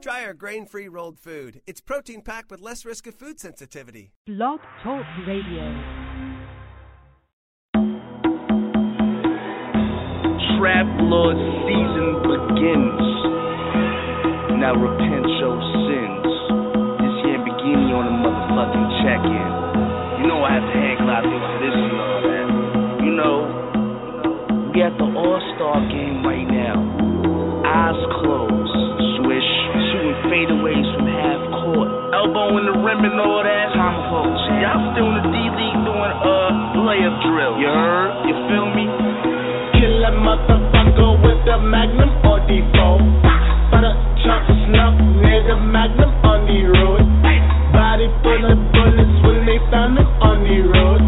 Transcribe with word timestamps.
Try 0.00 0.24
our 0.24 0.32
grain 0.32 0.64
free 0.64 0.86
rolled 0.86 1.18
food. 1.18 1.60
It's 1.66 1.80
protein 1.80 2.22
packed 2.22 2.52
with 2.52 2.60
less 2.60 2.84
risk 2.84 3.08
of 3.08 3.16
food 3.16 3.40
sensitivity. 3.40 4.12
Blog 4.26 4.60
Talk 4.84 5.04
Radio. 5.26 5.74
Trap 10.54 10.86
Lord 11.02 11.34
season 11.66 12.08
begins. 12.30 13.06
Now 14.62 14.78
repent 14.78 15.26
your 15.42 15.58
sins. 15.58 16.30
This 17.02 17.14
here 17.26 17.42
bikini 17.42 17.90
on 17.90 18.06
a 18.06 18.14
motherfucking 18.22 18.88
check 19.02 19.22
in. 19.26 19.50
You 20.22 20.28
know 20.30 20.44
I 20.46 20.54
have 20.54 20.62
to 20.62 20.78
hang 20.78 20.98
clap 21.02 21.24
you 21.26 21.38
for 21.42 21.58
this 21.58 21.74
and 21.74 21.98
all 21.98 22.22
that. 22.22 22.48
You 23.02 23.12
know, 23.18 24.70
we 24.74 24.82
at 24.82 24.94
the 24.94 25.10
All 25.10 25.42
Star 25.56 25.82
game 25.90 26.22
right 26.22 26.46
now. 26.46 26.86
Eyes 27.66 27.98
closed. 28.22 28.47
Fadeaways 30.28 30.88
from 30.94 31.08
half 31.08 31.40
court. 31.56 31.88
Elbow 32.12 32.60
in 32.60 32.64
the 32.68 32.76
rim 32.84 33.00
and 33.04 33.16
all 33.16 33.40
that. 33.40 33.72
Folks. 34.12 34.44
Y'all 34.60 34.92
still 34.92 35.08
in 35.08 35.16
the 35.20 35.24
D 35.32 35.36
League 35.40 35.80
doing 35.88 36.14
uh 36.20 36.84
layup 36.84 37.16
drill. 37.24 37.56
You 37.56 37.68
heard? 37.68 38.12
You 38.28 38.36
feel 38.48 38.68
me? 38.76 38.84
Kill 39.80 40.04
a 40.04 40.12
motherfucker 40.20 41.10
with 41.24 41.40
the 41.48 41.56
magnum 41.64 42.12
or 42.28 42.44
default. 42.44 43.00
But 43.72 43.88
a 43.88 43.92
chunk 44.24 44.44
snuff 44.68 44.96
the 45.48 45.56
magnum 45.56 46.12
on 46.28 46.44
the 46.44 46.60
road. 46.76 47.00
Body 47.72 48.12
full 48.20 48.44
of 48.52 48.58
bullets 48.68 49.16
when 49.24 49.48
they 49.48 49.56
found 49.72 49.96
on 49.96 50.44
the 50.44 50.60
road. 50.60 51.00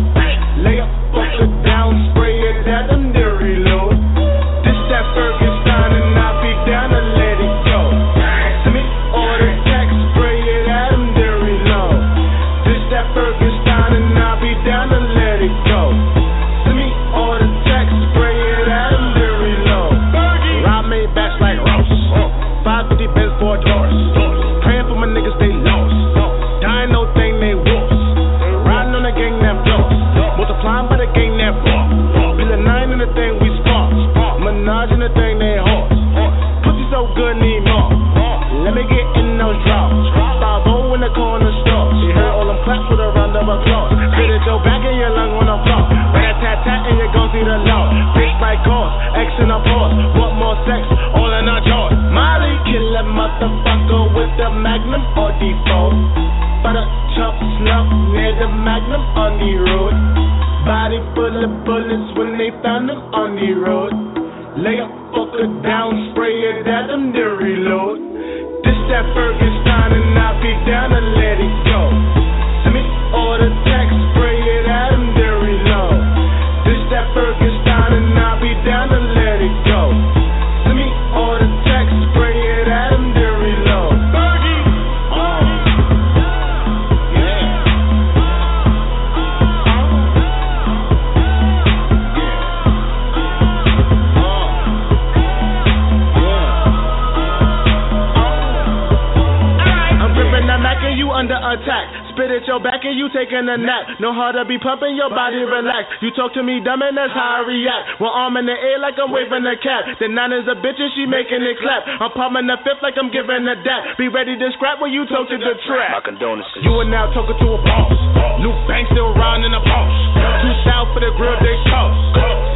Taking 103.13 103.47
a 103.47 103.57
nap. 103.59 103.98
Know 104.01 104.13
how 104.15 104.33
to 104.33 104.45
be 104.45 104.59
pumping 104.59 104.97
your 104.97 105.11
body 105.11 105.43
relax. 105.45 105.91
You 106.01 106.11
talk 106.17 106.35
to 106.35 106.43
me 106.43 106.61
dumb 106.65 106.83
and 106.83 106.97
that's 106.97 107.13
how 107.13 107.43
I 107.43 107.47
react. 107.47 108.01
One 108.01 108.11
arm 108.15 108.37
in 108.39 108.47
the 108.47 108.57
air 108.57 108.79
like 108.81 108.97
I'm 108.98 109.11
waving 109.13 109.45
a 109.47 109.57
cap. 109.61 109.87
The 110.01 110.09
nine 110.09 110.33
is 110.33 110.47
a 110.48 110.57
bitch 110.59 110.79
and 110.81 110.91
she 110.97 111.05
making 111.07 111.43
it 111.43 111.59
clap. 111.61 111.85
I'm 111.87 112.11
pumping 112.15 112.47
the 112.47 112.57
fifth 112.67 112.81
like 112.83 112.95
I'm 112.97 113.11
giving 113.13 113.47
a 113.47 113.57
dap. 113.61 113.98
Be 114.01 114.09
ready 114.09 114.35
to 114.39 114.47
scrap 114.57 114.81
when 114.81 114.91
you 114.95 115.05
talk 115.07 115.29
to 115.29 115.37
the 115.39 115.55
My 115.55 115.67
trap. 115.67 116.05
condolences. 116.05 116.63
You 116.65 116.73
are 116.81 116.89
now 116.89 117.11
talking 117.13 117.37
to 117.39 117.48
a 117.55 117.61
boss. 117.63 117.95
New 118.41 118.53
Banks 118.67 118.89
still 118.91 119.13
riding 119.15 119.45
in 119.47 119.53
a 119.55 119.63
boss. 119.63 119.92
Too 120.41 120.55
south 120.65 120.89
for 120.97 121.01
the 121.05 121.13
grill 121.17 121.37
they 121.45 121.57
toss. 121.69 121.95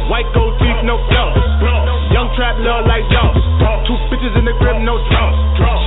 White 0.09 0.29
gold 0.33 0.57
teeth, 0.61 0.81
no 0.85 0.97
gloss. 1.09 1.37
Trap 2.35 2.59
love 2.59 2.83
like 2.83 3.07
y'all. 3.07 3.31
Two 3.87 3.95
bitches 4.11 4.35
in 4.35 4.43
the 4.43 4.51
crib, 4.59 4.83
no 4.83 4.99
draws. 5.07 5.35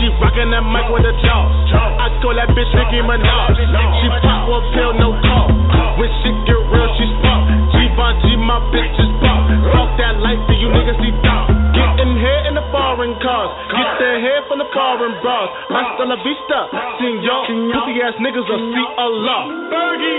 She 0.00 0.08
rockin' 0.16 0.48
that 0.48 0.64
mic 0.64 0.88
with 0.88 1.04
a 1.04 1.12
jaws. 1.20 1.52
I 1.76 2.08
call 2.24 2.32
that 2.40 2.48
bitch 2.56 2.72
Nicki 2.72 3.04
Minaj. 3.04 3.52
She 3.52 4.08
pop 4.24 4.48
a 4.48 4.56
pill, 4.72 4.96
no 4.96 5.12
call. 5.28 5.52
When 6.00 6.08
shit 6.24 6.32
get 6.48 6.56
real, 6.56 6.88
she 6.96 7.04
spark. 7.20 7.52
Givenchy, 7.76 8.40
my 8.40 8.64
bitch 8.72 8.96
is 8.96 9.12
pop. 9.20 9.44
Talk 9.76 9.92
that 10.00 10.24
life, 10.24 10.40
do 10.48 10.56
you 10.56 10.72
niggas 10.72 10.96
see 11.04 11.12
dark? 11.20 11.52
Getting 11.76 12.16
hair 12.16 12.48
in 12.48 12.56
the 12.56 12.64
foreign 12.72 13.12
cars. 13.20 13.52
Get 13.68 13.90
the 14.00 14.10
hair 14.24 14.40
from 14.48 14.64
the 14.64 14.68
foreign 14.72 15.20
bras. 15.20 15.52
Hasta 15.68 16.04
la 16.08 16.16
vista, 16.24 16.60
senor. 16.96 17.44
Pussy 17.44 18.00
ass 18.00 18.16
niggas 18.24 18.48
will 18.48 18.64
see 18.72 18.86
Allah. 18.96 19.52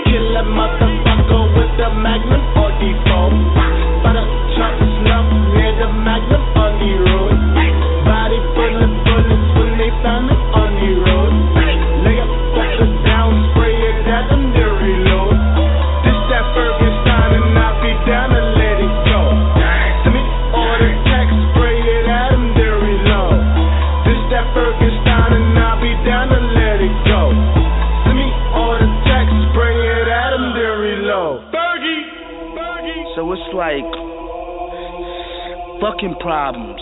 Kill 0.06 0.36
a 0.38 0.44
motherfucker 0.46 1.42
with 1.58 1.74
the 1.74 1.90
magnum 1.98 2.44
or 2.54 2.70
default. 2.78 3.34
But 4.06 4.14
a 4.14 4.24
chop 4.54 4.78
snuff 4.78 5.39
the 5.80 5.88
magnum 5.88 6.44
on 6.60 6.76
the 6.76 6.92
road. 7.08 7.32
Body 8.04 8.36
full 8.52 8.76
of 8.84 8.92
bullets 9.00 9.48
when 9.56 9.78
they 9.80 9.88
found 10.04 10.28
him 10.28 10.59
fucking 35.80 36.16
problems. 36.20 36.80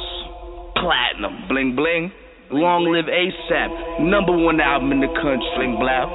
Platinum, 0.75 1.49
bling 1.49 1.75
bling. 1.75 2.13
Long 2.51 2.89
live 2.89 3.05
ASAP, 3.07 4.09
number 4.09 4.33
one 4.33 4.59
album 4.61 4.91
in 4.93 5.01
the 5.01 5.13
country. 5.21 5.49
Bling 5.57 5.77
blah. 5.79 6.09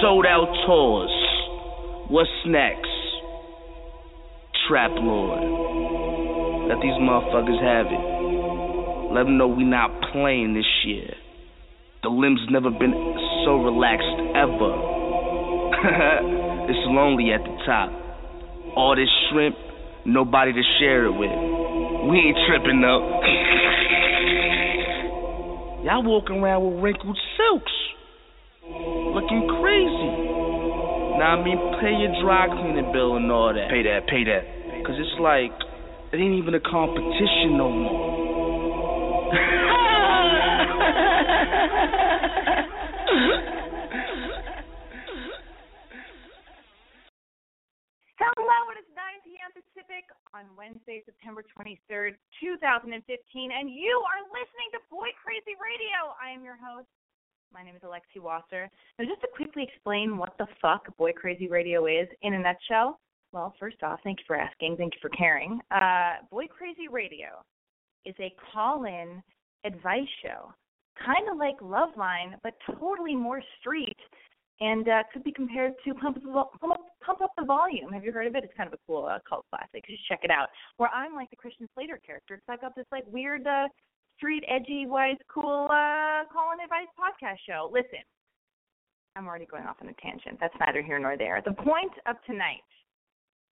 Sold 0.00 0.26
out 0.26 0.48
tours. 0.66 1.12
What's 2.08 2.30
next? 2.46 2.88
Trap 4.68 4.92
Lord. 4.96 5.40
Let 6.68 6.80
these 6.80 6.96
motherfuckers 6.96 7.60
have 7.60 7.86
it. 7.92 9.12
Let 9.12 9.24
them 9.24 9.36
know 9.36 9.48
we 9.48 9.64
not 9.64 9.90
playing 10.12 10.54
this 10.54 10.68
year. 10.84 11.12
The 12.02 12.08
limbs 12.08 12.40
never 12.50 12.70
been 12.70 12.92
so 13.44 13.56
relaxed 13.60 14.16
ever. 14.34 14.72
it's 16.68 16.84
lonely 16.88 17.32
at 17.32 17.44
the 17.44 17.56
top. 17.64 17.92
All 18.76 18.96
this 18.96 19.08
shrimp, 19.30 19.56
nobody 20.04 20.52
to 20.52 20.62
share 20.80 21.06
it 21.06 21.12
with. 21.12 21.63
We 22.08 22.16
ain't 22.18 22.38
tripping 22.46 22.80
though. 22.80 23.20
Y'all 25.84 26.02
walking 26.02 26.36
around 26.36 26.64
with 26.64 26.82
wrinkled 26.82 27.18
silks. 27.36 27.72
Looking 28.64 29.48
crazy. 29.60 30.10
Now 31.16 31.40
I 31.40 31.44
mean, 31.44 31.58
pay 31.80 31.92
your 31.96 32.12
dry 32.22 32.46
cleaning 32.48 32.92
bill 32.92 33.16
and 33.16 33.30
all 33.32 33.54
that. 33.54 33.70
Pay 33.70 33.82
that, 33.84 34.06
pay 34.08 34.24
that. 34.24 34.44
Cause 34.84 34.96
it's 34.98 35.18
like, 35.20 35.52
it 36.12 36.16
ain't 36.16 36.34
even 36.34 36.54
a 36.54 36.60
competition 36.60 37.56
no 37.56 37.70
more. 37.70 39.34
Hello, 48.16 48.70
it 48.72 48.78
is 48.78 48.84
9 48.88 48.93
p.m. 48.93 48.93
Pacific 48.93 48.93
on 50.34 50.50
Wednesday, 50.58 51.00
September 51.06 51.44
23rd, 51.46 52.18
2015, 52.42 52.90
and 52.90 53.70
you 53.70 54.02
are 54.02 54.22
listening 54.34 54.68
to 54.74 54.82
Boy 54.90 55.14
Crazy 55.22 55.54
Radio. 55.62 56.10
I 56.18 56.34
am 56.34 56.42
your 56.42 56.58
host. 56.58 56.90
My 57.54 57.62
name 57.62 57.76
is 57.76 57.82
Alexi 57.82 58.18
Wasser. 58.20 58.68
Now, 58.98 59.06
just 59.06 59.20
to 59.20 59.28
quickly 59.30 59.62
explain 59.62 60.18
what 60.18 60.34
the 60.38 60.48
fuck 60.60 60.90
Boy 60.96 61.12
Crazy 61.12 61.46
Radio 61.46 61.86
is 61.86 62.08
in 62.22 62.34
a 62.34 62.38
nutshell, 62.40 62.98
well, 63.30 63.54
first 63.60 63.80
off, 63.84 64.00
thank 64.02 64.18
you 64.18 64.24
for 64.26 64.34
asking. 64.34 64.76
Thank 64.76 64.94
you 64.94 65.00
for 65.00 65.10
caring. 65.10 65.60
Uh, 65.70 66.26
Boy 66.30 66.46
Crazy 66.46 66.88
Radio 66.90 67.38
is 68.04 68.14
a 68.18 68.34
call 68.52 68.86
in 68.86 69.22
advice 69.64 70.10
show, 70.20 70.52
kind 70.98 71.30
of 71.30 71.38
like 71.38 71.58
Loveline, 71.60 72.34
but 72.42 72.54
totally 72.78 73.14
more 73.14 73.42
street 73.60 73.96
and 74.60 74.88
uh, 74.88 75.02
could 75.12 75.24
be 75.24 75.32
compared 75.32 75.72
to 75.84 75.94
Pump 75.94 76.16
Up, 76.16 76.22
the, 76.22 76.58
Pump, 76.58 76.72
Up, 76.72 76.80
Pump 77.04 77.20
Up 77.22 77.32
the 77.36 77.44
Volume. 77.44 77.92
Have 77.92 78.04
you 78.04 78.12
heard 78.12 78.26
of 78.26 78.34
it? 78.36 78.44
It's 78.44 78.52
kind 78.56 78.66
of 78.66 78.74
a 78.74 78.78
cool 78.86 79.06
uh, 79.06 79.18
cult 79.28 79.44
classic. 79.50 79.84
You 79.88 79.96
should 79.96 80.08
check 80.08 80.20
it 80.22 80.30
out. 80.30 80.48
Where 80.76 80.90
I'm 80.90 81.14
like 81.14 81.30
the 81.30 81.36
Christian 81.36 81.68
Slater 81.74 82.00
character, 82.04 82.36
because 82.36 82.48
I've 82.48 82.60
got 82.60 82.76
this 82.76 82.86
like 82.92 83.04
weird 83.10 83.46
uh, 83.46 83.68
street, 84.16 84.44
edgy, 84.48 84.86
wise, 84.86 85.16
cool 85.32 85.66
uh, 85.70 86.24
call 86.32 86.52
and 86.52 86.62
advice 86.62 86.86
podcast 86.94 87.38
show. 87.46 87.68
Listen, 87.72 88.04
I'm 89.16 89.26
already 89.26 89.46
going 89.46 89.64
off 89.64 89.76
on 89.82 89.88
a 89.88 89.94
tangent. 89.94 90.38
That's 90.40 90.54
neither 90.60 90.82
here 90.82 90.98
nor 90.98 91.16
there. 91.16 91.42
The 91.44 91.52
point 91.52 91.92
of 92.06 92.16
tonight 92.26 92.62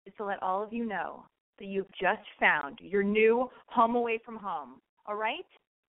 is 0.06 0.12
to 0.19 0.25
let 0.25 0.43
all 0.43 0.62
of 0.62 0.72
you 0.72 0.84
know 0.84 1.25
that 1.58 1.66
you've 1.66 1.90
just 2.00 2.22
found 2.40 2.78
your 2.81 3.02
new 3.02 3.50
home 3.66 3.96
away 3.96 4.20
from 4.25 4.37
home. 4.37 4.81
All 5.06 5.16
right? 5.16 5.46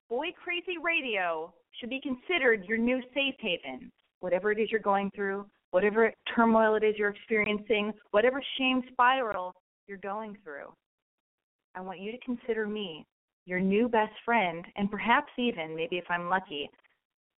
Boy 0.10 0.28
Crazy 0.44 0.78
Radio 0.84 1.54
should 1.80 1.90
be 1.90 2.02
considered 2.02 2.66
your 2.66 2.78
new 2.78 3.02
safe 3.14 3.36
haven 3.40 3.92
whatever 4.24 4.54
it 4.54 4.58
is 4.58 4.72
you're 4.72 4.80
going 4.80 5.12
through, 5.14 5.46
whatever 5.72 6.10
turmoil 6.34 6.76
it 6.76 6.84
is 6.84 6.96
you're 6.98 7.10
experiencing, 7.10 7.92
whatever 8.12 8.42
shame 8.58 8.82
spiral 8.90 9.54
you're 9.86 9.98
going 9.98 10.38
through. 10.46 10.72
I 11.76 11.82
want 11.82 12.00
you 12.00 12.10
to 12.14 12.18
consider 12.20 12.66
me 12.66 13.06
your 13.46 13.60
new 13.60 13.90
best 13.90 14.14
friend, 14.24 14.64
and 14.78 14.90
perhaps 14.90 15.30
even, 15.38 15.76
maybe 15.76 15.98
if 15.98 16.06
I'm 16.10 16.30
lucky, 16.30 16.70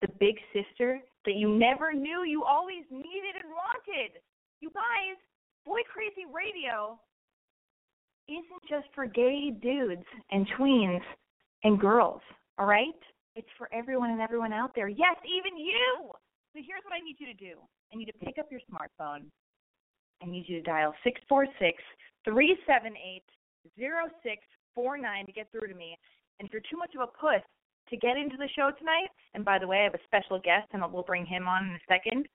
the 0.04 0.10
big 0.20 0.36
sister 0.54 1.00
that 1.26 1.34
you 1.34 1.50
never 1.50 1.92
knew 1.92 2.24
you 2.24 2.44
always 2.44 2.84
needed 2.92 3.34
and 3.44 3.50
wanted. 3.50 4.22
You 4.62 4.70
guys, 4.70 5.18
Boy 5.66 5.80
Crazy 5.92 6.28
Radio 6.32 7.00
isn't 8.28 8.70
just 8.70 8.94
for 8.94 9.08
gay 9.08 9.50
dudes 9.60 10.06
and 10.30 10.46
tweens 10.60 11.02
and 11.64 11.80
girls, 11.80 12.22
all 12.60 12.68
right? 12.68 12.94
It's 13.36 13.48
for 13.58 13.70
everyone 13.74 14.12
and 14.12 14.22
everyone 14.22 14.54
out 14.54 14.74
there. 14.76 14.88
Yes, 14.88 15.16
even 15.26 15.58
you. 15.58 16.12
So 16.56 16.64
here's 16.64 16.88
what 16.88 16.96
I 16.96 17.04
need 17.04 17.20
you 17.20 17.28
to 17.28 17.36
do. 17.36 17.60
I 17.92 18.00
need 18.00 18.08
you 18.08 18.16
to 18.16 18.26
pick 18.26 18.40
up 18.40 18.48
your 18.48 18.64
smartphone. 18.72 19.28
I 20.24 20.26
need 20.26 20.48
you 20.48 20.64
to 20.64 20.64
dial 20.64 20.96
six 21.04 21.20
four 21.28 21.46
six 21.60 21.84
three 22.24 22.56
seven 22.66 22.96
eight 22.96 23.28
zero 23.78 24.08
six 24.24 24.40
four 24.74 24.98
nine 24.98 25.26
to 25.26 25.34
get 25.34 25.52
through 25.52 25.68
to 25.68 25.76
me. 25.76 26.00
And 26.40 26.48
if 26.48 26.54
you're 26.54 26.64
too 26.72 26.78
much 26.78 26.96
of 26.96 27.02
a 27.02 27.12
puss 27.12 27.44
to 27.90 27.98
get 27.98 28.16
into 28.16 28.38
the 28.38 28.48
show 28.56 28.72
tonight, 28.80 29.12
and 29.34 29.44
by 29.44 29.60
the 29.60 29.68
way, 29.68 29.82
I 29.82 29.84
have 29.84 29.96
a 29.96 30.06
special 30.08 30.40
guest, 30.40 30.70
and 30.72 30.82
we'll 30.94 31.04
bring 31.04 31.26
him 31.26 31.46
on 31.46 31.68
in 31.68 31.76
a 31.76 31.84
second. 31.90 32.26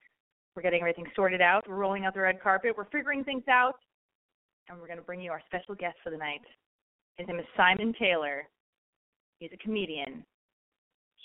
We're 0.54 0.62
getting 0.62 0.80
everything 0.80 1.06
sorted 1.16 1.40
out. 1.40 1.64
We're 1.66 1.76
rolling 1.76 2.04
out 2.04 2.12
the 2.12 2.20
red 2.20 2.42
carpet. 2.42 2.74
We're 2.76 2.92
figuring 2.92 3.24
things 3.24 3.44
out, 3.48 3.76
and 4.68 4.78
we're 4.78 4.86
going 4.86 4.98
to 4.98 5.04
bring 5.04 5.22
you 5.22 5.30
our 5.30 5.40
special 5.46 5.74
guest 5.74 5.96
for 6.04 6.10
the 6.10 6.18
night. 6.18 6.42
His 7.16 7.26
name 7.26 7.38
is 7.38 7.46
Simon 7.56 7.94
Taylor. 7.98 8.46
He's 9.38 9.50
a 9.54 9.64
comedian. 9.64 10.26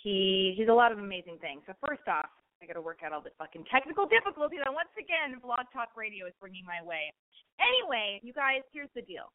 He 0.02 0.54
he's 0.56 0.70
a 0.70 0.74
lot 0.74 0.94
of 0.94 1.00
amazing 1.00 1.40
things. 1.42 1.62
So 1.68 1.74
first 1.86 2.08
off, 2.08 2.28
I 2.62 2.66
got 2.66 2.74
to 2.74 2.82
work 2.82 3.00
out 3.06 3.12
all 3.14 3.22
the 3.22 3.32
fucking 3.38 3.66
technical 3.72 4.06
difficulties 4.06 4.60
that 4.64 4.74
once 4.74 4.90
again 4.98 5.40
Blog 5.42 5.68
Talk 5.74 5.90
Radio 5.96 6.26
is 6.26 6.34
bringing 6.40 6.66
my 6.66 6.82
way. 6.86 7.12
Anyway, 7.60 8.20
you 8.24 8.34
guys, 8.34 8.62
here's 8.74 8.90
the 8.96 9.02
deal. 9.02 9.32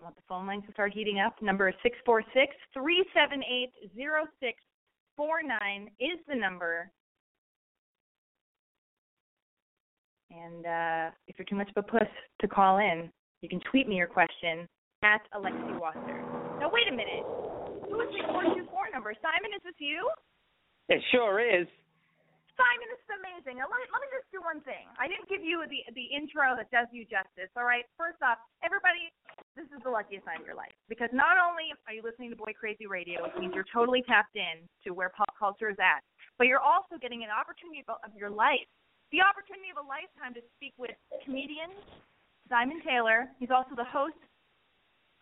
I 0.00 0.04
want 0.04 0.16
the 0.16 0.22
phone 0.28 0.46
lines 0.46 0.64
to 0.66 0.72
start 0.72 0.92
heating 0.92 1.20
up. 1.20 1.40
Number 1.40 1.68
is 1.68 1.74
six 1.82 1.96
four 2.04 2.22
six 2.34 2.56
three 2.74 3.04
seven 3.14 3.42
eight 3.44 3.70
zero 3.94 4.24
six 4.40 4.58
four 5.16 5.42
nine 5.42 5.90
is 6.00 6.18
the 6.26 6.34
number. 6.34 6.90
And 10.32 10.66
uh, 10.66 11.14
if 11.28 11.38
you're 11.38 11.46
too 11.46 11.56
much 11.56 11.68
of 11.76 11.84
a 11.84 11.86
puss 11.86 12.08
to 12.40 12.48
call 12.48 12.78
in, 12.78 13.12
you 13.42 13.48
can 13.48 13.60
tweet 13.70 13.86
me 13.86 13.96
your 13.96 14.06
question 14.06 14.66
at 15.04 15.20
Alexi 15.34 15.78
Wasser. 15.78 16.24
Now 16.58 16.70
wait 16.72 16.88
a 16.88 16.90
minute. 16.90 17.22
Who 17.90 18.00
is 18.00 18.08
the 18.10 18.26
four 18.26 18.42
two 18.42 18.66
four 18.70 18.88
number? 18.92 19.14
Simon, 19.20 19.52
is 19.54 19.62
this 19.62 19.74
you? 19.78 20.08
It 20.88 21.02
sure 21.12 21.38
is. 21.38 21.68
Simon, 22.62 22.86
this 22.94 23.02
is 23.02 23.12
amazing. 23.18 23.58
Now, 23.58 23.66
let 23.66 23.82
me, 23.82 23.90
let 23.90 23.98
me 23.98 24.10
just 24.14 24.30
do 24.30 24.38
one 24.38 24.62
thing. 24.62 24.86
I 24.94 25.10
didn't 25.10 25.26
give 25.26 25.42
you 25.42 25.66
the 25.66 25.82
the 25.98 26.06
intro 26.14 26.54
that 26.54 26.70
does 26.70 26.86
you 26.94 27.02
justice. 27.02 27.50
All 27.58 27.66
right. 27.66 27.82
First 27.98 28.22
off, 28.22 28.38
everybody, 28.62 29.10
this 29.58 29.66
is 29.74 29.82
the 29.82 29.90
luckiest 29.90 30.22
time 30.22 30.42
of 30.42 30.46
your 30.46 30.54
life 30.54 30.74
because 30.86 31.10
not 31.10 31.42
only 31.42 31.74
are 31.90 31.94
you 31.94 32.06
listening 32.06 32.30
to 32.30 32.38
Boy 32.38 32.54
Crazy 32.54 32.86
Radio, 32.86 33.26
which 33.26 33.34
means 33.34 33.50
you're 33.50 33.68
totally 33.72 34.06
tapped 34.06 34.38
in 34.38 34.62
to 34.86 34.94
where 34.94 35.10
pop 35.10 35.34
culture 35.34 35.74
is 35.74 35.80
at, 35.82 36.06
but 36.38 36.46
you're 36.46 36.62
also 36.62 36.98
getting 37.02 37.26
an 37.26 37.32
opportunity 37.32 37.82
of, 37.88 38.12
your 38.14 38.30
life, 38.30 38.68
the 39.10 39.22
opportunity 39.22 39.70
of 39.74 39.82
a 39.82 39.86
lifetime 39.86 40.30
to 40.38 40.42
speak 40.54 40.74
with 40.78 40.94
comedian 41.24 41.74
Simon 42.46 42.78
Taylor. 42.86 43.26
He's 43.42 43.50
also 43.50 43.74
the 43.74 43.88
host 43.88 44.18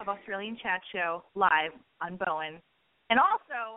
of 0.02 0.08
Australian 0.08 0.56
Chat 0.58 0.81
Show 0.90 1.22
live 1.37 1.76
on 2.02 2.16
Bowen, 2.16 2.58
and 3.10 3.20
also 3.20 3.69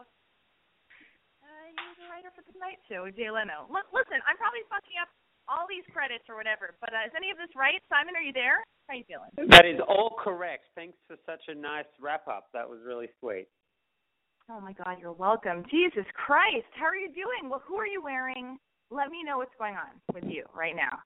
writer 2.43 2.51
the 2.51 2.53
Tonight 2.53 2.79
Show 2.89 3.03
with 3.03 3.15
Jay 3.15 3.31
Leno. 3.31 3.67
L- 3.69 3.91
listen, 3.93 4.19
I'm 4.27 4.37
probably 4.37 4.63
fucking 4.69 4.97
up 5.01 5.09
all 5.47 5.67
these 5.67 5.83
credits 5.91 6.23
or 6.29 6.35
whatever, 6.35 6.75
but 6.79 6.93
uh, 6.93 7.07
is 7.07 7.11
any 7.15 7.31
of 7.31 7.37
this 7.37 7.51
right? 7.55 7.79
Simon, 7.89 8.15
are 8.15 8.23
you 8.23 8.31
there? 8.31 8.63
How 8.87 8.95
are 8.95 8.99
you 8.99 9.07
feeling? 9.07 9.31
That 9.51 9.65
is 9.65 9.79
all 9.87 10.15
correct. 10.19 10.71
Thanks 10.75 10.97
for 11.07 11.15
such 11.25 11.41
a 11.47 11.55
nice 11.55 11.89
wrap 11.99 12.27
up. 12.27 12.47
That 12.53 12.67
was 12.67 12.79
really 12.85 13.07
sweet. 13.19 13.47
Oh 14.49 14.59
my 14.59 14.73
God, 14.73 14.97
you're 14.99 15.15
welcome. 15.15 15.63
Jesus 15.71 16.05
Christ, 16.13 16.67
how 16.75 16.85
are 16.85 16.95
you 16.95 17.07
doing? 17.07 17.49
Well, 17.49 17.63
who 17.65 17.75
are 17.75 17.87
you 17.87 18.03
wearing? 18.03 18.57
Let 18.91 19.09
me 19.09 19.23
know 19.23 19.37
what's 19.37 19.55
going 19.57 19.75
on 19.75 19.99
with 20.13 20.25
you 20.27 20.43
right 20.55 20.75
now. 20.75 20.99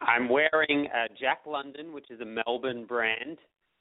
I'm 0.00 0.28
wearing 0.28 0.86
uh, 0.94 1.10
Jack 1.18 1.40
London, 1.46 1.92
which 1.92 2.10
is 2.10 2.20
a 2.20 2.24
Melbourne 2.24 2.86
brand, 2.86 3.38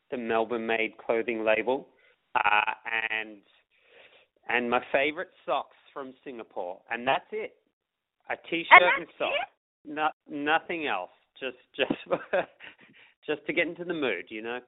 the 0.10 0.17
Melbourne-made 0.17 0.98
clothing 0.98 1.46
label, 1.46 1.88
uh, 2.34 2.74
and 3.12 3.38
and 4.50 4.70
my 4.70 4.81
favorite 4.93 5.29
socks 5.46 5.75
from 5.98 6.13
Singapore, 6.24 6.77
and 6.92 7.08
that's 7.08 7.25
it. 7.32 7.56
A 8.30 8.36
t-shirt 8.51 8.70
and, 8.70 9.01
and 9.01 9.08
socks. 9.18 9.50
No, 9.84 10.10
nothing 10.30 10.86
else. 10.86 11.10
Just 11.42 11.58
just 11.74 11.98
just 13.25 13.42
to 13.48 13.54
get 13.54 13.66
into 13.66 13.84
the 13.84 13.96
mood, 13.96 14.30
you 14.30 14.44
know. 14.44 14.60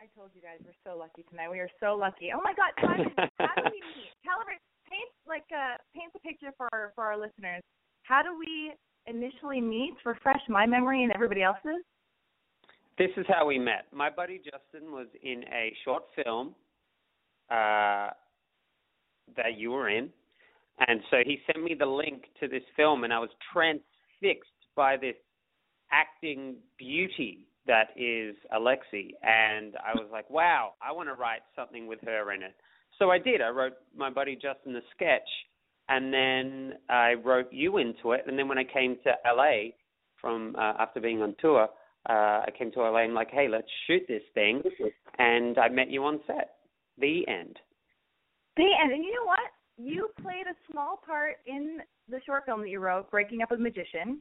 I 0.00 0.10
told 0.18 0.30
you 0.34 0.42
guys 0.42 0.58
we're 0.64 0.74
so 0.82 0.98
lucky 0.98 1.22
tonight. 1.30 1.50
We 1.50 1.60
are 1.60 1.70
so 1.78 1.94
lucky. 1.94 2.30
Oh 2.34 2.40
my 2.42 2.52
God, 2.54 2.72
Simon, 2.82 3.14
how 3.38 3.54
do 3.62 3.70
we 3.70 3.78
meet? 3.94 4.10
Tell 4.26 4.42
paint 4.90 5.10
like 5.28 5.46
uh 5.54 5.78
paint 5.94 6.12
the 6.12 6.18
picture 6.18 6.50
for 6.56 6.68
our, 6.72 6.90
for 6.96 7.04
our 7.04 7.16
listeners. 7.16 7.62
How 8.02 8.22
do 8.22 8.36
we 8.36 8.72
initially 9.06 9.60
meet? 9.60 9.94
Refresh 10.04 10.42
my 10.48 10.66
memory 10.66 11.04
and 11.04 11.12
everybody 11.12 11.42
else's. 11.42 11.84
This 12.98 13.10
is 13.16 13.24
how 13.28 13.46
we 13.46 13.56
met. 13.56 13.86
My 13.92 14.10
buddy 14.10 14.38
Justin 14.38 14.90
was 14.90 15.06
in 15.22 15.44
a 15.44 15.72
short 15.84 16.02
film 16.16 16.56
uh, 17.50 18.10
that 19.36 19.56
you 19.56 19.70
were 19.70 19.88
in, 19.88 20.10
and 20.86 21.00
so 21.10 21.18
he 21.24 21.38
sent 21.46 21.64
me 21.64 21.74
the 21.78 21.86
link 21.86 22.24
to 22.40 22.48
this 22.48 22.62
film, 22.76 23.04
and 23.04 23.12
I 23.12 23.18
was 23.18 23.30
transfixed 23.52 24.50
by 24.74 24.96
this 24.96 25.16
acting 25.92 26.56
beauty 26.78 27.46
that 27.66 27.90
is 27.96 28.34
Alexi, 28.54 29.10
and 29.22 29.76
I 29.76 29.92
was 29.94 30.08
like, 30.10 30.28
wow, 30.30 30.74
I 30.82 30.92
want 30.92 31.08
to 31.08 31.14
write 31.14 31.42
something 31.54 31.86
with 31.86 32.00
her 32.04 32.32
in 32.32 32.42
it. 32.42 32.54
So 32.98 33.10
I 33.10 33.18
did. 33.18 33.40
I 33.40 33.48
wrote 33.48 33.74
my 33.96 34.10
buddy 34.10 34.34
Justin 34.34 34.72
the 34.72 34.82
sketch, 34.94 35.28
and 35.88 36.12
then 36.12 36.74
I 36.88 37.14
wrote 37.14 37.48
you 37.52 37.78
into 37.78 38.12
it. 38.12 38.24
And 38.26 38.38
then 38.38 38.48
when 38.48 38.58
I 38.58 38.64
came 38.64 38.96
to 39.04 39.12
LA 39.26 39.70
from 40.20 40.54
uh, 40.56 40.74
after 40.78 41.00
being 41.00 41.22
on 41.22 41.34
tour, 41.40 41.68
uh, 42.08 42.12
I 42.12 42.48
came 42.56 42.72
to 42.72 42.80
LA 42.80 43.04
and 43.04 43.14
like, 43.14 43.30
hey, 43.30 43.48
let's 43.48 43.68
shoot 43.86 44.02
this 44.08 44.22
thing, 44.34 44.62
and 45.18 45.58
I 45.58 45.68
met 45.68 45.90
you 45.90 46.04
on 46.04 46.20
set. 46.26 46.56
The 46.98 47.26
end. 47.28 47.58
The 48.56 48.68
end. 48.82 48.92
And 48.92 49.04
you 49.04 49.14
know 49.14 49.26
what? 49.26 49.40
You 49.82 50.10
played 50.20 50.46
a 50.46 50.54
small 50.70 51.00
part 51.04 51.36
in 51.46 51.78
the 52.08 52.20
short 52.26 52.44
film 52.44 52.60
that 52.60 52.68
you 52.68 52.80
wrote, 52.80 53.10
Breaking 53.10 53.42
Up 53.42 53.50
with 53.50 53.60
a 53.60 53.62
Magician. 53.62 54.20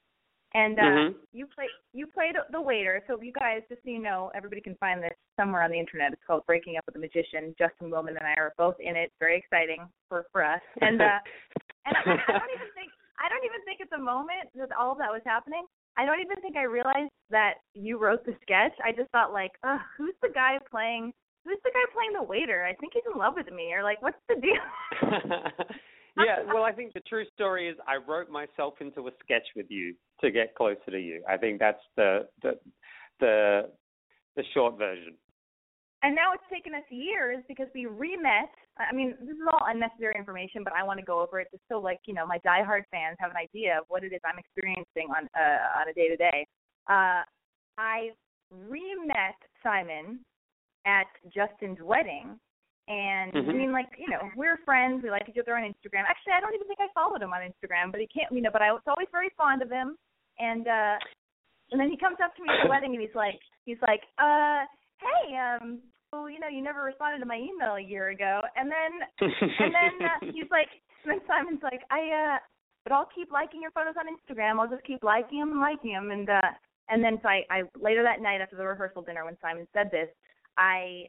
And 0.55 0.79
uh, 0.79 0.83
Mhm. 0.83 1.15
you 1.31 1.45
played 1.45 1.69
you 1.93 2.07
played 2.07 2.35
the 2.51 2.61
waiter. 2.61 3.03
So 3.05 3.21
you 3.21 3.31
guys, 3.33 3.61
just 3.69 3.83
so 3.83 3.89
you 3.89 3.99
know, 3.99 4.31
everybody 4.33 4.61
can 4.61 4.75
find 4.77 5.03
this 5.03 5.13
somewhere 5.37 5.61
on 5.61 5.69
the 5.69 5.77
internet. 5.77 6.11
It's 6.11 6.23
called 6.25 6.43
Breaking 6.47 6.77
Up 6.77 6.85
with 6.87 6.95
a 6.95 6.99
Magician. 6.99 7.53
Justin 7.57 7.91
Willman 7.91 8.17
and 8.17 8.25
I 8.25 8.33
are 8.37 8.53
both 8.57 8.75
in 8.79 8.95
it. 8.95 9.11
Very 9.19 9.37
exciting 9.37 9.87
for 10.07 10.25
for 10.31 10.43
us. 10.43 10.61
And 10.81 11.01
uh, 11.01 11.19
and 11.85 11.95
I, 11.95 12.01
I 12.01 12.39
don't 12.39 12.53
even 12.55 12.71
think 12.73 12.91
I 13.19 13.29
don't 13.29 13.45
even 13.45 13.61
think 13.65 13.81
at 13.81 13.89
the 13.91 13.99
moment 13.99 14.49
that 14.55 14.71
all 14.71 14.91
of 14.93 14.97
that 14.97 15.11
was 15.11 15.21
happening. 15.25 15.65
I 15.97 16.05
don't 16.05 16.21
even 16.21 16.37
think 16.41 16.55
I 16.55 16.63
realized 16.63 17.11
that 17.29 17.55
you 17.75 17.99
wrote 17.99 18.25
the 18.25 18.35
sketch. 18.41 18.73
I 18.83 18.91
just 18.91 19.11
thought 19.11 19.33
like, 19.33 19.51
Ugh, 19.63 19.79
who's 19.97 20.15
the 20.23 20.29
guy 20.29 20.57
playing? 20.71 21.13
Who's 21.45 21.59
the 21.63 21.71
guy 21.73 21.85
playing 21.93 22.13
the 22.13 22.23
waiter? 22.23 22.65
I 22.65 22.73
think 22.75 22.93
he's 22.93 23.03
in 23.11 23.17
love 23.17 23.33
with 23.35 23.51
me, 23.51 23.73
or 23.73 23.83
like, 23.83 24.01
what's 24.01 24.17
the 24.27 24.35
deal? 24.35 24.65
yeah, 26.17 26.43
well, 26.53 26.63
I 26.63 26.71
think 26.71 26.93
the 26.93 27.01
true 27.01 27.25
story 27.33 27.67
is 27.69 27.77
I 27.87 27.95
wrote 27.95 28.29
myself 28.29 28.75
into 28.81 29.07
a 29.07 29.11
sketch 29.23 29.47
with 29.55 29.67
you 29.69 29.95
to 30.21 30.31
get 30.31 30.55
closer 30.55 30.91
to 30.91 30.99
you. 30.99 31.23
I 31.27 31.37
think 31.37 31.59
that's 31.59 31.81
the 31.95 32.27
the 32.41 32.59
the 33.19 33.69
the 34.35 34.43
short 34.53 34.77
version. 34.77 35.15
And 36.01 36.15
now 36.15 36.31
it's 36.33 36.43
taken 36.51 36.73
us 36.73 36.87
years 36.89 37.43
because 37.49 37.67
we 37.75 37.85
re-met. 37.85 38.51
I 38.79 38.95
mean, 38.95 39.15
this 39.19 39.35
is 39.35 39.47
all 39.51 39.67
unnecessary 39.67 40.15
information, 40.17 40.63
but 40.63 40.71
I 40.71 40.81
want 40.83 40.97
to 40.99 41.05
go 41.05 41.19
over 41.19 41.41
it 41.41 41.49
just 41.51 41.63
so, 41.67 41.77
like, 41.77 41.99
you 42.05 42.13
know, 42.13 42.25
my 42.25 42.37
diehard 42.39 42.83
fans 42.89 43.17
have 43.19 43.31
an 43.31 43.37
idea 43.37 43.79
of 43.79 43.83
what 43.89 44.05
it 44.05 44.13
is 44.13 44.21
I'm 44.23 44.39
experiencing 44.39 45.11
on 45.11 45.27
uh, 45.35 45.81
on 45.81 45.89
a 45.89 45.93
day 45.93 46.07
to 46.07 46.15
day. 46.15 46.47
I 46.87 48.11
re-met 48.51 49.35
Simon 49.61 50.19
at 50.89 51.05
Justin's 51.29 51.77
wedding, 51.85 52.33
and 52.89 53.29
mm-hmm. 53.29 53.49
I 53.49 53.53
mean, 53.53 53.71
like, 53.71 53.93
you 54.01 54.09
know, 54.09 54.25
we're 54.33 54.57
friends. 54.65 55.05
We 55.05 55.13
like 55.13 55.29
each 55.29 55.37
other 55.37 55.53
on 55.53 55.61
Instagram. 55.61 56.09
Actually, 56.09 56.33
I 56.33 56.41
don't 56.41 56.57
even 56.57 56.65
think 56.65 56.81
I 56.81 56.89
followed 56.97 57.21
him 57.21 57.29
on 57.29 57.45
Instagram, 57.45 57.93
but 57.93 58.01
he 58.01 58.09
can't, 58.09 58.33
you 58.33 58.41
know. 58.41 58.49
But 58.49 58.65
I 58.65 58.73
was 58.73 58.81
always 58.89 59.07
very 59.13 59.29
fond 59.37 59.61
of 59.61 59.69
him, 59.69 59.93
and 60.41 60.65
uh 60.65 60.97
and 61.69 61.77
then 61.77 61.93
he 61.93 61.97
comes 62.01 62.17
up 62.17 62.33
to 62.33 62.41
me 62.41 62.49
at 62.49 62.65
the 62.65 62.69
wedding, 62.73 62.97
and 62.97 63.01
he's 63.05 63.13
like, 63.13 63.37
he's 63.69 63.81
like, 63.85 64.01
uh 64.17 64.65
hey, 64.99 65.35
um, 65.37 65.79
well, 66.11 66.29
you 66.29 66.39
know, 66.39 66.47
you 66.47 66.61
never 66.61 66.83
responded 66.83 67.19
to 67.19 67.25
my 67.25 67.37
email 67.37 67.75
a 67.75 67.81
year 67.81 68.09
ago. 68.09 68.41
And 68.55 68.71
then, 68.71 68.91
and 69.21 69.73
then 69.73 69.93
uh, 70.05 70.19
he's 70.33 70.49
like, 70.51 70.69
and 71.03 71.13
then 71.13 71.21
Simon's 71.27 71.63
like, 71.63 71.81
I, 71.91 72.35
uh, 72.35 72.37
but 72.83 72.93
I'll 72.93 73.09
keep 73.13 73.31
liking 73.31 73.61
your 73.61 73.71
photos 73.71 73.95
on 73.99 74.09
Instagram. 74.09 74.59
I'll 74.59 74.69
just 74.69 74.85
keep 74.85 75.03
liking 75.03 75.39
them 75.39 75.51
and 75.51 75.61
liking 75.61 75.93
them. 75.93 76.11
And, 76.11 76.29
uh, 76.29 76.51
and 76.89 77.03
then 77.03 77.19
so 77.21 77.29
I, 77.29 77.43
I 77.49 77.61
later 77.79 78.03
that 78.03 78.21
night 78.21 78.41
after 78.41 78.55
the 78.55 78.65
rehearsal 78.65 79.03
dinner 79.03 79.25
when 79.25 79.37
Simon 79.41 79.67
said 79.73 79.91
this, 79.91 80.09
I 80.59 81.07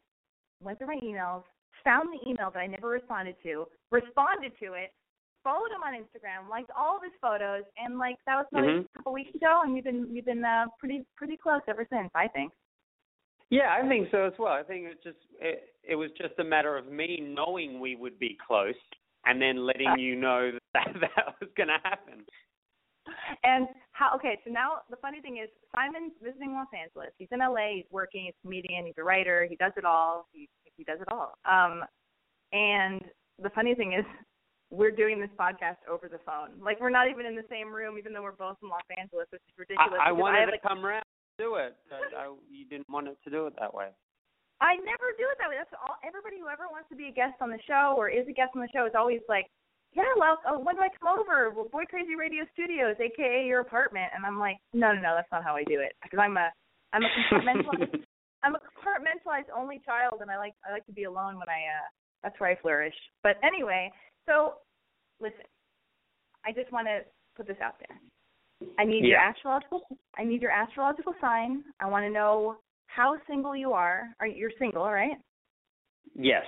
went 0.63 0.79
through 0.79 0.87
my 0.87 1.01
emails, 1.03 1.43
found 1.83 2.09
the 2.09 2.29
email 2.29 2.51
that 2.55 2.61
I 2.61 2.67
never 2.67 2.89
responded 2.89 3.35
to, 3.43 3.67
responded 3.91 4.53
to 4.61 4.75
it, 4.75 4.95
followed 5.43 5.73
him 5.75 5.83
on 5.83 5.95
Instagram, 5.95 6.49
liked 6.49 6.71
all 6.79 6.97
of 6.97 7.03
his 7.03 7.13
photos, 7.21 7.65
and 7.77 7.99
like 7.99 8.17
that 8.27 8.37
was 8.37 8.47
probably 8.53 8.71
mm-hmm. 8.71 8.87
a 8.87 8.99
couple 8.99 9.13
weeks 9.13 9.35
ago, 9.35 9.61
and 9.65 9.75
we've 9.75 9.85
been 9.85 10.09
we've 10.13 10.25
been 10.25 10.45
uh, 10.45 10.67
pretty 10.79 11.05
pretty 11.17 11.37
close 11.37 11.61
ever 11.69 11.87
since. 11.93 12.11
I 12.15 12.29
think. 12.29 12.53
Yeah, 13.51 13.75
I 13.75 13.87
think 13.89 14.09
so 14.13 14.27
as 14.27 14.33
well. 14.39 14.53
I 14.53 14.63
think 14.63 14.87
it 14.87 15.03
just 15.03 15.19
it, 15.41 15.75
it 15.83 15.97
was 15.97 16.11
just 16.17 16.39
a 16.39 16.45
matter 16.45 16.77
of 16.77 16.87
me 16.87 17.21
knowing 17.21 17.81
we 17.81 17.97
would 17.97 18.19
be 18.19 18.39
close 18.47 18.75
and 19.27 19.43
then 19.43 19.67
letting 19.67 19.89
uh, 19.89 19.97
you 19.97 20.15
know 20.15 20.53
that 20.75 20.89
that 21.01 21.35
was 21.41 21.51
going 21.57 21.69
to 21.69 21.79
happen. 21.83 22.25
And 23.45 23.67
how? 23.93 24.15
Okay, 24.17 24.39
so 24.45 24.51
now 24.51 24.83
the 24.91 24.97
funny 24.97 25.21
thing 25.21 25.39
is, 25.43 25.49
Simon's 25.75 26.13
visiting 26.23 26.53
Los 26.53 26.69
Angeles. 26.75 27.11
He's 27.19 27.29
in 27.33 27.41
LA. 27.41 27.83
He's 27.83 27.91
working. 27.91 28.25
He's 28.27 28.35
a 28.39 28.43
comedian. 28.43 28.87
He's 28.87 28.99
a 28.99 29.05
writer. 29.05 29.47
He 29.49 29.57
does 29.57 29.73
it 29.77 29.85
all. 29.85 30.27
He 30.33 30.49
he 30.77 30.85
does 30.85 30.99
it 31.01 31.09
all. 31.13 31.35
Um, 31.45 31.85
and 32.53 33.01
the 33.43 33.51
funny 33.51 33.75
thing 33.75 33.93
is, 33.93 34.05
we're 34.71 34.91
doing 34.91 35.21
this 35.21 35.31
podcast 35.39 35.83
over 35.91 36.09
the 36.09 36.21
phone. 36.27 36.61
Like 36.63 36.81
we're 36.81 36.91
not 36.91 37.09
even 37.09 37.27
in 37.27 37.35
the 37.35 37.47
same 37.51 37.73
room, 37.73 37.99
even 37.99 38.13
though 38.13 38.23
we're 38.23 38.33
both 38.33 38.57
in 38.63 38.69
Los 38.69 38.87
Angeles, 38.97 39.27
which 39.31 39.43
is 39.49 39.55
ridiculous. 39.59 40.01
I, 40.01 40.11
I 40.11 40.13
wanted 40.13 40.43
I 40.43 40.45
to 40.47 40.51
like, 40.53 40.63
come 40.63 40.85
around 40.85 41.05
do 41.41 41.57
it. 41.57 41.73
I, 41.89 42.29
you 42.53 42.69
didn't 42.69 42.89
want 42.93 43.09
it 43.09 43.17
to 43.25 43.31
do 43.33 43.49
it 43.49 43.55
that 43.59 43.73
way. 43.73 43.89
I 44.61 44.77
never 44.85 45.17
do 45.17 45.25
it 45.33 45.41
that 45.41 45.49
way. 45.49 45.57
That's 45.57 45.73
all. 45.73 45.97
Everybody 46.05 46.37
who 46.37 46.53
ever 46.53 46.69
wants 46.69 46.93
to 46.93 46.97
be 46.97 47.09
a 47.09 47.15
guest 47.17 47.41
on 47.41 47.49
the 47.49 47.59
show 47.65 47.97
or 47.97 48.13
is 48.13 48.29
a 48.29 48.37
guest 48.37 48.53
on 48.53 48.61
the 48.61 48.69
show 48.69 48.85
is 48.85 48.93
always 48.93 49.25
like, 49.25 49.49
"Yeah, 49.93 50.13
well, 50.19 50.39
oh, 50.47 50.59
when 50.59 50.77
do 50.77 50.83
I 50.83 50.89
come 51.01 51.19
over? 51.19 51.51
Well, 51.51 51.69
Boy 51.71 51.85
Crazy 51.89 52.15
Radio 52.17 52.45
Studios, 52.53 52.97
aka 53.01 53.47
your 53.47 53.61
apartment." 53.61 54.13
And 54.15 54.25
I'm 54.25 54.39
like, 54.39 54.59
"No, 54.73 54.93
no, 54.93 55.01
no, 55.01 55.15
that's 55.15 55.31
not 55.33 55.45
how 55.45 55.57
I 55.57 55.65
do 55.65 55.81
it 55.81 55.93
because 56.03 56.19
I'm 56.19 56.37
a, 56.37 56.51
I'm 56.93 57.03
a 57.03 57.09
compartmentalized, 57.09 58.05
I'm 58.43 58.55
a 58.55 58.59
compartmentalized 58.59 59.51
only 59.57 59.81
child, 59.85 60.21
and 60.21 60.31
I 60.31 60.39
like, 60.39 60.55
I 60.69 60.73
like 60.73 60.87
to 60.87 60.93
be 60.93 61.05
alone 61.05 61.37
when 61.37 61.49
I, 61.49 61.67
uh, 61.69 61.87
that's 62.23 62.39
where 62.39 62.51
I 62.51 62.57
flourish." 62.57 62.95
But 63.23 63.37
anyway, 63.43 63.91
so 64.27 64.55
listen, 65.21 65.47
I 66.45 66.53
just 66.53 66.73
want 66.73 66.87
to 66.87 67.01
put 67.37 67.47
this 67.47 67.61
out 67.63 67.77
there. 67.79 67.99
I 68.79 68.85
need 68.85 69.05
yeah. 69.05 69.09
your 69.09 69.19
astrological. 69.19 69.83
I 70.19 70.25
need 70.25 70.43
your 70.43 70.51
astrological 70.51 71.15
sign. 71.21 71.65
I 71.81 71.87
want 71.89 72.05
to 72.05 72.11
know 72.11 72.57
how 72.87 73.17
single 73.27 73.57
you 73.57 73.73
are. 73.73 74.09
Are 74.21 74.27
you're 74.27 74.51
single, 74.59 74.85
right? 74.85 75.17
Yes. 76.15 76.45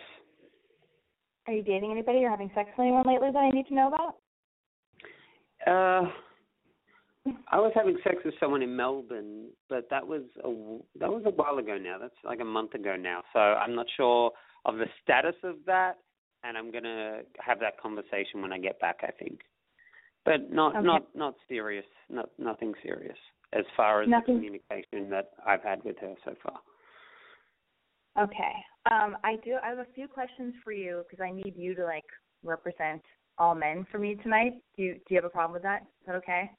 Are 1.46 1.52
you 1.52 1.62
dating 1.62 1.90
anybody 1.90 2.25
or 2.25 2.30
having 2.30 2.50
sex 2.54 2.70
with 2.76 2.84
anyone 2.84 3.04
lately 3.06 3.30
that 3.32 3.38
I 3.38 3.50
need 3.50 3.66
to 3.66 3.75
know 3.75 3.88
about? 3.88 4.16
Uh, 5.66 6.11
I 7.50 7.58
was 7.58 7.72
having 7.75 7.99
sex 8.02 8.16
with 8.25 8.34
someone 8.40 8.62
in 8.62 8.75
Melbourne, 8.75 9.49
but 9.68 9.88
that 9.90 10.06
was 10.06 10.22
a 10.44 10.99
that 10.99 11.11
was 11.11 11.22
a 11.26 11.30
while 11.30 11.58
ago 11.58 11.78
now. 11.78 11.99
That's 12.00 12.14
like 12.25 12.40
a 12.40 12.44
month 12.44 12.75
ago 12.75 12.96
now. 12.96 13.22
So 13.32 13.38
I'm 13.38 13.75
not 13.75 13.87
sure 13.96 14.32
of 14.64 14.76
the 14.76 14.87
status 15.02 15.37
of 15.44 15.56
that, 15.66 15.99
and 16.42 16.56
I'm 16.56 16.72
gonna 16.72 17.20
have 17.38 17.61
that 17.61 17.80
conversation 17.80 18.42
when 18.42 18.52
I 18.52 18.58
get 18.58 18.80
back. 18.80 19.00
I 19.02 19.11
think 19.12 19.40
but 20.25 20.52
not 20.52 20.76
okay. 20.76 20.87
not 20.87 21.06
not 21.14 21.34
serious, 21.49 21.84
not 22.08 22.30
nothing 22.38 22.75
serious 22.82 23.16
as 23.52 23.64
far 23.76 24.02
as 24.02 24.08
nothing. 24.08 24.37
the 24.37 24.40
communication 24.40 25.11
that 25.11 25.30
I've 25.46 25.62
had 25.62 25.82
with 25.84 25.99
her 25.99 26.14
so 26.25 26.34
far. 26.42 26.61
Okay. 28.19 28.54
Um, 28.90 29.16
I 29.25 29.37
do. 29.45 29.57
I 29.62 29.69
have 29.69 29.78
a 29.78 29.87
few 29.95 30.09
questions 30.09 30.54
for 30.62 30.73
you 30.73 31.04
because 31.09 31.23
I 31.23 31.31
need 31.31 31.54
you 31.57 31.75
to 31.76 31.85
like 31.85 32.04
represent 32.42 33.02
all 33.38 33.54
men 33.54 33.87
for 33.90 33.99
me 33.99 34.16
tonight. 34.16 34.54
Do 34.76 34.83
you 34.83 34.95
do 34.95 35.00
you 35.11 35.16
have 35.16 35.25
a 35.25 35.31
problem 35.31 35.52
with 35.52 35.62
that? 35.62 35.83
Is 35.83 36.07
that 36.07 36.16
okay? 36.16 36.50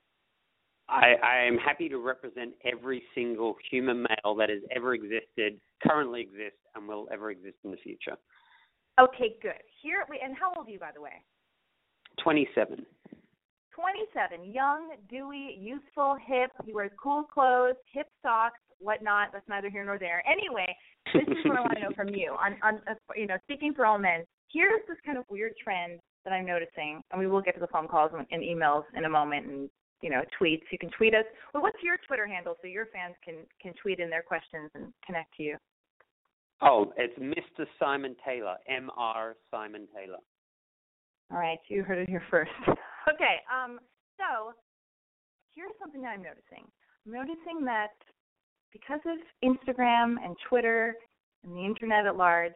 I, 0.89 1.13
I 1.23 1.45
am 1.45 1.57
happy 1.57 1.87
to 1.89 1.97
represent 1.97 2.53
every 2.65 3.03
single 3.15 3.55
human 3.71 4.03
male 4.03 4.35
that 4.35 4.49
has 4.49 4.59
ever 4.75 4.93
existed, 4.93 5.59
currently 5.81 6.21
exists, 6.21 6.59
and 6.75 6.87
will 6.87 7.07
ever 7.11 7.31
exist 7.31 7.55
in 7.63 7.71
the 7.71 7.77
future. 7.77 8.17
Okay, 8.99 9.37
good. 9.41 9.53
Here, 9.81 10.05
and 10.23 10.35
how 10.37 10.53
old 10.55 10.67
are 10.67 10.71
you, 10.71 10.79
by 10.79 10.91
the 10.93 11.01
way? 11.01 11.23
Twenty-seven. 12.21 12.85
27, 13.75 14.53
young, 14.53 14.91
dewy, 15.09 15.57
youthful, 15.59 16.15
hip. 16.27 16.51
He 16.63 16.73
wears 16.73 16.91
cool 17.01 17.23
clothes, 17.23 17.73
hip 17.91 18.05
socks, 18.21 18.59
whatnot. 18.77 19.29
That's 19.33 19.47
neither 19.49 19.69
here 19.69 19.83
nor 19.83 19.97
there. 19.97 20.23
Anyway, 20.29 20.67
this 21.13 21.37
is 21.37 21.45
what 21.45 21.57
I 21.57 21.61
want 21.61 21.73
to 21.75 21.81
know 21.81 21.95
from 21.95 22.09
you. 22.09 22.35
On, 22.39 22.55
on, 22.63 22.81
uh, 22.89 22.95
you 23.15 23.27
know, 23.27 23.37
speaking 23.43 23.73
for 23.73 23.85
all 23.85 23.97
men, 23.97 24.23
here's 24.51 24.81
this 24.87 24.97
kind 25.05 25.17
of 25.17 25.25
weird 25.29 25.53
trend 25.63 25.99
that 26.25 26.33
I'm 26.33 26.45
noticing, 26.45 27.01
and 27.11 27.19
we 27.19 27.27
will 27.27 27.41
get 27.41 27.53
to 27.55 27.59
the 27.59 27.67
phone 27.67 27.87
calls 27.87 28.11
and, 28.17 28.25
and 28.31 28.41
emails 28.41 28.83
in 28.95 29.05
a 29.05 29.09
moment, 29.09 29.47
and 29.47 29.69
you 30.01 30.09
know, 30.09 30.21
tweets. 30.39 30.63
You 30.71 30.77
can 30.77 30.89
tweet 30.97 31.13
us. 31.13 31.25
Well, 31.53 31.63
what's 31.63 31.77
your 31.83 31.97
Twitter 32.07 32.27
handle 32.27 32.55
so 32.61 32.67
your 32.67 32.87
fans 32.87 33.15
can 33.23 33.35
can 33.61 33.73
tweet 33.81 33.99
in 33.99 34.09
their 34.09 34.23
questions 34.23 34.69
and 34.75 34.93
connect 35.05 35.35
to 35.37 35.43
you? 35.43 35.57
Oh, 36.61 36.93
it's 36.97 37.17
Mr. 37.19 37.65
Simon 37.79 38.15
Taylor, 38.25 38.55
M 38.69 38.89
R 38.97 39.35
Simon 39.51 39.87
Taylor. 39.95 40.19
All 41.31 41.39
right, 41.39 41.59
you 41.67 41.83
heard 41.83 41.97
it 41.97 42.09
here 42.09 42.23
first. 42.29 42.51
okay, 42.67 43.41
um, 43.49 43.79
so 44.17 44.53
here's 45.55 45.71
something 45.79 46.01
that 46.01 46.09
I'm 46.09 46.23
noticing. 46.23 46.67
I'm 47.05 47.13
noticing 47.13 47.65
that 47.65 47.95
because 48.73 48.99
of 49.05 49.17
Instagram 49.43 50.15
and 50.23 50.35
Twitter 50.49 50.95
and 51.43 51.55
the 51.55 51.63
internet 51.63 52.05
at 52.05 52.17
large 52.17 52.55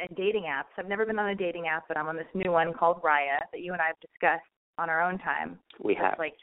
and 0.00 0.16
dating 0.16 0.44
apps, 0.44 0.70
I've 0.78 0.88
never 0.88 1.04
been 1.04 1.18
on 1.18 1.30
a 1.30 1.34
dating 1.34 1.66
app, 1.66 1.84
but 1.88 1.96
I'm 1.96 2.08
on 2.08 2.16
this 2.16 2.26
new 2.34 2.52
one 2.52 2.72
called 2.72 3.02
Raya 3.02 3.38
that 3.52 3.60
you 3.60 3.72
and 3.72 3.82
I 3.82 3.88
have 3.88 4.00
discussed 4.00 4.48
on 4.78 4.88
our 4.88 5.02
own 5.02 5.18
time. 5.18 5.58
We 5.82 5.94
have. 5.94 6.14
like 6.18 6.34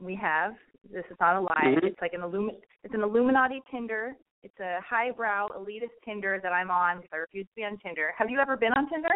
we 0.00 0.14
have. 0.16 0.52
This 0.90 1.04
is 1.10 1.16
not 1.20 1.36
a 1.36 1.40
lie. 1.40 1.64
Mm-hmm. 1.64 1.86
It's 1.86 2.00
like 2.00 2.12
an 2.12 2.20
Illumi- 2.20 2.60
it's 2.84 2.94
an 2.94 3.02
Illuminati 3.02 3.60
Tinder. 3.70 4.14
It's 4.44 4.58
a 4.60 4.78
highbrow 4.88 5.48
elitist 5.58 5.96
Tinder 6.04 6.38
that 6.42 6.52
I'm 6.52 6.70
on 6.70 6.98
because 6.98 7.10
I 7.12 7.16
refuse 7.16 7.46
to 7.46 7.56
be 7.56 7.64
on 7.64 7.76
Tinder. 7.78 8.12
Have 8.16 8.30
you 8.30 8.38
ever 8.38 8.56
been 8.56 8.72
on 8.74 8.88
Tinder? 8.88 9.08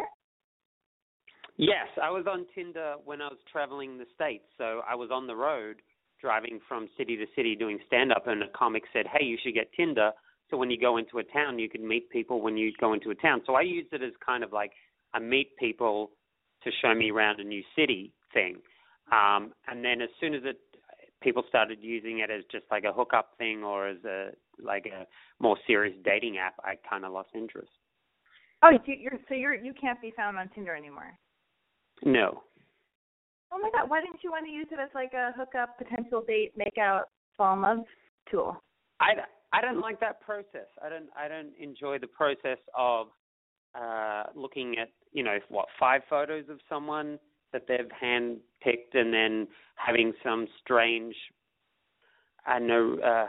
Yes, 1.56 1.86
I 2.02 2.10
was 2.10 2.24
on 2.28 2.46
Tinder 2.54 2.94
when 3.04 3.20
I 3.22 3.28
was 3.28 3.38
traveling 3.52 3.98
the 3.98 4.06
states. 4.14 4.44
So 4.58 4.80
I 4.88 4.94
was 4.94 5.10
on 5.12 5.26
the 5.26 5.36
road 5.36 5.76
driving 6.20 6.60
from 6.68 6.88
city 6.96 7.16
to 7.16 7.26
city 7.34 7.56
doing 7.56 7.78
stand 7.86 8.12
up 8.12 8.26
and 8.26 8.42
a 8.42 8.48
comic 8.48 8.84
said, 8.92 9.06
"Hey, 9.06 9.24
you 9.24 9.38
should 9.42 9.54
get 9.54 9.72
Tinder 9.72 10.12
so 10.50 10.56
when 10.56 10.70
you 10.70 10.78
go 10.78 10.96
into 10.96 11.18
a 11.18 11.24
town 11.24 11.58
you 11.58 11.68
can 11.68 11.86
meet 11.86 12.10
people 12.10 12.40
when 12.40 12.56
you 12.56 12.72
go 12.80 12.92
into 12.92 13.10
a 13.10 13.14
town." 13.14 13.42
So 13.46 13.54
I 13.54 13.62
used 13.62 13.92
it 13.92 14.02
as 14.02 14.12
kind 14.24 14.44
of 14.44 14.52
like 14.52 14.72
a 15.14 15.20
meet 15.20 15.56
people 15.56 16.12
to 16.62 16.70
show 16.82 16.94
me 16.94 17.10
around 17.10 17.40
a 17.40 17.44
new 17.44 17.62
city 17.74 18.12
thing. 18.32 18.56
Um 19.10 19.52
and 19.66 19.84
then 19.84 20.00
as 20.00 20.10
soon 20.20 20.34
as 20.34 20.42
it 20.44 20.58
people 21.20 21.42
started 21.48 21.78
using 21.82 22.20
it 22.20 22.30
as 22.30 22.44
just 22.50 22.64
like 22.70 22.84
a 22.84 22.92
hookup 22.92 23.36
thing 23.38 23.62
or 23.62 23.88
as 23.88 24.04
a 24.04 24.30
like 24.62 24.86
a 24.86 25.06
more 25.38 25.56
serious 25.66 25.96
dating 26.04 26.38
app, 26.38 26.54
I 26.62 26.76
kind 26.88 27.04
of 27.04 27.12
lost 27.12 27.30
interest. 27.34 27.70
Oh, 28.62 28.70
you're 28.86 29.18
so 29.28 29.34
you're 29.34 29.54
you 29.54 29.72
can't 29.72 30.00
be 30.00 30.12
found 30.16 30.36
on 30.36 30.48
Tinder 30.50 30.74
anymore. 30.74 31.18
No. 32.04 32.42
Oh 33.52 33.58
my 33.58 33.70
god, 33.70 33.90
why 33.90 34.00
didn't 34.00 34.22
you 34.22 34.30
want 34.30 34.46
to 34.46 34.52
use 34.52 34.68
it 34.70 34.78
as 34.78 34.90
like 34.94 35.12
a 35.12 35.32
hookup, 35.36 35.76
potential 35.78 36.22
date, 36.26 36.52
make 36.56 36.78
out, 36.78 37.08
fall 37.36 37.54
in 37.54 37.62
love 37.62 37.78
tool? 38.30 38.62
I, 39.00 39.12
I 39.52 39.60
don't 39.60 39.80
like 39.80 39.98
that 40.00 40.20
process. 40.20 40.68
I 40.84 40.88
don't 40.88 41.08
I 41.16 41.28
don't 41.28 41.52
enjoy 41.58 41.98
the 41.98 42.06
process 42.06 42.58
of 42.76 43.08
uh 43.74 44.24
looking 44.34 44.76
at 44.80 44.88
you 45.12 45.22
know 45.22 45.38
what 45.48 45.66
five 45.78 46.02
photos 46.08 46.44
of 46.48 46.58
someone 46.68 47.18
that 47.52 47.62
they've 47.66 47.90
hand 47.98 48.38
picked 48.62 48.94
and 48.94 49.12
then 49.12 49.48
having 49.74 50.12
some 50.22 50.46
strange 50.62 51.14
I 52.46 52.58
know 52.58 52.98
uh, 53.04 53.26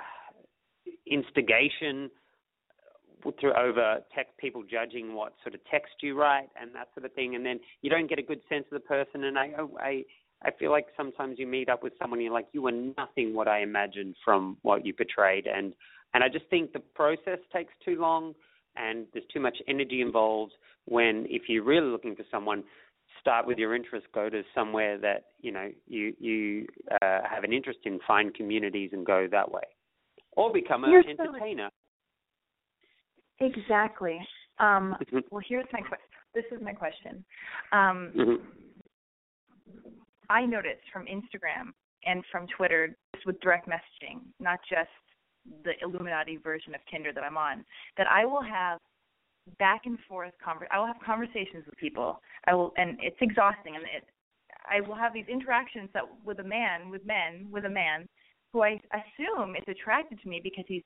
instigation 1.05 2.09
through 3.39 3.53
over 3.53 3.99
text 4.15 4.37
people 4.37 4.63
judging 4.63 5.13
what 5.13 5.33
sort 5.43 5.53
of 5.53 5.61
text 5.69 5.93
you 6.01 6.17
write 6.17 6.49
and 6.59 6.73
that 6.73 6.89
sort 6.95 7.05
of 7.05 7.13
thing, 7.13 7.35
and 7.35 7.45
then 7.45 7.59
you 7.81 7.89
don't 7.89 8.07
get 8.07 8.19
a 8.19 8.23
good 8.23 8.41
sense 8.49 8.65
of 8.71 8.81
the 8.81 8.87
person. 8.87 9.25
And 9.25 9.37
I 9.37 9.51
I 9.79 10.03
I 10.43 10.51
feel 10.57 10.71
like 10.71 10.87
sometimes 10.97 11.37
you 11.37 11.45
meet 11.45 11.69
up 11.69 11.83
with 11.83 11.93
someone 12.01 12.19
and 12.19 12.25
you're 12.25 12.33
like 12.33 12.47
you 12.53 12.61
were 12.63 12.71
nothing 12.71 13.35
what 13.35 13.47
I 13.47 13.61
imagined 13.61 14.15
from 14.25 14.57
what 14.63 14.85
you 14.85 14.93
portrayed, 14.93 15.45
and 15.45 15.73
and 16.13 16.23
I 16.23 16.29
just 16.29 16.45
think 16.49 16.73
the 16.73 16.79
process 16.79 17.39
takes 17.53 17.73
too 17.85 17.99
long 17.99 18.33
and 18.75 19.05
there's 19.13 19.25
too 19.33 19.39
much 19.39 19.57
energy 19.67 20.01
involved. 20.01 20.53
When 20.85 21.25
if 21.29 21.43
you're 21.47 21.63
really 21.63 21.87
looking 21.87 22.15
for 22.15 22.23
someone, 22.31 22.63
start 23.19 23.45
with 23.45 23.57
your 23.57 23.75
interest. 23.75 24.07
Go 24.13 24.29
to 24.29 24.43
somewhere 24.55 24.97
that 24.99 25.25
you 25.41 25.51
know 25.51 25.69
you 25.87 26.13
you 26.19 26.67
uh, 27.01 27.19
have 27.29 27.43
an 27.43 27.53
interest 27.53 27.79
in. 27.85 27.99
Find 28.07 28.33
communities 28.33 28.91
and 28.93 29.05
go 29.05 29.27
that 29.31 29.51
way, 29.51 29.63
or 30.33 30.51
become 30.51 30.83
an 30.83 31.03
entertainer. 31.07 31.69
So 31.69 31.80
exactly. 33.41 34.19
Um, 34.59 34.95
mm-hmm. 35.01 35.19
well, 35.31 35.43
here's 35.47 35.65
my 35.73 35.81
question. 35.81 36.07
This 36.33 36.45
is 36.51 36.59
my 36.63 36.73
question. 36.73 37.23
Um, 37.71 38.11
mm-hmm. 38.15 38.35
I 40.29 40.45
noticed 40.45 40.83
from 40.93 41.05
Instagram 41.05 41.73
and 42.05 42.23
from 42.31 42.47
Twitter, 42.55 42.95
just 43.15 43.25
with 43.25 43.39
direct 43.41 43.67
messaging, 43.67 44.21
not 44.39 44.59
just 44.69 44.89
the 45.63 45.73
Illuminati 45.81 46.37
version 46.37 46.73
of 46.73 46.81
Tinder 46.89 47.11
that 47.13 47.23
I'm 47.23 47.37
on, 47.37 47.65
that 47.97 48.07
I 48.07 48.25
will 48.25 48.41
have 48.41 48.79
back 49.59 49.81
and 49.85 49.97
forth 50.07 50.33
conver- 50.45 50.67
I 50.71 50.79
will 50.79 50.87
have 50.87 51.01
conversations 51.05 51.65
with 51.65 51.75
people. 51.77 52.21
I 52.47 52.53
will, 52.53 52.73
and 52.77 52.97
it's 53.01 53.17
exhausting, 53.21 53.75
and 53.75 53.83
it, 53.83 54.05
I 54.69 54.81
will 54.81 54.95
have 54.95 55.13
these 55.13 55.25
interactions 55.27 55.89
that 55.93 56.03
with 56.23 56.39
a 56.39 56.43
man, 56.43 56.89
with 56.89 57.05
men, 57.05 57.47
with 57.51 57.65
a 57.65 57.69
man 57.69 58.07
who 58.53 58.63
I 58.63 58.79
assume 58.93 59.55
is 59.55 59.63
attracted 59.67 60.21
to 60.21 60.29
me 60.29 60.39
because 60.43 60.65
he's. 60.67 60.83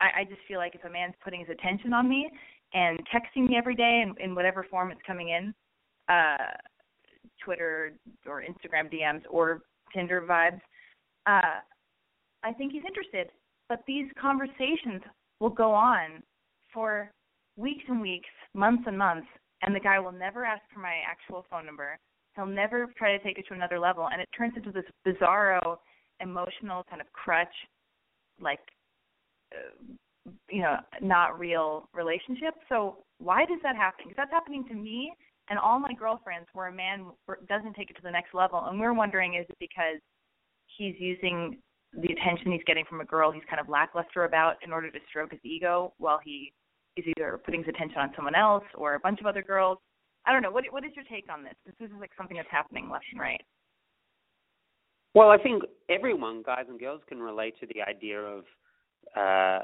I, 0.00 0.20
I 0.20 0.24
just 0.24 0.40
feel 0.48 0.58
like 0.58 0.74
if 0.74 0.84
a 0.84 0.90
man's 0.90 1.14
putting 1.22 1.40
his 1.40 1.48
attention 1.48 1.92
on 1.92 2.08
me 2.08 2.28
and 2.72 2.98
texting 3.14 3.48
me 3.48 3.56
every 3.56 3.74
day 3.74 4.02
in, 4.04 4.14
in 4.22 4.34
whatever 4.34 4.66
form 4.70 4.90
it's 4.90 5.00
coming 5.06 5.28
in, 5.30 5.54
uh, 6.08 6.36
Twitter 7.44 7.92
or 8.26 8.42
Instagram 8.42 8.92
DMs 8.92 9.22
or 9.30 9.62
Tinder 9.94 10.22
vibes, 10.28 10.60
uh, 11.26 11.60
I 12.42 12.52
think 12.52 12.72
he's 12.72 12.82
interested. 12.86 13.30
But 13.68 13.82
these 13.86 14.06
conversations 14.20 15.02
will 15.40 15.50
go 15.50 15.72
on 15.72 16.22
for 16.72 17.10
weeks 17.56 17.84
and 17.88 18.00
weeks, 18.00 18.28
months 18.54 18.82
and 18.86 18.98
months, 18.98 19.26
and 19.62 19.74
the 19.74 19.80
guy 19.80 19.98
will 19.98 20.12
never 20.12 20.44
ask 20.44 20.62
for 20.72 20.80
my 20.80 21.00
actual 21.08 21.46
phone 21.50 21.64
number. 21.64 21.98
He'll 22.34 22.46
never 22.46 22.92
try 22.98 23.16
to 23.16 23.22
take 23.22 23.38
it 23.38 23.46
to 23.48 23.54
another 23.54 23.78
level, 23.78 24.08
and 24.12 24.20
it 24.20 24.28
turns 24.36 24.54
into 24.56 24.72
this 24.72 24.84
bizarro, 25.06 25.76
emotional 26.20 26.84
kind 26.90 27.00
of 27.00 27.10
crutch, 27.12 27.54
like, 28.40 28.58
you 30.50 30.62
know, 30.62 30.76
not 31.00 31.38
real 31.38 31.88
relationship. 31.92 32.54
So 32.68 32.98
why 33.18 33.44
does 33.44 33.60
that 33.62 33.76
happen? 33.76 34.04
Because 34.04 34.16
that's 34.16 34.30
happening 34.30 34.64
to 34.68 34.74
me 34.74 35.12
and 35.50 35.58
all 35.58 35.78
my 35.78 35.92
girlfriends 35.92 36.48
where 36.54 36.68
a 36.68 36.72
man 36.72 37.06
doesn't 37.48 37.74
take 37.74 37.90
it 37.90 37.96
to 37.96 38.02
the 38.02 38.10
next 38.10 38.34
level, 38.34 38.64
and 38.66 38.80
we're 38.80 38.94
wondering 38.94 39.34
is 39.34 39.46
it 39.48 39.56
because 39.60 40.00
he's 40.78 40.94
using 40.98 41.58
the 41.92 42.12
attention 42.12 42.50
he's 42.50 42.64
getting 42.66 42.84
from 42.88 43.00
a 43.00 43.04
girl 43.04 43.30
he's 43.30 43.42
kind 43.48 43.60
of 43.60 43.68
lackluster 43.68 44.24
about 44.24 44.56
in 44.64 44.72
order 44.72 44.90
to 44.90 44.98
stroke 45.08 45.30
his 45.30 45.40
ego 45.44 45.92
while 45.98 46.18
he 46.24 46.52
is 46.96 47.04
either 47.16 47.40
putting 47.44 47.62
his 47.62 47.68
attention 47.68 47.98
on 47.98 48.10
someone 48.16 48.34
else 48.34 48.64
or 48.74 48.94
a 48.94 49.00
bunch 49.00 49.20
of 49.20 49.26
other 49.26 49.42
girls. 49.42 49.78
I 50.26 50.32
don't 50.32 50.42
know. 50.42 50.50
What 50.50 50.64
what 50.70 50.84
is 50.84 50.92
your 50.96 51.04
take 51.04 51.26
on 51.30 51.44
this? 51.44 51.54
This 51.66 51.88
is 51.88 51.94
like 52.00 52.10
something 52.16 52.36
that's 52.36 52.48
happening 52.50 52.88
left 52.90 53.04
and 53.12 53.20
right. 53.20 53.40
Well, 55.14 55.28
I 55.28 55.38
think 55.38 55.62
everyone, 55.88 56.42
guys 56.44 56.64
and 56.68 56.80
girls, 56.80 57.02
can 57.08 57.20
relate 57.20 57.54
to 57.60 57.66
the 57.66 57.82
idea 57.82 58.18
of 58.18 58.44
uh, 59.16 59.60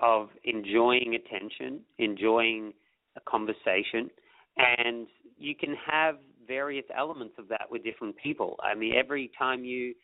of 0.00 0.28
enjoying 0.44 1.14
attention, 1.14 1.80
enjoying 1.98 2.72
a 3.16 3.20
conversation, 3.20 4.10
and 4.56 5.06
you 5.38 5.54
can 5.54 5.76
have 5.90 6.16
various 6.46 6.84
elements 6.96 7.34
of 7.38 7.48
that 7.48 7.70
with 7.70 7.84
different 7.84 8.16
people. 8.16 8.56
I 8.62 8.74
mean, 8.74 8.94
every 8.94 9.30
time 9.38 9.64
you 9.64 9.94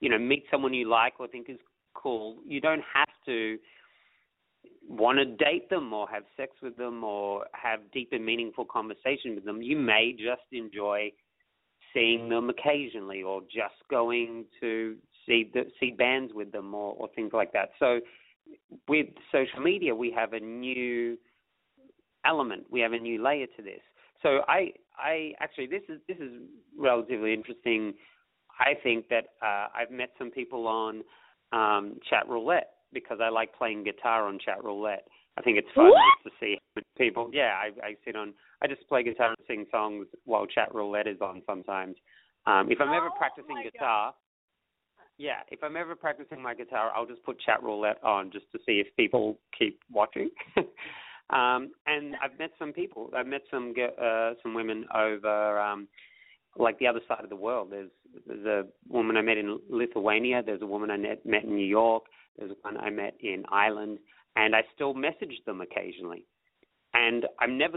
you 0.00 0.08
know 0.08 0.18
meet 0.18 0.44
someone 0.50 0.74
you 0.74 0.88
like 0.88 1.14
or 1.18 1.28
think 1.28 1.48
is 1.48 1.58
cool, 1.94 2.36
you 2.46 2.60
don't 2.60 2.82
have 2.94 3.08
to 3.26 3.58
want 4.88 5.18
to 5.18 5.24
date 5.24 5.70
them 5.70 5.92
or 5.92 6.08
have 6.08 6.24
sex 6.36 6.52
with 6.62 6.76
them 6.76 7.04
or 7.04 7.46
have 7.52 7.80
deep 7.92 8.10
and 8.12 8.24
meaningful 8.24 8.64
conversation 8.64 9.34
with 9.34 9.44
them. 9.44 9.62
You 9.62 9.76
may 9.76 10.12
just 10.12 10.42
enjoy 10.52 11.12
seeing 11.94 12.28
them 12.28 12.50
occasionally 12.50 13.22
or 13.22 13.40
just 13.42 13.74
going 13.88 14.44
to 14.60 14.96
see 15.30 15.50
the, 15.54 15.64
see 15.78 15.92
bands 15.92 16.32
with 16.34 16.52
them 16.52 16.74
or, 16.74 16.94
or 16.94 17.08
things 17.14 17.30
like 17.32 17.52
that. 17.52 17.70
So 17.78 18.00
with 18.88 19.06
social 19.32 19.60
media, 19.60 19.94
we 19.94 20.10
have 20.12 20.32
a 20.32 20.40
new 20.40 21.16
element. 22.24 22.64
We 22.70 22.80
have 22.80 22.92
a 22.92 22.98
new 22.98 23.22
layer 23.22 23.46
to 23.56 23.62
this. 23.62 23.80
So 24.22 24.40
I 24.48 24.72
I 24.98 25.32
actually 25.40 25.66
this 25.66 25.82
is 25.88 26.00
this 26.08 26.18
is 26.18 26.32
relatively 26.76 27.32
interesting. 27.32 27.94
I 28.58 28.74
think 28.82 29.08
that 29.08 29.24
uh, 29.42 29.68
I've 29.74 29.90
met 29.90 30.10
some 30.18 30.30
people 30.30 30.66
on 30.66 31.02
um, 31.52 31.98
chat 32.08 32.28
roulette 32.28 32.72
because 32.92 33.18
I 33.22 33.30
like 33.30 33.56
playing 33.56 33.84
guitar 33.84 34.26
on 34.26 34.38
chat 34.44 34.62
roulette. 34.62 35.06
I 35.38 35.42
think 35.42 35.56
it's 35.56 35.68
fun 35.74 35.92
to 36.24 36.30
see 36.38 36.58
people. 36.98 37.30
Yeah, 37.32 37.54
I, 37.56 37.68
I 37.86 37.94
sit 38.04 38.16
on. 38.16 38.34
I 38.62 38.66
just 38.66 38.86
play 38.88 39.02
guitar 39.02 39.28
and 39.28 39.46
sing 39.46 39.64
songs 39.70 40.06
while 40.24 40.44
chat 40.44 40.74
roulette 40.74 41.06
is 41.06 41.20
on 41.22 41.42
sometimes. 41.46 41.96
Um, 42.46 42.70
if 42.70 42.80
I'm 42.80 42.92
ever 42.92 43.08
oh, 43.08 43.18
practicing 43.18 43.56
guitar, 43.62 44.12
God. 44.12 44.14
Yeah, 45.20 45.40
if 45.50 45.62
I'm 45.62 45.76
ever 45.76 45.94
practicing 45.94 46.42
my 46.42 46.54
guitar, 46.54 46.90
I'll 46.96 47.04
just 47.04 47.22
put 47.24 47.38
chat 47.40 47.62
roulette 47.62 48.02
on 48.02 48.30
just 48.32 48.50
to 48.52 48.58
see 48.64 48.80
if 48.80 48.86
people 48.96 49.36
keep 49.56 49.78
watching. 49.92 50.30
um, 50.56 51.72
and 51.86 52.16
I've 52.24 52.38
met 52.38 52.52
some 52.58 52.72
people. 52.72 53.10
I've 53.14 53.26
met 53.26 53.42
some 53.50 53.74
uh, 54.02 54.30
some 54.42 54.54
women 54.54 54.86
over 54.94 55.60
um, 55.60 55.88
like 56.56 56.78
the 56.78 56.86
other 56.86 57.02
side 57.06 57.22
of 57.22 57.28
the 57.28 57.36
world. 57.36 57.68
There's 57.70 57.90
there's 58.26 58.46
a 58.46 58.64
woman 58.88 59.18
I 59.18 59.20
met 59.20 59.36
in 59.36 59.58
Lithuania. 59.68 60.42
There's 60.42 60.62
a 60.62 60.66
woman 60.66 60.90
I 60.90 60.96
met, 60.96 61.26
met 61.26 61.44
in 61.44 61.54
New 61.54 61.66
York. 61.66 62.04
There's 62.38 62.52
one 62.62 62.78
I 62.78 62.88
met 62.88 63.12
in 63.20 63.44
Ireland, 63.52 63.98
and 64.36 64.56
I 64.56 64.62
still 64.74 64.94
message 64.94 65.42
them 65.44 65.60
occasionally. 65.60 66.24
And 66.94 67.26
I'm 67.38 67.58
never 67.58 67.76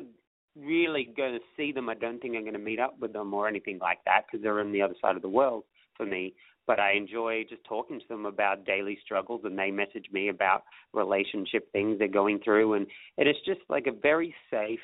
really 0.56 1.10
going 1.18 1.34
to 1.34 1.40
see 1.58 1.74
them. 1.74 1.90
I 1.90 1.96
don't 1.96 2.22
think 2.22 2.38
I'm 2.38 2.44
going 2.44 2.54
to 2.54 2.60
meet 2.60 2.80
up 2.80 2.96
with 3.02 3.12
them 3.12 3.34
or 3.34 3.50
anything 3.50 3.80
like 3.80 4.00
that 4.06 4.22
because 4.26 4.42
they're 4.42 4.62
on 4.62 4.72
the 4.72 4.82
other 4.82 4.96
side 5.02 5.18
of 5.18 5.22
the 5.22 5.28
world 5.28 5.66
for 5.98 6.06
me. 6.06 6.34
But 6.66 6.80
I 6.80 6.94
enjoy 6.94 7.44
just 7.50 7.64
talking 7.66 8.00
to 8.00 8.08
them 8.08 8.26
about 8.26 8.66
daily 8.66 8.98
struggles, 9.04 9.42
and 9.44 9.58
they 9.58 9.72
message 9.72 10.06
me 10.12 10.30
about 10.30 10.64
relationship 10.94 11.72
things 11.72 12.00
they're 12.00 12.08
going 12.08 12.40
through, 12.44 12.74
and 12.74 12.88
it 13.18 13.28
is 13.28 13.36
just 13.46 13.62
like 13.70 13.88
a 13.88 13.92
very 13.92 14.34
safe, 14.50 14.80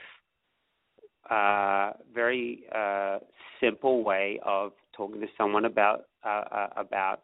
uh, 1.30 1.92
very 2.14 2.64
uh, 2.76 3.20
simple 3.62 4.04
way 4.04 4.40
of 4.46 4.74
talking 4.96 5.22
to 5.22 5.28
someone 5.38 5.66
about 5.66 6.06
uh, 6.26 6.44
uh, 6.52 6.68
about 6.76 7.22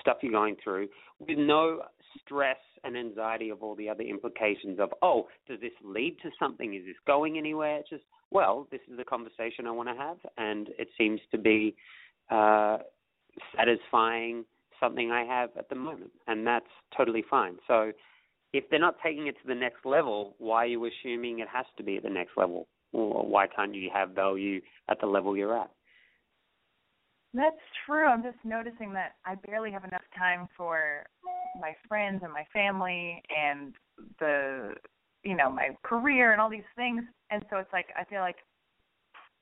stuff 0.00 0.18
you're 0.22 0.32
going 0.32 0.56
through 0.62 0.88
with 1.18 1.38
no 1.38 1.82
stress 2.20 2.58
and 2.84 2.96
anxiety 2.96 3.50
of 3.50 3.62
all 3.62 3.74
the 3.74 3.88
other 3.88 4.02
implications 4.02 4.78
of 4.78 4.90
oh 5.00 5.26
does 5.48 5.60
this 5.60 5.72
lead 5.84 6.16
to 6.22 6.30
something? 6.38 6.74
Is 6.74 6.84
this 6.84 6.96
going 7.06 7.38
anywhere? 7.38 7.78
It's 7.78 7.90
just 7.90 8.04
well 8.30 8.66
this 8.70 8.80
is 8.90 8.96
the 8.96 9.04
conversation 9.04 9.66
i 9.66 9.70
want 9.70 9.88
to 9.88 9.94
have 9.94 10.16
and 10.38 10.68
it 10.78 10.88
seems 10.96 11.20
to 11.30 11.38
be 11.38 11.74
uh 12.30 12.78
satisfying 13.56 14.44
something 14.78 15.10
i 15.10 15.24
have 15.24 15.50
at 15.58 15.68
the 15.68 15.74
moment 15.74 16.10
and 16.26 16.46
that's 16.46 16.66
totally 16.96 17.24
fine 17.28 17.56
so 17.66 17.92
if 18.52 18.64
they're 18.68 18.80
not 18.80 18.96
taking 19.02 19.26
it 19.26 19.32
to 19.40 19.46
the 19.46 19.54
next 19.54 19.84
level 19.84 20.34
why 20.38 20.64
are 20.64 20.66
you 20.66 20.86
assuming 20.86 21.38
it 21.38 21.48
has 21.52 21.66
to 21.76 21.82
be 21.82 21.96
at 21.96 22.02
the 22.02 22.10
next 22.10 22.32
level 22.36 22.66
or 22.92 23.24
why 23.26 23.46
can't 23.46 23.74
you 23.74 23.90
have 23.92 24.10
value 24.10 24.60
at 24.88 25.00
the 25.00 25.06
level 25.06 25.36
you're 25.36 25.56
at 25.56 25.70
that's 27.32 27.56
true. 27.86 28.06
I'm 28.06 28.22
just 28.22 28.38
noticing 28.44 28.92
that 28.94 29.12
I 29.24 29.36
barely 29.36 29.70
have 29.70 29.84
enough 29.84 30.02
time 30.18 30.48
for 30.56 31.06
my 31.60 31.76
friends 31.86 32.22
and 32.24 32.32
my 32.32 32.44
family 32.52 33.22
and 33.30 33.72
the 34.18 34.74
you 35.22 35.36
know, 35.36 35.50
my 35.50 35.76
career 35.82 36.32
and 36.32 36.40
all 36.40 36.48
these 36.48 36.62
things. 36.76 37.02
And 37.30 37.44
so 37.50 37.58
it's 37.58 37.72
like 37.72 37.86
I 37.96 38.04
feel 38.04 38.20
like 38.20 38.36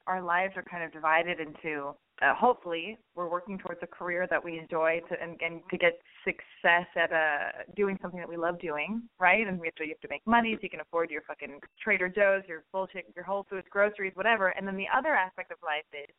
our 0.07 0.23
lives 0.23 0.55
are 0.57 0.65
kind 0.65 0.83
of 0.83 0.93
divided 0.93 1.39
into 1.41 1.95
uh, 2.21 2.35
hopefully 2.35 2.99
we're 3.15 3.31
working 3.31 3.59
towards 3.59 3.81
a 3.83 3.87
career 3.87 4.27
that 4.29 4.43
we 4.43 4.59
enjoy 4.59 5.01
to 5.09 5.21
and, 5.23 5.41
and 5.41 5.61
to 5.71 5.79
get 5.79 6.01
success 6.25 6.87
at 6.97 7.13
uh 7.13 7.63
doing 7.77 7.97
something 8.03 8.19
that 8.19 8.29
we 8.29 8.37
love 8.37 8.59
doing, 8.61 9.03
right? 9.21 9.47
And 9.47 9.61
we 9.61 9.67
have 9.69 9.75
to 9.77 9.85
you 9.85 9.91
have 9.91 10.01
to 10.01 10.09
make 10.11 10.27
money 10.27 10.55
so 10.55 10.61
you 10.63 10.71
can 10.71 10.81
afford 10.81 11.11
your 11.11 11.23
fucking 11.23 11.61
Trader 11.83 12.09
Joe's, 12.09 12.43
your 12.49 12.65
bullshit, 12.73 13.07
your 13.15 13.25
Whole 13.25 13.47
Foods 13.49 13.67
groceries, 13.71 14.13
whatever. 14.15 14.49
And 14.49 14.67
then 14.67 14.77
the 14.77 14.87
other 14.95 15.15
aspect 15.15 15.53
of 15.53 15.59
life 15.63 15.85
is 15.93 16.15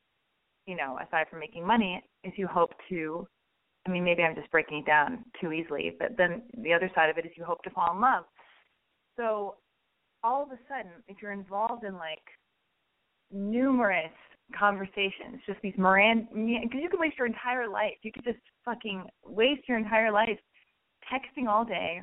you 0.65 0.75
know, 0.75 0.99
aside 1.05 1.25
from 1.29 1.39
making 1.39 1.65
money, 1.65 2.03
is 2.23 2.31
you 2.35 2.47
hope 2.47 2.71
to 2.89 3.27
I 3.87 3.91
mean, 3.91 4.03
maybe 4.03 4.21
I'm 4.21 4.35
just 4.35 4.51
breaking 4.51 4.79
it 4.79 4.85
down 4.85 5.25
too 5.41 5.51
easily, 5.51 5.95
but 5.97 6.09
then 6.17 6.43
the 6.61 6.73
other 6.73 6.91
side 6.93 7.09
of 7.09 7.17
it 7.17 7.25
is 7.25 7.31
you 7.35 7.43
hope 7.43 7.63
to 7.63 7.69
fall 7.71 7.93
in 7.93 8.01
love. 8.01 8.25
So 9.17 9.55
all 10.23 10.43
of 10.43 10.49
a 10.49 10.59
sudden, 10.67 10.91
if 11.07 11.17
you're 11.21 11.31
involved 11.31 11.83
in 11.85 11.95
like 11.95 12.19
numerous 13.31 14.11
conversations, 14.57 15.41
just 15.45 15.59
these 15.61 15.73
Miranda, 15.77 16.25
because 16.33 16.81
you 16.81 16.89
could 16.89 16.99
waste 16.99 17.17
your 17.17 17.27
entire 17.27 17.67
life. 17.67 17.95
You 18.01 18.11
could 18.11 18.23
just 18.23 18.39
fucking 18.65 19.03
waste 19.25 19.67
your 19.67 19.77
entire 19.77 20.11
life 20.11 20.37
texting 21.11 21.47
all 21.47 21.65
day, 21.65 22.01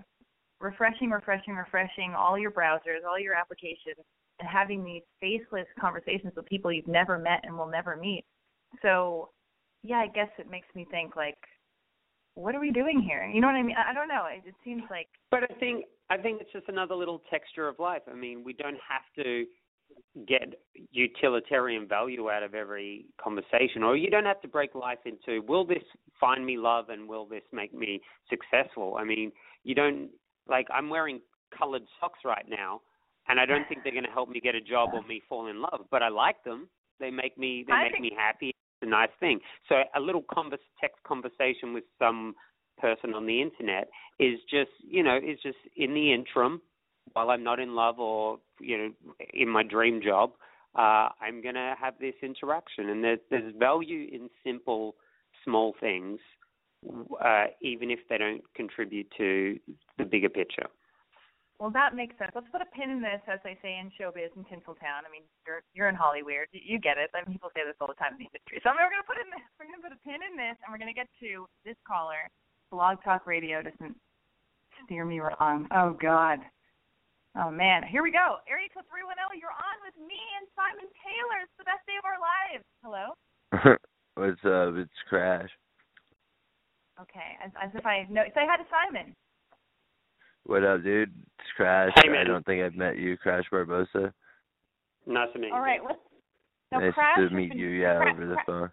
refreshing, 0.61 1.11
refreshing, 1.11 1.55
refreshing 1.55 2.15
all 2.17 2.39
your 2.39 2.51
browsers, 2.51 3.05
all 3.09 3.19
your 3.19 3.35
applications, 3.35 4.05
and 4.41 4.49
having 4.49 4.85
these 4.85 5.03
faceless 5.21 5.67
conversations 5.81 6.33
with 6.37 6.47
people 6.47 6.73
you've 6.73 6.87
never 6.89 7.19
met 7.19 7.41
and 7.45 7.57
will 7.57 7.69
never 7.69 7.97
meet. 7.97 8.25
So, 8.83 9.31
yeah, 9.83 9.97
I 9.97 10.09
guess 10.09 10.29
it 10.39 10.51
makes 10.51 10.69
me 10.75 10.87
think 10.91 11.17
like, 11.17 11.39
what 12.35 12.55
are 12.55 12.61
we 12.61 12.71
doing 12.71 13.01
here? 13.01 13.25
You 13.25 13.41
know 13.41 13.47
what 13.47 13.57
I 13.57 13.63
mean? 13.63 13.77
I, 13.77 13.95
don't 13.95 14.09
know. 14.09 14.27
It, 14.31 14.47
it 14.47 14.55
seems 14.63 14.83
like. 14.91 15.09
But 15.31 15.45
I 15.45 15.55
think 15.59 15.87
I 16.11 16.19
think 16.19 16.41
it's 16.41 16.53
just 16.53 16.69
another 16.69 16.95
little 16.95 17.23
texture 17.31 17.67
of 17.67 17.79
life. 17.79 18.03
I 18.11 18.15
mean, 18.15 18.45
we 18.45 18.53
don't 18.53 18.77
have 18.89 19.25
to 19.25 19.47
get 20.27 20.55
utilitarian 20.93 21.87
value 21.87 22.31
out 22.31 22.43
of 22.43 22.55
every 22.55 23.07
conversation, 23.23 23.83
or 23.83 23.97
you 23.97 24.11
don't 24.11 24.25
have 24.25 24.41
to 24.43 24.49
break 24.49 24.75
life 24.75 24.99
into 25.05 25.43
will 25.47 25.65
this 25.65 25.83
find 26.19 26.45
me 26.45 26.57
love 26.57 26.89
and 26.89 27.09
will 27.09 27.27
this 27.27 27.43
make 27.53 27.75
me 27.75 28.01
successful? 28.31 28.97
I 28.99 29.05
mean, 29.05 29.33
you 29.65 29.75
don't 29.75 30.09
like 30.49 30.67
I'm 30.73 30.89
wearing 30.89 31.21
colored 31.57 31.83
socks 32.01 32.21
right 32.25 32.47
now, 32.49 32.81
and 33.29 33.39
I 33.39 33.47
don't 33.47 33.67
think 33.69 33.83
they're 33.83 33.93
going 33.93 34.05
to 34.05 34.11
help 34.11 34.29
me 34.29 34.41
get 34.41 34.55
a 34.55 34.61
job 34.61 34.91
or 34.95 35.03
me 35.03 35.23
fall 35.29 35.49
in 35.49 35.61
love, 35.61 35.87
but 35.91 36.03
I 36.03 36.09
like 36.09 36.43
them. 36.45 36.69
They 36.99 37.11
make 37.11 37.37
me 37.37 37.65
they 37.67 37.73
I 37.75 37.83
make 37.85 37.93
think- 37.93 38.03
me 38.03 38.13
happy. 38.17 38.49
It's 38.81 38.89
a 38.89 38.91
nice 38.91 39.11
thing. 39.21 39.41
So 39.69 39.77
a 39.95 40.01
little 40.01 40.23
convers 40.33 40.61
text 40.81 41.03
conversation 41.05 41.73
with 41.73 41.85
some 41.99 42.35
person 42.79 43.15
on 43.15 43.25
the 43.27 43.41
internet 43.41 43.89
is 44.21 44.39
just 44.51 44.71
you 44.87 45.03
know 45.03 45.17
is 45.17 45.39
just 45.43 45.57
in 45.77 45.95
the 45.95 46.13
interim 46.13 46.61
while 47.13 47.31
I'm 47.31 47.45
not 47.45 47.61
in 47.61 47.75
love 47.75 47.99
or 47.99 48.39
you 48.61 48.79
know 48.79 49.17
in 49.33 49.49
my 49.49 49.63
dream 49.63 50.01
job, 50.03 50.33
uh, 50.75 51.09
I'm 51.21 51.43
gonna 51.43 51.75
have 51.81 51.95
this 52.01 52.15
interaction, 52.23 52.91
and 52.91 53.03
there's 53.03 53.21
there's 53.31 53.55
value 53.59 54.09
in 54.13 54.29
simple, 54.45 54.97
small 55.45 55.75
things, 55.81 56.19
uh, 57.25 57.47
even 57.61 57.91
if 57.91 58.01
they 58.09 58.19
don't 58.19 58.43
contribute 58.55 59.11
to 59.17 59.59
the 59.99 60.05
bigger 60.05 60.29
picture. 60.29 60.67
Well, 61.59 61.73
that 61.73 61.97
makes 61.97 62.13
sense. 62.21 62.33
Let's 62.35 62.53
put 62.53 62.61
a 62.61 62.69
pin 62.69 62.91
in 62.93 63.01
this, 63.01 63.25
as 63.33 63.41
they 63.41 63.57
say 63.65 63.81
in 63.81 63.89
showbiz 63.97 64.29
in 64.37 64.45
Tinseltown. 64.45 65.09
I 65.09 65.11
mean, 65.11 65.25
you're 65.47 65.65
you're 65.73 65.89
in 65.89 65.97
Hollywood. 65.97 66.53
You, 66.53 66.79
get 66.79 66.99
it. 66.99 67.09
I 67.17 67.25
mean, 67.25 67.33
people 67.33 67.49
say 67.57 67.65
this 67.65 67.77
all 67.81 67.89
the 67.89 67.97
time 67.97 68.13
in 68.13 68.21
the 68.21 68.29
industry. 68.29 68.61
So 68.61 68.69
I 68.69 68.77
mean, 68.77 68.85
we're 68.85 68.93
gonna 68.93 69.09
put 69.09 69.17
in 69.17 69.33
this. 69.33 69.45
We're 69.57 69.73
gonna 69.73 69.81
put 69.81 69.97
a 69.97 70.03
pin 70.05 70.21
in 70.21 70.37
this, 70.37 70.61
and 70.61 70.69
we're 70.69 70.83
gonna 70.83 70.93
get 70.93 71.09
to 71.25 71.49
this 71.65 71.81
caller. 71.89 72.29
Blog 72.69 73.01
Talk 73.01 73.25
Radio 73.25 73.65
doesn't 73.65 73.97
steer 74.85 75.09
me 75.09 75.21
wrong. 75.21 75.65
Oh 75.73 75.97
God. 75.97 76.45
Oh 77.39 77.51
man. 77.51 77.83
Here 77.85 78.03
we 78.03 78.11
go. 78.13 78.41
Area 78.49 78.69
code 78.73 78.85
three 78.89 79.05
one 79.05 79.17
zero. 79.21 79.29
You're 79.37 79.53
on 79.53 79.77
with 79.85 79.97
me 80.01 80.17
and 80.41 80.49
Simon 80.57 80.89
Taylor. 81.05 81.45
It's 81.45 81.57
the 81.61 81.69
best 81.69 81.85
day 81.85 81.97
of 82.01 82.07
our 82.09 82.21
lives. 82.21 82.65
Hello. 82.81 83.07
What's 84.17 84.41
up? 84.49 84.81
It's 84.81 85.01
Crash. 85.09 85.51
Okay. 87.01 87.37
As 87.45 87.51
as 87.61 87.71
if 87.75 87.85
I 87.85 88.07
know. 88.09 88.25
Say 88.33 88.49
hi 88.49 88.57
to 88.57 88.65
Simon. 88.73 89.13
What 90.47 90.65
up, 90.65 90.83
dude? 90.83 91.13
It's 91.39 91.49
Crash. 91.57 91.93
Hey, 92.01 92.09
man. 92.09 92.21
I 92.21 92.25
don't 92.25 92.47
think 92.47 92.63
I've 92.63 92.75
met 92.75 92.97
you, 92.99 93.17
Crash 93.19 93.45
Barbosa. 93.53 94.13
Nice 95.07 95.29
to 95.35 95.39
meet 95.39 95.49
you. 95.49 95.55
All 95.55 95.61
right. 95.61 95.81
Let's. 95.85 95.99
Nice 96.73 96.95
Crash 96.95 97.19
to 97.19 97.31
meet 97.35 97.51
been- 97.51 97.59
you, 97.59 97.69
yeah, 97.69 97.97
Cra- 97.99 98.13
over 98.13 98.27
the 98.27 98.37
phone. 98.47 98.71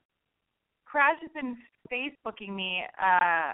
Crash 0.85 1.17
has 1.21 1.31
been 1.33 1.57
Facebooking 1.91 2.55
me, 2.55 2.81
uh, 3.01 3.53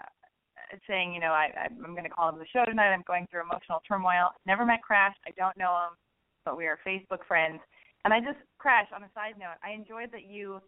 saying, 0.88 1.13
you 1.13 1.19
know, 1.19 1.32
I, 1.32 1.49
I'm 1.58 1.91
going 1.91 2.03
to 2.03 2.10
call 2.10 2.29
him 2.29 2.39
the 2.39 2.45
show 2.51 2.65
tonight. 2.65 2.93
I'm 2.93 3.03
going 3.08 3.27
through 3.29 3.41
emotional 3.41 3.82
turmoil. 3.88 4.29
Never 4.45 4.65
met 4.65 4.82
Crash. 4.82 5.15
I 5.27 5.32
don't 5.38 5.58
know 5.58 5.88
him, 5.88 5.97
but 6.45 6.58
we 6.58 6.65
are 6.65 6.79
Facebook 6.86 7.25
friends. 7.27 7.60
And 8.05 8.13
I 8.13 8.19
just, 8.19 8.39
Crash, 8.58 8.88
on 8.95 9.03
a 9.03 9.10
side 9.13 9.36
note, 9.39 9.60
I 9.63 9.71
enjoyed 9.71 10.12
that 10.12 10.25
you, 10.29 10.62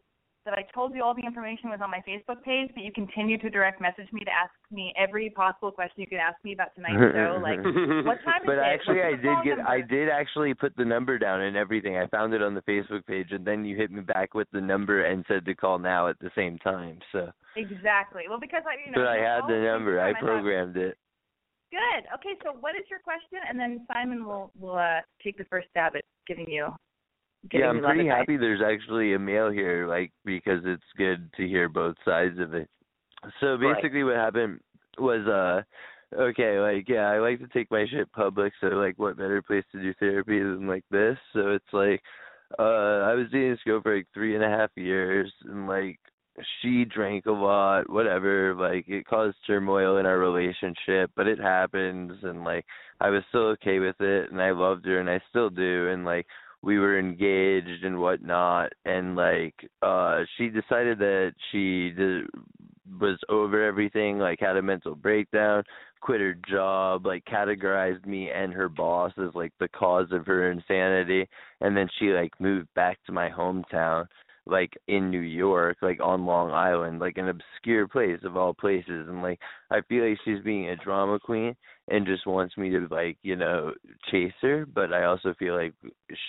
that 0.45 0.53
I 0.53 0.63
told 0.73 0.95
you 0.95 1.03
all 1.03 1.13
the 1.13 1.25
information 1.25 1.69
was 1.69 1.79
on 1.83 1.91
my 1.91 2.01
Facebook 2.07 2.41
page, 2.43 2.71
but 2.73 2.83
you 2.83 2.91
continue 2.91 3.37
to 3.39 3.49
direct 3.49 3.79
message 3.81 4.07
me 4.11 4.23
to 4.25 4.31
ask 4.31 4.51
me 4.71 4.93
every 4.97 5.29
possible 5.29 5.71
question 5.71 6.01
you 6.01 6.07
could 6.07 6.17
ask 6.17 6.35
me 6.43 6.53
about 6.53 6.73
tonight's 6.75 6.97
show. 7.13 7.39
Like, 7.41 7.59
what 8.05 8.17
time 8.25 8.41
is 8.41 8.47
But 8.47 8.57
it? 8.57 8.65
actually, 8.65 9.01
I 9.01 9.11
did 9.11 9.37
get, 9.43 9.59
I 9.65 9.81
did 9.81 10.09
actually 10.09 10.53
put 10.53 10.75
the 10.75 10.85
number 10.85 11.17
down 11.19 11.41
and 11.41 11.55
everything. 11.55 11.97
I 11.97 12.07
found 12.07 12.33
it 12.33 12.41
on 12.41 12.55
the 12.55 12.61
Facebook 12.63 13.05
page, 13.05 13.27
and 13.31 13.45
then 13.45 13.65
you 13.65 13.75
hit 13.77 13.91
me 13.91 14.01
back 14.01 14.33
with 14.33 14.47
the 14.51 14.61
number 14.61 15.05
and 15.05 15.23
said 15.27 15.45
to 15.45 15.53
call 15.55 15.77
now 15.79 16.07
at 16.07 16.17
the 16.19 16.31
same 16.35 16.57
time. 16.59 16.99
So, 17.11 17.31
Exactly. 17.55 18.23
Well, 18.29 18.39
because 18.39 18.63
I, 18.65 18.79
you 18.85 18.91
know. 18.91 19.03
but 19.03 19.07
I 19.07 19.17
had 19.17 19.41
the 19.47 19.59
number. 19.61 19.99
I 20.01 20.13
programmed 20.19 20.77
it. 20.77 20.97
Good. 21.71 22.03
Okay, 22.15 22.35
so 22.43 22.53
what 22.59 22.75
is 22.75 22.83
your 22.89 22.99
question? 22.99 23.39
And 23.47 23.57
then 23.59 23.85
Simon 23.91 24.25
will 24.25 24.51
will 24.59 24.75
uh, 24.77 24.99
take 25.23 25.37
the 25.37 25.45
first 25.45 25.67
stab 25.69 25.95
at 25.95 26.03
giving 26.27 26.49
you. 26.49 26.67
Yeah, 27.51 27.67
I'm 27.67 27.81
pretty 27.81 28.07
happy 28.07 28.37
there's 28.37 28.61
actually 28.61 29.13
a 29.13 29.19
male 29.19 29.49
here, 29.49 29.87
like 29.87 30.11
because 30.25 30.61
it's 30.63 30.83
good 30.97 31.31
to 31.37 31.47
hear 31.47 31.67
both 31.69 31.95
sides 32.05 32.39
of 32.39 32.53
it. 32.53 32.69
So 33.39 33.55
Right. 33.57 33.75
basically, 33.75 34.03
what 34.03 34.15
happened 34.15 34.59
was, 34.97 35.27
uh, 35.27 35.63
okay, 36.15 36.59
like 36.59 36.87
yeah, 36.87 37.09
I 37.09 37.19
like 37.19 37.39
to 37.39 37.47
take 37.47 37.71
my 37.71 37.85
shit 37.89 38.11
public. 38.13 38.53
So 38.61 38.67
like, 38.67 38.97
what 38.99 39.17
better 39.17 39.41
place 39.41 39.63
to 39.71 39.81
do 39.81 39.93
therapy 39.95 40.39
than 40.39 40.67
like 40.67 40.85
this? 40.91 41.17
So 41.33 41.51
it's 41.51 41.73
like, 41.73 42.01
uh, 42.59 43.05
I 43.09 43.13
was 43.15 43.27
dating 43.31 43.51
this 43.51 43.59
girl 43.65 43.81
for 43.81 43.95
like 43.95 44.07
three 44.13 44.35
and 44.35 44.43
a 44.43 44.49
half 44.49 44.69
years, 44.75 45.31
and 45.45 45.67
like 45.67 45.99
she 46.61 46.85
drank 46.85 47.25
a 47.25 47.31
lot, 47.31 47.89
whatever. 47.89 48.53
Like 48.55 48.87
it 48.87 49.05
caused 49.07 49.37
turmoil 49.47 49.97
in 49.97 50.05
our 50.05 50.19
relationship, 50.19 51.11
but 51.15 51.27
it 51.27 51.39
happens, 51.39 52.13
and 52.23 52.43
like 52.43 52.65
I 52.99 53.09
was 53.09 53.23
still 53.29 53.47
okay 53.53 53.79
with 53.79 53.99
it, 53.99 54.31
and 54.31 54.41
I 54.41 54.51
loved 54.51 54.85
her, 54.85 54.99
and 54.99 55.09
I 55.09 55.19
still 55.29 55.49
do, 55.49 55.89
and 55.89 56.05
like 56.05 56.27
we 56.61 56.77
were 56.77 56.99
engaged 56.99 57.83
and 57.83 57.99
whatnot. 57.99 58.71
And 58.85 59.15
like 59.15 59.55
uh 59.81 60.21
she 60.37 60.49
decided 60.49 60.99
that 60.99 61.33
she 61.51 61.91
did, 61.91 62.25
was 62.99 63.17
over 63.29 63.63
everything 63.63 64.19
like 64.19 64.39
had 64.39 64.57
a 64.57 64.61
mental 64.61 64.95
breakdown 64.95 65.63
quit 66.01 66.19
her 66.19 66.35
job 66.49 67.05
like 67.05 67.23
categorized 67.25 68.05
me 68.05 68.29
and 68.31 68.51
her 68.53 68.67
boss 68.67 69.13
as 69.17 69.33
like 69.35 69.53
the 69.59 69.67
cause 69.69 70.07
of 70.11 70.25
her 70.25 70.51
insanity. 70.51 71.27
And 71.61 71.77
then 71.77 71.87
she 71.97 72.07
like 72.07 72.31
moved 72.39 72.67
back 72.75 72.99
to 73.05 73.11
my 73.11 73.29
hometown 73.29 74.07
like 74.47 74.73
in 74.87 75.11
New 75.11 75.19
York 75.19 75.77
like 75.81 75.99
on 76.01 76.25
Long 76.25 76.49
Island 76.51 76.99
like 76.99 77.17
an 77.17 77.29
obscure 77.29 77.87
place 77.87 78.19
of 78.23 78.35
all 78.35 78.53
places. 78.53 79.07
And 79.07 79.21
like 79.21 79.39
I 79.69 79.81
feel 79.81 80.07
like 80.07 80.17
she's 80.25 80.43
being 80.43 80.69
a 80.69 80.75
drama 80.75 81.19
queen 81.19 81.55
and 81.91 82.05
just 82.05 82.25
wants 82.25 82.57
me 82.57 82.69
to 82.69 82.87
like 82.89 83.17
you 83.21 83.35
know 83.35 83.73
chase 84.09 84.33
her 84.41 84.65
but 84.65 84.93
i 84.93 85.03
also 85.03 85.33
feel 85.37 85.55
like 85.55 85.73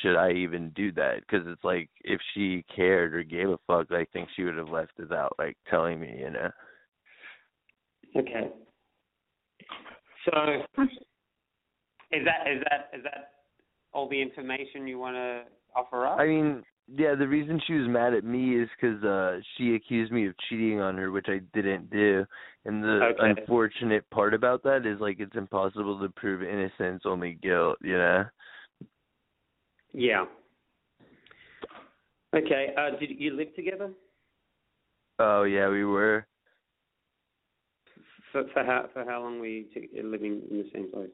should 0.03 0.17
i 0.17 0.33
even 0.33 0.71
do 0.71 0.91
that 0.93 1.21
because 1.21 1.47
it's 1.47 1.65
like 1.65 1.89
if 2.03 2.21
she 2.35 2.65
cared 2.75 3.15
or 3.15 3.23
gave 3.23 3.49
a 3.49 3.59
fuck 3.67 3.87
i 3.93 4.05
think 4.13 4.29
she 4.35 4.43
would 4.43 4.57
have 4.57 4.69
left 4.69 4.93
without 4.99 5.33
like 5.39 5.57
telling 5.71 6.01
me 6.01 6.17
you 6.19 6.31
know 6.31 6.51
Okay. 8.17 8.49
So, 10.25 10.33
is 12.13 12.25
that 12.25 12.51
is 12.51 12.63
that 12.69 12.91
is 12.95 13.03
that 13.05 13.31
all 13.93 14.09
the 14.09 14.21
information 14.21 14.87
you 14.87 14.99
want 14.99 15.17
to 15.17 15.43
offer 15.75 16.07
up? 16.07 16.19
i 16.19 16.27
mean 16.27 16.63
yeah 16.95 17.15
the 17.15 17.27
reason 17.27 17.61
she 17.67 17.75
was 17.75 17.89
mad 17.89 18.15
at 18.15 18.25
me 18.25 18.61
is 18.61 18.69
because 18.81 19.03
uh 19.05 19.39
she 19.57 19.75
accused 19.75 20.13
me 20.13 20.27
of 20.27 20.35
cheating 20.49 20.81
on 20.81 20.97
her 20.97 21.11
which 21.11 21.27
i 21.29 21.41
didn't 21.55 21.91
do 21.91 22.25
and 22.65 22.83
the 22.83 23.01
Okay. 23.03 23.25
unfortunate 23.39 24.09
part 24.11 24.35
about 24.35 24.63
that 24.63 24.87
is 24.87 25.01
like 25.01 25.21
it's 25.21 25.37
impossible 25.37 26.01
to 26.01 26.09
prove 26.11 26.43
innocence 26.43 27.03
only 27.05 27.39
guilt 27.43 27.79
you 27.83 27.97
know 27.97 28.25
yeah. 29.95 30.25
Okay. 32.35 32.75
Uh, 32.77 32.99
did 32.99 33.11
you 33.11 33.37
live 33.37 33.55
together 33.55 33.91
oh 35.19 35.43
yeah 35.45 35.69
we 35.69 35.85
were 35.85 36.27
for 38.33 38.45
for 38.53 38.65
how 38.65 38.89
for 38.93 39.05
how 39.05 39.23
long 39.23 39.39
were 39.39 39.47
you 39.47 39.67
living 40.03 40.43
in 40.51 40.59
the 40.59 40.71
same 40.73 40.91
place? 40.91 41.11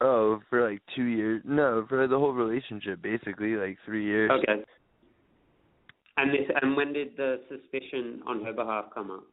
Oh 0.00 0.40
for 0.48 0.68
like 0.68 0.80
two 0.94 1.04
years. 1.04 1.42
No 1.44 1.84
for 1.88 2.06
the 2.06 2.18
whole 2.18 2.32
relationship 2.32 3.02
basically 3.02 3.54
like 3.54 3.78
three 3.84 4.04
years. 4.04 4.30
Okay. 4.30 4.62
And 6.16 6.30
this 6.32 6.50
and 6.60 6.76
when 6.76 6.92
did 6.92 7.16
the 7.16 7.40
suspicion 7.48 8.22
on 8.26 8.44
her 8.44 8.52
behalf 8.52 8.86
come 8.94 9.10
up? 9.10 9.24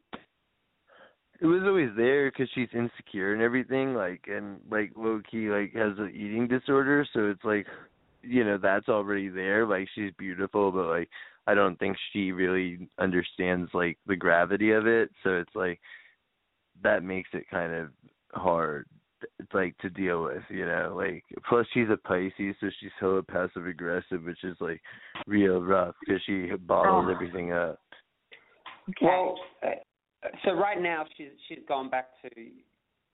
it 1.40 1.46
was 1.46 1.62
always 1.66 1.90
there 1.96 2.32
because 2.32 2.50
she's 2.56 2.70
insecure 2.74 3.34
and 3.34 3.42
everything 3.42 3.94
like 3.94 4.24
and 4.28 4.60
like 4.72 4.92
low 4.96 5.22
key 5.30 5.50
like 5.50 5.74
has 5.74 5.94
an 6.00 6.12
eating 6.16 6.48
disorder 6.48 7.06
so 7.14 7.30
it's 7.30 7.44
like 7.44 7.68
you 8.24 8.44
know 8.44 8.58
that's 8.58 8.90
already 8.90 9.30
there. 9.30 9.66
Like 9.66 9.88
she's 9.96 10.12
beautiful 10.18 10.72
but 10.72 10.88
like 10.88 11.10
i 11.46 11.54
don't 11.54 11.78
think 11.80 11.96
she 12.12 12.32
really 12.32 12.90
understands 13.00 13.70
like 13.74 13.98
the 14.08 14.16
gravity 14.16 14.72
of 14.72 14.88
it. 14.88 15.10
So 15.24 15.38
it's 15.38 15.56
like 15.56 15.80
that 16.84 17.04
makes 17.04 17.30
it 17.34 17.50
kind 17.50 17.74
of 17.74 17.90
hard 18.34 18.88
like 19.54 19.78
to 19.80 19.90
deal 19.90 20.24
with 20.24 20.44
you 20.50 20.66
know 20.66 20.94
like 20.96 21.24
plus 21.50 21.66
she's 21.74 21.88
a 21.92 21.98
pisces 22.08 22.56
so 22.60 22.68
she's 22.80 22.92
hella 23.00 23.24
passive 23.24 23.66
aggressive 23.66 24.24
which 24.24 24.44
is 24.44 24.56
like 24.60 24.82
real 25.26 25.62
rough 25.62 25.96
because 26.06 26.22
she 26.26 26.50
bottles 26.68 27.06
Oh. 27.08 27.12
everything 27.14 27.52
up 27.52 27.80
Okay. 28.90 29.06
Well, 29.06 29.36
uh, 29.64 30.30
so 30.46 30.54
right 30.54 30.82
now 30.82 31.04
she's 31.18 31.28
she's 31.48 31.60
gone 31.68 31.90
back 31.90 32.08
to 32.22 32.30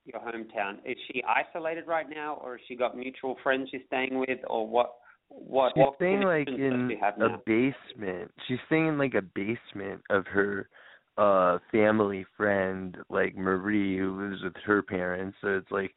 your 0.06 0.22
hometown. 0.22 0.76
Is 0.86 0.98
she 1.12 1.24
isolated 1.24 1.88
right 1.88 2.06
now, 2.08 2.36
or 2.44 2.58
has 2.58 2.62
she 2.68 2.76
got 2.76 2.96
mutual 2.96 3.38
friends 3.42 3.70
she's 3.72 3.82
staying 3.88 4.20
with, 4.20 4.39
or 4.48 4.68
what? 4.68 4.94
What 5.30 5.72
She's 5.76 5.82
what 5.82 5.96
staying 5.96 6.22
like 6.22 6.48
in 6.48 6.92
a 7.02 7.20
now? 7.20 7.42
basement. 7.48 8.30
She's 8.48 8.60
staying 8.68 8.88
in 8.88 8.98
like 9.00 9.16
a 9.16 9.24
basement 9.24 10.02
of 10.12 10.28
her 10.28 10.70
uh 11.17 11.60
family 11.71 12.26
friend, 12.36 12.97
like 13.10 13.36
Marie, 13.36 13.97
who 13.97 14.21
lives 14.21 14.43
with 14.43 14.56
her 14.65 14.82
parents. 14.82 15.38
So 15.41 15.49
it's 15.49 15.71
like 15.71 15.93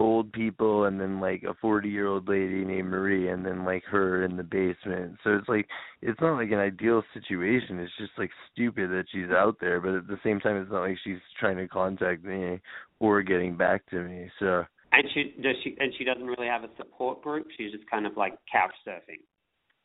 old 0.00 0.32
people 0.32 0.84
and 0.84 1.00
then 1.00 1.20
like 1.20 1.42
a 1.44 1.54
forty 1.60 1.88
year 1.88 2.06
old 2.08 2.28
lady 2.28 2.64
named 2.64 2.88
Marie 2.88 3.28
and 3.28 3.44
then 3.44 3.64
like 3.64 3.84
her 3.84 4.24
in 4.24 4.36
the 4.36 4.42
basement. 4.42 5.16
So 5.24 5.36
it's 5.36 5.48
like 5.48 5.66
it's 6.02 6.20
not 6.20 6.36
like 6.36 6.50
an 6.50 6.58
ideal 6.58 7.02
situation. 7.12 7.78
It's 7.80 7.92
just 7.98 8.12
like 8.18 8.30
stupid 8.52 8.90
that 8.90 9.04
she's 9.12 9.30
out 9.30 9.56
there, 9.60 9.80
but 9.80 9.94
at 9.94 10.06
the 10.06 10.18
same 10.24 10.40
time 10.40 10.56
it's 10.56 10.70
not 10.70 10.82
like 10.82 10.98
she's 11.04 11.18
trying 11.38 11.56
to 11.58 11.68
contact 11.68 12.24
me 12.24 12.60
or 13.00 13.22
getting 13.22 13.56
back 13.56 13.84
to 13.90 14.02
me. 14.02 14.30
So 14.38 14.64
And 14.92 15.04
she 15.14 15.34
does 15.42 15.56
she 15.62 15.76
and 15.78 15.92
she 15.98 16.04
doesn't 16.04 16.26
really 16.26 16.46
have 16.48 16.64
a 16.64 16.70
support 16.76 17.22
group. 17.22 17.46
She's 17.56 17.72
just 17.72 17.88
kind 17.90 18.06
of 18.06 18.16
like 18.16 18.34
couch 18.50 18.74
surfing. 18.86 19.22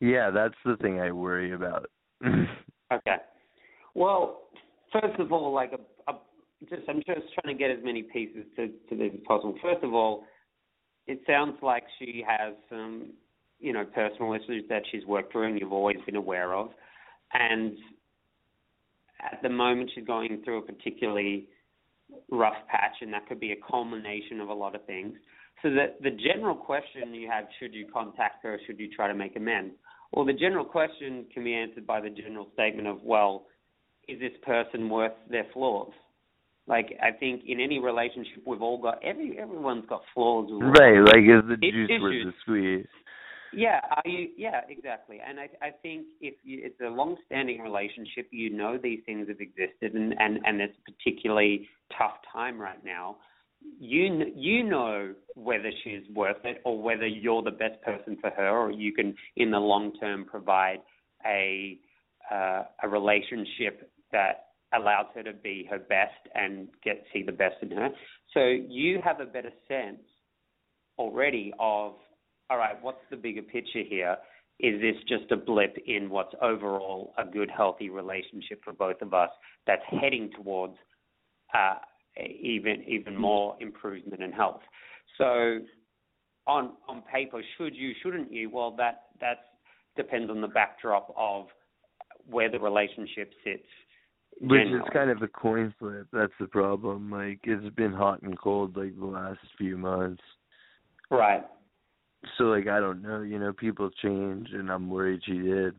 yeah, 0.00 0.30
that's 0.30 0.54
the 0.64 0.76
thing 0.76 1.00
I 1.00 1.10
worry 1.12 1.52
about. 1.52 1.90
Okay. 2.92 3.16
Well, 3.94 4.42
first 4.92 5.18
of 5.18 5.32
all, 5.32 5.52
like 5.52 5.72
a, 5.72 6.10
a 6.10 6.16
just 6.68 6.82
I'm 6.88 6.98
just 6.98 7.32
trying 7.34 7.56
to 7.56 7.58
get 7.58 7.70
as 7.70 7.82
many 7.82 8.02
pieces 8.02 8.44
to 8.56 8.68
to 8.68 8.96
this 8.96 9.12
as 9.14 9.20
possible. 9.26 9.54
First 9.62 9.84
of 9.84 9.94
all, 9.94 10.24
it 11.06 11.20
sounds 11.26 11.56
like 11.62 11.84
she 11.98 12.24
has 12.26 12.54
some 12.68 13.12
you 13.58 13.72
know 13.72 13.84
personal 13.84 14.34
issues 14.34 14.64
that 14.68 14.82
she's 14.90 15.04
worked 15.06 15.32
through 15.32 15.48
and 15.48 15.60
you've 15.60 15.72
always 15.72 15.98
been 16.06 16.16
aware 16.16 16.54
of, 16.54 16.70
and 17.32 17.76
at 19.20 19.40
the 19.42 19.48
moment 19.48 19.90
she's 19.94 20.06
going 20.06 20.40
through 20.44 20.58
a 20.58 20.62
particularly 20.62 21.48
rough 22.30 22.54
patch, 22.68 22.96
and 23.00 23.12
that 23.12 23.26
could 23.28 23.40
be 23.40 23.52
a 23.52 23.56
culmination 23.70 24.40
of 24.40 24.48
a 24.48 24.54
lot 24.54 24.74
of 24.74 24.84
things. 24.86 25.14
So 25.62 25.70
the 25.70 25.94
the 26.02 26.10
general 26.10 26.54
question 26.54 27.14
you 27.14 27.28
have: 27.30 27.44
Should 27.58 27.74
you 27.74 27.86
contact 27.92 28.42
her? 28.44 28.58
Should 28.66 28.78
you 28.78 28.88
try 28.94 29.08
to 29.08 29.14
make 29.14 29.36
amends? 29.36 29.74
Well, 30.12 30.24
the 30.24 30.32
general 30.32 30.64
question 30.64 31.26
can 31.32 31.44
be 31.44 31.54
answered 31.54 31.86
by 31.86 32.00
the 32.00 32.10
general 32.10 32.48
statement 32.54 32.88
of, 32.88 33.00
well, 33.04 33.46
is 34.10 34.20
this 34.20 34.32
person 34.44 34.88
worth 34.88 35.12
their 35.30 35.46
flaws? 35.52 35.92
Like 36.66 36.96
I 37.02 37.10
think 37.10 37.42
in 37.46 37.60
any 37.60 37.78
relationship, 37.78 38.42
we've 38.46 38.62
all 38.62 38.80
got 38.80 39.02
every 39.02 39.38
everyone's 39.38 39.86
got 39.88 40.02
flaws. 40.14 40.48
Right, 40.52 41.00
like 41.00 41.24
is 41.24 41.48
the 41.48 41.56
juice 41.56 41.90
worth 42.00 42.26
the 42.26 42.32
squeeze? 42.42 42.86
Yeah, 43.52 43.80
are 43.90 44.08
you? 44.08 44.28
Yeah, 44.36 44.60
exactly. 44.68 45.18
And 45.26 45.40
I 45.40 45.48
I 45.60 45.70
think 45.82 46.06
if 46.20 46.34
you, 46.44 46.60
it's 46.62 46.80
a 46.80 46.88
long-standing 46.88 47.60
relationship, 47.60 48.28
you 48.30 48.50
know 48.50 48.78
these 48.80 49.00
things 49.04 49.28
have 49.28 49.40
existed, 49.40 49.94
and 49.94 50.14
and 50.20 50.38
and 50.44 50.60
it's 50.60 50.76
a 50.86 50.92
particularly 50.92 51.68
tough 51.98 52.14
time 52.32 52.60
right 52.60 52.82
now. 52.84 53.16
You 53.80 54.26
you 54.36 54.62
know 54.62 55.14
whether 55.34 55.70
she's 55.82 56.02
worth 56.14 56.44
it 56.44 56.60
or 56.64 56.80
whether 56.80 57.06
you're 57.06 57.42
the 57.42 57.50
best 57.50 57.82
person 57.82 58.16
for 58.20 58.30
her, 58.30 58.48
or 58.48 58.70
you 58.70 58.92
can 58.92 59.14
in 59.36 59.50
the 59.50 59.58
long 59.58 59.92
term 59.98 60.24
provide 60.24 60.78
a 61.26 61.78
uh, 62.30 62.62
a 62.84 62.88
relationship 62.88 63.90
that 64.12 64.46
allows 64.72 65.06
her 65.14 65.22
to 65.22 65.32
be 65.32 65.66
her 65.68 65.78
best 65.78 66.28
and 66.34 66.68
get 66.84 67.04
see 67.12 67.22
the 67.22 67.32
best 67.32 67.56
in 67.62 67.70
her. 67.72 67.88
So 68.34 68.40
you 68.40 69.00
have 69.02 69.20
a 69.20 69.24
better 69.24 69.50
sense 69.68 70.02
already 70.98 71.52
of 71.58 71.94
all 72.50 72.58
right, 72.58 72.76
what's 72.82 72.98
the 73.10 73.16
bigger 73.16 73.42
picture 73.42 73.82
here? 73.88 74.16
Is 74.58 74.80
this 74.80 74.96
just 75.08 75.30
a 75.30 75.36
blip 75.36 75.76
in 75.86 76.10
what's 76.10 76.34
overall 76.42 77.14
a 77.16 77.24
good, 77.24 77.48
healthy 77.48 77.88
relationship 77.88 78.60
for 78.64 78.72
both 78.72 79.00
of 79.00 79.14
us 79.14 79.30
that's 79.66 79.82
heading 79.88 80.30
towards 80.36 80.74
uh, 81.54 81.76
even 82.18 82.84
even 82.86 83.16
more 83.16 83.56
improvement 83.60 84.22
in 84.22 84.32
health? 84.32 84.60
So, 85.16 85.60
on 86.46 86.72
on 86.88 87.02
paper, 87.10 87.40
should 87.56 87.74
you, 87.74 87.92
shouldn't 88.02 88.32
you? 88.32 88.50
Well, 88.50 88.74
that 88.76 89.04
that 89.20 89.38
depends 89.96 90.30
on 90.30 90.40
the 90.40 90.48
backdrop 90.48 91.14
of 91.16 91.46
where 92.28 92.50
the 92.50 92.58
relationship 92.58 93.32
sits. 93.44 93.66
Which 94.40 94.68
is 94.68 94.80
kind 94.92 95.10
of 95.10 95.20
a 95.22 95.28
coin 95.28 95.74
flip. 95.78 96.06
That's 96.12 96.32
the 96.40 96.46
problem. 96.46 97.10
Like 97.10 97.40
it's 97.44 97.74
been 97.76 97.92
hot 97.92 98.22
and 98.22 98.38
cold 98.38 98.76
like 98.76 98.98
the 98.98 99.04
last 99.06 99.40
few 99.58 99.76
months. 99.76 100.22
right. 101.10 101.44
So 102.36 102.44
like 102.44 102.66
I 102.66 102.80
don't 102.80 103.02
know, 103.02 103.22
you 103.22 103.38
know, 103.38 103.52
people 103.52 103.90
change 104.02 104.48
and 104.52 104.70
I'm 104.70 104.90
worried 104.90 105.20
she 105.24 105.38
did. 105.38 105.74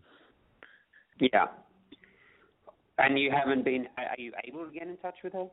Yeah. 1.19 1.45
And 2.97 3.17
you 3.17 3.31
haven't 3.31 3.63
been? 3.63 3.87
Are 3.97 4.15
you 4.17 4.31
able 4.47 4.65
to 4.65 4.71
get 4.71 4.87
in 4.87 4.97
touch 4.97 5.15
with 5.23 5.33
her? 5.33 5.47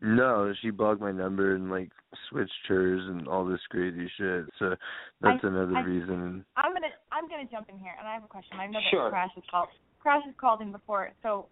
No, 0.00 0.52
she 0.62 0.70
blocked 0.70 1.00
my 1.00 1.10
number 1.10 1.54
and 1.56 1.70
like 1.70 1.90
switched 2.28 2.52
hers 2.68 3.02
and 3.08 3.26
all 3.26 3.44
this 3.44 3.60
crazy 3.70 4.08
shit. 4.16 4.46
So 4.60 4.74
that's 5.20 5.42
I- 5.44 5.48
another 5.48 5.76
I- 5.76 5.82
reason. 5.82 6.44
I'm 6.56 6.72
gonna 6.72 6.88
I'm 7.10 7.28
gonna 7.28 7.48
jump 7.50 7.68
in 7.68 7.78
here, 7.78 7.94
and 7.98 8.06
I 8.06 8.14
have 8.14 8.22
a 8.24 8.28
question. 8.28 8.58
I 8.58 8.66
know 8.66 8.74
that 8.80 8.90
Sure. 8.90 9.10
Crash 9.10 9.30
has 9.34 9.44
called 9.50 9.68
Crash 10.00 10.22
has 10.24 10.34
called 10.40 10.60
in 10.60 10.70
before, 10.70 11.10
so 11.22 11.48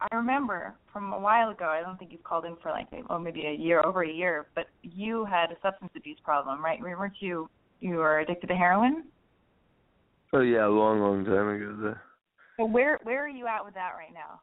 I 0.00 0.14
remember 0.14 0.74
from 0.92 1.12
a 1.12 1.18
while 1.18 1.50
ago. 1.50 1.66
I 1.66 1.80
don't 1.80 1.98
think 1.98 2.12
you've 2.12 2.24
called 2.24 2.44
in 2.44 2.56
for 2.62 2.70
like 2.70 2.88
oh 3.10 3.18
maybe 3.18 3.46
a 3.46 3.52
year 3.52 3.84
over 3.84 4.02
a 4.02 4.10
year, 4.10 4.46
but 4.54 4.66
you 4.82 5.24
had 5.24 5.50
a 5.50 5.56
substance 5.62 5.92
abuse 5.96 6.18
problem, 6.24 6.62
right? 6.62 6.80
Weren't 6.80 7.14
you 7.20 7.48
you 7.80 7.96
were 7.96 8.20
addicted 8.20 8.48
to 8.48 8.54
heroin? 8.54 9.04
Oh 10.32 10.40
yeah, 10.40 10.66
a 10.66 10.68
long, 10.68 11.00
long 11.00 11.24
time 11.24 11.48
ago 11.48 11.76
though. 11.80 11.94
So 12.58 12.64
where 12.66 12.98
where 13.04 13.24
are 13.24 13.28
you 13.28 13.46
at 13.46 13.64
with 13.64 13.74
that 13.74 13.92
right 13.96 14.12
now? 14.12 14.40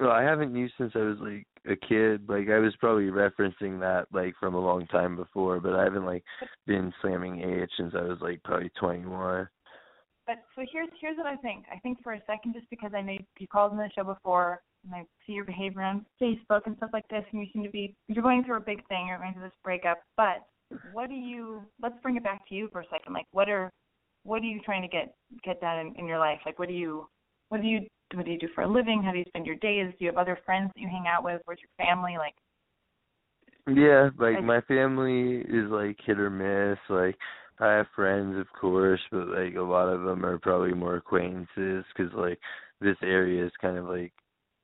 Well, 0.00 0.10
I 0.10 0.22
haven't 0.22 0.56
used 0.56 0.74
since 0.78 0.92
I 0.94 1.00
was 1.00 1.18
like 1.20 1.46
a 1.66 1.76
kid. 1.76 2.28
Like 2.28 2.48
I 2.48 2.58
was 2.58 2.74
probably 2.80 3.04
referencing 3.04 3.78
that 3.80 4.06
like 4.12 4.34
from 4.40 4.54
a 4.54 4.60
long 4.60 4.86
time 4.88 5.16
before, 5.16 5.60
but 5.60 5.74
I 5.74 5.84
haven't 5.84 6.04
like 6.04 6.24
been 6.66 6.92
slamming 7.00 7.40
H 7.40 7.70
since 7.76 7.94
I 7.96 8.02
was 8.02 8.18
like 8.20 8.42
probably 8.42 8.70
twenty 8.78 9.06
one. 9.06 9.48
But 10.26 10.36
so 10.54 10.64
here's 10.72 10.88
here's 11.00 11.16
what 11.16 11.26
I 11.26 11.36
think. 11.36 11.64
I 11.72 11.78
think 11.78 12.02
for 12.02 12.12
a 12.12 12.22
second, 12.26 12.54
just 12.54 12.70
because 12.70 12.92
I 12.94 13.00
know 13.00 13.16
you 13.38 13.48
called 13.48 13.72
in 13.72 13.78
the 13.78 13.90
show 13.94 14.04
before, 14.04 14.62
and 14.84 14.94
I 14.94 15.04
see 15.26 15.32
your 15.32 15.44
behavior 15.44 15.82
on 15.82 16.06
Facebook 16.20 16.62
and 16.66 16.76
stuff 16.76 16.90
like 16.92 17.08
this, 17.08 17.24
and 17.32 17.40
you 17.40 17.48
seem 17.52 17.64
to 17.64 17.70
be 17.70 17.94
you're 18.08 18.22
going 18.22 18.44
through 18.44 18.56
a 18.56 18.60
big 18.60 18.86
thing, 18.88 19.08
you're 19.08 19.18
going 19.18 19.32
through 19.34 19.42
this 19.42 19.52
breakup. 19.64 20.00
But 20.16 20.46
what 20.92 21.08
do 21.08 21.14
you? 21.14 21.62
Let's 21.82 21.96
bring 22.02 22.16
it 22.16 22.24
back 22.24 22.48
to 22.48 22.54
you 22.54 22.68
for 22.70 22.80
a 22.80 22.86
second. 22.90 23.12
Like, 23.12 23.26
what 23.32 23.48
are 23.48 23.70
what 24.24 24.42
are 24.42 24.46
you 24.46 24.60
trying 24.60 24.82
to 24.82 24.88
get 24.88 25.14
get 25.44 25.60
done 25.60 25.78
in, 25.78 25.94
in 25.96 26.06
your 26.06 26.18
life? 26.18 26.38
Like, 26.46 26.58
what 26.58 26.68
do 26.68 26.74
you 26.74 27.08
what 27.48 27.60
do 27.60 27.66
you 27.66 27.80
what 28.14 28.24
do 28.24 28.32
you 28.32 28.38
do 28.38 28.48
for 28.54 28.62
a 28.62 28.68
living? 28.68 29.02
How 29.02 29.12
do 29.12 29.18
you 29.18 29.24
spend 29.28 29.46
your 29.46 29.56
days? 29.56 29.92
Do 29.98 30.04
you 30.04 30.10
have 30.10 30.18
other 30.18 30.38
friends 30.44 30.70
that 30.74 30.80
you 30.80 30.88
hang 30.88 31.04
out 31.06 31.24
with? 31.24 31.40
Where's 31.44 31.60
your 31.60 31.86
family? 31.86 32.16
Like, 32.18 32.34
Yeah, 33.66 34.10
like 34.18 34.42
my 34.42 34.60
family 34.62 35.38
is 35.38 35.70
like 35.70 35.96
hit 36.04 36.18
or 36.18 36.30
miss. 36.30 36.78
Like 36.88 37.16
I 37.58 37.72
have 37.74 37.86
friends, 37.94 38.36
of 38.38 38.46
course, 38.58 39.00
but 39.10 39.28
like 39.28 39.54
a 39.56 39.60
lot 39.60 39.88
of 39.88 40.02
them 40.02 40.24
are 40.24 40.38
probably 40.38 40.74
more 40.74 40.96
acquaintances 40.96 41.84
because 41.94 42.12
like 42.14 42.38
this 42.80 42.96
area 43.02 43.44
is 43.44 43.52
kind 43.60 43.78
of 43.78 43.84
like 43.86 44.12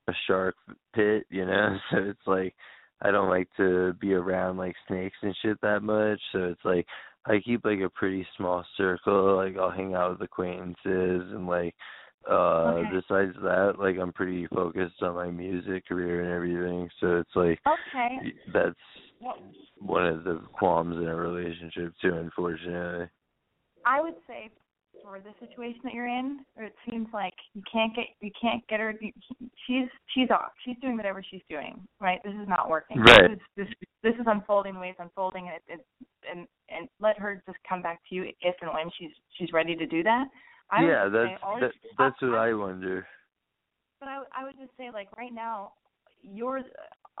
a 0.07 0.13
shark 0.27 0.55
pit, 0.93 1.25
you 1.29 1.45
know. 1.45 1.77
So 1.91 1.97
it's 1.97 2.27
like 2.27 2.55
I 3.01 3.11
don't 3.11 3.29
like 3.29 3.47
to 3.57 3.93
be 3.93 4.13
around 4.13 4.57
like 4.57 4.75
snakes 4.87 5.17
and 5.21 5.35
shit 5.41 5.59
that 5.61 5.83
much. 5.83 6.19
So 6.31 6.45
it's 6.45 6.65
like 6.65 6.85
I 7.25 7.39
keep 7.39 7.63
like 7.63 7.79
a 7.79 7.89
pretty 7.89 8.27
small 8.37 8.65
circle. 8.75 9.35
Like 9.37 9.57
I'll 9.57 9.71
hang 9.71 9.93
out 9.93 10.11
with 10.11 10.21
acquaintances 10.21 10.75
and 10.85 11.47
like 11.47 11.75
uh 12.29 12.73
Okay. 12.79 12.89
besides 12.95 13.35
that, 13.43 13.75
like 13.79 13.97
I'm 13.97 14.13
pretty 14.13 14.47
focused 14.47 15.01
on 15.01 15.15
my 15.15 15.29
music 15.29 15.87
career 15.87 16.23
and 16.23 16.33
everything. 16.33 16.89
So 16.99 17.19
it's 17.19 17.35
like 17.35 17.59
okay, 17.67 18.33
that's 18.53 18.75
one 19.79 20.05
of 20.05 20.23
the 20.23 20.41
qualms 20.53 20.97
in 20.97 21.07
a 21.07 21.15
relationship 21.15 21.93
too 22.01 22.13
unfortunately 22.13 23.07
I 23.85 24.01
would 24.01 24.15
say 24.27 24.49
for 25.03 25.19
the 25.19 25.31
situation 25.39 25.79
that 25.83 25.93
you're 25.93 26.07
in, 26.07 26.39
or 26.57 26.63
it 26.65 26.75
seems 26.89 27.07
like 27.13 27.33
you 27.53 27.61
can't 27.71 27.95
get 27.95 28.05
you 28.21 28.31
can't 28.39 28.65
get 28.67 28.79
her. 28.79 28.93
She's 29.67 29.87
she's 30.13 30.29
off. 30.29 30.51
She's 30.65 30.75
doing 30.81 30.97
whatever 30.97 31.23
she's 31.29 31.41
doing. 31.49 31.79
Right. 31.99 32.19
This 32.23 32.33
is 32.33 32.47
not 32.47 32.69
working. 32.69 32.99
Right. 32.99 33.31
This 33.31 33.39
this, 33.55 33.67
this 34.03 34.13
is 34.15 34.25
unfolding 34.27 34.73
the 34.73 34.79
way 34.79 34.89
it's 34.89 34.99
unfolding, 34.99 35.47
and 35.47 35.55
it, 35.55 35.79
it 35.79 35.85
and 36.29 36.47
and 36.69 36.89
let 36.99 37.17
her 37.17 37.41
just 37.45 37.57
come 37.67 37.81
back 37.81 38.01
to 38.09 38.15
you 38.15 38.23
if 38.41 38.55
and 38.61 38.71
when 38.73 38.89
she's 38.99 39.11
she's 39.37 39.53
ready 39.53 39.75
to 39.75 39.85
do 39.85 40.03
that. 40.03 40.25
I 40.71 40.83
yeah 40.83 41.09
that's 41.09 41.41
say 41.41 41.59
that, 41.61 41.71
that's 41.97 42.21
what 42.21 42.35
i 42.35 42.53
wonder 42.53 43.07
But 43.99 44.09
I 44.09 44.21
I 44.35 44.43
would 44.43 44.55
just 44.59 44.75
say 44.77 44.89
like 44.93 45.07
right 45.17 45.33
now, 45.33 45.73
yours 46.21 46.63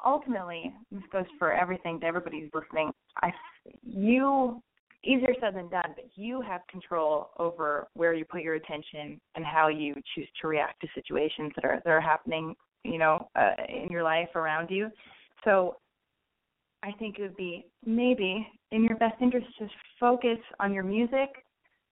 ultimately 0.05 0.73
this 0.91 1.03
goes 1.11 1.25
for 1.37 1.53
everything 1.53 1.99
to 1.99 2.05
everybody 2.05 2.41
who's 2.41 2.51
listening. 2.53 2.91
I 3.21 3.31
you 3.83 4.61
easier 5.03 5.33
said 5.39 5.55
than 5.55 5.69
done, 5.69 5.93
but 5.95 6.05
you 6.15 6.41
have 6.41 6.61
control 6.69 7.29
over 7.39 7.87
where 7.93 8.13
you 8.13 8.25
put 8.25 8.41
your 8.41 8.55
attention 8.55 9.19
and 9.35 9.45
how 9.45 9.67
you 9.67 9.93
choose 10.15 10.27
to 10.41 10.47
react 10.47 10.81
to 10.81 10.87
situations 10.93 11.51
that 11.55 11.65
are 11.65 11.81
that 11.83 11.89
are 11.89 12.01
happening, 12.01 12.55
you 12.83 12.97
know, 12.97 13.29
uh, 13.35 13.51
in 13.67 13.89
your 13.89 14.03
life 14.03 14.29
around 14.35 14.69
you. 14.69 14.89
So 15.43 15.77
I 16.83 16.91
think 16.93 17.17
it 17.19 17.21
would 17.23 17.37
be 17.37 17.65
maybe 17.85 18.47
in 18.71 18.83
your 18.83 18.97
best 18.97 19.15
interest 19.21 19.47
to 19.59 19.67
focus 19.99 20.37
on 20.59 20.73
your 20.73 20.83
music, 20.83 21.29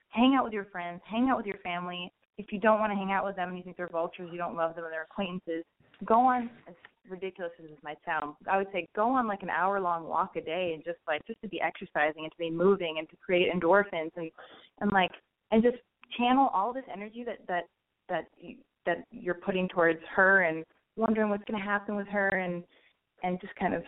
hang 0.09 0.35
out 0.35 0.43
with 0.43 0.53
your 0.53 0.65
friends, 0.65 1.01
hang 1.05 1.29
out 1.29 1.37
with 1.37 1.45
your 1.45 1.57
family. 1.57 2.11
If 2.37 2.51
you 2.51 2.59
don't 2.59 2.79
want 2.79 2.91
to 2.91 2.95
hang 2.95 3.11
out 3.11 3.25
with 3.25 3.35
them 3.35 3.49
and 3.49 3.57
you 3.57 3.63
think 3.63 3.77
they're 3.77 3.89
vultures, 3.89 4.29
you 4.31 4.37
don't 4.37 4.55
love 4.55 4.75
them 4.75 4.83
and 4.85 4.93
they're 4.93 5.07
acquaintances, 5.09 5.63
go 6.05 6.19
on 6.19 6.49
ridiculous 7.09 7.51
as 7.61 7.69
this 7.69 7.77
might 7.83 7.97
sound, 8.05 8.35
I 8.49 8.57
would 8.57 8.67
say 8.71 8.87
go 8.95 9.09
on 9.09 9.27
like 9.27 9.43
an 9.43 9.49
hour 9.49 9.79
long 9.79 10.07
walk 10.07 10.35
a 10.35 10.41
day 10.41 10.71
and 10.73 10.83
just 10.83 10.99
like 11.07 11.25
just 11.27 11.41
to 11.41 11.47
be 11.47 11.61
exercising 11.61 12.23
and 12.23 12.31
to 12.31 12.37
be 12.37 12.49
moving 12.49 12.97
and 12.99 13.09
to 13.09 13.15
create 13.17 13.51
endorphins 13.53 14.11
and 14.15 14.31
and 14.79 14.91
like 14.91 15.11
and 15.51 15.63
just 15.63 15.77
channel 16.17 16.49
all 16.53 16.73
this 16.73 16.83
energy 16.91 17.23
that 17.23 17.39
that 17.47 17.63
that 18.09 18.25
you, 18.37 18.55
that 18.85 19.03
you're 19.11 19.35
putting 19.35 19.67
towards 19.67 19.99
her 20.15 20.43
and 20.43 20.63
wondering 20.95 21.29
what's 21.29 21.43
going 21.45 21.59
to 21.59 21.65
happen 21.65 21.95
with 21.95 22.07
her 22.07 22.29
and 22.29 22.63
and 23.23 23.39
just 23.41 23.55
kind 23.55 23.73
of 23.73 23.83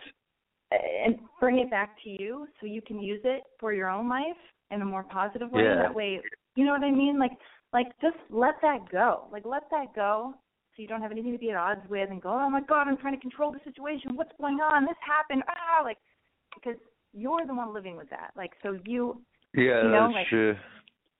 and 0.72 1.16
bring 1.40 1.58
it 1.58 1.70
back 1.70 1.96
to 2.04 2.10
you 2.10 2.46
so 2.60 2.66
you 2.66 2.80
can 2.80 3.00
use 3.00 3.20
it 3.24 3.42
for 3.58 3.72
your 3.72 3.88
own 3.88 4.08
life 4.08 4.36
in 4.70 4.82
a 4.82 4.84
more 4.84 5.02
positive 5.02 5.50
way. 5.50 5.64
Yeah. 5.64 5.82
That 5.82 5.94
way, 5.94 6.20
you 6.54 6.64
know 6.64 6.72
what 6.72 6.84
I 6.84 6.90
mean? 6.90 7.18
Like 7.18 7.32
like 7.72 7.88
just 8.00 8.16
let 8.30 8.54
that 8.62 8.90
go. 8.90 9.26
Like 9.32 9.44
let 9.44 9.64
that 9.70 9.94
go 9.94 10.34
you 10.80 10.88
don't 10.88 11.02
have 11.02 11.12
anything 11.12 11.32
to 11.32 11.38
be 11.38 11.50
at 11.50 11.56
odds 11.56 11.80
with 11.88 12.10
and 12.10 12.20
go, 12.22 12.30
oh 12.30 12.50
my 12.50 12.60
god, 12.62 12.88
I'm 12.88 12.96
trying 12.96 13.14
to 13.14 13.20
control 13.20 13.52
the 13.52 13.60
situation. 13.64 14.16
What's 14.16 14.32
going 14.40 14.56
on? 14.60 14.84
This 14.84 14.96
happened. 15.06 15.42
Ah, 15.48 15.82
like 15.84 15.98
because 16.54 16.78
you're 17.12 17.46
the 17.46 17.54
one 17.54 17.72
living 17.74 17.96
with 17.96 18.10
that. 18.10 18.30
Like 18.36 18.52
so 18.62 18.78
you 18.86 19.20
Yeah, 19.54 19.82
you 19.84 19.88
know, 19.90 20.06
that's 20.08 20.14
like- 20.14 20.26
true. 20.28 20.56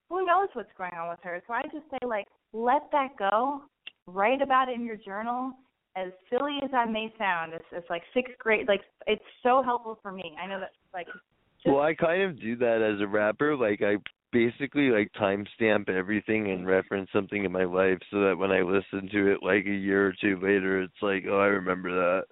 who 0.08 0.24
knows 0.26 0.48
what's 0.54 0.72
going 0.78 0.92
on 0.94 1.08
with 1.10 1.20
her. 1.22 1.42
So 1.46 1.52
I 1.54 1.62
just 1.64 1.84
say 1.90 2.06
like 2.06 2.26
let 2.52 2.82
that 2.92 3.16
go. 3.18 3.62
Write 4.06 4.42
about 4.42 4.68
it 4.68 4.74
in 4.74 4.84
your 4.84 4.96
journal. 4.96 5.52
As 5.96 6.08
silly 6.30 6.58
as 6.64 6.70
that 6.70 6.90
may 6.90 7.12
sound, 7.18 7.52
it's, 7.52 7.64
it's 7.72 7.88
like 7.90 8.02
sixth 8.14 8.36
grade. 8.38 8.66
Like 8.68 8.80
it's 9.06 9.22
so 9.42 9.62
helpful 9.62 9.98
for 10.02 10.10
me. 10.12 10.36
I 10.42 10.46
know 10.46 10.58
that 10.60 10.70
like 10.94 11.06
just, 11.06 11.66
Well, 11.66 11.80
I 11.82 11.94
kind 11.94 12.22
of 12.22 12.40
do 12.40 12.56
that 12.56 12.80
as 12.82 13.00
a 13.00 13.06
rapper. 13.06 13.56
Like 13.56 13.82
I 13.82 13.96
basically 14.32 14.90
like 14.90 15.10
timestamp 15.20 15.88
everything 15.88 16.50
and 16.50 16.66
reference 16.66 17.08
something 17.12 17.44
in 17.44 17.52
my 17.52 17.64
life 17.64 17.98
so 18.10 18.20
that 18.20 18.36
when 18.36 18.50
I 18.50 18.60
listen 18.60 19.08
to 19.10 19.32
it 19.32 19.42
like 19.42 19.66
a 19.66 19.74
year 19.74 20.06
or 20.06 20.14
two 20.20 20.38
later, 20.40 20.82
it's 20.82 21.02
like, 21.02 21.24
oh, 21.28 21.38
I 21.38 21.46
remember 21.46 21.90
that. 21.90 22.24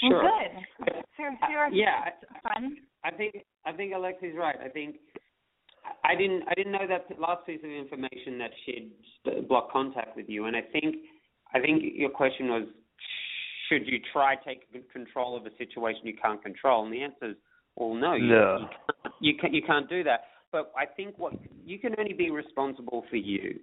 Sure. 0.00 0.22
well, 0.22 0.32
good. 0.78 0.92
Sure, 1.16 1.36
sure. 1.48 1.68
Yeah, 1.72 2.10
fun. 2.42 2.76
I 3.04 3.10
think 3.10 3.36
I 3.64 3.72
think 3.72 3.92
Alexi's 3.92 4.36
right. 4.36 4.56
I 4.64 4.68
think 4.68 4.96
I 6.04 6.14
didn't 6.16 6.42
I 6.48 6.54
didn't 6.54 6.72
know 6.72 6.86
that 6.88 7.06
last 7.20 7.46
piece 7.46 7.60
of 7.62 7.70
information 7.70 8.38
that 8.38 8.50
she'd 8.64 8.92
block 9.48 9.70
contact 9.70 10.16
with 10.16 10.28
you, 10.28 10.46
and 10.46 10.56
I 10.56 10.62
think 10.62 10.96
I 11.54 11.60
think 11.60 11.82
your 11.94 12.10
question 12.10 12.48
was 12.48 12.64
should 13.68 13.86
you 13.86 13.98
try 14.12 14.34
take 14.36 14.66
control 14.92 15.36
of 15.36 15.46
a 15.46 15.50
situation 15.56 16.00
you 16.04 16.16
can't 16.20 16.42
control, 16.42 16.84
and 16.84 16.92
the 16.92 17.02
answer 17.02 17.30
is 17.30 17.36
well 17.76 17.94
no 17.94 18.14
you, 18.14 18.26
No. 18.28 18.58
you 18.58 18.68
can't 19.02 19.14
you 19.20 19.34
can't 19.40 19.54
you 19.54 19.62
can't 19.62 19.88
do 19.88 20.04
that. 20.04 20.24
But 20.50 20.70
I 20.76 20.84
think 20.84 21.18
what 21.18 21.32
you 21.64 21.78
can 21.78 21.94
only 21.98 22.12
be 22.12 22.30
responsible 22.30 23.04
for 23.08 23.16
you. 23.16 23.58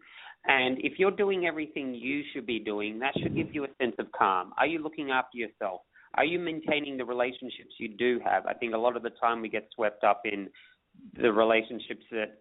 And 0.47 0.79
if 0.79 0.93
you're 0.97 1.11
doing 1.11 1.45
everything 1.45 1.93
you 1.93 2.23
should 2.33 2.47
be 2.47 2.59
doing, 2.59 2.97
that 2.99 3.13
should 3.21 3.35
give 3.35 3.53
you 3.53 3.65
a 3.65 3.67
sense 3.79 3.95
of 3.99 4.11
calm. 4.11 4.53
Are 4.57 4.65
you 4.65 4.81
looking 4.81 5.11
after 5.11 5.37
yourself? 5.37 5.81
Are 6.15 6.25
you 6.25 6.39
maintaining 6.39 6.97
the 6.97 7.05
relationships 7.05 7.75
you 7.77 7.89
do 7.89 8.19
have? 8.25 8.45
I 8.47 8.53
think 8.53 8.73
a 8.73 8.77
lot 8.77 8.95
of 8.95 9.03
the 9.03 9.11
time 9.21 9.41
we 9.41 9.49
get 9.49 9.67
swept 9.75 10.03
up 10.03 10.21
in 10.25 10.49
the 11.21 11.31
relationships 11.31 12.03
that 12.11 12.39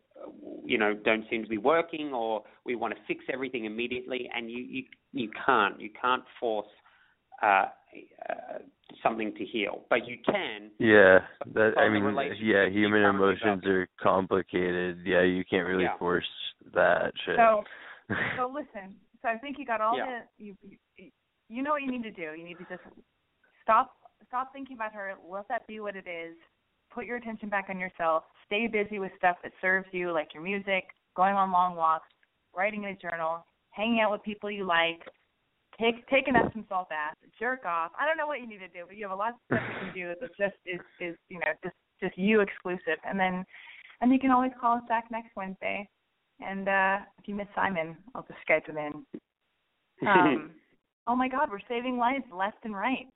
you 0.64 0.78
know 0.78 0.94
don't 0.94 1.24
seem 1.28 1.42
to 1.42 1.48
be 1.48 1.58
working, 1.58 2.12
or 2.14 2.42
we 2.64 2.74
want 2.76 2.94
to 2.94 3.00
fix 3.06 3.24
everything 3.32 3.66
immediately, 3.66 4.30
and 4.34 4.50
you 4.50 4.58
you 4.58 4.82
you 5.12 5.30
can't 5.44 5.80
you 5.80 5.90
can't 6.00 6.24
force 6.40 6.66
uh, 7.42 7.66
uh, 8.28 8.58
something 9.02 9.34
to 9.34 9.44
heal, 9.44 9.84
but 9.90 10.06
you 10.06 10.16
can. 10.24 10.70
Yeah, 10.78 11.20
that 11.54 11.74
I 11.78 11.88
mean, 11.88 12.04
yeah, 12.40 12.68
human 12.68 13.02
emotions 13.02 13.64
are 13.66 13.88
complicated. 14.00 14.98
Yeah, 15.04 15.22
you 15.22 15.44
can't 15.44 15.66
really 15.66 15.84
Yeah. 15.84 15.96
force 15.98 16.28
that 16.74 17.12
shit. 17.24 17.36
So 17.36 17.64
so 18.36 18.48
listen. 18.52 18.96
So 19.22 19.28
I 19.28 19.38
think 19.38 19.58
you 19.58 19.66
got 19.66 19.80
all 19.80 19.96
Yeah. 19.96 20.22
the 20.38 20.44
you 20.44 20.56
you 20.96 21.10
you 21.48 21.62
know 21.62 21.70
what 21.72 21.82
you 21.82 21.90
need 21.90 22.02
to 22.02 22.10
do. 22.10 22.34
You 22.36 22.44
need 22.44 22.58
to 22.58 22.64
just 22.64 22.82
stop 23.62 23.96
stop 24.26 24.52
thinking 24.52 24.76
about 24.76 24.92
her. 24.92 25.14
Let 25.28 25.48
that 25.48 25.66
be 25.66 25.80
what 25.80 25.96
it 25.96 26.06
is. 26.06 26.36
Put 26.90 27.04
your 27.04 27.16
attention 27.16 27.48
back 27.48 27.66
on 27.68 27.78
yourself. 27.78 28.24
Stay 28.46 28.66
busy 28.66 28.98
with 28.98 29.12
stuff 29.18 29.36
that 29.42 29.52
serves 29.60 29.86
you, 29.92 30.10
like 30.12 30.32
your 30.32 30.42
music, 30.42 30.84
going 31.14 31.34
on 31.34 31.52
long 31.52 31.76
walks, 31.76 32.08
writing 32.56 32.84
in 32.84 32.90
a 32.90 32.96
journal, 32.96 33.44
hanging 33.70 34.00
out 34.00 34.10
with 34.10 34.22
people 34.22 34.50
you 34.50 34.64
like. 34.64 35.00
Take 35.80 36.08
take 36.08 36.26
an 36.26 36.34
Epsom 36.34 36.64
salt 36.68 36.88
bath, 36.88 37.14
jerk 37.38 37.64
off. 37.64 37.92
I 37.98 38.04
don't 38.04 38.16
know 38.16 38.26
what 38.26 38.40
you 38.40 38.48
need 38.48 38.58
to 38.58 38.68
do, 38.68 38.84
but 38.86 38.96
you 38.96 39.04
have 39.04 39.16
a 39.16 39.20
lot 39.20 39.30
of 39.30 39.36
stuff 39.46 39.62
you 39.62 39.86
can 39.86 39.94
do 39.94 40.14
that 40.20 40.30
just 40.36 40.58
is 40.66 40.80
is 41.00 41.16
you 41.28 41.38
know 41.38 41.52
just 41.62 41.76
just 42.00 42.18
you 42.18 42.40
exclusive. 42.40 42.98
And 43.06 43.18
then 43.18 43.44
and 44.00 44.12
you 44.12 44.18
can 44.18 44.32
always 44.32 44.50
call 44.60 44.76
us 44.76 44.82
back 44.88 45.04
next 45.10 45.30
Wednesday. 45.36 45.88
And 46.40 46.68
uh 46.68 46.98
if 47.18 47.28
you 47.28 47.36
miss 47.36 47.46
Simon, 47.54 47.96
I'll 48.14 48.26
just 48.26 48.40
Skype 48.48 48.66
him 48.66 48.78
in. 48.78 50.08
Um, 50.08 50.50
oh 51.06 51.14
my 51.14 51.28
God, 51.28 51.48
we're 51.48 51.60
saving 51.68 51.96
lives 51.96 52.24
left 52.34 52.58
and 52.64 52.74
right. 52.74 53.06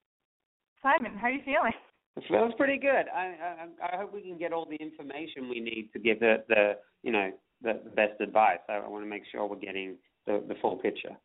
Simon, 0.83 1.19
how 1.19 1.27
are 1.27 1.31
you 1.31 1.43
feeling? 1.45 1.73
It 2.17 2.25
feels 2.29 2.53
pretty 2.57 2.79
good. 2.79 3.07
I, 3.13 3.67
I 3.83 3.95
I 3.95 3.97
hope 3.97 4.15
we 4.15 4.23
can 4.23 4.39
get 4.39 4.53
all 4.53 4.67
the 4.67 4.77
information 4.77 5.49
we 5.49 5.59
need 5.59 5.91
to 5.95 5.99
give 5.99 6.21
the 6.21 6.45
the 6.49 6.75
you 7.03 7.11
know 7.11 7.33
the, 7.61 7.81
the 7.83 7.91
best 7.91 8.21
advice. 8.21 8.59
I, 8.69 8.75
I 8.75 8.89
want 8.89 9.05
to 9.05 9.11
make 9.11 9.23
sure 9.33 9.45
we're 9.47 9.57
getting 9.57 9.97
the 10.27 10.45
the 10.47 10.55
full 10.63 10.77
picture. 10.77 11.17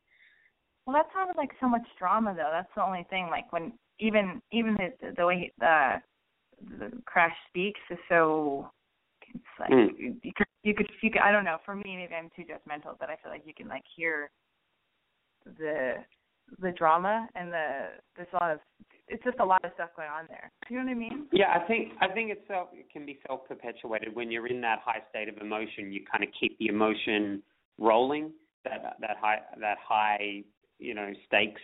Well, 0.87 0.95
that 0.95 1.07
sounded 1.13 1.35
like 1.35 1.51
so 1.59 1.67
much 1.67 1.85
drama, 1.99 2.33
though. 2.33 2.49
That's 2.49 2.71
the 2.73 2.81
only 2.81 3.05
thing. 3.09 3.27
Like 3.29 3.51
when 3.51 3.73
even 3.99 4.41
even 4.53 4.75
the 4.75 5.13
the 5.17 5.25
way 5.25 5.51
the 5.59 6.01
the 6.79 6.91
crash 7.05 7.35
speaks 7.49 7.79
is 7.91 7.99
so. 8.09 8.71
It's 9.35 9.43
like 9.59 9.69
Mm. 9.69 9.89
you, 9.99 10.15
you 10.23 10.31
could 10.33 10.47
you 10.63 10.73
could 10.73 10.89
you 11.03 11.11
could 11.11 11.21
I 11.21 11.33
don't 11.33 11.43
know. 11.43 11.57
For 11.65 11.75
me, 11.75 11.97
maybe 11.97 12.15
I'm 12.15 12.29
too 12.33 12.43
judgmental, 12.43 12.97
but 12.97 13.09
I 13.09 13.17
feel 13.17 13.29
like 13.29 13.43
you 13.45 13.53
can 13.53 13.67
like 13.67 13.83
hear 13.97 14.31
the 15.59 15.95
the 16.59 16.71
drama 16.71 17.27
and 17.35 17.51
the 17.51 17.87
there's 18.15 18.29
a 18.31 18.35
lot 18.37 18.51
of 18.51 18.59
it's 19.09 19.23
just 19.25 19.39
a 19.39 19.45
lot 19.45 19.63
of 19.65 19.71
stuff 19.73 19.89
going 19.97 20.07
on 20.07 20.25
there. 20.29 20.49
Do 20.67 20.73
you 20.73 20.79
know 20.79 20.85
what 20.85 20.91
I 20.91 20.95
mean? 20.95 21.27
Yeah, 21.33 21.51
I 21.53 21.67
think 21.67 21.91
I 21.99 22.07
think 22.07 22.31
it's 22.31 22.47
self 22.47 22.69
it 22.71 22.89
can 22.91 23.05
be 23.05 23.19
self 23.27 23.45
perpetuated 23.45 24.15
when 24.15 24.31
you're 24.31 24.47
in 24.47 24.61
that 24.61 24.79
high 24.85 25.01
state 25.09 25.27
of 25.27 25.37
emotion. 25.39 25.91
You 25.91 26.05
kind 26.09 26.23
of 26.23 26.29
keep 26.39 26.57
the 26.59 26.67
emotion 26.67 27.43
rolling. 27.77 28.31
That 28.63 28.95
that 29.01 29.17
high 29.19 29.39
that 29.59 29.77
high 29.85 30.43
you 30.79 30.93
know 30.93 31.11
stakes 31.25 31.61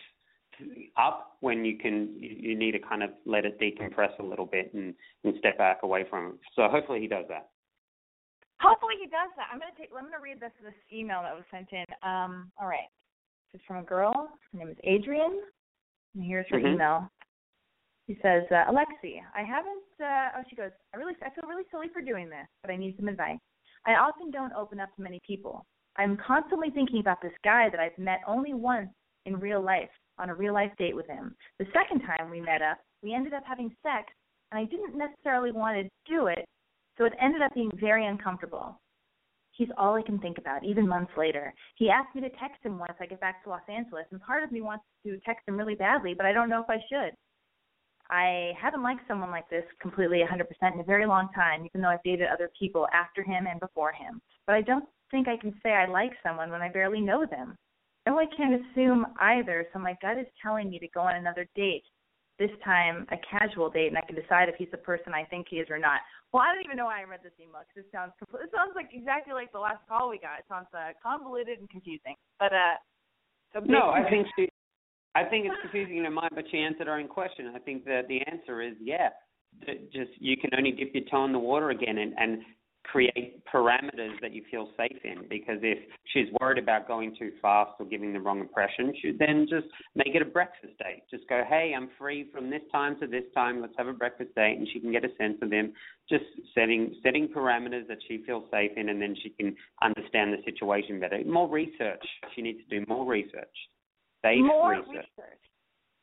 up 0.97 1.38
when 1.39 1.65
you 1.65 1.78
can 1.78 2.15
you, 2.19 2.56
need 2.56 2.71
to 2.71 2.80
kind 2.80 3.04
of 3.04 3.10
let 3.26 3.45
it 3.45 3.60
decompress 3.60 4.17
a 4.19 4.23
little 4.23 4.45
bit 4.45 4.73
and 4.73 4.93
and 5.23 5.34
step 5.39 5.58
back 5.58 5.80
away 5.84 6.06
from 6.10 6.28
it. 6.28 6.34
So 6.56 6.67
hopefully 6.69 6.99
he 6.99 7.08
does 7.08 7.26
that. 7.30 7.49
Hopefully 8.62 8.95
he 9.02 9.08
does 9.08 9.30
that. 9.36 9.47
I'm 9.52 9.60
gonna 9.60 9.71
take. 9.78 9.89
I'm 9.97 10.06
gonna 10.06 10.21
read 10.21 10.39
this 10.39 10.52
this 10.63 10.73
email 10.91 11.21
that 11.23 11.34
was 11.34 11.43
sent 11.52 11.67
in. 11.71 11.86
Um. 12.08 12.52
All 12.60 12.67
right. 12.67 12.88
This 13.52 13.60
is 13.60 13.65
from 13.67 13.78
a 13.78 13.84
girl. 13.84 14.13
Her 14.52 14.60
name 14.60 14.69
is 14.69 14.78
Adrian. 14.84 15.41
And 16.15 16.23
here's 16.23 16.47
her 16.49 16.60
Mhm. 16.60 16.73
email. 16.73 17.10
She 18.08 18.15
says, 18.21 18.43
uh, 18.52 18.65
Alexi, 18.69 19.23
I 19.34 19.43
haven't. 19.43 19.84
Uh, 19.99 20.32
oh, 20.38 20.43
she 20.49 20.56
goes. 20.56 20.71
I 20.93 20.97
really, 20.97 21.15
I 21.23 21.30
feel 21.30 21.47
really 21.47 21.63
silly 21.71 21.88
for 21.89 22.02
doing 22.02 22.30
this, 22.30 22.47
but 22.62 22.69
I 22.69 22.76
need 22.76 22.97
some 22.97 23.08
advice. 23.08 23.39
I 23.86 23.95
often 23.95 24.30
don't 24.30 24.54
open 24.54 24.80
up 24.80 24.93
to 24.95 25.02
many 25.02 25.19
people. 25.26 25.65
I'm 25.95 26.17
constantly 26.17 26.69
thinking 26.71 26.99
about 26.99 27.21
this 27.21 27.34
guy 27.43 27.69
that 27.69 27.80
I've 27.80 27.97
met 27.97 28.21
only 28.28 28.54
once 28.54 28.89
in 29.26 29.40
real 29.40 29.62
life 29.62 29.90
on 30.20 30.30
a 30.30 30.36
real 30.36 30.54
life 30.54 30.72
date 30.78 30.96
with 30.96 31.08
him. 31.08 31.36
The 31.60 31.66
second 31.74 32.02
time 32.02 32.30
we 32.30 32.42
met 32.42 32.62
up, 32.62 32.78
we 33.02 33.14
ended 33.14 33.34
up 33.34 33.44
having 33.46 33.76
sex, 33.82 34.12
and 34.52 34.60
I 34.60 34.66
didn't 34.66 34.98
necessarily 34.98 35.52
want 35.52 35.78
to 35.78 36.12
do 36.12 36.28
it, 36.28 36.46
so 36.98 37.06
it 37.06 37.14
ended 37.20 37.42
up 37.42 37.54
being 37.54 37.72
very 37.80 38.06
uncomfortable. 38.06 38.80
He's 39.52 39.70
all 39.78 39.96
I 39.96 40.02
can 40.02 40.20
think 40.20 40.38
about, 40.38 40.64
even 40.64 40.88
months 40.88 41.12
later. 41.18 41.54
He 41.76 41.90
asked 41.90 42.16
me 42.16 42.22
to 42.22 42.30
text 42.30 42.64
him 42.64 42.80
once 42.80 42.94
I 43.00 43.06
get 43.06 43.22
back 43.22 43.44
to 43.44 43.50
Los 43.50 43.62
Angeles, 43.68 44.06
and 44.12 44.22
part 44.22 44.44
of 44.44 44.52
me 44.52 44.62
wants 44.62 44.84
to 45.06 45.20
text 45.26 45.48
him 45.48 45.58
really 45.58 45.76
badly, 45.76 46.14
but 46.16 46.26
I 46.26 46.34
don't 46.34 46.50
know 46.50 46.62
if 46.62 46.70
I 46.70 46.80
should. 46.90 47.14
I 48.10 48.52
haven't 48.60 48.84
liked 48.84 49.08
someone 49.08 49.32
like 49.32 49.50
this 49.50 49.64
completely 49.82 50.20
100% 50.20 50.74
in 50.74 50.80
a 50.80 50.84
very 50.84 51.06
long 51.06 51.30
time, 51.34 51.66
even 51.66 51.82
though 51.82 51.90
I've 51.90 52.04
dated 52.04 52.28
other 52.28 52.52
people 52.60 52.88
after 52.94 53.24
him 53.24 53.48
and 53.48 53.60
before 53.60 53.92
him. 53.92 54.22
But 54.46 54.56
I 54.56 54.62
don't 54.62 54.86
think 55.10 55.28
I 55.28 55.38
can 55.38 55.54
say 55.64 55.72
I 55.72 55.86
like 55.88 56.12
someone 56.22 56.52
when 56.52 56.62
I 56.62 56.70
barely 56.70 57.00
know 57.00 57.26
them. 57.26 57.56
No, 58.06 58.20
I 58.20 58.26
can't 58.36 58.60
assume 58.60 59.06
either, 59.20 59.66
so 59.72 59.80
my 59.80 59.96
gut 60.02 60.18
is 60.18 60.28
telling 60.42 60.70
me 60.70 60.80
to 60.80 60.88
go 60.89 61.02
on 61.02 61.16
another 61.16 61.48
date. 61.56 61.84
This 62.39 62.50
time, 62.66 63.06
a 63.12 63.18
casual 63.30 63.70
date, 63.70 63.88
and 63.88 63.98
I 63.98 64.02
can 64.02 64.16
decide 64.16 64.50
if 64.50 64.56
he's 64.58 64.72
the 64.72 64.78
person 64.82 65.13
I 65.13 65.24
think 65.24 65.48
he 65.50 65.58
is 65.58 65.70
or 65.70 65.78
not. 65.78 66.02
Well, 66.34 66.42
I 66.42 66.52
don't 66.52 66.66
even 66.66 66.78
know 66.78 66.86
why 66.86 67.00
I 67.00 67.04
read 67.04 67.22
this 67.24 67.32
email 67.39 67.62
because 67.62 67.86
it 67.88 67.92
sounds 67.94 68.12
compl- 68.18 68.44
it 68.44 68.50
sounds 68.50 68.74
like 68.76 68.89
exactly 68.92 69.34
like 69.34 69.52
the 69.54 69.60
last 69.60 69.86
call 69.88 70.10
we 70.10 70.18
got. 70.18 70.39
It 70.39 70.45
sounds 70.49 70.66
uh, 70.74 70.97
convoluted 71.01 71.60
and 71.60 71.70
confusing. 71.70 72.16
But 72.39 72.51
uh, 72.51 72.76
so 73.54 73.60
No, 73.60 73.91
I 73.91 74.10
think 74.10 74.26
she. 74.36 74.49
I 75.14 75.24
think 75.24 75.45
it's 75.45 75.62
confusing 75.62 75.97
in 75.97 76.06
her 76.06 76.12
mind, 76.12 76.32
but 76.34 76.45
she 76.49 76.58
answered 76.58 76.88
her 76.88 76.97
own 76.97 77.08
question. 77.08 77.54
I 77.56 77.60
think 77.60 77.86
that 77.86 78.08
the 78.10 78.20
answer 78.26 78.62
is 78.62 78.74
yeah. 78.82 79.10
Just 79.93 80.10
you 80.18 80.36
can 80.36 80.49
only 80.58 80.72
dip 80.72 80.89
your 80.95 81.04
toe 81.12 81.26
in 81.26 81.32
the 81.32 81.39
water 81.39 81.70
again 81.70 81.99
and 81.99 82.14
and 82.18 82.41
create 82.84 83.44
parameters 83.46 84.20
that 84.22 84.34
you 84.34 84.44
feel 84.52 84.70
safe 84.78 84.98
in. 85.04 85.28
Because 85.30 85.60
if 85.62 85.80
she's 86.12 86.28
worried 86.40 86.62
about 86.62 86.88
going 86.88 87.16
too 87.18 87.32
fast 87.42 87.72
or 87.80 87.86
giving 87.86 88.14
the 88.14 88.20
wrong 88.20 88.40
impression, 88.40 88.94
she 89.02 89.12
then 89.18 89.48
just 89.50 89.68
make 89.96 90.16
it 90.16 90.22
a 90.22 90.26
breakfast 90.26 90.74
date. 90.80 91.04
Just 91.10 91.28
go, 91.28 91.44
hey, 91.48 91.74
I'm 91.76 91.90
free 91.98 92.30
from 92.32 92.50
this 92.50 92.62
time 92.72 93.00
to 93.00 93.08
this 93.08 93.24
time. 93.34 93.62
Let's 93.62 93.74
have 93.78 93.88
a 93.88 93.94
breakfast 93.94 94.36
date, 94.36 94.58
and 94.58 94.68
she 94.72 94.80
can 94.80 94.92
get 94.92 95.06
a 95.06 95.16
sense 95.18 95.38
of 95.42 95.50
them. 95.50 95.74
Just 96.10 96.26
setting 96.54 96.96
setting 97.04 97.28
parameters 97.28 97.88
that 97.88 98.00
she 98.08 98.24
feels 98.26 98.44
safe 98.52 98.72
in, 98.76 98.90
and 98.90 99.02
then 99.02 99.16
she 99.22 99.30
can 99.30 99.56
understand 99.82 100.34
the 100.34 100.44
situation 100.44 101.00
better. 101.00 101.20
More 101.26 101.50
research. 101.50 102.04
She 102.36 102.42
needs 102.42 102.60
to 102.70 102.80
do 102.80 102.86
more 102.88 103.06
research. 103.06 103.56
Safe 104.24 104.40
More 104.42 104.72
research. 104.72 104.88
research. 105.18 105.40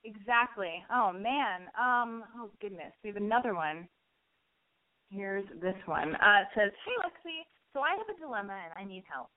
Exactly. 0.04 0.82
Oh 0.90 1.12
man. 1.12 1.62
Um. 1.78 2.24
Oh 2.36 2.50
goodness. 2.60 2.92
We 3.04 3.08
have 3.08 3.16
another 3.16 3.54
one. 3.54 3.88
Here's 5.10 5.44
this 5.60 5.74
one. 5.86 6.14
Uh, 6.16 6.42
it 6.42 6.48
says, 6.54 6.72
"Hey 6.84 6.96
Lexi, 7.02 7.42
so 7.72 7.80
I 7.80 7.96
have 7.96 8.08
a 8.08 8.18
dilemma 8.18 8.54
and 8.54 8.72
I 8.76 8.88
need 8.88 9.04
help. 9.10 9.28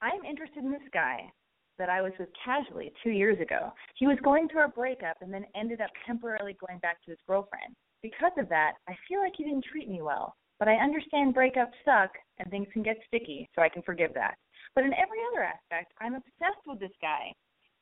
I'm 0.00 0.24
interested 0.24 0.64
in 0.64 0.72
this 0.72 0.88
guy 0.92 1.30
that 1.78 1.88
I 1.88 2.02
was 2.02 2.12
with 2.18 2.28
casually 2.42 2.92
two 3.02 3.10
years 3.10 3.38
ago. 3.40 3.72
He 3.94 4.06
was 4.06 4.18
going 4.22 4.48
through 4.48 4.64
a 4.64 4.68
breakup 4.68 5.16
and 5.20 5.32
then 5.32 5.46
ended 5.54 5.80
up 5.80 5.90
temporarily 6.06 6.56
going 6.66 6.78
back 6.80 7.02
to 7.04 7.10
his 7.10 7.20
girlfriend. 7.26 7.74
Because 8.02 8.32
of 8.38 8.48
that, 8.48 8.74
I 8.88 8.96
feel 9.08 9.20
like 9.20 9.32
he 9.36 9.44
didn't 9.44 9.64
treat 9.64 9.88
me 9.88 10.02
well. 10.02 10.34
But 10.58 10.68
I 10.68 10.74
understand 10.74 11.34
breakups 11.34 11.76
suck 11.84 12.12
and 12.38 12.50
things 12.50 12.68
can 12.72 12.82
get 12.82 12.98
sticky, 13.06 13.48
so 13.54 13.62
I 13.62 13.68
can 13.68 13.82
forgive 13.82 14.12
that. 14.14 14.36
But 14.74 14.84
in 14.84 14.92
every 14.94 15.18
other 15.32 15.42
aspect, 15.42 15.92
I'm 16.00 16.14
obsessed 16.14 16.64
with 16.66 16.80
this 16.80 16.96
guy. 17.00 17.32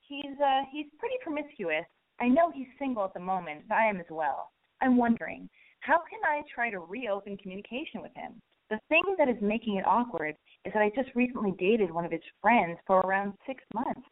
He's 0.01 0.39
uh 0.41 0.63
he's 0.73 0.87
pretty 0.99 1.17
promiscuous. 1.23 1.85
I 2.21 2.29
know 2.29 2.51
he's 2.51 2.69
single 2.79 3.05
at 3.05 3.15
the 3.15 3.21
moment, 3.21 3.63
but 3.69 3.79
I 3.79 3.87
am 3.87 4.01
as 4.01 4.11
well. 4.11 4.51
I'm 4.81 4.97
wondering, 4.97 5.49
how 5.81 5.99
can 5.99 6.21
I 6.25 6.43
try 6.55 6.71
to 6.71 6.81
reopen 6.81 7.37
communication 7.37 8.03
with 8.03 8.13
him? 8.15 8.41
The 8.71 8.79
thing 8.89 9.03
that 9.17 9.29
is 9.29 9.37
making 9.41 9.77
it 9.77 9.87
awkward 9.87 10.37
is 10.65 10.73
that 10.73 10.83
I 10.83 10.91
just 10.95 11.15
recently 11.15 11.53
dated 11.59 11.91
one 11.91 12.05
of 12.05 12.13
his 12.13 12.21
friends 12.43 12.79
for 12.87 13.01
around 13.01 13.33
six 13.47 13.65
months, 13.73 14.03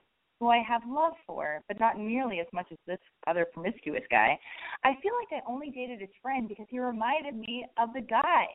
who 0.40 0.48
I 0.48 0.62
have 0.66 0.82
love 0.88 1.12
for, 1.26 1.60
but 1.68 1.78
not 1.78 1.98
nearly 1.98 2.40
as 2.40 2.46
much 2.52 2.66
as 2.70 2.78
this 2.86 2.98
other 3.26 3.46
promiscuous 3.52 4.04
guy. 4.10 4.38
I 4.84 4.94
feel 5.02 5.12
like 5.20 5.42
I 5.42 5.50
only 5.50 5.70
dated 5.70 6.00
his 6.00 6.10
friend 6.22 6.48
because 6.48 6.66
he 6.70 6.78
reminded 6.78 7.34
me 7.34 7.66
of 7.78 7.92
the 7.92 8.00
guy. 8.00 8.46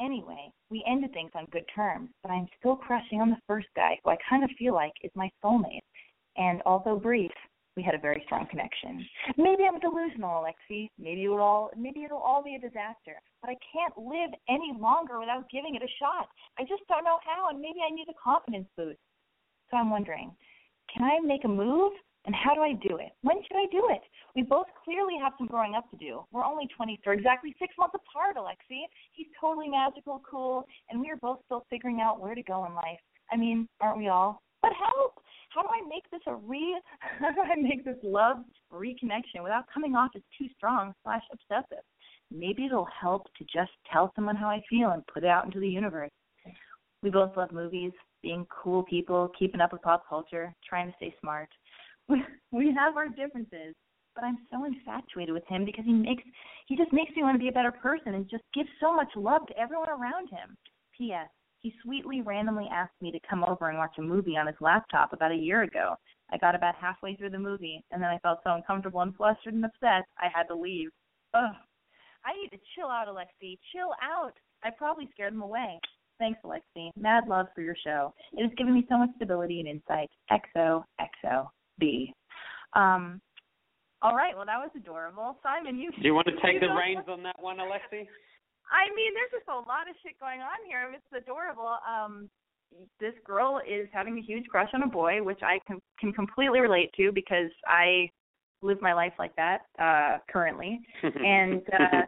Anyway, 0.00 0.50
we 0.70 0.84
ended 0.88 1.12
things 1.12 1.30
on 1.34 1.46
good 1.52 1.64
terms, 1.74 2.10
but 2.22 2.32
I'm 2.32 2.48
still 2.58 2.76
crushing 2.76 3.20
on 3.20 3.30
the 3.30 3.40
first 3.46 3.68
guy, 3.76 3.98
who 4.02 4.10
I 4.10 4.16
kind 4.28 4.44
of 4.44 4.50
feel 4.58 4.74
like 4.74 4.92
is 5.02 5.12
my 5.14 5.30
soulmate. 5.42 5.80
And 6.36 6.62
although 6.66 6.96
brief, 6.96 7.30
we 7.76 7.82
had 7.82 7.94
a 7.94 7.98
very 7.98 8.22
strong 8.26 8.46
connection. 8.46 9.04
Maybe 9.36 9.64
I'm 9.66 9.80
delusional, 9.80 10.44
Alexi. 10.44 10.90
Maybe 10.98 11.24
it'll 11.24 11.40
all 11.40 11.70
maybe 11.76 12.04
it'll 12.04 12.18
all 12.18 12.42
be 12.42 12.54
a 12.54 12.60
disaster. 12.60 13.18
But 13.42 13.50
I 13.50 13.56
can't 13.72 13.96
live 13.98 14.30
any 14.48 14.72
longer 14.78 15.18
without 15.18 15.50
giving 15.50 15.74
it 15.74 15.82
a 15.82 15.90
shot. 15.98 16.28
I 16.58 16.62
just 16.62 16.86
don't 16.88 17.04
know 17.04 17.18
how, 17.24 17.48
and 17.50 17.60
maybe 17.60 17.80
I 17.84 17.90
need 17.92 18.06
a 18.08 18.14
confidence 18.22 18.68
boost. 18.76 18.98
So 19.70 19.76
I'm 19.76 19.90
wondering, 19.90 20.32
can 20.92 21.02
I 21.02 21.18
make 21.24 21.44
a 21.44 21.48
move? 21.48 21.92
And 22.26 22.34
how 22.34 22.54
do 22.54 22.62
I 22.62 22.72
do 22.72 22.96
it? 22.96 23.12
When 23.20 23.36
should 23.42 23.56
I 23.56 23.66
do 23.70 23.88
it? 23.90 24.00
We 24.34 24.42
both 24.42 24.66
clearly 24.82 25.12
have 25.22 25.34
some 25.36 25.46
growing 25.46 25.74
up 25.74 25.90
to 25.90 25.96
do. 25.98 26.24
We're 26.32 26.44
only 26.44 26.66
23, 26.74 27.18
exactly 27.18 27.54
six 27.58 27.74
months 27.78 27.94
apart, 27.94 28.36
Alexi. 28.36 28.80
He's 29.12 29.26
totally 29.38 29.68
magical, 29.68 30.22
cool, 30.28 30.64
and 30.88 30.98
we 31.00 31.10
are 31.10 31.16
both 31.16 31.40
still 31.44 31.66
figuring 31.68 32.00
out 32.00 32.20
where 32.20 32.34
to 32.34 32.42
go 32.42 32.64
in 32.64 32.74
life. 32.74 32.98
I 33.30 33.36
mean, 33.36 33.68
aren't 33.80 33.98
we 33.98 34.08
all? 34.08 34.40
But 34.62 34.72
help! 34.72 35.20
How 35.54 35.62
do 35.62 35.68
I 35.68 35.86
make 35.88 36.10
this 36.10 36.20
a 36.26 36.34
re? 36.34 36.80
How 37.20 37.30
do 37.30 37.40
I 37.42 37.54
make 37.54 37.84
this 37.84 37.98
love 38.02 38.38
reconnection 38.72 39.42
without 39.42 39.66
coming 39.72 39.94
off 39.94 40.10
as 40.16 40.22
too 40.36 40.46
strong 40.56 40.92
slash 41.04 41.22
obsessive? 41.32 41.84
Maybe 42.30 42.66
it'll 42.66 42.88
help 43.00 43.26
to 43.38 43.44
just 43.44 43.70
tell 43.92 44.12
someone 44.16 44.34
how 44.34 44.48
I 44.48 44.62
feel 44.68 44.90
and 44.90 45.06
put 45.06 45.22
it 45.22 45.28
out 45.28 45.44
into 45.44 45.60
the 45.60 45.68
universe. 45.68 46.10
We 47.02 47.10
both 47.10 47.36
love 47.36 47.52
movies, 47.52 47.92
being 48.22 48.46
cool 48.50 48.82
people, 48.82 49.30
keeping 49.38 49.60
up 49.60 49.72
with 49.72 49.82
pop 49.82 50.08
culture, 50.08 50.52
trying 50.68 50.88
to 50.88 50.96
stay 50.96 51.14
smart. 51.20 51.48
We 52.06 52.22
we 52.52 52.74
have 52.74 52.98
our 52.98 53.08
differences, 53.08 53.72
but 54.14 54.24
I'm 54.24 54.36
so 54.50 54.64
infatuated 54.66 55.32
with 55.32 55.46
him 55.48 55.64
because 55.64 55.86
he 55.86 55.92
makes 55.94 56.22
he 56.66 56.76
just 56.76 56.92
makes 56.92 57.16
me 57.16 57.22
want 57.22 57.34
to 57.34 57.38
be 57.38 57.48
a 57.48 57.52
better 57.52 57.72
person 57.72 58.12
and 58.12 58.28
just 58.28 58.44
gives 58.52 58.68
so 58.78 58.94
much 58.94 59.08
love 59.16 59.46
to 59.46 59.58
everyone 59.58 59.88
around 59.88 60.28
him. 60.28 60.54
P.S. 60.98 61.30
He 61.64 61.72
sweetly 61.82 62.20
randomly 62.20 62.68
asked 62.70 63.00
me 63.00 63.10
to 63.10 63.18
come 63.28 63.42
over 63.42 63.70
and 63.70 63.78
watch 63.78 63.94
a 63.98 64.02
movie 64.02 64.36
on 64.36 64.46
his 64.46 64.56
laptop 64.60 65.14
about 65.14 65.32
a 65.32 65.34
year 65.34 65.62
ago. 65.62 65.94
I 66.30 66.36
got 66.36 66.54
about 66.54 66.74
halfway 66.74 67.16
through 67.16 67.30
the 67.30 67.38
movie, 67.38 67.82
and 67.90 68.02
then 68.02 68.10
I 68.10 68.18
felt 68.18 68.40
so 68.44 68.50
uncomfortable 68.52 69.00
and 69.00 69.16
flustered 69.16 69.54
and 69.54 69.64
upset, 69.64 70.04
I 70.18 70.28
had 70.30 70.42
to 70.48 70.54
leave. 70.54 70.90
Ugh. 71.32 71.54
I 72.22 72.34
need 72.34 72.50
to 72.50 72.58
chill 72.76 72.88
out, 72.88 73.08
Alexi. 73.08 73.58
Chill 73.72 73.92
out. 74.02 74.34
I 74.62 74.68
probably 74.76 75.08
scared 75.12 75.32
him 75.32 75.40
away. 75.40 75.80
Thanks, 76.18 76.38
Alexi. 76.44 76.90
Mad 76.98 77.24
love 77.28 77.46
for 77.54 77.62
your 77.62 77.76
show. 77.82 78.12
It 78.34 78.42
has 78.42 78.52
given 78.58 78.74
me 78.74 78.84
so 78.90 78.98
much 78.98 79.10
stability 79.16 79.60
and 79.60 79.68
insight. 79.68 80.10
XO, 80.30 80.84
XO, 81.00 81.48
B. 81.78 82.12
Um, 82.74 83.22
all 84.02 84.14
right, 84.14 84.36
well, 84.36 84.44
that 84.44 84.58
was 84.58 84.70
adorable. 84.76 85.38
Simon, 85.42 85.78
you. 85.78 85.90
Do 85.92 86.02
you 86.02 86.12
want 86.12 86.26
to 86.26 86.32
take 86.44 86.60
the 86.60 86.68
reins 86.68 87.08
on 87.08 87.22
that 87.22 87.36
one, 87.40 87.56
Alexi? 87.56 88.06
I 88.70 88.88
mean, 88.94 89.12
there's 89.14 89.32
just 89.32 89.48
a 89.48 89.54
lot 89.54 89.88
of 89.88 89.94
shit 90.02 90.18
going 90.18 90.40
on 90.40 90.58
here. 90.66 90.90
It's 90.92 91.24
adorable. 91.24 91.78
Um, 91.84 92.30
this 93.00 93.14
girl 93.24 93.60
is 93.66 93.88
having 93.92 94.18
a 94.18 94.22
huge 94.22 94.46
crush 94.48 94.70
on 94.74 94.82
a 94.82 94.86
boy, 94.86 95.22
which 95.22 95.40
I 95.42 95.58
can 95.66 95.80
can 95.98 96.12
completely 96.12 96.60
relate 96.60 96.90
to 96.96 97.12
because 97.12 97.50
I 97.66 98.10
live 98.62 98.80
my 98.80 98.94
life 98.94 99.12
like 99.18 99.34
that 99.36 99.62
uh 99.78 100.18
currently. 100.30 100.80
And 101.02 101.62
uh 101.72 102.02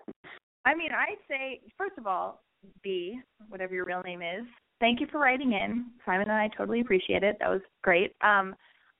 I 0.65 0.75
mean, 0.75 0.91
I 0.93 1.15
say 1.29 1.61
first 1.79 1.99
of 1.99 2.07
all, 2.07 2.43
B, 2.83 3.21
whatever 3.49 3.75
your 3.75 3.85
real 3.85 4.03
name 4.03 4.23
is, 4.23 4.45
thank 4.81 5.01
you 5.01 5.07
for 5.11 5.21
writing 5.21 5.53
in. 5.53 5.87
Simon 6.05 6.29
and 6.29 6.39
I 6.39 6.49
totally 6.57 6.81
appreciate 6.81 7.23
it. 7.23 7.37
That 7.39 7.51
was 7.51 7.61
great. 7.83 8.13
Um 8.23 8.55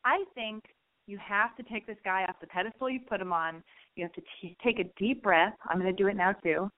I 0.05 0.25
think 0.35 0.63
you 1.07 1.19
have 1.19 1.57
to 1.57 1.63
take 1.63 1.87
this 1.87 1.97
guy 2.05 2.25
off 2.29 2.37
the 2.41 2.47
pedestal 2.47 2.91
you 2.91 3.01
put 3.09 3.21
him 3.21 3.33
on. 3.33 3.63
You 3.95 4.05
have 4.05 4.13
to 4.15 4.23
t- 4.41 4.57
take 4.63 4.79
a 4.79 4.85
deep 4.99 5.23
breath. 5.23 5.55
I'm 5.69 5.79
going 5.81 5.95
to 5.95 6.03
do 6.03 6.09
it 6.09 6.17
now 6.17 6.33
too. 6.33 6.69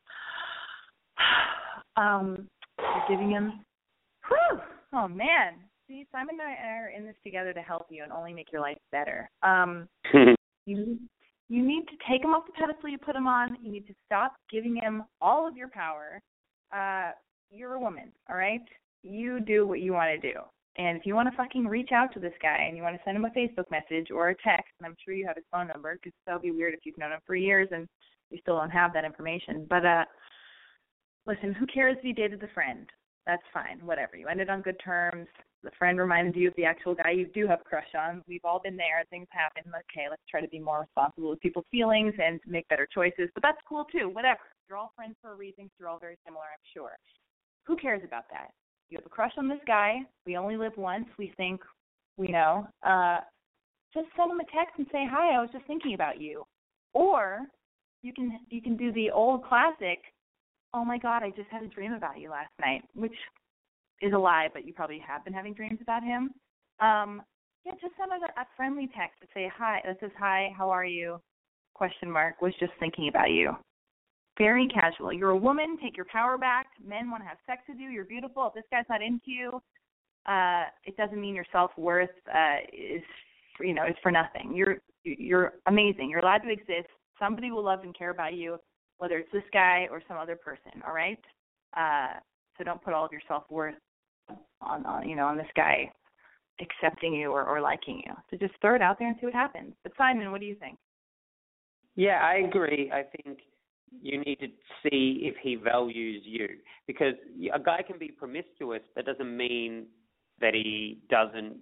Um, 1.97 2.49
you're 2.79 3.09
giving 3.09 3.31
him. 3.31 3.64
Whew, 4.29 4.61
oh 4.93 5.09
man, 5.09 5.55
see, 5.89 6.07
Simon 6.12 6.37
and 6.41 6.43
I 6.43 6.69
are 6.69 6.93
in 6.97 7.05
this 7.05 7.16
together 7.25 7.53
to 7.53 7.61
help 7.61 7.87
you 7.91 8.03
and 8.03 8.12
only 8.12 8.33
make 8.33 8.53
your 8.53 8.61
life 8.61 8.79
better. 8.93 9.29
Um, 9.43 9.89
you 10.66 10.99
you 11.49 11.66
need 11.66 11.87
to 11.87 11.97
take 12.09 12.23
him 12.23 12.35
off 12.35 12.47
the 12.47 12.53
pedestal 12.53 12.91
you 12.91 12.99
put 12.99 13.16
him 13.16 13.27
on. 13.27 13.57
You 13.62 13.73
need 13.73 13.87
to 13.87 13.95
stop 14.05 14.35
giving 14.51 14.77
him 14.77 15.05
all 15.21 15.49
of 15.49 15.57
your 15.57 15.69
power. 15.69 16.21
Uh, 16.75 17.12
you're 17.51 17.75
a 17.75 17.81
woman, 17.81 18.12
all 18.29 18.37
right? 18.37 18.61
You 19.03 19.41
do 19.41 19.66
what 19.66 19.81
you 19.81 19.95
want 19.95 20.21
to 20.21 20.33
do. 20.33 20.39
And 20.77 20.97
if 20.97 21.07
you 21.07 21.14
want 21.14 21.29
to 21.31 21.37
fucking 21.37 21.66
reach 21.66 21.91
out 21.93 22.12
to 22.14 22.21
this 22.21 22.35
guy 22.41 22.66
and 22.69 22.77
you 22.77 22.83
want 22.83 22.97
to 22.97 23.03
send 23.05 23.16
him 23.16 23.25
a 23.25 23.31
Facebook 23.31 23.71
message 23.71 24.11
or 24.12 24.29
a 24.29 24.35
text, 24.45 24.71
and 24.79 24.87
I'm 24.87 24.95
sure 25.03 25.14
you 25.14 25.27
have 25.27 25.37
his 25.37 25.45
phone 25.51 25.66
number 25.66 25.95
because 25.95 26.12
that 26.27 26.35
would 26.35 26.43
be 26.43 26.53
weird 26.53 26.75
if 26.75 26.81
you've 26.85 26.99
known 26.99 27.12
him 27.12 27.21
for 27.27 27.35
years 27.35 27.69
and 27.73 27.89
you 28.31 28.39
still 28.43 28.59
don't 28.59 28.71
have 28.71 28.93
that 28.93 29.05
information. 29.05 29.66
But 29.69 29.87
uh, 29.87 30.05
listen, 31.29 31.53
who 31.53 31.66
cares 31.66 31.97
if 31.99 32.05
you 32.05 32.14
dated 32.14 32.41
the 32.41 32.49
friend? 32.55 32.87
That's 33.26 33.43
fine, 33.53 33.79
whatever. 33.85 34.16
You 34.16 34.26
ended 34.26 34.49
on 34.49 34.62
good 34.62 34.81
terms. 34.83 35.29
The 35.62 35.70
friend 35.79 35.99
reminded 35.99 36.35
you 36.35 36.49
of 36.49 36.55
the 36.57 36.64
actual 36.64 36.95
guy 36.95 37.11
you 37.11 37.26
do 37.35 37.47
have 37.47 37.61
a 37.61 37.64
crush 37.64 37.95
on. 37.99 38.22
We've 38.26 38.45
all 38.45 38.61
been 38.61 38.76
there. 38.76 39.05
Things 39.11 39.26
happen. 39.31 39.70
Okay, 39.70 40.07
let's 40.09 40.22
try 40.31 40.41
to 40.41 40.49
be 40.49 40.59
more 40.59 40.81
responsible 40.81 41.31
with 41.31 41.41
people's 41.41 41.66
feelings 41.70 42.14
and 42.22 42.41
make 42.47 42.66
better 42.68 42.89
choices. 42.93 43.29
But 43.35 43.43
that's 43.43 43.59
cool 43.68 43.85
too. 43.93 44.09
Whatever. 44.09 44.41
You're 44.68 44.79
all 44.79 44.93
friends 44.97 45.16
for 45.20 45.33
a 45.33 45.37
reason. 45.37 45.70
You're 45.79 45.89
all 45.89 45.99
very 45.99 46.16
similar, 46.24 46.45
I'm 46.45 46.64
sure. 46.72 46.93
Who 47.66 47.76
cares 47.76 48.03
about 48.05 48.24
that? 48.31 48.49
You 48.89 48.97
have 48.97 49.05
a 49.05 49.11
crush 49.11 49.33
on 49.37 49.49
this 49.49 49.61
guy. 49.66 49.99
We 50.24 50.39
only 50.39 50.57
live 50.57 50.72
once. 50.79 51.07
We 51.18 51.35
think 51.37 51.61
we 52.16 52.29
know. 52.29 52.66
Uh, 52.83 53.18
just 53.93 54.07
send 54.16 54.31
him 54.31 54.41
a 54.41 54.45
text 54.45 54.79
and 54.79 54.87
say 54.91 55.07
hi. 55.11 55.35
I 55.35 55.41
was 55.41 55.51
just 55.53 55.66
thinking 55.66 55.93
about 55.93 56.20
you. 56.20 56.45
Or 56.95 57.41
you 58.03 58.14
can 58.14 58.39
you 58.49 58.62
can 58.62 58.76
do 58.76 58.93
the 58.93 59.11
old 59.11 59.45
classic 59.45 60.01
oh 60.75 60.85
my 60.85 60.99
god, 60.99 61.23
I 61.23 61.31
just 61.31 61.49
had 61.51 61.62
a 61.62 61.69
dream 61.69 61.93
about 61.93 62.19
you 62.19 62.31
last 62.31 62.53
night, 62.61 62.83
which 62.95 63.14
is 64.01 64.12
a 64.12 64.19
lie, 64.19 64.49
but 64.53 64.66
you 64.66 64.73
probably 64.73 65.03
have 65.07 65.25
been 65.25 65.33
having 65.33 65.55
dreams 65.55 65.79
about 65.83 66.03
him. 66.03 66.31
Um, 66.81 67.23
yeah, 67.64 67.73
just 67.81 67.95
send 67.99 68.11
a, 68.12 68.41
a 68.41 68.47
friendly 68.57 68.89
text 68.97 69.21
to 69.21 69.27
say 69.35 69.51
hi. 69.55 69.81
That 69.85 69.99
says 70.01 70.11
hi, 70.19 70.53
how 70.57 70.71
are 70.71 70.85
you? 70.85 71.21
Question 71.75 72.11
mark. 72.11 72.41
Was 72.41 72.55
just 72.61 72.73
thinking 72.81 73.09
about 73.09 73.31
you. 73.31 73.57
Very 74.39 74.69
casual. 74.69 75.12
You're 75.12 75.31
a 75.31 75.37
woman. 75.37 75.79
Take 75.83 75.97
your 75.97 76.07
power 76.12 76.39
back. 76.39 76.66
Men 76.85 77.11
want 77.11 77.23
to 77.25 77.29
have 77.29 77.39
sex 77.47 77.62
with 77.69 77.79
you. 77.79 77.89
You're 77.89 78.05
beautiful. 78.05 78.47
If 78.47 78.55
this 78.55 78.64
guy's 78.71 78.85
not 78.89 79.03
into 79.03 79.31
you, 79.31 79.61
uh, 80.27 80.64
it 80.85 80.97
doesn't 80.97 81.21
mean 81.21 81.35
your 81.35 81.47
self 81.51 81.73
worth 81.77 82.11
uh, 82.33 82.59
is, 82.73 83.03
you 83.61 83.75
know, 83.75 83.87
is 83.87 83.97
for 84.03 84.12
nothing. 84.12 84.55
You're 84.55 84.79
you're 85.05 85.55
amazing. 85.66 86.11
You're 86.11 86.21
allowed 86.21 86.39
to 86.39 86.51
exist. 86.51 86.89
Somebody 87.19 87.51
will 87.51 87.64
love 87.64 87.81
and 87.83 87.97
care 87.97 88.11
about 88.11 88.35
you 88.35 88.59
whether 88.99 89.19
it's 89.19 89.33
this 89.33 89.43
guy 89.53 89.89
or 89.91 90.03
some 90.07 90.17
other 90.17 90.37
person, 90.37 90.83
all 90.87 90.95
right? 90.95 91.19
Uh, 91.77 92.19
so 92.57 92.65
don't 92.65 92.83
put 92.83 92.95
all 92.95 93.05
of 93.05 93.13
your 93.13 93.21
self 93.29 93.45
worth 93.51 93.75
on, 94.61 94.85
on 94.85 95.09
you 95.09 95.17
know 95.17 95.27
on 95.27 95.37
this 95.37 95.47
guy 95.57 95.91
accepting 96.61 97.15
you 97.15 97.31
or, 97.31 97.45
or 97.45 97.61
liking 97.61 98.03
you. 98.05 98.13
So 98.31 98.37
just 98.37 98.61
throw 98.61 98.75
it 98.75 98.83
out 98.83 98.99
there 98.99 99.09
and 99.09 99.17
see 99.21 99.27
what 99.27 99.35
happens. 99.35 99.75
But 99.83 99.93
Simon, 99.97 100.31
what 100.33 100.41
do 100.41 100.47
you 100.47 100.57
think? 100.57 100.77
Yeah, 101.95 102.21
I 102.23 102.47
agree. 102.47 102.91
I 102.93 103.03
think 103.03 103.39
you 104.03 104.19
need 104.19 104.39
to 104.41 104.49
see 104.83 105.21
if 105.23 105.37
he 105.43 105.57
values 105.57 106.23
you 106.25 106.49
because 106.87 107.15
a 107.53 107.59
guy 107.59 107.83
can 107.83 107.99
be 107.99 108.09
promiscuous. 108.09 108.83
That 108.97 109.07
doesn't 109.07 109.37
mean 109.37 109.87
that 110.41 110.55
he 110.55 110.99
doesn't 111.11 111.57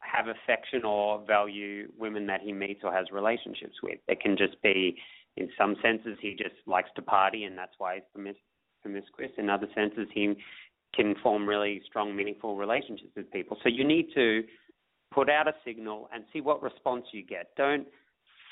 have 0.00 0.26
affection 0.28 0.84
or 0.84 1.22
value 1.26 1.88
women 1.98 2.26
that 2.26 2.40
he 2.40 2.52
meets 2.52 2.80
or 2.82 2.92
has 2.92 3.06
relationships 3.12 3.76
with. 3.82 3.98
It 4.08 4.20
can 4.20 4.36
just 4.36 4.60
be, 4.62 4.96
in 5.36 5.48
some 5.56 5.76
senses, 5.82 6.18
he 6.20 6.32
just 6.32 6.54
likes 6.66 6.90
to 6.96 7.02
party 7.02 7.44
and 7.44 7.56
that's 7.56 7.74
why 7.78 7.94
he's 7.96 8.04
promis- 8.16 8.34
promiscuous. 8.82 9.30
In 9.38 9.48
other 9.48 9.68
senses, 9.74 10.08
he 10.12 10.34
can 10.94 11.14
form 11.22 11.48
really 11.48 11.82
strong, 11.86 12.14
meaningful 12.14 12.56
relationships 12.56 13.12
with 13.16 13.30
people. 13.30 13.56
So 13.62 13.68
you 13.68 13.84
need 13.84 14.08
to 14.14 14.42
put 15.12 15.28
out 15.30 15.48
a 15.48 15.54
signal 15.64 16.08
and 16.12 16.24
see 16.32 16.40
what 16.40 16.62
response 16.62 17.04
you 17.12 17.24
get. 17.24 17.50
Don't 17.56 17.86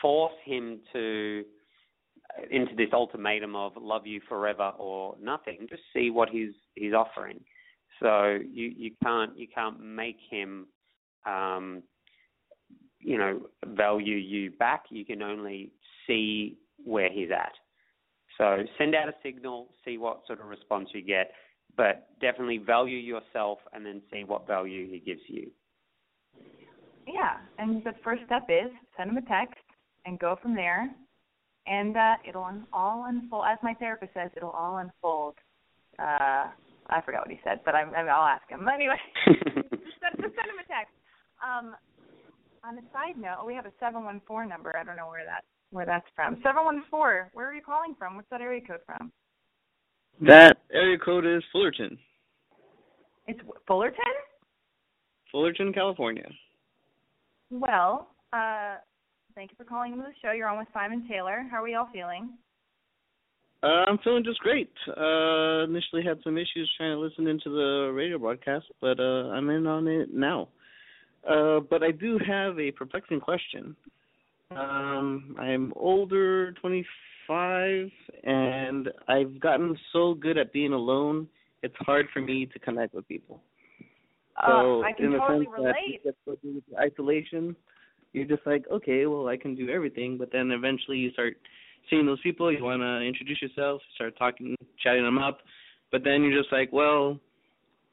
force 0.01 0.35
him 0.45 0.81
to 0.93 1.45
into 2.51 2.75
this 2.77 2.89
ultimatum 2.93 3.57
of 3.57 3.73
love 3.81 4.07
you 4.07 4.21
forever 4.29 4.73
or 4.79 5.17
nothing. 5.21 5.67
Just 5.69 5.83
see 5.95 6.11
what 6.11 6.29
he's 6.29 6.53
he's 6.75 6.93
offering. 6.93 7.41
So 8.01 8.39
you 8.51 8.73
you 8.77 8.91
can't 9.03 9.37
you 9.37 9.47
can't 9.53 9.81
make 9.81 10.19
him 10.31 10.67
um, 11.27 11.83
you 13.01 13.19
know 13.19 13.41
value 13.67 14.17
you 14.17 14.51
back. 14.53 14.85
You 14.91 15.05
can 15.05 15.23
only 15.23 15.71
see 16.07 16.59
where 16.85 17.11
he's 17.11 17.31
at. 17.31 17.53
So 18.37 18.59
send 18.79 18.95
out 18.95 19.09
a 19.09 19.15
signal, 19.23 19.69
see 19.85 19.99
what 19.99 20.21
sort 20.27 20.41
of 20.41 20.47
response 20.47 20.89
you 20.95 21.03
get, 21.03 21.33
but 21.77 22.09
definitely 22.21 22.59
value 22.59 22.99
yourself 22.99 23.59
and 23.73 23.85
then 23.85 24.01
see 24.13 24.25
what 24.25 24.47
value 24.47 24.89
he 24.91 25.01
gives 25.01 25.23
you. 25.27 25.51
Yeah, 27.07 27.39
and 27.59 27.83
the 27.85 27.93
first 28.05 28.23
step 28.27 28.47
is 28.49 28.71
send 28.97 29.11
him 29.11 29.17
a 29.17 29.23
text 29.23 29.59
and 30.05 30.19
go 30.19 30.39
from 30.41 30.55
there 30.55 30.91
and 31.67 31.97
uh, 31.97 32.15
it'll 32.27 32.49
all 32.73 33.05
unfold. 33.09 33.45
As 33.51 33.59
my 33.63 33.75
therapist 33.75 34.15
says, 34.15 34.31
it'll 34.37 34.51
all 34.51 34.79
unfold. 34.79 35.35
Uh, 35.99 36.49
I 36.89 37.03
forgot 37.05 37.23
what 37.27 37.31
he 37.31 37.41
said, 37.45 37.61
but 37.65 37.75
I'm, 37.75 37.93
I'll 37.95 38.27
ask 38.27 38.49
him 38.49 38.67
anyway. 38.69 38.97
just, 39.27 40.01
send, 40.01 40.17
just 40.17 40.35
send 40.35 40.49
him 40.49 40.63
a 40.63 40.69
text. 40.69 40.95
Um, 41.45 41.77
on 42.65 42.79
a 42.79 42.85
side 42.93 43.21
note, 43.21 43.45
we 43.47 43.55
have 43.55 43.67
a 43.67 43.73
seven 43.79 44.05
one 44.05 44.21
four 44.27 44.47
number. 44.47 44.75
I 44.77 44.85
don't 44.85 44.97
know 44.97 45.09
where 45.09 45.25
that 45.27 45.45
where 45.71 45.87
that's 45.87 46.07
from. 46.15 46.41
Seven 46.43 46.65
one 46.65 46.83
four. 46.91 47.31
Where 47.33 47.49
are 47.49 47.55
you 47.55 47.63
calling 47.63 47.95
from? 47.99 48.17
What's 48.17 48.31
that 48.31 48.41
area 48.41 48.61
code 48.61 48.81
from? 48.87 49.13
That 50.21 50.59
area 50.73 50.99
code 50.99 51.27
is 51.27 51.43
Fullerton. 51.53 51.99
It's 53.27 53.41
Fullerton. 53.67 54.05
Fullerton, 55.31 55.73
California. 55.73 56.27
Well, 57.51 58.09
uh, 58.33 58.77
Thank 59.39 59.53
you 59.53 59.57
for 59.57 59.71
calling 59.71 59.93
into 59.93 60.03
the 60.03 60.15
show. 60.21 60.33
You're 60.33 60.49
on 60.49 60.59
with 60.59 60.67
Simon 60.75 61.07
Taylor. 61.09 61.47
How 61.49 61.59
are 61.59 61.63
we 61.63 61.77
all 61.77 61.89
feeling? 61.93 62.31
Uh, 63.63 63.85
I'm 63.87 63.99
feeling 63.99 64.25
just 64.25 64.41
great. 64.41 64.73
Uh, 64.89 65.63
initially 65.63 66.03
had 66.03 66.19
some 66.25 66.37
issues 66.37 66.69
trying 66.77 66.97
to 66.97 66.99
listen 66.99 67.29
into 67.29 67.49
the 67.49 67.93
radio 67.95 68.19
broadcast, 68.19 68.65
but 68.81 68.99
uh, 68.99 69.31
I'm 69.31 69.49
in 69.51 69.65
on 69.69 69.87
it 69.87 70.13
now. 70.13 70.49
Uh, 71.23 71.61
but 71.61 71.85
I 71.85 71.93
do 71.93 72.19
have 72.19 72.59
a 72.59 72.73
perplexing 72.73 73.21
question. 73.21 73.77
Um, 74.55 75.37
I'm 75.39 75.73
older, 75.77 76.53
25, 76.53 77.91
and 78.25 78.89
I've 79.07 79.39
gotten 79.41 79.77
so 79.93 80.15
good 80.15 80.39
at 80.39 80.53
being 80.53 80.73
alone. 80.73 81.29
It's 81.63 81.75
hard 81.81 82.07
for 82.13 82.21
me 82.21 82.47
to 82.47 82.59
connect 82.59 82.95
with 82.95 83.07
people. 83.09 83.43
So, 84.47 84.83
uh, 84.83 84.87
I 84.87 84.93
can 84.93 85.07
in 85.07 85.13
the 85.13 85.19
totally 85.19 85.47
sense 85.47 85.55
relate. 85.59 85.75
that 86.25 86.35
you 86.35 86.63
get 86.63 86.65
so 86.73 86.79
isolation, 86.81 87.57
you're 88.13 88.25
just 88.25 88.47
like, 88.47 88.65
okay, 88.71 89.07
well, 89.07 89.29
I 89.29 89.37
can 89.37 89.55
do 89.55 89.69
everything, 89.69 90.17
but 90.17 90.31
then 90.33 90.51
eventually 90.51 90.97
you 90.97 91.11
start 91.11 91.37
seeing 91.91 92.07
those 92.07 92.21
people, 92.23 92.51
you 92.51 92.65
want 92.65 92.81
to 92.81 93.01
introduce 93.01 93.43
yourself, 93.43 93.83
start 93.97 94.17
talking, 94.19 94.57
chatting 94.83 95.03
them 95.03 95.19
up, 95.19 95.39
but 95.91 96.05
then 96.05 96.23
you're 96.23 96.41
just 96.41 96.53
like, 96.53 96.73
well, 96.73 97.19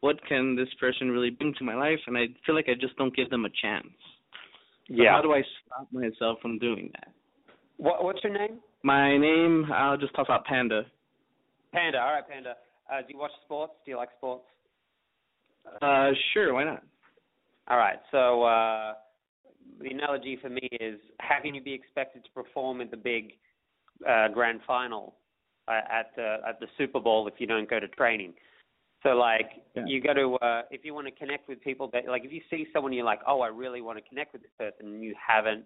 what 0.02 0.24
can 0.28 0.56
this 0.56 0.68
person 0.80 1.12
really 1.12 1.32
bring 1.32 1.54
to 1.58 1.64
my 1.64 1.76
life? 1.76 2.00
And 2.08 2.18
I 2.18 2.28
feel 2.46 2.56
like 2.56 2.70
I 2.70 2.76
just 2.80 2.96
don't 2.96 3.16
give 3.16 3.30
them 3.30 3.46
a 3.46 3.50
chance. 3.62 3.88
So 4.88 4.94
yeah. 4.96 5.12
How 5.12 5.22
do 5.22 5.34
I 5.34 5.42
stop 5.66 5.88
myself 5.92 6.40
from 6.42 6.60
doing 6.60 6.92
that? 6.94 7.10
What 7.78 8.04
What's 8.04 8.24
your 8.24 8.34
name? 8.34 8.60
My 8.84 9.18
name, 9.18 9.66
I'll 9.74 9.98
just 9.98 10.14
toss 10.14 10.28
out 10.30 10.46
Panda. 10.46 10.84
Panda. 11.74 11.98
All 12.00 12.12
right, 12.14 12.28
Panda. 12.28 12.56
Uh, 12.92 13.02
do 13.02 13.08
you 13.14 13.20
watch 13.20 13.32
sports? 13.44 13.74
Do 13.84 13.92
you 13.92 13.98
like 13.98 14.10
sports? 14.18 14.46
Uh, 15.82 16.12
sure. 16.34 16.54
Why 16.54 16.64
not? 16.64 16.84
All 17.68 17.78
right. 17.78 17.98
So 18.12 18.44
uh, 18.44 18.94
the 19.82 19.90
analogy 19.90 20.38
for 20.42 20.50
me 20.50 20.70
is 20.80 21.00
how 21.20 21.42
can 21.42 21.56
you 21.56 21.62
be 21.62 21.74
expected 21.74 22.24
to 22.24 22.30
perform 22.32 22.82
at 22.82 22.92
the 22.92 22.98
big 22.98 23.34
uh, 24.08 24.28
grand 24.28 24.60
final 24.68 25.16
uh, 25.68 25.82
at 25.92 26.12
the 26.16 26.38
at 26.48 26.60
the 26.60 26.68
Super 26.78 27.00
Bowl 27.00 27.28
if 27.28 27.36
you 27.40 27.48
don't 27.48 27.70
go 27.70 27.80
to 27.80 27.88
training? 27.88 28.34
So 29.06 29.12
like 29.12 29.52
Yeah. 29.76 29.86
you 29.86 30.02
got 30.02 30.14
to 30.14 30.36
uh, 30.36 30.62
if 30.72 30.84
you 30.84 30.94
want 30.94 31.08
to 31.08 31.12
connect 31.12 31.48
with 31.48 31.62
people 31.62 31.90
that 31.94 32.08
like 32.08 32.26
if 32.26 32.32
you 32.32 32.42
see 32.50 32.66
someone 32.74 32.92
you're 32.92 33.06
like 33.06 33.20
oh 33.28 33.42
I 33.42 33.48
really 33.48 33.82
want 33.82 33.98
to 33.98 34.10
connect 34.10 34.34
with 34.34 34.42
this 34.42 34.52
person 34.58 34.88
and 34.94 35.04
you 35.04 35.14
haven't 35.16 35.66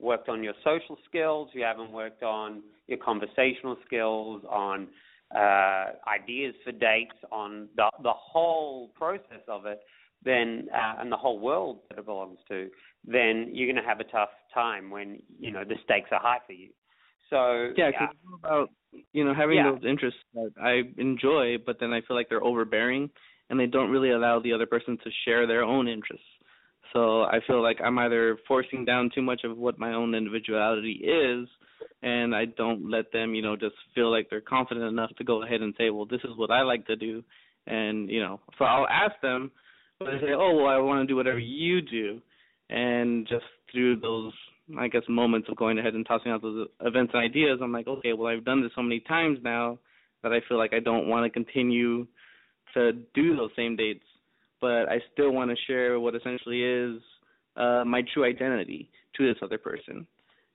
worked 0.00 0.28
on 0.28 0.42
your 0.42 0.54
social 0.64 0.98
skills, 1.08 1.50
you 1.52 1.62
haven't 1.62 1.92
worked 1.92 2.22
on 2.22 2.62
your 2.88 2.98
conversational 2.98 3.76
skills, 3.86 4.42
on 4.50 4.88
uh, 5.34 5.92
ideas 6.08 6.54
for 6.64 6.72
dates, 6.72 7.16
on 7.30 7.68
the 7.76 7.88
the 8.02 8.12
whole 8.12 8.88
process 8.88 9.42
of 9.48 9.66
it, 9.66 9.80
then 10.24 10.68
uh, 10.74 11.00
and 11.00 11.12
the 11.12 11.16
whole 11.16 11.38
world 11.38 11.80
that 11.88 11.98
it 11.98 12.06
belongs 12.06 12.38
to, 12.48 12.68
then 13.06 13.50
you're 13.52 13.70
going 13.70 13.82
to 13.82 13.88
have 13.88 14.00
a 14.00 14.04
tough 14.04 14.30
time 14.52 14.90
when 14.90 15.22
you 15.38 15.52
know 15.52 15.64
the 15.64 15.76
stakes 15.84 16.08
are 16.12 16.20
high 16.20 16.40
for 16.46 16.52
you. 16.52 16.70
So 17.30 17.72
Yeah, 17.76 17.90
all 18.28 18.34
about 18.34 18.70
you 19.12 19.24
know 19.24 19.34
having 19.34 19.56
Yeah. 19.56 19.72
those 19.72 19.84
interests 19.84 20.20
that 20.34 20.52
I 20.60 20.82
enjoy, 20.98 21.58
but 21.58 21.78
then 21.80 21.92
I 21.92 22.00
feel 22.02 22.16
like 22.16 22.28
they're 22.28 22.44
overbearing, 22.44 23.10
and 23.50 23.58
they 23.58 23.66
don't 23.66 23.90
really 23.90 24.10
allow 24.10 24.38
the 24.40 24.52
other 24.52 24.66
person 24.66 24.98
to 24.98 25.10
share 25.24 25.46
their 25.46 25.62
own 25.64 25.88
interests. 25.88 26.26
So 26.92 27.22
I 27.22 27.40
feel 27.46 27.60
like 27.60 27.80
I'm 27.82 27.98
either 27.98 28.38
forcing 28.46 28.84
down 28.84 29.10
too 29.12 29.22
much 29.22 29.42
of 29.42 29.58
what 29.58 29.78
my 29.80 29.94
own 29.94 30.14
individuality 30.14 30.92
is, 30.92 31.48
and 32.02 32.34
I 32.36 32.44
don't 32.44 32.88
let 32.88 33.10
them, 33.10 33.34
you 33.34 33.42
know, 33.42 33.56
just 33.56 33.74
feel 33.96 34.10
like 34.12 34.30
they're 34.30 34.40
confident 34.40 34.86
enough 34.86 35.10
to 35.16 35.24
go 35.24 35.42
ahead 35.42 35.60
and 35.60 35.74
say, 35.76 35.90
well, 35.90 36.06
this 36.06 36.20
is 36.22 36.36
what 36.36 36.52
I 36.52 36.62
like 36.62 36.86
to 36.86 36.94
do, 36.94 37.24
and 37.66 38.08
you 38.08 38.20
know, 38.20 38.40
so 38.58 38.64
I'll 38.64 38.86
ask 38.86 39.20
them, 39.22 39.50
but 39.98 40.06
they 40.12 40.20
say, 40.20 40.32
oh, 40.34 40.54
well, 40.54 40.66
I 40.66 40.78
want 40.78 41.02
to 41.02 41.06
do 41.06 41.16
whatever 41.16 41.38
you 41.40 41.80
do, 41.80 42.20
and 42.70 43.26
just 43.26 43.44
through 43.72 43.98
those 44.00 44.32
I 44.78 44.88
guess 44.88 45.02
moments 45.08 45.48
of 45.50 45.56
going 45.56 45.78
ahead 45.78 45.94
and 45.94 46.06
tossing 46.06 46.32
out 46.32 46.42
those 46.42 46.68
events 46.80 47.12
and 47.14 47.22
ideas, 47.22 47.60
I'm 47.62 47.72
like, 47.72 47.86
okay, 47.86 48.12
well 48.12 48.28
I've 48.28 48.44
done 48.44 48.62
this 48.62 48.72
so 48.74 48.82
many 48.82 49.00
times 49.00 49.38
now 49.42 49.78
that 50.22 50.32
I 50.32 50.40
feel 50.48 50.58
like 50.58 50.72
I 50.72 50.80
don't 50.80 51.08
want 51.08 51.24
to 51.24 51.30
continue 51.30 52.06
to 52.74 52.92
do 53.14 53.36
those 53.36 53.50
same 53.56 53.76
dates, 53.76 54.04
but 54.60 54.88
I 54.88 55.00
still 55.12 55.30
want 55.32 55.50
to 55.50 55.56
share 55.66 56.00
what 56.00 56.14
essentially 56.14 56.62
is 56.62 57.00
uh 57.56 57.84
my 57.84 58.02
true 58.12 58.24
identity 58.24 58.90
to 59.16 59.26
this 59.26 59.40
other 59.42 59.58
person. 59.58 60.06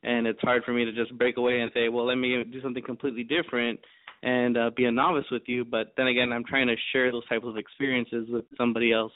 And 0.04 0.28
it's 0.28 0.40
hard 0.42 0.64
for 0.64 0.72
me 0.74 0.86
to 0.86 0.94
just 0.94 1.18
break 1.18 1.38
away 1.38 1.60
and 1.62 1.72
say, 1.74 1.90
well, 1.90 2.06
let 2.06 2.16
me 2.16 2.44
do 2.44 2.62
something 2.62 2.84
completely 2.84 3.24
different 3.24 3.80
and 4.24 4.58
uh, 4.58 4.70
be 4.76 4.86
a 4.86 4.92
novice 4.92 5.26
with 5.32 5.44
you. 5.46 5.66
But 5.66 5.94
then 5.98 6.08
again, 6.08 6.32
I'm 6.32 6.46
trying 6.46 6.68
to 6.68 6.76
share 6.92 7.12
those 7.12 7.28
types 7.28 7.46
of 7.46 7.58
experiences 7.58 8.28
with 8.30 8.46
somebody 8.58 8.94
else 8.94 9.12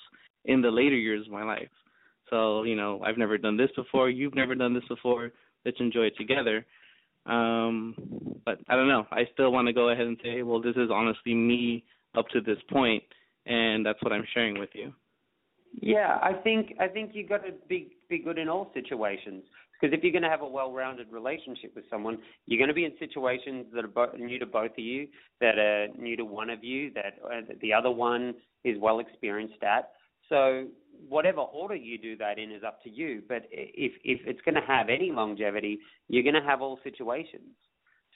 in 0.45 0.61
the 0.61 0.69
later 0.69 0.95
years 0.95 1.25
of 1.25 1.31
my 1.31 1.43
life. 1.43 1.69
So, 2.34 2.63
you 2.63 2.75
know, 2.75 2.99
I've 3.05 3.19
never 3.19 3.38
done 3.38 3.57
this 3.57 3.69
before, 3.75 4.09
you've 4.09 4.34
never 4.34 4.55
done 4.55 4.73
this 4.73 4.84
before, 4.89 5.31
let's 5.65 5.77
enjoy 5.79 6.05
it 6.05 6.17
together. 6.17 6.65
Um 7.27 7.95
but 8.43 8.57
I 8.67 8.75
don't 8.75 8.88
know. 8.88 9.05
I 9.11 9.21
still 9.34 9.51
want 9.51 9.67
to 9.67 9.73
go 9.73 9.89
ahead 9.89 10.07
and 10.07 10.17
say, 10.23 10.41
well, 10.41 10.59
this 10.59 10.75
is 10.75 10.89
honestly 10.91 11.36
me 11.36 11.86
up 12.17 12.27
to 12.29 12.41
this 12.41 12.57
point 12.71 13.03
and 13.45 13.86
that's 13.86 14.01
what 14.01 14.11
I'm 14.11 14.25
sharing 14.34 14.57
with 14.57 14.71
you. 14.73 14.91
Yeah, 15.79 16.17
I 16.23 16.34
think 16.43 16.73
I 16.79 16.88
think 16.88 17.11
you 17.13 17.27
got 17.27 17.45
to 17.45 17.51
be 17.69 17.97
be 18.09 18.17
good 18.17 18.39
in 18.39 18.49
all 18.49 18.71
situations 18.73 19.43
because 19.79 19.95
if 19.95 20.03
you're 20.03 20.11
going 20.11 20.23
to 20.23 20.29
have 20.29 20.41
a 20.41 20.47
well-rounded 20.47 21.11
relationship 21.11 21.75
with 21.75 21.86
someone, 21.89 22.17
you're 22.47 22.57
going 22.57 22.67
to 22.67 22.73
be 22.73 22.86
in 22.86 22.93
situations 22.99 23.67
that 23.75 23.86
are 23.86 23.88
bo- 23.88 24.17
new 24.17 24.39
to 24.39 24.45
both 24.45 24.71
of 24.71 24.79
you, 24.79 25.07
that 25.39 25.57
are 25.59 25.88
new 25.99 26.15
to 26.17 26.25
one 26.25 26.49
of 26.49 26.63
you, 26.63 26.91
that 26.93 27.13
uh, 27.25 27.41
that 27.47 27.59
the 27.61 27.73
other 27.73 27.91
one 27.91 28.34
is 28.63 28.75
well 28.79 28.99
experienced 28.99 29.61
at. 29.61 29.91
So 30.34 30.65
whatever 31.07 31.41
order 31.41 31.75
you 31.75 31.99
do 31.99 32.17
that 32.17 32.39
in 32.39 32.51
is 32.51 32.63
up 32.65 32.81
to 32.81 32.89
you. 32.89 33.21
But 33.29 33.43
if 33.51 33.91
if 34.03 34.19
it's 34.25 34.41
going 34.41 34.55
to 34.55 34.61
have 34.61 34.89
any 34.89 35.11
longevity, 35.11 35.77
you're 36.07 36.23
going 36.23 36.34
to 36.34 36.41
have 36.41 36.59
all 36.59 36.79
situations. 36.84 37.53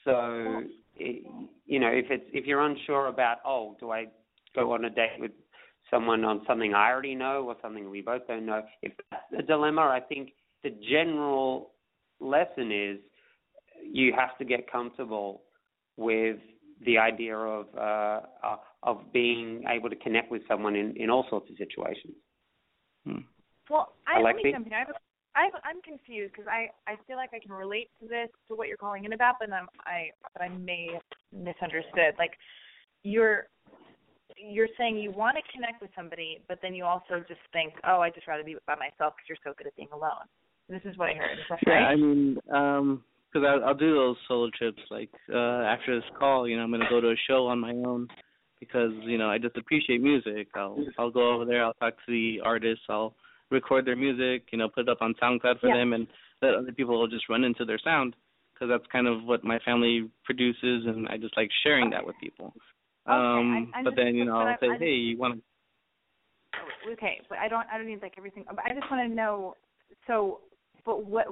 So 0.03 0.63
it, 0.95 1.27
you 1.67 1.79
know 1.79 1.89
if 1.89 2.05
it's 2.09 2.25
if 2.33 2.45
you're 2.45 2.65
unsure 2.65 3.07
about 3.07 3.37
oh 3.45 3.75
do 3.79 3.91
I 3.91 4.05
go 4.55 4.73
on 4.73 4.85
a 4.85 4.89
date 4.89 5.19
with 5.19 5.31
someone 5.91 6.25
on 6.25 6.41
something 6.47 6.73
I 6.73 6.89
already 6.89 7.13
know 7.13 7.45
or 7.47 7.55
something 7.61 7.87
we 7.87 8.01
both 8.01 8.25
don't 8.27 8.47
know. 8.47 8.63
If 8.81 8.93
that's 9.11 9.23
the 9.31 9.43
dilemma, 9.43 9.81
I 9.81 9.99
think 9.99 10.31
the 10.63 10.71
general 10.89 11.73
lesson 12.19 12.71
is 12.71 12.97
you 13.83 14.11
have 14.17 14.35
to 14.39 14.45
get 14.45 14.71
comfortable 14.71 15.43
with 15.97 16.37
the 16.83 16.97
idea 16.97 17.35
of 17.35 17.67
uh, 17.77 18.21
uh, 18.43 18.57
of 18.83 19.11
being 19.11 19.63
able 19.67 19.89
to 19.89 19.95
connect 19.95 20.31
with 20.31 20.41
someone 20.47 20.75
in, 20.75 20.95
in 20.97 21.09
all 21.09 21.25
sorts 21.29 21.49
of 21.49 21.57
situations. 21.57 22.13
Hmm. 23.05 23.25
Well, 23.69 23.93
I, 24.07 24.21
let 24.21 24.35
me 24.35 24.43
Alexi? 24.43 24.53
jump 24.53 24.67
in. 24.67 24.73
I 24.73 24.79
have 24.79 24.89
a, 24.89 24.93
I 25.35 25.43
have, 25.45 25.61
I'm 25.63 25.81
confused 25.81 26.33
because 26.33 26.47
I 26.49 26.69
I 26.91 26.95
feel 27.05 27.15
like 27.15 27.29
I 27.33 27.39
can 27.39 27.51
relate 27.51 27.89
to 28.01 28.07
this 28.07 28.29
to 28.47 28.55
what 28.55 28.67
you're 28.67 28.77
calling 28.77 29.05
it 29.05 29.13
about, 29.13 29.35
but 29.39 29.51
I'm, 29.51 29.67
I 29.85 30.09
but 30.33 30.41
I 30.41 30.49
may 30.49 30.89
have 30.93 31.03
misunderstood. 31.31 32.15
Like 32.17 32.31
you're 33.03 33.47
you're 34.37 34.67
saying 34.77 34.97
you 34.97 35.11
want 35.11 35.37
to 35.37 35.43
connect 35.51 35.81
with 35.81 35.91
somebody, 35.95 36.39
but 36.47 36.59
then 36.61 36.73
you 36.73 36.85
also 36.85 37.23
just 37.27 37.39
think, 37.53 37.73
oh, 37.87 38.01
I'd 38.01 38.13
just 38.13 38.27
rather 38.27 38.43
be 38.43 38.55
by 38.65 38.75
myself 38.75 39.13
because 39.15 39.27
you're 39.29 39.43
so 39.43 39.53
good 39.57 39.67
at 39.67 39.75
being 39.75 39.89
alone. 39.93 40.25
This 40.69 40.81
is 40.85 40.97
what 40.97 41.09
I 41.09 41.13
heard. 41.13 41.39
Is 41.39 41.45
that 41.49 41.59
Yeah, 41.65 41.73
right? 41.73 41.91
I 41.91 41.95
mean, 41.95 42.37
um, 42.53 43.03
because 43.31 43.47
I'll, 43.47 43.69
I'll 43.69 43.75
do 43.75 43.93
those 43.93 44.17
solo 44.27 44.49
trips. 44.57 44.81
Like 44.89 45.11
uh 45.33 45.63
after 45.63 45.95
this 45.95 46.09
call, 46.17 46.47
you 46.47 46.57
know, 46.57 46.63
I'm 46.63 46.71
gonna 46.71 46.89
go 46.89 47.01
to 47.01 47.09
a 47.09 47.15
show 47.27 47.47
on 47.47 47.59
my 47.59 47.71
own 47.71 48.07
because 48.59 48.91
you 49.03 49.17
know 49.17 49.29
I 49.29 49.37
just 49.37 49.57
appreciate 49.57 50.01
music. 50.01 50.47
I'll 50.55 50.77
I'll 50.97 51.11
go 51.11 51.33
over 51.33 51.45
there. 51.45 51.63
I'll 51.63 51.73
talk 51.75 51.95
to 52.05 52.11
the 52.11 52.39
artists. 52.43 52.85
I'll 52.89 53.13
record 53.49 53.85
their 53.85 53.95
music, 53.95 54.47
you 54.51 54.57
know, 54.57 54.67
put 54.67 54.81
it 54.81 54.89
up 54.89 55.01
on 55.01 55.13
SoundCloud 55.21 55.59
for 55.61 55.67
Yeah. 55.67 55.77
them, 55.77 55.93
and 55.93 56.07
let 56.41 56.53
other 56.53 56.71
people 56.71 57.07
just 57.07 57.29
run 57.29 57.43
into 57.43 57.65
their 57.65 57.79
sound 57.79 58.15
because 58.53 58.69
that's 58.69 58.85
kind 58.91 59.07
of 59.07 59.23
what 59.23 59.43
my 59.43 59.59
family 59.59 60.09
produces, 60.25 60.85
and 60.85 61.07
I 61.07 61.17
just 61.17 61.37
like 61.37 61.49
sharing 61.63 61.89
that 61.91 62.05
with 62.05 62.15
people. 62.19 62.53
Um, 63.05 63.71
I- 63.73 63.79
I 63.79 63.83
but 63.83 63.95
then 63.95 64.15
you 64.15 64.25
know, 64.25 64.37
I'll 64.37 64.57
say, 64.59 64.69
I- 64.69 64.77
hey, 64.77 64.93
you 64.95 65.17
want 65.17 65.35
to 65.35 66.91
okay, 66.91 67.21
but 67.29 67.37
I 67.37 67.47
don't 67.47 67.65
I 67.71 67.77
don't 67.77 67.87
need 67.87 68.01
like 68.01 68.15
everything. 68.17 68.45
I 68.49 68.73
just 68.73 68.89
want 68.91 69.07
to 69.07 69.13
know. 69.13 69.55
So, 70.07 70.41
but 70.85 71.05
what? 71.05 71.27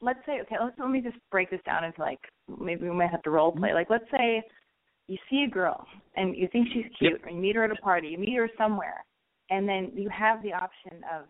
Let's 0.00 0.24
say 0.26 0.40
okay. 0.42 0.56
Let's 0.62 0.78
let 0.78 0.90
me 0.90 1.00
just 1.00 1.18
break 1.30 1.50
this 1.50 1.60
down 1.66 1.84
into 1.84 2.00
like 2.00 2.20
maybe 2.60 2.88
we 2.88 2.94
might 2.94 3.10
have 3.10 3.22
to 3.22 3.30
role 3.30 3.52
play. 3.52 3.74
Like 3.74 3.90
let's 3.90 4.08
say 4.10 4.42
you 5.08 5.16
see 5.30 5.44
a 5.46 5.50
girl 5.50 5.86
and 6.16 6.36
you 6.36 6.48
think 6.52 6.68
she's 6.72 6.84
cute, 6.98 7.20
or 7.24 7.30
you 7.30 7.40
meet 7.40 7.56
her 7.56 7.64
at 7.64 7.70
a 7.70 7.76
party, 7.76 8.08
you 8.08 8.18
meet 8.18 8.36
her 8.36 8.48
somewhere, 8.56 9.04
and 9.50 9.68
then 9.68 9.90
you 9.94 10.08
have 10.10 10.42
the 10.42 10.52
option 10.52 11.02
of 11.12 11.24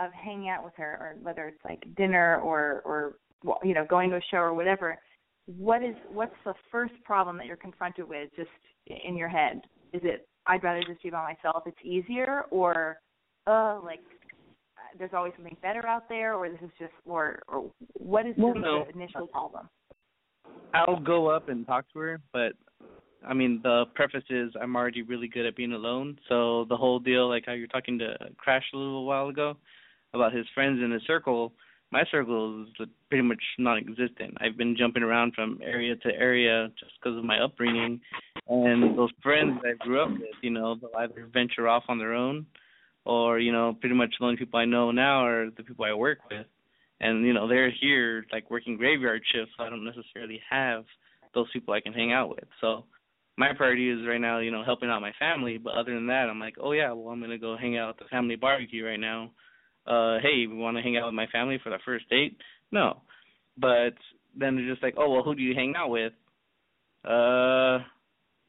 of 0.00 0.12
hanging 0.12 0.48
out 0.48 0.64
with 0.64 0.72
her, 0.76 0.98
or 1.00 1.16
whether 1.22 1.46
it's 1.46 1.64
like 1.64 1.82
dinner 1.96 2.40
or 2.40 2.82
or 2.84 3.14
you 3.62 3.74
know 3.74 3.86
going 3.88 4.10
to 4.10 4.16
a 4.16 4.20
show 4.30 4.38
or 4.38 4.54
whatever. 4.54 4.98
What 5.46 5.82
is 5.82 5.94
what's 6.10 6.34
the 6.44 6.54
first 6.70 6.94
problem 7.04 7.36
that 7.38 7.46
you're 7.46 7.56
confronted 7.56 8.08
with 8.08 8.30
just 8.36 8.50
in 9.04 9.16
your 9.16 9.28
head? 9.28 9.60
Is 9.92 10.00
it 10.04 10.26
I'd 10.46 10.62
rather 10.62 10.82
just 10.86 11.02
be 11.02 11.10
by 11.10 11.34
myself. 11.34 11.62
It's 11.66 11.76
easier, 11.82 12.42
or 12.50 12.98
uh, 13.46 13.78
like 13.82 14.00
there's 14.98 15.12
always 15.14 15.32
something 15.36 15.56
better 15.62 15.86
out 15.86 16.08
there, 16.08 16.34
or 16.34 16.48
this 16.48 16.60
is 16.62 16.70
just, 16.78 16.92
or 17.06 17.40
or 17.48 17.70
what 17.94 18.26
is 18.26 18.34
Well, 18.36 18.54
no. 18.54 18.84
the 18.84 18.94
initial 18.94 19.26
problem? 19.26 19.68
I'll 20.74 21.00
go 21.00 21.28
up 21.28 21.48
and 21.48 21.66
talk 21.66 21.84
to 21.92 21.98
her, 22.00 22.20
but 22.32 22.52
I 23.26 23.34
mean 23.34 23.60
the 23.62 23.84
preface 23.94 24.24
is 24.30 24.52
I'm 24.60 24.76
already 24.76 25.02
really 25.02 25.28
good 25.28 25.46
at 25.46 25.56
being 25.56 25.72
alone. 25.72 26.18
So 26.28 26.66
the 26.68 26.76
whole 26.76 26.98
deal, 26.98 27.28
like 27.28 27.44
how 27.46 27.52
you're 27.52 27.66
talking 27.68 27.98
to 27.98 28.16
Crash 28.36 28.64
a 28.72 28.76
little 28.76 29.04
while 29.04 29.28
ago 29.28 29.56
about 30.12 30.32
his 30.32 30.46
friends 30.54 30.80
in 30.82 30.90
his 30.90 31.02
circle, 31.06 31.52
my 31.90 32.04
circle 32.10 32.62
is 32.64 32.88
pretty 33.08 33.22
much 33.22 33.42
non-existent. 33.58 34.36
I've 34.40 34.56
been 34.56 34.76
jumping 34.76 35.02
around 35.02 35.34
from 35.34 35.60
area 35.62 35.96
to 35.96 36.08
area 36.08 36.68
just 36.78 36.92
because 37.00 37.18
of 37.18 37.24
my 37.24 37.40
upbringing, 37.40 38.00
and 38.48 38.96
those 38.96 39.10
friends 39.22 39.58
that 39.62 39.74
I 39.80 39.84
grew 39.84 40.02
up 40.02 40.10
with, 40.10 40.22
you 40.42 40.50
know, 40.50 40.76
they'll 40.76 40.90
either 40.98 41.28
venture 41.32 41.68
off 41.68 41.84
on 41.88 41.98
their 41.98 42.14
own, 42.14 42.46
or 43.04 43.38
you 43.38 43.52
know, 43.52 43.76
pretty 43.78 43.94
much 43.94 44.14
the 44.18 44.24
only 44.24 44.36
people 44.36 44.58
I 44.58 44.64
know 44.64 44.90
now 44.90 45.24
are 45.26 45.50
the 45.50 45.62
people 45.62 45.84
I 45.84 45.94
work 45.94 46.18
with 46.30 46.46
and 47.00 47.26
you 47.26 47.32
know 47.32 47.48
they're 47.48 47.70
here 47.70 48.24
like 48.32 48.50
working 48.50 48.76
graveyard 48.76 49.22
shifts 49.32 49.52
so 49.56 49.64
i 49.64 49.70
don't 49.70 49.84
necessarily 49.84 50.40
have 50.48 50.84
those 51.34 51.46
people 51.52 51.74
i 51.74 51.80
can 51.80 51.92
hang 51.92 52.12
out 52.12 52.28
with 52.28 52.44
so 52.60 52.84
my 53.36 53.52
priority 53.56 53.90
is 53.90 54.06
right 54.06 54.20
now 54.20 54.38
you 54.38 54.50
know 54.50 54.64
helping 54.64 54.88
out 54.88 55.00
my 55.00 55.12
family 55.18 55.58
but 55.58 55.74
other 55.74 55.94
than 55.94 56.06
that 56.06 56.28
i'm 56.30 56.40
like 56.40 56.54
oh 56.60 56.72
yeah 56.72 56.92
well 56.92 57.12
i'm 57.12 57.20
to 57.22 57.38
go 57.38 57.56
hang 57.56 57.76
out 57.76 57.90
at 57.90 57.98
the 57.98 58.04
family 58.10 58.36
barbecue 58.36 58.84
right 58.84 59.00
now. 59.00 59.30
Uh 59.86 60.18
hey 60.22 60.46
we 60.46 60.54
want 60.54 60.76
to 60.76 60.82
hang 60.82 60.96
out 60.96 61.06
with 61.06 61.14
my 61.14 61.26
family 61.26 61.58
for 61.62 61.70
the 61.70 61.78
first 61.84 62.08
date? 62.08 62.38
No. 62.72 63.02
But 63.58 63.94
then 64.34 64.56
they're 64.56 64.70
just 64.70 64.82
like 64.82 64.94
oh 64.96 65.10
well 65.10 65.22
who 65.22 65.34
do 65.34 65.42
you 65.42 65.54
hang 65.54 65.74
out 65.76 65.90
with? 65.90 66.12
Uh 67.04 67.78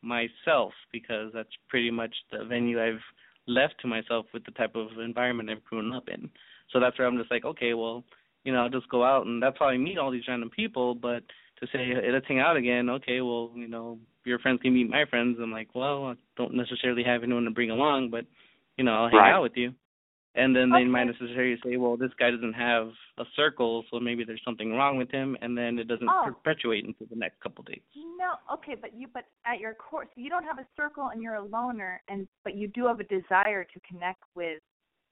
myself 0.01 0.71
because 0.93 1.31
that's 1.33 1.49
pretty 1.67 1.89
much 1.89 2.13
the 2.31 2.45
venue 2.45 2.79
i've 2.81 3.01
left 3.47 3.73
to 3.81 3.87
myself 3.87 4.27
with 4.33 4.45
the 4.45 4.51
type 4.51 4.75
of 4.75 4.87
environment 5.03 5.49
i've 5.49 5.63
grown 5.65 5.93
up 5.93 6.07
in. 6.07 6.29
So 6.71 6.79
that's 6.79 6.97
where 6.97 7.07
i'm 7.07 7.17
just 7.17 7.31
like 7.31 7.43
okay 7.43 7.73
well 7.73 8.03
you 8.45 8.53
know, 8.53 8.59
I'll 8.59 8.69
just 8.69 8.87
go 8.89 9.03
out 9.03 9.25
and 9.25 9.43
that's 9.43 9.57
how 9.59 9.65
I 9.65 9.77
meet 9.77 9.97
all 9.97 10.11
these 10.11 10.27
random 10.27 10.51
people. 10.55 10.95
But 10.95 11.23
to 11.59 11.67
say 11.73 11.79
hey, 11.79 12.11
let's 12.13 12.27
hang 12.27 12.39
out 12.39 12.55
again, 12.55 12.89
okay, 12.89 13.19
well, 13.19 13.51
you 13.55 13.67
know, 13.67 13.97
your 14.25 14.39
friends 14.39 14.61
can 14.61 14.73
meet 14.73 14.89
my 14.89 15.05
friends. 15.09 15.37
I'm 15.41 15.51
like, 15.51 15.73
well, 15.75 16.05
I 16.05 16.15
don't 16.37 16.53
necessarily 16.55 17.03
have 17.03 17.23
anyone 17.23 17.45
to 17.45 17.51
bring 17.51 17.71
along, 17.71 18.09
but 18.09 18.25
you 18.77 18.83
know, 18.83 18.93
I'll 18.93 19.09
hang 19.09 19.19
Right. 19.19 19.31
out 19.31 19.43
with 19.43 19.55
you. 19.55 19.73
And 20.35 20.53
then 20.53 20.69
they 20.69 20.79
Okay. 20.79 20.89
might 20.89 21.05
necessarily 21.05 21.57
say, 21.63 21.77
well, 21.77 21.95
this 21.95 22.11
guy 22.19 22.29
doesn't 22.29 22.53
have 22.53 22.91
a 23.17 23.23
circle, 23.37 23.85
so 23.89 24.01
maybe 24.01 24.25
there's 24.25 24.43
something 24.43 24.73
wrong 24.73 24.97
with 24.97 25.09
him, 25.09 25.37
and 25.41 25.57
then 25.57 25.79
it 25.79 25.87
doesn't 25.87 26.09
Oh. 26.09 26.23
perpetuate 26.25 26.83
into 26.83 27.05
the 27.05 27.15
next 27.15 27.39
couple 27.39 27.63
dates. 27.63 27.87
No, 27.95 28.35
okay, 28.51 28.75
but 28.75 28.93
you 28.93 29.07
but 29.07 29.25
at 29.45 29.59
your 29.59 29.73
core, 29.75 30.05
so 30.05 30.21
you 30.21 30.29
don't 30.29 30.43
have 30.43 30.59
a 30.59 30.67
circle 30.75 31.07
and 31.07 31.23
you're 31.23 31.35
a 31.35 31.43
loner, 31.45 32.01
and 32.09 32.27
but 32.43 32.55
you 32.55 32.67
do 32.67 32.85
have 32.87 32.99
a 32.99 33.05
desire 33.05 33.63
to 33.63 33.79
connect 33.81 34.23
with 34.35 34.61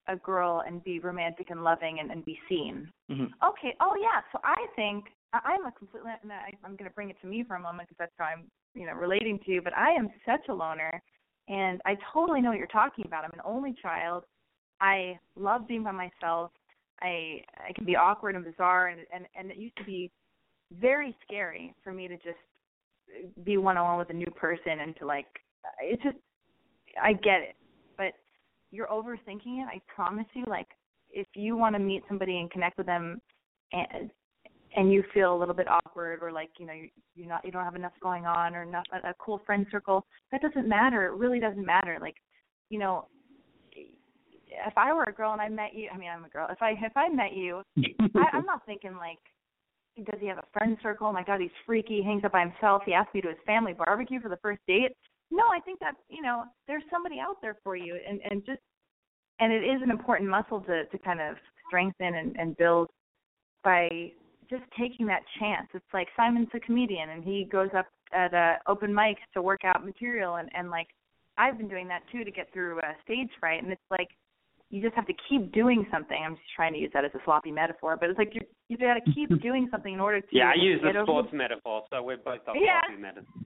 a 0.08 0.18
girl 0.18 0.64
and 0.68 0.84
be 0.84 1.00
romantic 1.00 1.50
and 1.50 1.64
loving 1.64 2.00
and, 2.00 2.12
and 2.12 2.26
be 2.26 2.38
seen. 2.50 2.92
hmm 3.08 3.26
Okay. 3.48 3.76
Oh 3.80 3.96
yeah. 3.96 4.22
So 4.34 4.40
I 4.44 4.68
think 4.76 5.06
I- 5.34 5.42
I'm 5.44 5.66
a 5.66 5.72
completely. 5.72 6.12
and 6.22 6.32
I, 6.32 6.54
I'm 6.64 6.76
going 6.76 6.90
to 6.90 6.94
bring 6.96 7.10
it 7.10 7.18
to 7.22 7.28
me 7.28 7.44
for 7.44 7.56
a 7.56 7.60
moment 7.60 7.90
because 7.90 7.98
that's 8.00 8.14
how 8.18 8.26
I'm, 8.26 8.46
you 8.76 8.86
know, 8.86 8.94
relating 8.94 9.40
to 9.46 9.52
you. 9.52 9.62
But 9.62 9.76
I 9.76 9.92
am 9.92 10.10
such 10.26 10.48
a 10.50 10.54
loner, 10.54 11.02
and 11.48 11.82
I 11.86 11.98
totally 12.14 12.42
know 12.42 12.50
what 12.50 12.58
you're 12.58 12.68
talking 12.68 13.06
about. 13.06 13.26
I'm 13.26 13.34
an 13.34 13.42
only 13.46 13.76
child. 13.82 14.24
I 14.80 15.20
love 15.36 15.68
being 15.68 15.84
by 15.84 15.92
myself. 15.92 16.52
I 17.02 17.42
I 17.58 17.74
can 17.76 17.86
be 17.86 17.96
awkward 17.96 18.36
and 18.36 18.46
bizarre, 18.46 18.88
and 18.88 19.02
and 19.14 19.26
and 19.36 19.52
it 19.52 19.58
used 19.58 19.76
to 19.78 19.84
be 19.84 20.12
very 20.80 21.16
scary 21.24 21.74
for 21.84 21.92
me 21.92 22.08
to 22.08 22.16
just 22.18 22.38
uh, 23.10 23.28
be 23.44 23.58
one 23.58 23.78
on 23.78 23.86
one 23.88 23.98
with 23.98 24.10
a 24.12 24.14
new 24.14 24.32
person 24.36 24.80
and 24.82 24.96
to 24.98 25.06
like. 25.06 25.28
Uh, 25.66 25.70
it's 25.82 26.04
just 26.04 26.18
I 27.02 27.14
get 27.14 27.42
it, 27.42 27.56
but 27.98 28.14
you're 28.72 28.88
overthinking 28.88 29.62
it. 29.64 29.68
I 29.68 29.82
promise 29.94 30.28
you. 30.34 30.46
Like 30.48 30.68
if 31.12 31.28
you 31.36 31.58
want 31.58 31.76
to 31.76 31.80
meet 31.80 32.04
somebody 32.08 32.40
and 32.40 32.50
connect 32.52 32.78
with 32.78 32.88
them 32.88 33.20
and 33.72 34.10
and 34.76 34.92
you 34.92 35.04
feel 35.14 35.36
a 35.36 35.38
little 35.38 35.54
bit 35.54 35.68
awkward 35.68 36.20
or 36.22 36.32
like 36.32 36.50
you 36.58 36.66
know 36.66 36.74
you 36.74 36.90
you're 37.16 37.28
not 37.28 37.44
you 37.46 37.52
don't 37.52 37.64
have 37.64 37.76
enough 37.76 37.94
going 38.02 38.26
on 38.26 38.56
or 38.56 38.64
enough 38.64 38.86
a, 38.92 39.10
a 39.10 39.14
cool 39.20 39.42
friend 39.46 39.66
circle 39.72 40.06
that 40.32 40.42
doesn't 40.42 40.68
matter. 40.68 41.06
It 41.06 41.14
really 41.14 41.40
doesn't 41.40 41.66
matter. 41.66 41.98
Like 42.02 42.16
you 42.70 42.80
know 42.80 43.08
if 43.76 44.78
i 44.78 44.94
were 44.94 45.06
a 45.06 45.12
girl 45.12 45.32
and 45.34 45.42
i 45.42 45.50
met 45.50 45.74
you 45.74 45.90
i 45.92 45.98
mean 45.98 46.10
i'm 46.10 46.26
a 46.26 46.30
girl. 46.30 46.48
If 46.50 46.62
i 46.62 46.72
if 46.72 46.96
i 46.96 47.10
met 47.10 47.34
you 47.34 47.62
I, 48.16 48.26
i'm 48.34 48.46
not 48.46 48.66
thinking 48.66 48.96
like 48.96 49.20
does 50.06 50.20
he 50.20 50.28
have 50.28 50.40
a 50.40 50.46
friend 50.52 50.78
circle? 50.82 51.08
Oh 51.08 51.14
my 51.14 51.24
god 51.24 51.42
he's 51.42 51.52
freaky. 51.66 51.98
He 51.98 52.04
hangs 52.04 52.24
out 52.24 52.32
by 52.32 52.42
himself. 52.42 52.82
He 52.86 52.94
asked 52.94 53.14
me 53.14 53.22
to 53.22 53.28
his 53.28 53.38
family 53.46 53.74
barbecue 53.74 54.20
for 54.20 54.30
the 54.30 54.38
first 54.38 54.62
date. 54.68 54.96
No 55.32 55.44
i 55.52 55.60
think 55.60 55.80
that 55.80 55.96
you 56.10 56.22
know 56.22 56.44
there's 56.68 56.84
somebody 56.92 57.20
out 57.20 57.38
there 57.42 57.58
for 57.64 57.76
you 57.76 57.98
and 58.08 58.20
and 58.30 58.46
just 58.46 58.60
and 59.40 59.52
it 59.52 59.64
is 59.64 59.82
an 59.82 59.92
important 59.92 60.30
muscle 60.30 60.62
to 60.62 60.86
to 60.86 60.98
kind 61.00 61.22
of 61.22 61.36
strengthen 61.68 62.16
and, 62.16 62.36
and 62.38 62.58
build 62.58 62.90
by 63.64 64.12
just 64.54 64.64
taking 64.80 65.06
that 65.08 65.24
chance. 65.40 65.68
It's 65.74 65.94
like 65.94 66.08
Simon's 66.16 66.50
a 66.54 66.60
comedian 66.60 67.10
and 67.10 67.24
he 67.24 67.38
goes 67.58 67.70
up 67.76 67.88
at 68.14 68.34
uh, 68.34 68.56
open 68.68 68.92
mics 68.92 69.24
to 69.34 69.42
work 69.42 69.62
out 69.70 69.84
material 69.86 70.36
and 70.36 70.50
and 70.54 70.70
like 70.70 70.88
I've 71.38 71.58
been 71.58 71.68
doing 71.68 71.88
that 71.88 72.02
too 72.12 72.24
to 72.24 72.32
get 72.32 72.48
through 72.54 72.80
a 72.80 72.92
stage 73.04 73.30
fright 73.40 73.64
and 73.64 73.72
it's 73.72 73.90
like 73.90 74.10
you 74.70 74.82
just 74.82 74.96
have 74.96 75.06
to 75.06 75.14
keep 75.30 75.52
doing 75.52 75.86
something. 75.92 76.18
I'm 76.26 76.34
just 76.36 76.48
trying 76.56 76.74
to 76.74 76.80
use 76.80 76.90
that 76.96 77.06
as 77.06 77.12
a 77.14 77.20
sloppy 77.26 77.52
metaphor, 77.52 77.96
but 78.00 78.10
it's 78.10 78.18
like 78.18 78.34
you 78.34 78.42
you 78.70 78.78
got 78.78 78.96
to 78.96 79.12
keep 79.14 79.30
doing 79.48 79.68
something 79.72 79.94
in 79.94 80.00
order 80.00 80.20
to 80.22 80.28
Yeah, 80.32 80.52
I 80.56 80.62
use 80.62 80.80
the 80.82 80.88
get 80.90 80.96
over 80.96 81.06
sports 81.06 81.30
metaphor, 81.34 81.84
so 81.92 82.02
we're 82.02 82.18
both 82.18 82.42
off 82.48 82.56
Yeah. 82.60 82.82
sloppy 82.88 83.02
metaphor. 83.02 83.42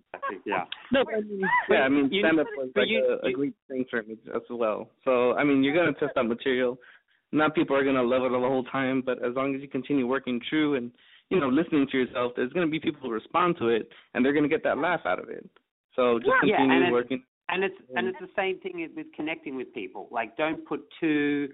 Yeah. 0.45 0.63
No, 0.93 1.03
but 1.03 1.15
I 1.15 1.21
mean, 1.21 1.41
yeah, 1.69 1.77
I 1.87 1.89
mean, 1.89 2.09
You- 2.11 2.21
stand 2.23 2.39
up 2.39 2.47
was 2.57 2.69
like 2.75 2.87
you- 2.87 3.19
a, 3.23 3.27
a 3.27 3.31
great 3.31 3.53
thing 3.67 3.83
for 3.89 4.01
me 4.03 4.15
as 4.35 4.41
well. 4.49 4.89
So, 5.03 5.33
I 5.33 5.43
mean, 5.43 5.63
you're 5.63 5.75
gonna 5.75 5.93
test 5.99 6.15
out 6.17 6.27
material. 6.27 6.77
Not 7.31 7.55
people 7.55 7.75
are 7.75 7.83
gonna 7.83 8.03
love 8.03 8.23
it 8.23 8.31
the 8.31 8.39
whole 8.39 8.63
time, 8.65 9.01
but 9.05 9.23
as 9.23 9.35
long 9.35 9.53
as 9.55 9.61
you 9.61 9.67
continue 9.67 10.07
working 10.07 10.39
true 10.49 10.75
and 10.75 10.91
you 11.29 11.39
know 11.39 11.49
listening 11.49 11.87
to 11.91 11.97
yourself, 11.97 12.33
there's 12.35 12.53
gonna 12.53 12.67
be 12.67 12.79
people 12.79 13.01
who 13.01 13.11
respond 13.11 13.57
to 13.59 13.67
it, 13.69 13.89
and 14.13 14.23
they're 14.23 14.33
gonna 14.33 14.47
get 14.47 14.63
that 14.63 14.77
laugh 14.77 15.01
out 15.05 15.19
of 15.19 15.29
it. 15.29 15.47
So 15.95 16.19
just 16.19 16.31
Yeah, 16.43 16.57
continue 16.57 16.75
and 16.75 16.83
it's- 16.83 16.91
working. 16.93 17.23
And 17.49 17.63
it's 17.63 17.75
and 17.95 18.07
it's 18.07 18.19
the 18.19 18.29
same 18.35 18.59
thing 18.59 18.89
with 18.95 19.11
connecting 19.13 19.55
with 19.55 19.73
people. 19.73 20.07
Like 20.11 20.35
don't 20.37 20.65
put 20.65 20.89
too 20.99 21.49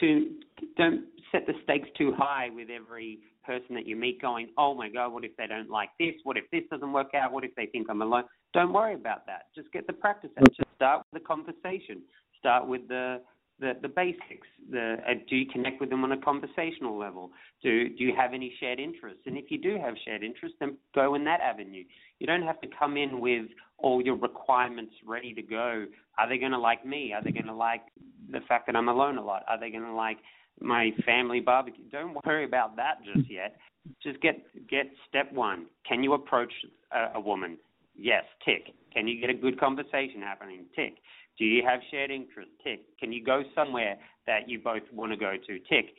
too 0.00 0.36
don't 0.76 1.06
set 1.32 1.46
the 1.46 1.54
stakes 1.62 1.88
too 1.96 2.12
high 2.12 2.50
with 2.50 2.68
every 2.70 3.20
person 3.44 3.74
that 3.76 3.86
you 3.86 3.96
meet 3.96 4.20
going, 4.20 4.48
Oh 4.58 4.74
my 4.74 4.88
god, 4.88 5.12
what 5.12 5.24
if 5.24 5.36
they 5.36 5.46
don't 5.46 5.70
like 5.70 5.90
this? 5.98 6.14
What 6.24 6.36
if 6.36 6.44
this 6.50 6.64
doesn't 6.70 6.92
work 6.92 7.14
out? 7.14 7.32
What 7.32 7.44
if 7.44 7.54
they 7.54 7.66
think 7.66 7.88
I'm 7.88 8.02
alone? 8.02 8.24
Don't 8.54 8.72
worry 8.72 8.94
about 8.94 9.24
that. 9.26 9.46
Just 9.54 9.70
get 9.72 9.86
the 9.86 9.92
practice 9.92 10.30
and 10.36 10.46
Just 10.54 10.68
start 10.74 11.04
with 11.12 11.22
the 11.22 11.26
conversation. 11.26 12.02
Start 12.38 12.66
with 12.66 12.86
the 12.88 13.20
the, 13.60 13.72
the 13.80 13.88
basics. 13.88 14.46
The 14.70 14.96
uh, 15.08 15.14
do 15.28 15.36
you 15.36 15.46
connect 15.46 15.80
with 15.80 15.90
them 15.90 16.04
on 16.04 16.12
a 16.12 16.20
conversational 16.20 16.98
level? 16.98 17.30
Do 17.62 17.88
do 17.88 18.04
you 18.04 18.12
have 18.16 18.34
any 18.34 18.52
shared 18.60 18.80
interests? 18.80 19.22
And 19.26 19.36
if 19.36 19.50
you 19.50 19.58
do 19.58 19.78
have 19.80 19.94
shared 20.04 20.22
interests, 20.22 20.56
then 20.60 20.76
go 20.94 21.14
in 21.14 21.24
that 21.24 21.40
avenue. 21.40 21.84
You 22.18 22.26
don't 22.26 22.42
have 22.42 22.60
to 22.60 22.68
come 22.78 22.96
in 22.96 23.20
with 23.20 23.46
all 23.78 24.02
your 24.02 24.16
requirements 24.16 24.92
ready 25.06 25.32
to 25.34 25.42
go. 25.42 25.86
Are 26.18 26.28
they 26.28 26.38
going 26.38 26.52
to 26.52 26.58
like 26.58 26.84
me? 26.84 27.12
Are 27.12 27.22
they 27.22 27.30
going 27.30 27.46
to 27.46 27.54
like 27.54 27.82
the 28.30 28.40
fact 28.48 28.66
that 28.66 28.76
I'm 28.76 28.88
alone 28.88 29.18
a 29.18 29.24
lot? 29.24 29.44
Are 29.48 29.58
they 29.58 29.70
going 29.70 29.84
to 29.84 29.94
like 29.94 30.18
my 30.60 30.90
family 31.04 31.40
barbecue? 31.40 31.84
Don't 31.90 32.16
worry 32.24 32.44
about 32.44 32.76
that 32.76 32.98
just 33.04 33.30
yet. 33.30 33.56
Just 34.02 34.20
get 34.20 34.44
get 34.68 34.86
step 35.08 35.32
one. 35.32 35.66
Can 35.88 36.02
you 36.02 36.14
approach 36.14 36.52
a, 36.92 37.18
a 37.18 37.20
woman? 37.20 37.56
Yes, 37.96 38.24
tick. 38.44 38.74
Can 38.92 39.08
you 39.08 39.20
get 39.20 39.30
a 39.30 39.34
good 39.34 39.58
conversation 39.58 40.20
happening? 40.20 40.64
Tick. 40.74 40.96
Do 41.38 41.44
you 41.44 41.62
have 41.68 41.80
shared 41.90 42.10
interests? 42.10 42.52
Tick. 42.64 42.80
Can 42.98 43.12
you 43.12 43.22
go 43.22 43.42
somewhere 43.54 43.96
that 44.26 44.48
you 44.48 44.58
both 44.58 44.82
want 44.92 45.12
to 45.12 45.16
go 45.16 45.32
to? 45.46 45.58
Tick. 45.68 45.94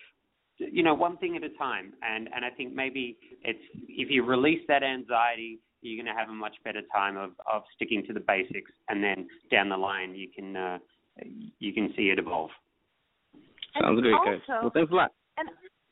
You 0.57 0.81
know, 0.81 0.95
one 0.95 1.17
thing 1.17 1.35
at 1.35 1.43
a 1.43 1.55
time. 1.57 1.93
And 2.01 2.29
and 2.33 2.43
I 2.43 2.49
think 2.49 2.73
maybe 2.73 3.17
it's 3.43 3.59
if 3.88 4.09
you 4.09 4.23
release 4.23 4.61
that 4.67 4.83
anxiety, 4.83 5.59
you're 5.81 6.03
going 6.03 6.13
to 6.13 6.19
have 6.19 6.29
a 6.29 6.33
much 6.33 6.55
better 6.63 6.81
time 6.93 7.17
of 7.17 7.31
of 7.51 7.63
sticking 7.75 8.03
to 8.07 8.13
the 8.13 8.19
basics, 8.19 8.71
and 8.89 9.03
then 9.03 9.27
down 9.51 9.69
the 9.69 9.77
line 9.77 10.15
you 10.15 10.27
can 10.35 10.55
uh, 10.55 10.77
you 11.59 11.73
can 11.73 11.93
see 11.95 12.09
it 12.09 12.19
evolve. 12.19 12.49
Sounds 13.79 14.01
great, 14.01 14.15
guys. 14.25 14.41
Well, 14.49 14.71
thanks 14.73 14.91
a 14.91 14.95
lot. 14.95 15.11
And 15.38 15.49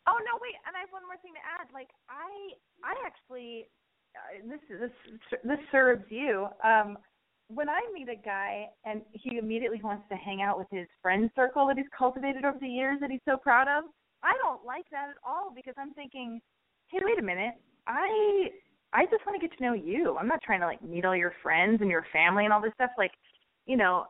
oh 0.07 0.17
no, 0.17 0.39
wait, 0.41 0.55
and 0.65 0.75
I 0.75 0.79
have 0.81 0.89
one 0.91 1.05
more 1.05 1.17
thing 1.21 1.33
to 1.33 1.43
add. 1.45 1.67
Like 1.73 1.89
I, 2.09 2.57
I 2.83 2.93
actually, 3.05 3.67
uh, 4.15 4.49
this 4.49 4.61
this 4.69 5.39
this 5.43 5.59
serves 5.71 6.05
you. 6.09 6.47
Um, 6.63 6.97
when 7.47 7.69
I 7.69 7.79
meet 7.93 8.09
a 8.09 8.15
guy 8.15 8.67
and 8.85 9.01
he 9.11 9.37
immediately 9.37 9.79
wants 9.83 10.03
to 10.09 10.15
hang 10.15 10.41
out 10.41 10.57
with 10.57 10.67
his 10.71 10.87
friend 11.01 11.29
circle 11.35 11.67
that 11.67 11.77
he's 11.77 11.85
cultivated 11.97 12.43
over 12.45 12.57
the 12.59 12.67
years 12.67 12.97
that 13.01 13.11
he's 13.11 13.21
so 13.27 13.37
proud 13.37 13.67
of, 13.67 13.85
I 14.23 14.33
don't 14.41 14.65
like 14.65 14.85
that 14.91 15.09
at 15.09 15.17
all 15.25 15.51
because 15.55 15.75
I'm 15.77 15.93
thinking, 15.93 16.41
hey, 16.87 16.99
wait 17.03 17.19
a 17.19 17.21
minute, 17.21 17.53
I 17.87 18.49
I 18.93 19.05
just 19.05 19.25
want 19.25 19.39
to 19.39 19.45
get 19.45 19.55
to 19.57 19.63
know 19.63 19.73
you. 19.73 20.15
I'm 20.17 20.27
not 20.27 20.41
trying 20.41 20.61
to 20.61 20.65
like 20.65 20.81
meet 20.81 21.05
all 21.05 21.15
your 21.15 21.33
friends 21.43 21.81
and 21.81 21.89
your 21.89 22.05
family 22.13 22.45
and 22.45 22.53
all 22.53 22.61
this 22.61 22.73
stuff. 22.75 22.91
Like, 22.97 23.11
you 23.65 23.75
know, 23.75 24.05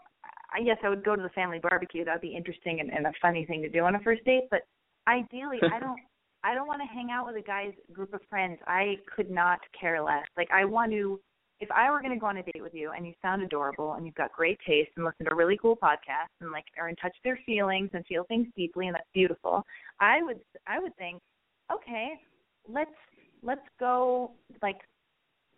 I 0.53 0.63
guess 0.63 0.77
I 0.83 0.89
would 0.89 1.03
go 1.03 1.15
to 1.15 1.21
the 1.21 1.29
family 1.29 1.59
barbecue. 1.59 2.05
That'd 2.05 2.21
be 2.21 2.36
interesting 2.36 2.79
and, 2.79 2.93
and 2.93 3.07
a 3.07 3.11
funny 3.21 3.45
thing 3.45 3.61
to 3.63 3.69
do 3.69 3.83
on 3.83 3.95
a 3.95 3.99
first 4.01 4.23
date. 4.25 4.43
But 4.51 4.61
ideally, 5.07 5.59
I 5.73 5.79
don't. 5.79 5.99
I 6.43 6.53
don't 6.53 6.67
want 6.67 6.79
to 6.79 6.86
hang 6.86 7.09
out 7.09 7.25
with 7.25 7.38
a 7.38 7.41
guy's 7.41 7.73
group 7.91 8.13
of 8.13 8.19
friends. 8.29 8.59
I 8.67 8.97
could 9.15 9.31
not 9.31 9.57
care 9.79 9.99
less. 9.99 10.25
Like 10.38 10.47
I 10.53 10.63
want 10.63 10.91
to 10.91 11.19
if 11.60 11.72
I 11.72 11.89
were 11.89 12.01
going 12.01 12.14
to 12.14 12.20
go 12.20 12.26
on 12.28 12.38
a 12.38 12.43
date 12.43 12.62
with 12.62 12.74
you 12.74 12.91
and 12.91 13.06
you 13.06 13.14
sound 13.22 13.41
adorable 13.41 13.93
and 13.93 14.06
you've 14.06 14.16
got 14.16 14.32
great 14.34 14.60
taste 14.68 14.91
and 14.97 15.06
listen 15.06 15.26
to 15.26 15.32
a 15.32 15.36
really 15.36 15.58
cool 15.62 15.76
podcast 15.76 16.30
and 16.41 16.51
like 16.51 16.66
are 16.80 16.89
in 16.89 16.95
touch 16.97 17.14
with 17.16 17.24
their 17.24 17.39
feelings 17.45 17.89
and 17.93 18.06
feel 18.06 18.26
things 18.26 18.47
deeply 18.56 18.88
and 18.88 18.95
that's 18.95 19.08
beautiful, 19.14 19.64
I 19.99 20.22
would 20.22 20.39
I 20.68 20.80
would 20.80 20.95
think, 20.97 21.22
okay, 21.72 22.14
let's 22.68 22.91
let's 23.41 23.62
go 23.80 24.32
like 24.62 24.78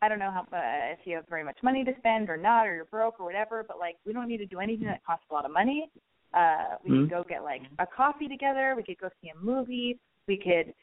I 0.02 0.10
don't 0.10 0.20
know 0.20 0.32
how 0.32 0.42
uh, 0.42 0.94
if 0.94 1.00
you 1.06 1.16
have 1.16 1.26
very 1.28 1.44
much 1.44 1.58
money 1.64 1.84
to 1.84 1.92
spend 1.98 2.30
or 2.30 2.38
not 2.38 2.68
or 2.68 2.76
you're 2.76 2.86
broke 2.86 3.20
or 3.20 3.26
whatever, 3.26 3.66
but 3.68 3.80
like 3.80 3.96
we 4.06 4.14
don't 4.14 4.28
need 4.28 4.38
to 4.38 4.46
do 4.46 4.60
anything 4.60 4.88
that 4.88 5.04
costs 5.04 5.26
a 5.32 5.34
lot 5.34 5.46
of 5.46 5.52
money. 5.52 5.90
Uh 6.34 6.76
we 6.84 6.92
Mhm. 6.92 7.02
could 7.02 7.10
go 7.10 7.24
get 7.28 7.44
like 7.44 7.64
a 7.80 7.88
coffee 7.88 8.28
together, 8.28 8.74
we 8.76 8.84
could 8.84 9.00
go 9.00 9.10
see 9.22 9.30
a 9.30 9.44
movie, 9.44 10.00
we 10.28 10.38
could 10.38 10.74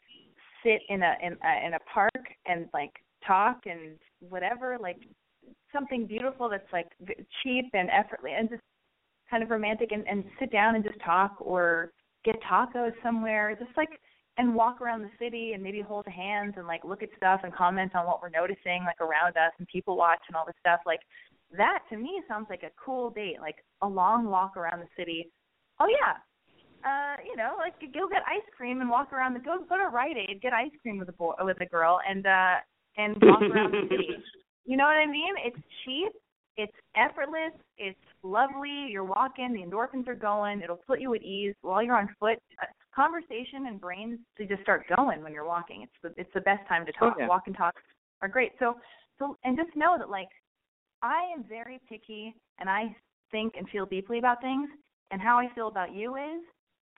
sit 0.65 0.81
in 0.89 1.03
a 1.03 1.15
in 1.23 1.37
a, 1.45 1.67
in 1.67 1.75
a 1.75 1.79
park 1.93 2.25
and 2.47 2.69
like 2.73 2.93
talk 3.27 3.63
and 3.67 3.99
whatever 4.21 4.79
like 4.81 4.99
something 5.73 6.07
beautiful 6.07 6.49
that's 6.49 6.73
like 6.73 6.89
cheap 7.43 7.67
and 7.73 7.91
effortless 7.91 8.33
and 8.39 8.49
just 8.49 8.63
kind 9.31 9.43
of 9.43 9.51
romantic 9.51 9.93
and 9.93 10.07
and 10.07 10.25
sit 10.39 10.51
down 10.53 10.75
and 10.75 10.85
just 10.85 10.99
talk 11.05 11.37
or 11.41 11.91
get 12.25 12.37
tacos 12.43 12.93
somewhere 13.03 13.57
just 13.59 13.77
like 13.77 13.89
and 14.37 14.55
walk 14.55 14.81
around 14.81 15.03
the 15.03 15.11
city 15.19 15.53
and 15.53 15.63
maybe 15.63 15.81
hold 15.81 16.07
hands 16.07 16.55
and 16.57 16.67
like 16.67 16.85
look 16.85 17.03
at 17.03 17.09
stuff 17.17 17.41
and 17.45 17.55
comment 17.55 17.95
on 17.95 18.07
what 18.07 18.21
we're 18.21 18.31
noticing 18.31 18.83
like 18.85 19.01
around 19.01 19.37
us 19.37 19.53
and 19.59 19.69
people 19.69 19.97
watch 19.97 20.21
and 20.29 20.37
all 20.37 20.45
this 20.47 20.57
stuff 20.61 20.81
like 20.87 21.01
that 21.57 21.81
to 21.89 21.97
me 21.97 22.21
sounds 22.29 22.47
like 22.51 22.63
a 22.63 22.71
cool 22.83 23.11
date 23.11 23.37
like 23.41 23.57
a 23.83 23.87
long 23.87 24.27
walk 24.27 24.57
around 24.57 24.81
the 24.81 24.89
city. 24.97 25.31
Oh 25.81 25.87
yeah. 25.89 26.15
Uh, 26.85 27.17
you 27.25 27.35
know, 27.35 27.55
like 27.57 27.81
go 27.95 28.09
get 28.09 28.23
ice 28.27 28.45
cream 28.55 28.81
and 28.81 28.91
walk 28.91 29.13
around 29.13 29.35
the 29.35 29.41
go 29.41 29.59
go 29.69 29.79
to 29.79 29.89
Rite 29.89 30.17
Aid, 30.17 30.43
get 30.43 30.53
ice 30.53 30.71
cream 30.83 30.99
with 30.99 31.09
a 31.09 31.13
boy 31.13 31.33
with 31.41 31.61
a 31.61 31.67
girl 31.67 31.99
and 32.09 32.27
uh 32.27 32.57
and 32.97 33.17
walk 33.23 33.43
around 33.43 33.73
the 33.73 33.87
city. 33.91 34.09
You 34.65 34.77
know 34.77 34.85
what 34.85 34.97
I 34.97 35.07
mean? 35.07 35.35
It's 35.45 35.57
cheap, 35.85 36.13
it's 36.57 36.73
effortless, 36.97 37.53
it's 37.77 37.99
lovely. 38.23 38.89
You're 38.91 39.05
walking, 39.05 39.53
the 39.53 39.61
endorphins 39.61 40.09
are 40.09 40.15
going. 40.15 40.63
It'll 40.63 40.81
put 40.87 41.01
you 41.01 41.15
at 41.15 41.23
ease 41.23 41.55
while 41.63 41.83
you're 41.83 41.97
on 41.97 42.09
foot. 42.19 42.39
Uh, 42.63 42.67
conversation 42.95 43.67
and 43.67 43.81
brains 43.81 44.19
they 44.39 44.47
just 44.47 44.63
start 44.63 44.85
going 44.97 45.23
when 45.23 45.33
you're 45.33 45.47
walking. 45.47 45.83
It's 45.83 45.93
the 46.03 46.21
it's 46.21 46.33
the 46.35 46.41
best 46.41 46.67
time 46.69 46.87
to 46.87 46.93
talk. 46.93 47.15
Oh, 47.17 47.21
yeah. 47.21 47.29
Walk 47.29 47.43
and 47.47 47.57
talk 47.57 47.75
are 48.23 48.29
great. 48.29 48.53
So 48.59 48.75
so 49.19 49.37
and 49.45 49.57
just 49.57 49.75
know 49.77 49.97
that 49.99 50.09
like 50.09 50.29
I 51.03 51.23
am 51.37 51.45
very 51.49 51.81
picky 51.89 52.35
and 52.59 52.71
I 52.71 52.95
think 53.31 53.55
and 53.59 53.69
feel 53.69 53.87
deeply 53.87 54.19
about 54.19 54.41
things. 54.41 54.69
And 55.11 55.21
how 55.21 55.39
I 55.39 55.49
feel 55.55 55.69
about 55.69 55.95
you 55.95 56.17
is 56.17 56.43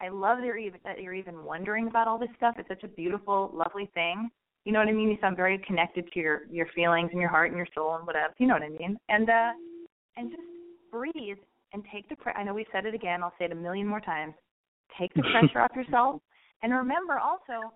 I 0.01 0.09
love 0.09 0.39
that 0.39 0.47
you're 0.47 0.59
even 0.59 0.81
that 0.85 1.01
you're 1.01 1.15
even 1.15 1.45
wondering 1.45 1.89
about 1.89 2.07
all 2.07 2.19
this 2.19 2.29
stuff. 2.37 2.55
It's 2.59 2.69
such 2.69 2.85
a 2.85 2.89
beautiful, 2.89 3.51
lovely 3.53 3.91
thing. 3.95 4.31
You 4.67 4.73
know 4.73 4.81
what 4.81 4.89
I 4.89 4.93
mean? 4.93 5.09
You 5.09 5.17
sound 5.21 5.37
very 5.37 5.59
connected 5.59 6.11
to 6.13 6.19
your 6.19 6.43
your 6.51 6.67
feelings 6.75 7.11
and 7.13 7.21
your 7.21 7.31
heart 7.31 7.51
and 7.51 7.57
your 7.57 7.69
soul 7.73 7.95
and 7.95 8.05
whatever. 8.05 8.35
You 8.39 8.49
know 8.49 8.55
what 8.55 8.65
I 8.65 8.69
mean? 8.69 8.99
And 9.09 9.31
uh 9.31 9.53
and 10.17 10.29
just 10.29 10.43
breathe 10.91 11.39
and 11.73 11.85
take 11.93 12.09
the 12.09 12.17
pre- 12.17 12.33
I 12.33 12.43
know 12.43 12.53
we've 12.53 12.67
said 12.73 12.85
it 12.85 12.93
again. 12.93 13.23
I'll 13.23 13.33
say 13.39 13.45
it 13.45 13.53
a 13.53 13.55
million 13.55 13.87
more 13.87 14.01
times. 14.01 14.35
Take 14.99 15.15
the 15.15 15.23
pressure 15.31 15.61
off 15.61 15.71
yourself. 15.77 16.21
And 16.65 16.73
remember 16.73 17.17
also, 17.17 17.73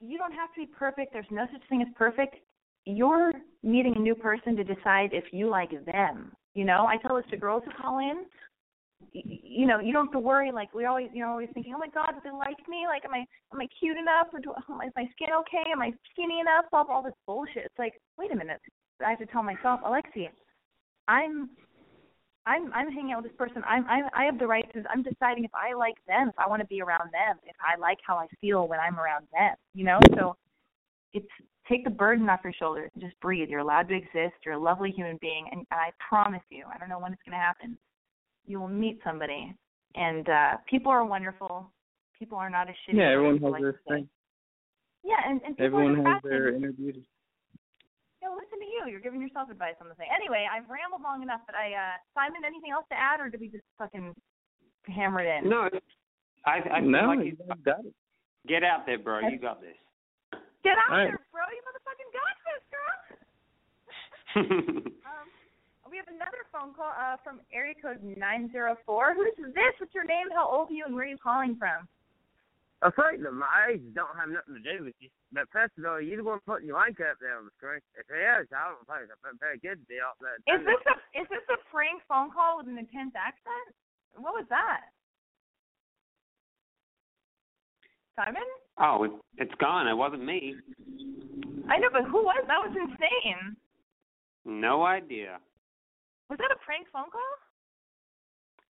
you 0.00 0.16
don't 0.16 0.32
have 0.32 0.48
to 0.54 0.60
be 0.60 0.66
perfect. 0.66 1.12
There's 1.12 1.26
no 1.30 1.44
such 1.52 1.62
thing 1.68 1.82
as 1.82 1.88
perfect. 1.94 2.36
You're 2.86 3.32
meeting 3.62 3.94
a 3.96 4.00
new 4.00 4.14
person 4.14 4.56
to 4.56 4.64
decide 4.64 5.10
if 5.12 5.24
you 5.30 5.50
like 5.50 5.72
them. 5.84 6.32
You 6.54 6.64
know, 6.64 6.86
I 6.86 6.96
tell 6.96 7.16
this 7.16 7.26
to 7.32 7.36
girls 7.36 7.64
who 7.66 7.82
call 7.82 7.98
in 7.98 8.24
you 9.12 9.66
know, 9.66 9.80
you 9.80 9.92
don't 9.92 10.06
have 10.06 10.12
to 10.12 10.18
worry. 10.18 10.52
Like 10.52 10.74
we 10.74 10.84
always, 10.84 11.08
you 11.12 11.20
know, 11.20 11.30
always 11.30 11.48
thinking, 11.54 11.74
oh 11.74 11.78
my 11.78 11.88
God, 11.88 12.12
do 12.12 12.20
they 12.24 12.36
like 12.36 12.58
me? 12.68 12.84
Like, 12.86 13.04
am 13.04 13.14
I, 13.14 13.24
am 13.52 13.60
I 13.60 13.66
cute 13.78 13.96
enough? 13.96 14.28
Or 14.32 14.40
do, 14.40 14.52
I- 14.52 14.86
is 14.86 14.92
my 14.96 15.08
skin 15.12 15.28
okay? 15.40 15.70
Am 15.72 15.82
I 15.82 15.92
skinny 16.12 16.40
enough? 16.40 16.66
All, 16.72 16.86
all 16.90 17.02
this 17.02 17.14
bullshit. 17.26 17.64
It's 17.64 17.78
like, 17.78 17.94
wait 18.18 18.32
a 18.32 18.36
minute. 18.36 18.60
I 19.04 19.10
have 19.10 19.18
to 19.18 19.26
tell 19.26 19.42
myself, 19.42 19.80
Alexi, 19.84 20.28
I'm, 21.08 21.50
I'm, 22.46 22.72
I'm 22.72 22.90
hanging 22.90 23.12
out 23.12 23.22
with 23.22 23.32
this 23.32 23.38
person. 23.38 23.62
I'm, 23.66 23.86
I'm, 23.88 24.04
I 24.14 24.24
have 24.24 24.38
the 24.38 24.46
right 24.46 24.64
to. 24.72 24.82
I'm 24.90 25.02
deciding 25.02 25.44
if 25.44 25.50
I 25.54 25.74
like 25.74 25.96
them, 26.06 26.28
if 26.28 26.38
I 26.38 26.48
want 26.48 26.60
to 26.60 26.66
be 26.66 26.80
around 26.80 27.10
them, 27.12 27.38
if 27.44 27.56
I 27.60 27.78
like 27.78 27.98
how 28.06 28.16
I 28.16 28.26
feel 28.40 28.68
when 28.68 28.80
I'm 28.80 28.98
around 28.98 29.26
them. 29.32 29.54
You 29.74 29.84
know, 29.84 29.98
so 30.16 30.36
it's 31.12 31.26
take 31.68 31.84
the 31.84 31.90
burden 31.90 32.28
off 32.28 32.40
your 32.44 32.52
shoulders 32.52 32.90
and 32.94 33.02
just 33.02 33.18
breathe. 33.20 33.48
You're 33.48 33.60
allowed 33.60 33.88
to 33.88 33.94
exist. 33.96 34.34
You're 34.44 34.54
a 34.54 34.58
lovely 34.58 34.92
human 34.92 35.18
being, 35.20 35.46
and, 35.50 35.66
and 35.70 35.80
I 35.80 35.90
promise 36.08 36.42
you, 36.48 36.64
I 36.72 36.78
don't 36.78 36.88
know 36.88 37.00
when 37.00 37.12
it's 37.12 37.22
going 37.26 37.38
to 37.38 37.44
happen 37.44 37.76
you 38.46 38.60
will 38.60 38.68
meet 38.68 38.98
somebody 39.04 39.54
and 39.94 40.28
uh 40.28 40.56
people 40.68 40.90
are 40.92 41.04
wonderful 41.04 41.70
people 42.18 42.38
are 42.38 42.50
not 42.50 42.68
as 42.68 42.74
shitty 42.86 42.98
Yeah, 42.98 43.12
everyone 43.12 43.38
has 43.42 43.52
like 43.52 43.62
their 43.62 43.80
thing. 43.88 44.08
yeah 45.04 45.20
and, 45.26 45.40
and 45.44 45.56
people 45.56 45.66
Everyone 45.66 46.06
are 46.06 46.12
has 46.14 46.22
their 46.22 46.44
fascinated. 46.52 46.62
inner 46.62 46.72
beauty. 46.72 47.04
yeah, 48.22 48.28
listen 48.30 48.58
to 48.58 48.66
you 48.66 48.90
you're 48.90 49.00
giving 49.00 49.20
yourself 49.20 49.50
advice 49.50 49.74
on 49.80 49.88
the 49.88 49.94
thing 49.96 50.08
anyway 50.14 50.46
i've 50.50 50.68
rambled 50.70 51.02
long 51.02 51.22
enough 51.22 51.40
but 51.46 51.54
i 51.54 51.72
uh 51.74 51.96
simon 52.14 52.42
anything 52.46 52.70
else 52.72 52.86
to 52.90 52.96
add 52.98 53.20
or 53.20 53.28
did 53.28 53.40
we 53.40 53.48
just 53.48 53.64
fucking 53.78 54.14
hammer 54.86 55.20
it 55.20 55.42
in 55.42 55.48
No, 55.50 55.68
I 56.46 56.62
I 56.70 56.80
feel 56.80 56.90
no, 56.90 57.06
like 57.10 57.18
you 57.26 57.36
you 57.36 57.54
got 57.64 57.84
it. 57.84 57.94
get 58.46 58.62
out 58.62 58.86
there, 58.86 58.98
bro. 58.98 59.18
You 59.26 59.38
got 59.38 59.60
this. 59.60 59.74
get 60.62 60.78
out 60.78 60.90
All 60.94 60.98
right. 60.98 61.10
there 61.10 61.20
bro 61.34 61.42
you 61.50 61.62
motherfucking 61.66 62.10
got 62.14 62.34
this 62.46 62.64
girl 62.70 62.96
um 65.10 65.25
we 65.96 66.04
have 66.04 66.12
another 66.12 66.44
phone 66.52 66.76
call 66.76 66.92
uh 66.92 67.16
from 67.24 67.40
area 67.56 67.72
code 67.80 67.96
nine 68.20 68.52
zero 68.52 68.76
four 68.84 69.16
who's 69.16 69.32
this 69.56 69.72
what's 69.80 69.96
your 69.96 70.04
name 70.04 70.28
how 70.36 70.44
old 70.44 70.68
are 70.68 70.76
you 70.76 70.84
and 70.84 70.92
where 70.92 71.08
are 71.08 71.08
you 71.08 71.16
calling 71.16 71.56
from 71.56 71.88
I 72.84 72.92
think 72.92 73.24
that 73.24 73.32
my 73.32 73.72
age 73.72 73.80
don't 73.96 74.12
have 74.20 74.28
nothing 74.28 74.60
to 74.60 74.60
do 74.60 74.84
with 74.84 74.92
you. 75.00 75.08
But 75.32 75.48
first 75.48 75.72
of 75.80 75.88
all, 75.88 75.96
you're 75.96 76.20
the 76.20 76.28
one 76.28 76.44
putting 76.44 76.68
your 76.68 76.76
link 76.76 77.00
up 77.00 77.16
there 77.24 77.40
on 77.40 77.48
the 77.48 77.54
screen. 77.56 77.80
If 77.96 78.04
it 78.12 78.20
is, 78.20 78.52
I 78.52 78.68
don't 78.68 78.84
think 78.84 79.08
it's 79.08 79.40
very 79.40 79.56
good 79.64 79.80
to 79.80 79.86
be 79.88 79.96
out 79.96 80.20
there. 80.20 80.36
Is 80.44 80.60
this 80.60 80.84
a 80.84 80.94
is 81.16 81.24
this 81.32 81.40
a 81.48 81.56
prank 81.72 82.04
phone 82.04 82.28
call 82.28 82.60
with 82.60 82.68
an 82.68 82.76
intense 82.76 83.16
accent? 83.16 83.72
What 84.20 84.36
was 84.36 84.44
that? 84.52 84.92
Simon? 88.12 88.44
oh, 88.76 89.08
it, 89.08 89.12
it's 89.40 89.56
gone. 89.56 89.88
It 89.88 89.96
wasn't 89.96 90.28
me. 90.28 90.60
I 91.72 91.80
know, 91.80 91.88
but 91.88 92.04
who 92.04 92.28
was 92.28 92.44
that? 92.44 92.60
Was 92.60 92.76
insane. 92.76 93.56
No 94.44 94.84
idea. 94.84 95.40
Was 96.28 96.38
that 96.38 96.50
a 96.50 96.58
prank 96.64 96.86
phone 96.92 97.10
call? 97.10 97.36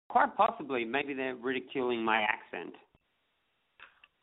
Quite 0.09 0.37
possibly, 0.37 0.85
maybe 0.85 1.15
they're 1.15 1.37
ridiculing 1.37 2.05
my 2.05 2.21
accent. 2.23 2.75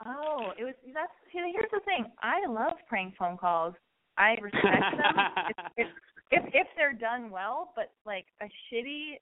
Oh, 0.06 0.52
it 0.58 0.64
was. 0.64 0.76
That's 0.94 1.12
see, 1.32 1.40
here's 1.54 1.72
the 1.72 1.82
thing. 1.84 2.06
I 2.22 2.46
love 2.48 2.74
prank 2.88 3.16
phone 3.18 3.38
calls. 3.38 3.74
I 4.18 4.36
respect 4.42 4.64
them 4.64 5.56
if, 5.78 5.88
if 6.32 6.44
if 6.54 6.68
they're 6.78 6.94
done 6.94 7.30
well, 7.30 7.74
but 7.76 7.92
like 8.06 8.26
a 8.42 8.46
shitty, 8.46 9.20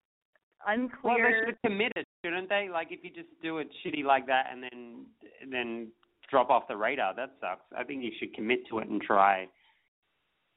unclear. 0.68 0.92
Well, 1.04 1.18
they 1.18 1.52
should 1.52 1.62
commit 1.66 1.92
it, 1.96 2.06
shouldn't 2.24 2.50
they? 2.50 2.68
Like 2.72 2.90
if 2.92 3.04
you 3.04 3.10
just 3.10 3.30
do 3.42 3.58
it 3.58 3.68
shitty 3.86 4.04
like 4.04 4.28
that 4.28 4.48
and 4.52 4.62
then 4.62 5.06
and 5.42 5.52
then 5.52 5.88
drop 6.30 6.50
off 6.50 6.68
the 6.68 6.78
radar, 6.78 7.16
that 7.16 7.32
sucks. 7.42 7.66
I 7.76 7.84
think 7.84 8.04
you 8.04 8.12
should 8.20 8.34
commit 8.36 8.68
to 8.70 8.80
it 8.80 8.88
and 8.88 9.02
try 9.02 9.48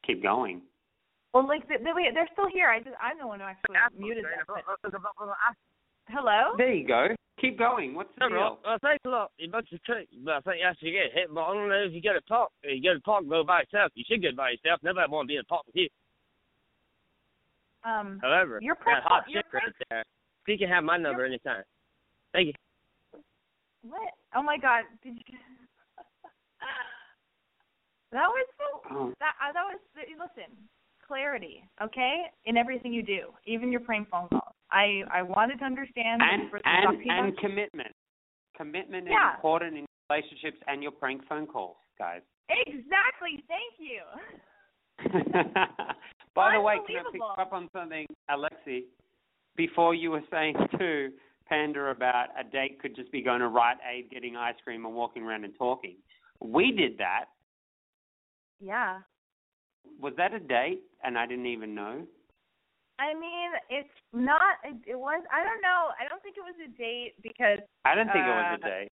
keep 0.07 0.23
going. 0.23 0.63
Well, 1.33 1.47
like 1.47 1.67
they, 1.69 1.77
they, 1.77 1.93
they're 2.13 2.29
still 2.33 2.49
here. 2.51 2.69
I 2.69 2.79
just 2.81 2.97
I'm 3.01 3.19
the 3.19 3.27
one 3.27 3.39
who 3.41 3.47
actually 3.47 3.77
muted 3.99 4.25
them. 4.25 4.45
but- 4.47 4.65
Hello. 6.09 6.55
There 6.59 6.73
you 6.75 6.87
go. 6.89 7.15
Keep 7.41 7.57
going. 7.59 7.95
What's 7.95 8.11
the 8.19 8.27
No, 8.29 8.35
deal? 8.35 8.59
well, 8.67 8.79
thanks 8.83 9.05
a 9.07 9.09
lot. 9.09 9.31
You 9.39 9.49
bunch 9.49 9.71
of 9.73 9.83
tricks, 9.85 10.11
but 10.25 10.35
I 10.35 10.41
think 10.41 10.57
you 10.61 10.67
actually 10.67 10.91
get 10.91 11.13
hit. 11.15 11.33
But 11.33 11.43
I 11.43 11.55
don't 11.55 11.69
know 11.69 11.85
if 11.87 11.93
you 11.93 12.01
get 12.03 12.17
a 12.17 12.21
talk. 12.23 12.51
If 12.65 12.75
you 12.77 12.83
get 12.83 12.97
a 12.97 13.01
talk, 13.01 13.23
go 13.29 13.45
by 13.45 13.61
yourself. 13.63 13.93
You 13.95 14.03
should 14.09 14.21
go 14.21 14.29
by 14.37 14.51
yourself. 14.51 14.81
Nobody 14.83 15.07
want 15.09 15.27
to 15.27 15.29
be 15.29 15.37
in 15.37 15.41
a 15.41 15.45
talk 15.45 15.65
with 15.67 15.77
you. 15.77 15.89
Um. 17.85 18.19
However, 18.21 18.59
Your 18.61 18.75
that 18.75 18.83
prank 18.83 19.05
hot 19.05 19.25
call- 19.25 19.33
your 19.33 19.43
chick 19.43 19.53
right 19.55 19.73
there. 19.89 20.05
You 20.49 20.59
can 20.59 20.69
have 20.69 20.83
my 20.85 20.97
number 20.99 21.25
anytime. 21.25 21.63
Thank 22.33 22.49
you. 22.49 22.55
What? 23.89 24.13
Oh 24.35 24.43
my 24.43 24.59
God! 24.59 24.83
Did 25.03 25.15
you? 25.17 25.23
that 28.13 28.27
was 28.29 28.47
so. 28.59 28.83
Oh. 28.91 29.13
That 29.21 29.35
uh, 29.41 29.53
that 29.55 29.65
was. 29.65 29.79
Listen, 29.97 30.51
clarity, 31.11 31.65
okay, 31.83 32.23
in 32.45 32.57
everything 32.57 32.93
you 32.93 33.03
do, 33.03 33.23
even 33.45 33.73
your 33.73 33.81
prank 33.81 34.09
phone 34.09 34.29
calls. 34.29 34.55
I 34.71 35.03
I 35.13 35.23
wanted 35.23 35.59
to 35.59 35.65
understand. 35.65 36.23
And 36.23 36.49
for- 36.49 36.61
and 36.65 36.85
talk 36.85 36.95
to 36.95 37.05
you 37.05 37.11
and 37.11 37.37
commitment. 37.39 37.93
Commitment 38.57 39.09
is 39.09 39.13
Yeah. 39.13 39.35
important 39.35 39.77
in 39.77 39.87
relationships 40.09 40.59
and 40.69 40.85
your 40.85 40.93
prank 40.93 41.27
phone 41.27 41.49
calls, 41.49 41.79
guys. 41.99 42.23
Exactly. 42.49 43.43
Thank 43.49 43.75
you. 43.79 44.03
By 46.35 46.55
the 46.55 46.61
way, 46.61 46.77
can 46.87 46.97
I 46.99 47.11
pick 47.11 47.21
up 47.39 47.53
on 47.53 47.69
something, 47.73 48.07
Alexi? 48.31 48.85
Before 49.57 49.95
you 49.95 50.13
were 50.13 50.23
saying 50.31 50.55
to 50.79 51.11
Panda 51.49 51.87
about 51.87 52.29
a 52.39 52.45
date 52.45 52.79
could 52.81 52.95
just 52.95 53.11
be 53.11 53.23
going 53.23 53.41
to 53.41 53.49
Rite 53.49 53.79
Aid, 53.93 54.11
getting 54.11 54.37
ice 54.37 54.55
cream, 54.63 54.87
and 54.87 54.95
walking 54.95 55.25
around 55.25 55.43
and 55.45 55.55
talking. 55.59 55.97
We 56.41 56.71
did 56.71 56.97
that. 56.99 57.25
Yeah. 58.61 59.01
Was 60.01 60.15
that 60.17 60.33
a 60.35 60.41
date? 60.41 60.83
And 61.05 61.17
I 61.19 61.27
didn't 61.27 61.47
even 61.47 61.75
know. 61.75 62.03
I 62.99 63.15
mean, 63.15 63.51
it's 63.71 63.89
not. 64.13 64.61
It, 64.65 64.77
it 64.87 64.99
was. 64.99 65.23
I 65.33 65.43
don't 65.43 65.63
know. 65.63 65.89
I 65.99 66.09
don't 66.09 66.23
think 66.23 66.37
it 66.37 66.45
was 66.45 66.57
a 66.63 66.69
date 66.77 67.15
because 67.23 67.59
I 67.85 67.95
didn't 67.95 68.13
think 68.13 68.27
it 68.27 68.37
was 68.37 68.59
a 68.61 68.67
Uh, 68.67 68.69
date. 68.69 68.89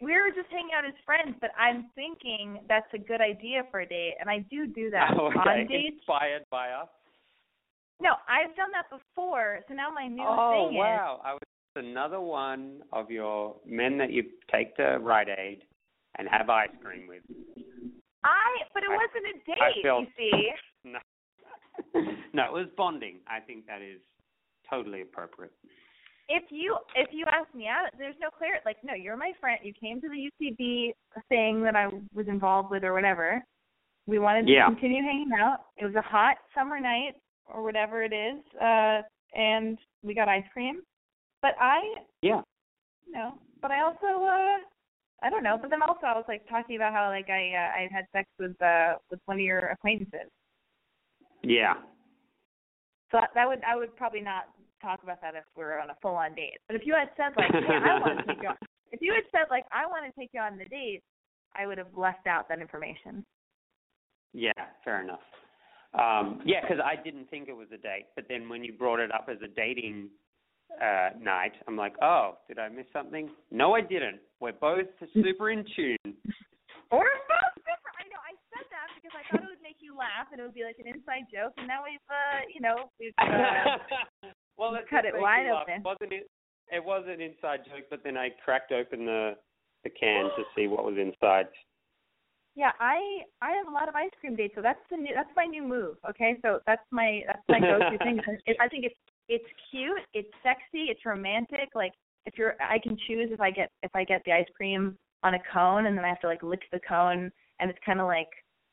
we 0.00 0.12
were 0.12 0.30
just 0.34 0.48
hanging 0.50 0.70
out 0.76 0.84
as 0.86 0.94
friends. 1.04 1.34
But 1.40 1.50
I'm 1.58 1.90
thinking 1.96 2.60
that's 2.68 2.86
a 2.94 2.98
good 2.98 3.20
idea 3.20 3.62
for 3.70 3.80
a 3.80 3.86
date, 3.86 4.14
and 4.20 4.30
I 4.30 4.40
do 4.50 4.66
do 4.68 4.90
that 4.90 5.10
Oh, 5.18 5.26
okay. 5.34 5.38
on 5.62 5.66
dates. 5.66 5.96
Inspired 5.98 6.44
by 6.50 6.70
us. 6.70 6.88
No, 8.00 8.10
I've 8.28 8.54
done 8.54 8.70
that 8.72 8.86
before. 8.90 9.60
So 9.66 9.74
now 9.74 9.90
my 9.90 10.06
new 10.06 10.22
thing 10.22 10.22
is. 10.22 10.28
oh 10.28 10.70
wow! 10.72 11.20
I 11.24 11.32
was 11.32 11.42
another 11.74 12.20
one 12.20 12.82
of 12.92 13.10
your 13.10 13.56
men 13.66 13.98
that 13.98 14.12
you 14.12 14.22
take 14.52 14.76
to 14.76 14.98
Rite 15.00 15.28
Aid 15.36 15.62
and 16.18 16.28
have 16.28 16.48
ice 16.48 16.68
cream 16.80 17.08
with. 17.08 17.22
I. 18.26 18.66
But 18.74 18.82
it 18.82 18.90
I- 18.90 18.96
wasn't 18.98 19.26
a 19.30 19.34
date. 19.46 19.82
Felt- 19.82 20.02
you 20.02 20.08
see. 20.18 20.50
No, 21.94 22.02
no, 22.32 22.44
it 22.44 22.52
was 22.52 22.68
bonding. 22.76 23.18
I 23.28 23.40
think 23.40 23.66
that 23.66 23.82
is 23.82 24.00
totally 24.68 25.02
appropriate. 25.02 25.52
if 26.28 26.44
you 26.50 26.76
if 26.94 27.08
you 27.12 27.24
ask 27.28 27.52
me 27.54 27.66
out, 27.68 27.90
there's 27.98 28.14
no 28.20 28.28
clear 28.30 28.58
like 28.64 28.76
no, 28.82 28.94
you're 28.94 29.16
my 29.16 29.32
friend. 29.40 29.58
You 29.62 29.72
came 29.72 30.00
to 30.00 30.08
the 30.08 30.30
UCB 30.30 30.92
thing 31.28 31.62
that 31.62 31.76
I 31.76 31.88
was 32.14 32.28
involved 32.28 32.70
with 32.70 32.82
or 32.84 32.92
whatever. 32.94 33.42
We 34.06 34.18
wanted 34.18 34.48
Yeah. 34.48 34.66
to 34.66 34.72
continue 34.72 35.02
hanging 35.02 35.32
out. 35.38 35.66
It 35.76 35.84
was 35.84 35.94
a 35.96 36.02
hot 36.02 36.36
summer 36.54 36.78
night 36.80 37.14
or 37.52 37.62
whatever 37.62 38.02
it 38.02 38.12
is, 38.12 38.38
uh, 38.60 39.02
and 39.34 39.76
we 40.02 40.14
got 40.14 40.28
ice 40.28 40.44
cream. 40.52 40.82
But 41.42 41.56
I, 41.60 41.80
Yeah. 42.22 42.42
you 43.06 43.12
know, 43.12 43.38
but 43.60 43.70
I 43.70 43.80
also, 43.82 44.06
uh, 44.24 44.58
I 45.26 45.30
don't 45.30 45.42
know. 45.42 45.58
But 45.60 45.70
then 45.70 45.82
also 45.82 46.06
I 46.06 46.14
was 46.14 46.24
like 46.28 46.48
talking 46.48 46.76
about 46.76 46.92
how 46.92 47.08
like 47.08 47.28
I 47.28 47.50
uh, 47.50 47.70
I 47.74 47.88
had 47.90 48.06
sex 48.12 48.28
with 48.38 48.60
uh 48.62 48.94
with 49.10 49.18
one 49.26 49.38
of 49.38 49.44
your 49.44 49.58
acquaintances. 49.74 50.30
Yeah. 51.42 51.74
So 53.10 53.18
that 53.34 53.48
would 53.48 53.62
I 53.64 53.74
would 53.74 53.96
probably 53.96 54.20
not 54.20 54.44
talk 54.80 55.02
about 55.02 55.20
that 55.22 55.34
if 55.34 55.42
we 55.56 55.64
were 55.64 55.80
on 55.80 55.90
a 55.90 55.96
full 56.00 56.14
on 56.14 56.34
date. 56.34 56.58
But 56.68 56.76
if 56.76 56.82
you 56.84 56.94
had 56.94 57.10
said 57.16 57.32
like, 57.36 57.50
hey, 57.50 57.74
I 57.74 57.98
want 57.98 58.18
to 58.20 58.24
take 58.26 58.42
you 58.42 58.48
on, 58.48 58.56
if 58.92 59.00
you 59.02 59.12
had 59.14 59.24
said 59.32 59.50
like, 59.50 59.64
I 59.72 59.86
want 59.86 60.04
to 60.06 60.20
take 60.20 60.30
you 60.32 60.40
on 60.40 60.58
the 60.58 60.66
date, 60.66 61.02
I 61.56 61.66
would 61.66 61.78
have 61.78 61.96
left 61.96 62.28
out 62.28 62.48
that 62.48 62.60
information. 62.60 63.24
Yeah. 64.32 64.52
Fair 64.84 65.02
enough. 65.02 65.26
Um, 65.94 66.42
yeah, 66.44 66.60
because 66.60 66.78
I 66.84 67.02
didn't 67.02 67.30
think 67.30 67.48
it 67.48 67.56
was 67.56 67.68
a 67.72 67.78
date, 67.78 68.06
but 68.14 68.26
then 68.28 68.48
when 68.50 68.62
you 68.62 68.74
brought 68.74 69.00
it 69.00 69.10
up 69.10 69.28
as 69.30 69.38
a 69.42 69.48
dating 69.48 70.10
uh, 70.82 71.10
night, 71.20 71.52
I'm 71.66 71.76
like, 71.76 71.94
oh, 72.02 72.38
did 72.48 72.58
I 72.58 72.68
miss 72.68 72.86
something? 72.92 73.30
No, 73.50 73.74
I 73.74 73.80
didn't. 73.80 74.20
We're 74.40 74.52
both 74.52 74.86
super 75.14 75.50
in 75.50 75.64
tune. 75.74 76.14
Or 76.90 77.06
both 77.26 77.56
different. 77.64 77.96
I 77.98 78.04
know 78.12 78.20
I 78.22 78.34
said 78.52 78.66
that 78.70 78.88
because 78.94 79.14
I 79.16 79.22
thought 79.30 79.42
it 79.42 79.50
would 79.50 79.64
make 79.64 79.80
you 79.80 79.96
laugh 79.96 80.28
and 80.30 80.40
it 80.40 80.44
would 80.44 80.54
be 80.54 80.64
like 80.64 80.78
an 80.78 80.86
inside 80.86 81.26
joke, 81.32 81.54
and 81.56 81.66
now 81.66 81.82
we've 81.82 82.02
uh, 82.10 82.44
you 82.52 82.60
know, 82.60 82.92
we've 83.00 83.16
uh, 83.18 83.80
well, 84.58 84.74
it 84.76 84.86
cut 84.88 85.04
it 85.04 85.14
wide 85.16 85.48
open. 85.48 85.82
Wasn't 85.82 86.12
it? 86.12 86.28
It 86.70 86.84
was 86.84 87.04
an 87.08 87.20
inside 87.20 87.66
joke, 87.66 87.86
but 87.90 88.02
then 88.04 88.16
I 88.16 88.30
cracked 88.44 88.72
open 88.72 89.06
the 89.06 89.34
the 89.84 89.90
can 89.90 90.30
to 90.36 90.42
see 90.54 90.66
what 90.66 90.84
was 90.84 90.98
inside. 90.98 91.48
Yeah, 92.54 92.72
I 92.80 93.26
I 93.42 93.52
have 93.52 93.68
a 93.68 93.74
lot 93.74 93.88
of 93.88 93.94
ice 93.94 94.10
cream 94.20 94.36
dates, 94.36 94.54
so 94.54 94.62
that's 94.62 94.80
the 94.90 94.96
new 94.96 95.14
that's 95.14 95.30
my 95.36 95.44
new 95.44 95.62
move. 95.62 95.96
Okay, 96.08 96.36
so 96.42 96.60
that's 96.66 96.84
my 96.90 97.22
that's 97.26 97.44
my 97.48 97.60
go-to 97.60 97.98
thing. 97.98 98.20
I 98.60 98.68
think 98.68 98.84
it's 98.84 98.96
it's 99.28 99.44
cute, 99.70 100.02
it's 100.14 100.30
sexy, 100.42 100.90
it's 100.90 101.04
romantic. 101.04 101.68
Like 101.74 101.92
if 102.26 102.34
you're, 102.36 102.54
I 102.60 102.78
can 102.78 102.96
choose 103.06 103.30
if 103.32 103.40
I 103.40 103.50
get 103.50 103.70
if 103.82 103.90
I 103.94 104.04
get 104.04 104.22
the 104.24 104.32
ice 104.32 104.46
cream 104.56 104.96
on 105.22 105.34
a 105.34 105.38
cone, 105.52 105.86
and 105.86 105.96
then 105.96 106.04
I 106.04 106.08
have 106.08 106.20
to 106.20 106.26
like 106.26 106.42
lick 106.42 106.62
the 106.72 106.80
cone, 106.86 107.30
and 107.60 107.70
it's 107.70 107.78
kind 107.84 108.00
of 108.00 108.06
like 108.06 108.28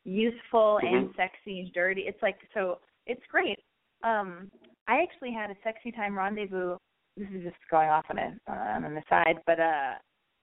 youthful 0.06 0.80
and 0.82 1.10
sexy 1.16 1.62
and 1.62 1.74
dirty. 1.74 2.02
It's 2.02 2.22
like 2.22 2.36
so 2.54 2.80
it's 3.08 3.22
great. 3.32 3.60
Um, 4.04 4.52
I 4.88 5.02
actually 5.02 5.34
had 5.34 5.50
a 5.50 5.56
sexy 5.64 5.92
time 5.92 6.18
rendezvous. 6.18 6.78
This 7.16 7.28
is 7.34 7.44
just 7.44 7.56
going 7.70 7.90
off 7.90 8.06
on 8.10 8.18
a 8.18 8.36
on 8.48 8.86
an 8.86 8.98
aside, 8.98 9.38
but 9.46 9.60
uh 9.60 9.94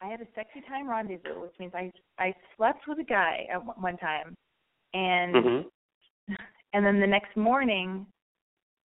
I 0.03 0.07
had 0.09 0.21
a 0.21 0.27
sexy 0.35 0.63
time 0.67 0.89
rendezvous, 0.89 1.41
which 1.41 1.55
means 1.59 1.73
I 1.75 1.91
I 2.19 2.35
slept 2.57 2.85
with 2.89 2.99
a 2.99 3.05
guy 3.05 3.47
at 3.53 3.65
one 3.65 3.77
one 3.81 3.97
time, 3.99 4.35
and 4.95 5.35
Mm-hmm. 5.35 6.35
and 6.73 6.87
then 6.87 7.01
the 7.01 7.07
next 7.07 7.37
morning 7.37 8.07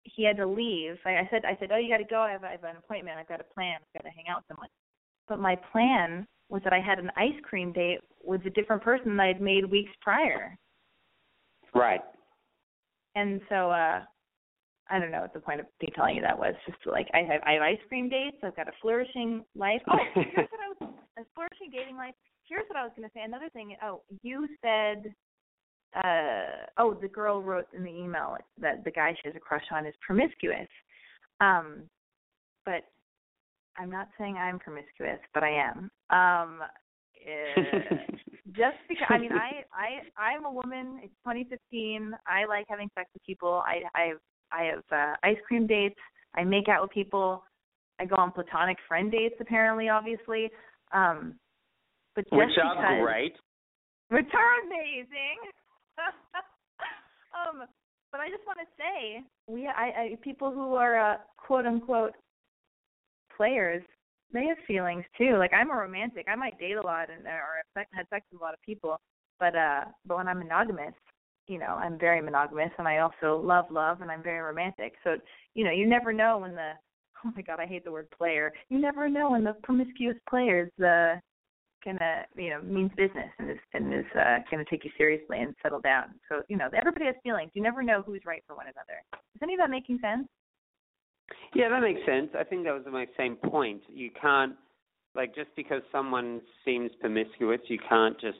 he 0.06 0.24
had 0.24 0.38
to 0.38 0.46
leave. 0.48 0.96
I, 1.06 1.18
I 1.18 1.28
said 1.30 1.44
I 1.46 1.58
said, 1.60 1.72
oh, 1.74 1.78
you 1.78 1.90
got 1.90 1.98
to 1.98 2.04
go. 2.10 2.22
I 2.22 2.32
have, 2.32 2.44
I 2.44 2.52
have 2.52 2.64
an 2.64 2.78
appointment. 2.78 3.18
I've 3.20 3.28
got 3.28 3.42
a 3.42 3.54
plan. 3.54 3.80
I've 3.82 4.02
got 4.02 4.08
to 4.10 4.16
hang 4.16 4.26
out 4.30 4.38
with 4.40 4.48
someone. 4.48 4.70
But 5.28 5.40
my 5.40 5.56
plan 5.72 6.26
was 6.50 6.62
that 6.64 6.74
I 6.74 6.80
had 6.80 7.00
an 7.00 7.12
ice 7.18 7.40
cream 7.44 7.74
date 7.74 8.00
with 8.24 8.46
a 8.46 8.50
different 8.52 8.84
person 8.84 9.18
that 9.18 9.24
I 9.24 9.28
had 9.28 9.42
made 9.42 9.66
weeks 9.70 9.92
prior, 10.02 10.56
Right. 11.74 12.02
and 13.16 13.42
so 13.50 13.72
uh 13.72 14.02
I 14.88 15.00
don't 15.00 15.10
know 15.10 15.22
what 15.22 15.34
the 15.34 15.40
point 15.40 15.60
of 15.60 15.66
me 15.82 15.90
telling 15.96 16.16
you 16.16 16.22
that 16.22 16.38
was. 16.38 16.54
Just 16.68 16.78
like 16.86 17.08
I 17.14 17.20
have 17.24 17.42
I 17.46 17.54
have 17.54 17.64
ice 17.64 17.80
cream 17.90 18.08
dates. 18.10 18.38
I've 18.44 18.56
got 18.56 18.68
a 18.68 18.72
flourishing 18.82 19.44
life. 19.56 19.82
Oh, 19.90 19.98
here's 20.14 20.50
what 20.52 20.62
I 20.62 20.86
was 20.86 20.94
a 21.18 21.22
flourishing 21.34 21.72
dating 21.72 21.98
life. 21.98 22.14
Here's 22.48 22.66
what 22.70 22.78
I 22.78 22.84
was 22.84 22.92
going 22.96 23.10
to 23.10 23.14
say. 23.16 23.22
Another 23.24 23.50
thing. 23.50 23.76
Oh, 23.82 24.02
you 24.22 24.48
said. 24.62 25.12
Uh 25.96 26.68
oh, 26.78 26.94
the 26.94 27.08
girl 27.08 27.42
wrote 27.42 27.68
in 27.76 27.84
the 27.84 27.90
email 27.90 28.36
that 28.60 28.84
the 28.84 28.92
guy 28.92 29.14
she 29.14 29.30
has 29.30 29.36
a 29.36 29.40
crush 29.40 29.64
on 29.72 29.86
is 29.86 29.94
promiscuous. 30.06 30.68
Um, 31.40 31.84
but 32.66 32.84
I'm 33.78 33.90
not 33.90 34.10
saying 34.18 34.36
I'm 34.38 34.60
promiscuous, 34.60 35.20
but 35.34 35.44
I 35.44 35.52
am. 35.52 35.92
Um, 36.10 36.60
uh, 36.62 37.62
just 38.52 38.78
because 38.88 39.08
I 39.10 39.18
mean 39.18 39.32
I 39.32 39.64
I 39.74 40.22
I'm 40.22 40.46
a 40.46 40.52
woman. 40.52 41.00
It's 41.04 41.14
2015. 41.26 42.14
I 42.28 42.46
like 42.46 42.66
having 42.70 42.90
sex 42.96 43.10
with 43.14 43.24
people. 43.26 43.64
I 43.66 43.82
I 43.96 44.08
have 44.08 44.18
I 44.52 44.64
have 44.66 44.84
uh, 44.92 45.16
ice 45.24 45.38
cream 45.48 45.66
dates. 45.68 45.96
I 46.36 46.44
make 46.44 46.68
out 46.68 46.82
with 46.82 46.92
people. 46.92 47.44
I 48.00 48.06
go 48.06 48.16
on 48.18 48.32
platonic 48.32 48.78
friend 48.88 49.12
dates. 49.12 49.36
Apparently, 49.40 49.90
obviously. 49.90 50.50
Um, 50.94 51.36
but 52.16 52.26
just 52.26 52.34
Which 52.36 52.50
because, 52.56 52.78
are 52.78 53.02
great. 53.02 53.34
which 54.10 54.32
are 54.34 54.66
amazing. 54.66 55.38
um, 57.36 57.68
but 58.12 58.22
I 58.22 58.30
just 58.30 58.46
want 58.46 58.60
to 58.60 58.68
say, 58.78 59.24
we 59.48 59.68
I, 59.68 60.14
I 60.14 60.18
people 60.22 60.52
who 60.52 60.76
are 60.76 61.00
uh, 61.00 61.18
quote 61.38 61.66
unquote 61.66 62.14
players, 63.36 63.84
they 64.34 64.46
have 64.46 64.58
feelings 64.68 65.06
too. 65.18 65.38
Like 65.38 65.54
I'm 65.54 65.72
a 65.72 65.76
romantic. 65.76 66.26
I 66.30 66.36
might 66.36 66.60
date 66.60 66.74
a 66.74 66.82
lot 66.82 67.10
and 67.10 67.26
or 67.26 67.30
have 67.58 67.66
sex, 67.74 67.90
had 67.94 68.08
sex 68.10 68.26
with 68.32 68.42
a 68.42 68.44
lot 68.44 68.54
of 68.54 68.62
people, 68.62 69.00
but 69.40 69.56
uh, 69.56 69.86
but 70.06 70.18
when 70.18 70.28
I'm 70.28 70.40
monogamous, 70.40 70.94
you 71.48 71.60
know, 71.60 71.78
I'm 71.78 72.00
very 72.00 72.22
monogamous, 72.22 72.72
and 72.78 72.88
I 72.88 73.00
also 73.00 73.42
love 73.44 73.66
love, 73.70 74.02
and 74.02 74.12
I'm 74.12 74.24
very 74.24 74.40
romantic. 74.40 74.94
So 75.04 75.18
you 75.54 75.64
know, 75.64 75.72
you 75.72 75.88
never 75.88 76.12
know 76.12 76.40
when 76.40 76.56
the 76.56 76.72
oh 77.26 77.32
my 77.36 77.42
god, 77.42 77.60
I 77.60 77.66
hate 77.66 77.86
the 77.86 77.92
word 77.92 78.08
player. 78.18 78.54
You 78.70 78.80
never 78.80 79.10
know 79.10 79.32
when 79.32 79.44
the 79.44 79.54
promiscuous 79.64 80.18
players 80.30 80.72
uh 80.80 81.20
gonna 81.86 82.26
you 82.36 82.50
know 82.50 82.62
means 82.62 82.92
business 82.98 83.30
and 83.40 83.50
is 83.50 83.58
and 83.74 83.94
is 83.94 84.06
uh 84.20 84.40
gonna 84.50 84.66
take 84.70 84.84
you 84.84 84.92
seriously 84.98 85.40
and 85.40 85.56
settle 85.62 85.80
down. 85.80 86.16
So 86.30 86.42
you 86.50 86.58
know, 86.58 86.70
everybody 86.76 87.06
has 87.06 87.16
feelings. 87.24 87.52
You 87.54 87.62
never 87.64 87.84
know 87.84 88.02
who's 88.06 88.22
right 88.26 88.44
for 88.48 88.56
one 88.56 88.66
another. 88.66 89.00
Is 89.36 89.42
any 89.42 89.54
of 89.54 89.60
that 89.60 89.70
making 89.70 90.00
sense? 90.02 90.28
Yeah, 91.54 91.70
that 91.70 91.82
makes 91.82 92.02
sense. 92.06 92.30
I 92.38 92.44
think 92.44 92.66
that 92.66 92.74
was 92.74 92.84
my 92.92 93.08
same 93.18 93.36
point. 93.36 93.82
You 93.88 94.10
can't, 94.20 94.54
like, 95.16 95.34
just 95.34 95.50
because 95.56 95.82
someone 95.92 96.42
seems 96.64 96.92
promiscuous, 97.00 97.62
you 97.68 97.80
can't 97.88 98.20
just 98.20 98.38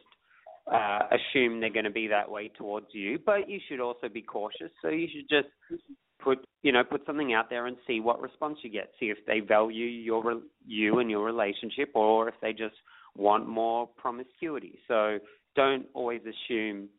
uh, 0.72 1.00
assume 1.12 1.60
they're 1.60 1.70
going 1.70 1.86
to 1.86 1.92
be 1.92 2.08
that 2.08 2.30
way 2.30 2.52
towards 2.58 2.88
you. 2.92 3.20
But 3.26 3.50
you 3.50 3.60
should 3.68 3.80
also 3.80 4.10
be 4.10 4.22
cautious. 4.22 4.72
So 4.82 4.90
you 4.90 5.08
should 5.12 5.30
just 5.30 5.48
put, 6.20 6.46
you 6.62 6.72
know, 6.72 6.84
put 6.84 7.06
something 7.06 7.34
out 7.34 7.50
there 7.50 7.68
and 7.68 7.78
see 7.88 8.00
what 8.00 8.22
response 8.22 8.58
you 8.64 8.70
get. 8.70 8.92
See 9.00 9.08
if 9.08 9.18
they 9.26 9.40
value 9.40 9.86
your 9.86 10.42
you 10.66 11.00
and 11.00 11.10
your 11.10 11.24
relationship, 11.24 11.92
or 11.96 12.28
if 12.30 12.36
they 12.42 12.52
just 12.52 12.76
want 13.16 13.48
more 13.48 13.88
promiscuity. 13.88 14.80
So 14.88 15.20
don't 15.56 15.86
always 15.94 16.22
assume 16.22 16.90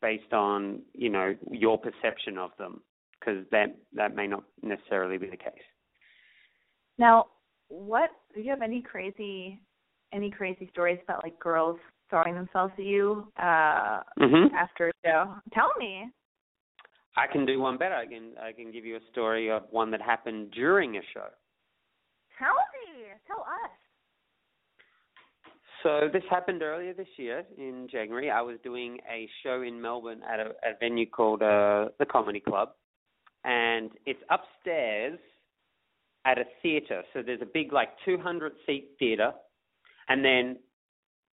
based 0.00 0.32
on 0.32 0.82
you 0.94 1.10
know 1.10 1.34
your 1.50 1.78
perception 1.78 2.38
of 2.38 2.50
them 2.58 2.80
because 3.18 3.44
that 3.50 3.76
that 3.94 4.14
may 4.14 4.26
not 4.26 4.44
necessarily 4.62 5.18
be 5.18 5.26
the 5.26 5.36
case. 5.36 5.54
Now, 6.98 7.26
what 7.68 8.10
do 8.34 8.40
you 8.40 8.50
have 8.50 8.62
any 8.62 8.82
crazy 8.82 9.60
any 10.12 10.30
crazy 10.30 10.68
stories 10.72 10.98
about 11.02 11.22
like 11.22 11.38
girls 11.38 11.78
throwing 12.10 12.34
themselves 12.34 12.72
at 12.78 12.84
you 12.84 13.30
uh 13.36 14.02
Mhm. 14.18 14.52
after 14.52 14.88
a 14.88 14.92
show? 15.04 15.34
Tell 15.52 15.72
me. 15.78 16.10
I 17.16 17.26
can 17.26 17.44
do 17.44 17.58
one 17.58 17.76
better. 17.76 17.96
I 17.96 18.06
can 18.06 18.38
I 18.38 18.52
can 18.52 18.70
give 18.70 18.84
you 18.84 18.96
a 18.96 19.10
story 19.10 19.50
of 19.50 19.64
one 19.70 19.90
that 19.90 20.00
happened 20.00 20.52
during 20.52 20.96
a 20.96 21.02
show. 21.12 21.28
Tell 22.38 22.54
me. 22.54 23.08
Tell 23.26 23.40
us. 23.40 23.70
So 25.82 26.08
this 26.12 26.22
happened 26.28 26.62
earlier 26.62 26.92
this 26.92 27.08
year 27.16 27.44
in 27.56 27.88
January. 27.90 28.30
I 28.30 28.42
was 28.42 28.56
doing 28.64 28.98
a 29.08 29.28
show 29.42 29.62
in 29.62 29.80
Melbourne 29.80 30.22
at 30.28 30.40
a, 30.40 30.50
a 30.50 30.76
venue 30.80 31.06
called 31.08 31.42
uh, 31.42 31.90
the 31.98 32.06
Comedy 32.10 32.40
Club, 32.40 32.70
and 33.44 33.90
it's 34.04 34.20
upstairs 34.28 35.18
at 36.24 36.38
a 36.38 36.44
theatre. 36.62 37.02
So 37.12 37.22
there's 37.24 37.42
a 37.42 37.48
big 37.52 37.72
like 37.72 37.90
200 38.04 38.52
seat 38.66 38.90
theatre, 38.98 39.32
and 40.08 40.24
then 40.24 40.56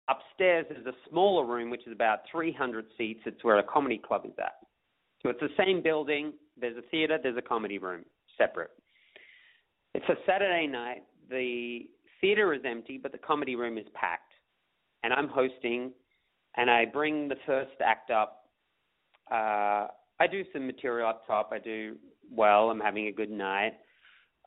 upstairs 0.08 0.66
is 0.70 0.86
a 0.86 0.92
smaller 1.08 1.46
room 1.46 1.70
which 1.70 1.86
is 1.86 1.92
about 1.92 2.20
300 2.30 2.84
seats. 2.98 3.20
It's 3.24 3.42
where 3.42 3.58
a 3.58 3.62
comedy 3.62 3.98
club 3.98 4.22
is 4.26 4.34
at. 4.38 4.54
So 5.22 5.30
it's 5.30 5.40
the 5.40 5.48
same 5.56 5.82
building. 5.82 6.34
There's 6.60 6.76
a 6.76 6.86
theatre. 6.90 7.18
There's 7.22 7.38
a 7.38 7.42
comedy 7.42 7.78
room 7.78 8.04
separate. 8.36 8.70
It's 9.94 10.08
a 10.10 10.16
Saturday 10.26 10.66
night. 10.66 11.04
The 11.30 11.86
theater 12.20 12.52
is 12.52 12.60
empty, 12.66 12.98
but 13.02 13.12
the 13.12 13.18
comedy 13.18 13.56
room 13.56 13.78
is 13.78 13.86
packed. 13.94 14.33
And 15.04 15.12
I'm 15.12 15.28
hosting, 15.28 15.92
and 16.56 16.70
I 16.70 16.86
bring 16.86 17.28
the 17.28 17.36
first 17.46 17.72
act 17.84 18.10
up. 18.10 18.46
Uh, 19.30 19.88
I 20.18 20.26
do 20.30 20.44
some 20.52 20.66
material 20.66 21.08
up 21.08 21.26
top. 21.26 21.50
I 21.52 21.58
do 21.58 21.96
well. 22.30 22.70
I'm 22.70 22.80
having 22.80 23.08
a 23.08 23.12
good 23.12 23.30
night. 23.30 23.74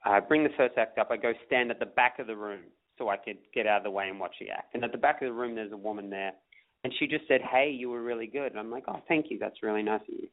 I 0.03 0.19
bring 0.19 0.43
the 0.43 0.49
first 0.57 0.77
act 0.77 0.97
up. 0.97 1.09
I 1.11 1.17
go 1.17 1.33
stand 1.45 1.69
at 1.69 1.79
the 1.79 1.85
back 1.85 2.17
of 2.17 2.27
the 2.27 2.35
room 2.35 2.61
so 2.97 3.09
I 3.09 3.17
could 3.17 3.37
get 3.53 3.67
out 3.67 3.77
of 3.77 3.83
the 3.83 3.91
way 3.91 4.09
and 4.09 4.19
watch 4.19 4.35
the 4.39 4.49
act. 4.49 4.73
And 4.73 4.83
at 4.83 4.91
the 4.91 4.97
back 4.97 5.21
of 5.21 5.27
the 5.27 5.33
room, 5.33 5.53
there's 5.53 5.71
a 5.71 5.77
woman 5.77 6.09
there, 6.09 6.31
and 6.83 6.93
she 6.97 7.05
just 7.05 7.27
said, 7.27 7.41
"Hey, 7.41 7.69
you 7.69 7.89
were 7.89 8.01
really 8.01 8.27
good." 8.27 8.51
And 8.51 8.59
I'm 8.59 8.71
like, 8.71 8.85
"Oh, 8.87 9.01
thank 9.07 9.29
you. 9.29 9.37
That's 9.37 9.61
really 9.61 9.83
nice 9.83 10.01
of 10.01 10.09
you." 10.09 10.27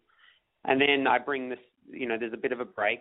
And 0.64 0.80
then 0.80 1.06
I 1.06 1.18
bring 1.18 1.50
this, 1.50 1.58
you 1.90 2.06
know, 2.06 2.16
there's 2.18 2.32
a 2.32 2.38
bit 2.38 2.52
of 2.52 2.60
a 2.60 2.64
break, 2.64 3.00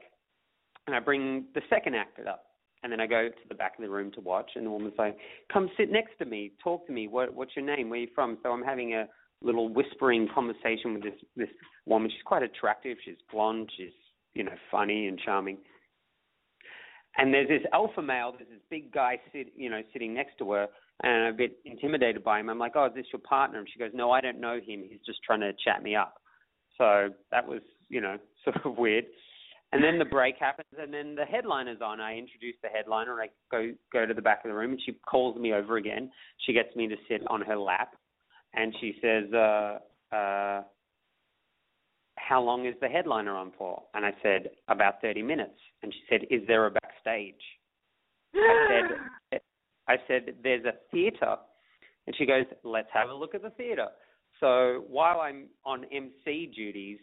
and 0.88 0.96
I 0.96 1.00
bring 1.00 1.46
the 1.54 1.62
second 1.70 1.96
act 1.96 2.20
up, 2.28 2.46
and 2.84 2.92
then 2.92 3.00
I 3.00 3.08
go 3.08 3.30
to 3.30 3.48
the 3.50 3.56
back 3.56 3.78
of 3.78 3.84
the 3.84 3.90
room 3.90 4.12
to 4.12 4.22
watch, 4.22 4.52
and 4.56 4.66
the 4.66 4.70
woman's 4.70 4.98
like, 4.98 5.18
"Come 5.52 5.70
sit 5.78 5.92
next 5.92 6.18
to 6.20 6.26
me, 6.26 6.52
talk 6.64 6.86
to 6.88 6.94
me. 6.94 7.08
What, 7.08 7.34
what's 7.34 7.56
your 7.56 7.66
name? 7.66 7.90
Where 7.90 8.00
are 8.00 8.04
you 8.04 8.10
from?" 8.14 8.38
So 8.44 8.52
I'm 8.52 8.64
having 8.64 8.94
a 8.94 9.08
little 9.42 9.70
whispering 9.70 10.28
conversation 10.34 10.94
with 10.94 11.04
this 11.04 11.20
this 11.36 11.50
woman. 11.86 12.10
She's 12.10 12.24
quite 12.26 12.44
attractive. 12.44 12.98
She's 13.04 13.16
blonde. 13.32 13.70
She's 13.78 13.94
you 14.34 14.44
know 14.44 14.56
funny 14.70 15.08
and 15.08 15.20
charming. 15.20 15.58
And 17.18 17.32
there's 17.34 17.48
this 17.48 17.62
alpha 17.72 18.02
male. 18.02 18.34
There's 18.36 18.50
this 18.50 18.62
big 18.70 18.92
guy 18.92 19.20
sit 19.32 19.54
you 19.56 19.70
know 19.70 19.82
sitting 19.94 20.14
next 20.14 20.38
to 20.40 20.52
her, 20.52 20.68
and 21.04 21.26
I'm 21.26 21.34
a 21.34 21.38
bit 21.38 21.58
intimidated 21.66 22.24
by 22.24 22.40
him. 22.40 22.50
I'm 22.50 22.60
like, 22.60 22.74
"Oh, 22.76 22.86
is 22.86 22.94
this 22.96 23.06
your 23.14 23.22
partner?" 23.22 23.60
And 23.60 23.68
she 23.72 23.80
goes, 23.80 23.92
"No, 23.94 24.12
I 24.12 24.22
don't 24.22 24.40
know 24.40 24.56
him. 24.56 24.84
He's 24.90 25.02
just 25.06 25.24
trying 25.24 25.42
to 25.42 25.54
chat 25.64 25.84
me 25.84 25.96
up." 25.96 26.16
So 26.78 27.10
that 27.32 27.48
was 27.48 27.62
you 27.90 28.02
know 28.02 28.18
sort 28.44 28.66
of 28.66 28.78
weird. 28.78 29.06
And 29.74 29.84
then 29.84 29.98
the 29.98 30.06
break 30.06 30.36
happens, 30.40 30.68
and 30.80 30.94
then 30.94 31.16
the 31.16 31.26
headliner's 31.26 31.82
on. 31.84 32.00
I 32.00 32.16
introduce 32.16 32.56
the 32.62 32.70
headliner. 32.70 33.20
I 33.20 33.30
go 33.50 33.72
go 33.92 34.06
to 34.06 34.14
the 34.14 34.22
back 34.22 34.46
of 34.46 34.50
the 34.50 34.56
room, 34.56 34.72
and 34.72 34.82
she 34.86 34.94
calls 35.10 35.36
me 35.36 35.52
over 35.52 35.78
again. 35.78 36.12
She 36.46 36.54
gets 36.54 36.74
me 36.76 36.88
to 36.88 36.96
sit 37.10 37.24
on 37.28 37.42
her 37.42 37.58
lap, 37.58 37.96
and 38.54 38.72
she 38.80 38.96
says, 39.02 39.34
uh, 39.34 39.80
uh, 40.16 40.62
"How 42.18 42.40
long 42.40 42.68
is 42.68 42.76
the 42.82 42.88
headliner 42.88 43.36
on 43.36 43.52
for?" 43.58 43.82
And 43.96 44.06
I 44.06 44.14
said, 44.22 44.52
"About 44.68 45.02
30 45.02 45.24
minutes." 45.24 45.60
And 45.82 45.92
she 45.92 46.02
said, 46.08 46.28
"Is 46.30 46.46
there 46.46 46.68
a 46.68 46.72
backstage?" 46.72 47.42
I 48.36 48.68
said, 49.32 49.42
"I 49.88 49.96
said 50.08 50.36
there's 50.44 50.66
a 50.66 50.74
theater," 50.92 51.36
and 52.06 52.16
she 52.16 52.28
goes, 52.28 52.46
"Let's 52.64 52.90
have 52.94 53.10
a 53.10 53.14
look 53.16 53.34
at 53.34 53.42
the 53.42 53.50
theater." 53.50 53.88
So 54.40 54.84
while 54.88 55.22
I'm 55.22 55.48
on 55.66 55.86
MC 55.86 56.52
duties, 56.56 57.00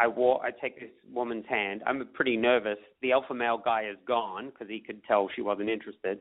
I 0.00 0.06
walk, 0.06 0.42
I 0.44 0.50
take 0.50 0.78
this 0.78 0.90
woman's 1.12 1.46
hand. 1.48 1.82
I'm 1.86 2.06
pretty 2.14 2.36
nervous. 2.36 2.78
The 3.02 3.12
alpha 3.12 3.34
male 3.34 3.60
guy 3.62 3.88
is 3.90 3.96
gone 4.06 4.50
because 4.50 4.68
he 4.68 4.80
could 4.80 5.02
tell 5.04 5.28
she 5.34 5.42
wasn't 5.42 5.68
interested 5.68 6.20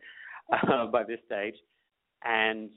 uh, 0.51 0.85
by 0.91 1.03
this 1.03 1.19
stage, 1.25 1.55
and 2.23 2.69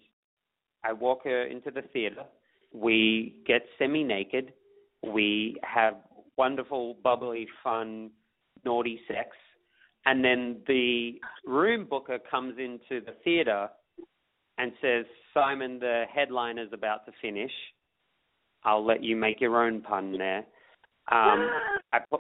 I 0.84 0.92
walk 0.92 1.24
her 1.24 1.46
into 1.46 1.70
the 1.70 1.82
theater. 1.92 2.24
We 2.72 3.36
get 3.46 3.62
semi-naked. 3.78 4.53
We 5.03 5.57
have 5.62 5.94
wonderful, 6.36 6.96
bubbly, 7.03 7.48
fun, 7.64 8.11
naughty 8.64 9.01
sex, 9.09 9.30
and 10.05 10.22
then 10.22 10.59
the 10.66 11.18
room 11.46 11.86
booker 11.88 12.18
comes 12.30 12.59
into 12.59 13.05
the 13.05 13.12
theater 13.24 13.68
and 14.59 14.72
says, 14.82 15.07
"Simon, 15.32 15.78
the 15.78 16.05
headliner's 16.14 16.72
about 16.72 17.07
to 17.07 17.12
finish. 17.22 17.53
I'll 18.64 18.84
let 18.84 19.03
you 19.03 19.16
make 19.16 19.40
your 19.40 19.64
own 19.64 19.80
pun 19.80 20.12
there." 20.12 20.44
Um, 21.11 21.51
I 21.93 21.99
pull, 22.09 22.19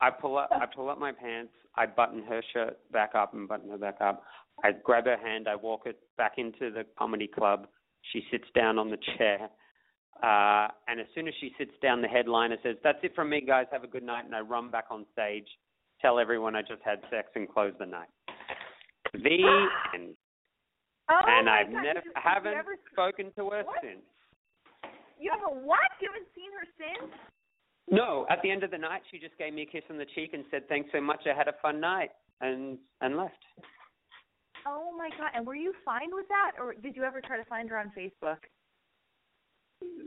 I 0.00 0.10
pull 0.10 0.38
up, 0.38 0.50
I 0.52 0.66
pull 0.66 0.88
up 0.90 0.98
my 0.98 1.12
pants. 1.12 1.52
I 1.76 1.86
button 1.86 2.22
her 2.24 2.42
shirt 2.52 2.78
back 2.92 3.14
up 3.14 3.34
and 3.34 3.48
button 3.48 3.70
her 3.70 3.78
back 3.78 4.00
up. 4.00 4.22
I 4.64 4.72
grab 4.72 5.04
her 5.04 5.16
hand. 5.16 5.46
I 5.48 5.54
walk 5.54 5.84
her 5.86 5.92
back 6.16 6.32
into 6.38 6.70
the 6.72 6.84
comedy 6.98 7.28
club. 7.28 7.68
She 8.12 8.22
sits 8.30 8.46
down 8.54 8.78
on 8.78 8.90
the 8.90 8.98
chair. 9.16 9.48
Uh, 10.22 10.68
and 10.88 10.98
as 10.98 11.06
soon 11.14 11.28
as 11.28 11.34
she 11.40 11.52
sits 11.58 11.70
down, 11.80 12.02
the 12.02 12.08
headliner 12.08 12.56
says, 12.62 12.76
"That's 12.82 12.98
it 13.04 13.14
from 13.14 13.30
me, 13.30 13.40
guys. 13.40 13.66
Have 13.70 13.84
a 13.84 13.88
good 13.88 14.02
night." 14.02 14.24
And 14.24 14.34
I 14.34 14.40
run 14.40 14.68
back 14.70 14.86
on 14.90 15.06
stage, 15.12 15.46
tell 16.00 16.18
everyone 16.18 16.56
I 16.56 16.62
just 16.62 16.82
had 16.84 17.00
sex, 17.08 17.30
and 17.36 17.48
close 17.48 17.72
the 17.78 17.86
night. 17.86 18.08
The 19.12 19.20
end. 19.94 20.16
Oh 21.10 21.20
and 21.26 21.48
I've 21.48 21.72
God, 21.72 21.82
never 21.82 22.02
haven't 22.16 22.52
you 22.52 22.58
ever, 22.58 22.76
spoken 22.92 23.32
to 23.36 23.50
her 23.50 23.62
What? 23.62 23.78
since. 23.82 24.02
You 25.20 25.30
have 25.30 25.40
a 25.40 25.54
what? 25.54 25.80
You 26.00 26.10
haven't 26.12 26.28
seen 26.34 26.50
her 26.52 26.66
since? 26.76 27.12
No, 27.90 28.26
at 28.28 28.40
the 28.42 28.50
end 28.50 28.62
of 28.64 28.70
the 28.70 28.78
night, 28.78 29.02
she 29.10 29.18
just 29.18 29.36
gave 29.38 29.54
me 29.54 29.62
a 29.62 29.66
kiss 29.66 29.84
on 29.90 29.96
the 29.96 30.06
cheek 30.14 30.34
and 30.34 30.44
said, 30.50 30.68
"Thanks 30.68 30.90
so 30.92 31.00
much. 31.00 31.26
I 31.26 31.36
had 31.36 31.48
a 31.48 31.54
fun 31.62 31.80
night," 31.80 32.10
and 32.40 32.78
and 33.00 33.16
left. 33.16 33.44
Oh 34.66 34.92
my 34.96 35.08
god! 35.16 35.30
And 35.34 35.46
were 35.46 35.54
you 35.54 35.72
fine 35.84 36.10
with 36.12 36.26
that, 36.28 36.52
or 36.60 36.74
did 36.74 36.96
you 36.96 37.04
ever 37.04 37.20
try 37.20 37.36
to 37.38 37.44
find 37.44 37.68
her 37.70 37.78
on 37.78 37.92
Facebook? 37.96 38.38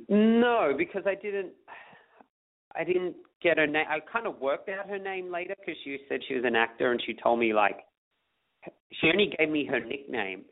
No, 0.09 0.73
because 0.77 1.03
I 1.05 1.15
didn't. 1.15 1.53
I 2.75 2.83
didn't 2.83 3.15
get 3.41 3.57
her 3.57 3.67
name. 3.67 3.85
I 3.89 3.99
kind 3.99 4.27
of 4.27 4.39
worked 4.39 4.69
out 4.69 4.87
her 4.87 4.99
name 4.99 5.31
later 5.31 5.55
because 5.59 5.75
she 5.83 5.97
said 6.07 6.21
she 6.27 6.35
was 6.35 6.45
an 6.45 6.55
actor, 6.55 6.91
and 6.91 7.01
she 7.05 7.13
told 7.13 7.39
me 7.39 7.53
like 7.53 7.79
she 8.93 9.07
only 9.07 9.33
gave 9.37 9.49
me 9.49 9.65
her 9.65 9.79
nickname. 9.79 10.45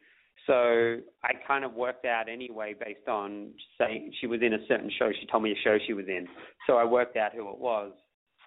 So 0.50 0.98
I 1.24 1.34
kind 1.48 1.64
of 1.64 1.76
worked 1.76 2.06
out 2.06 2.28
anyway 2.28 2.74
based 2.74 3.08
on 3.08 3.52
saying 3.78 4.14
she 4.20 4.26
was 4.26 4.40
in 4.42 4.56
a 4.56 4.66
certain 4.68 4.90
show. 4.98 5.12
She 5.20 5.28
told 5.28 5.44
me 5.44 5.52
a 5.52 5.64
show 5.64 5.78
she 5.86 5.94
was 5.94 6.08
in, 6.08 6.28
so 6.66 6.78
I 6.78 6.86
worked 6.86 7.18
out 7.18 7.36
who 7.36 7.48
it 7.52 7.60
was 7.60 7.92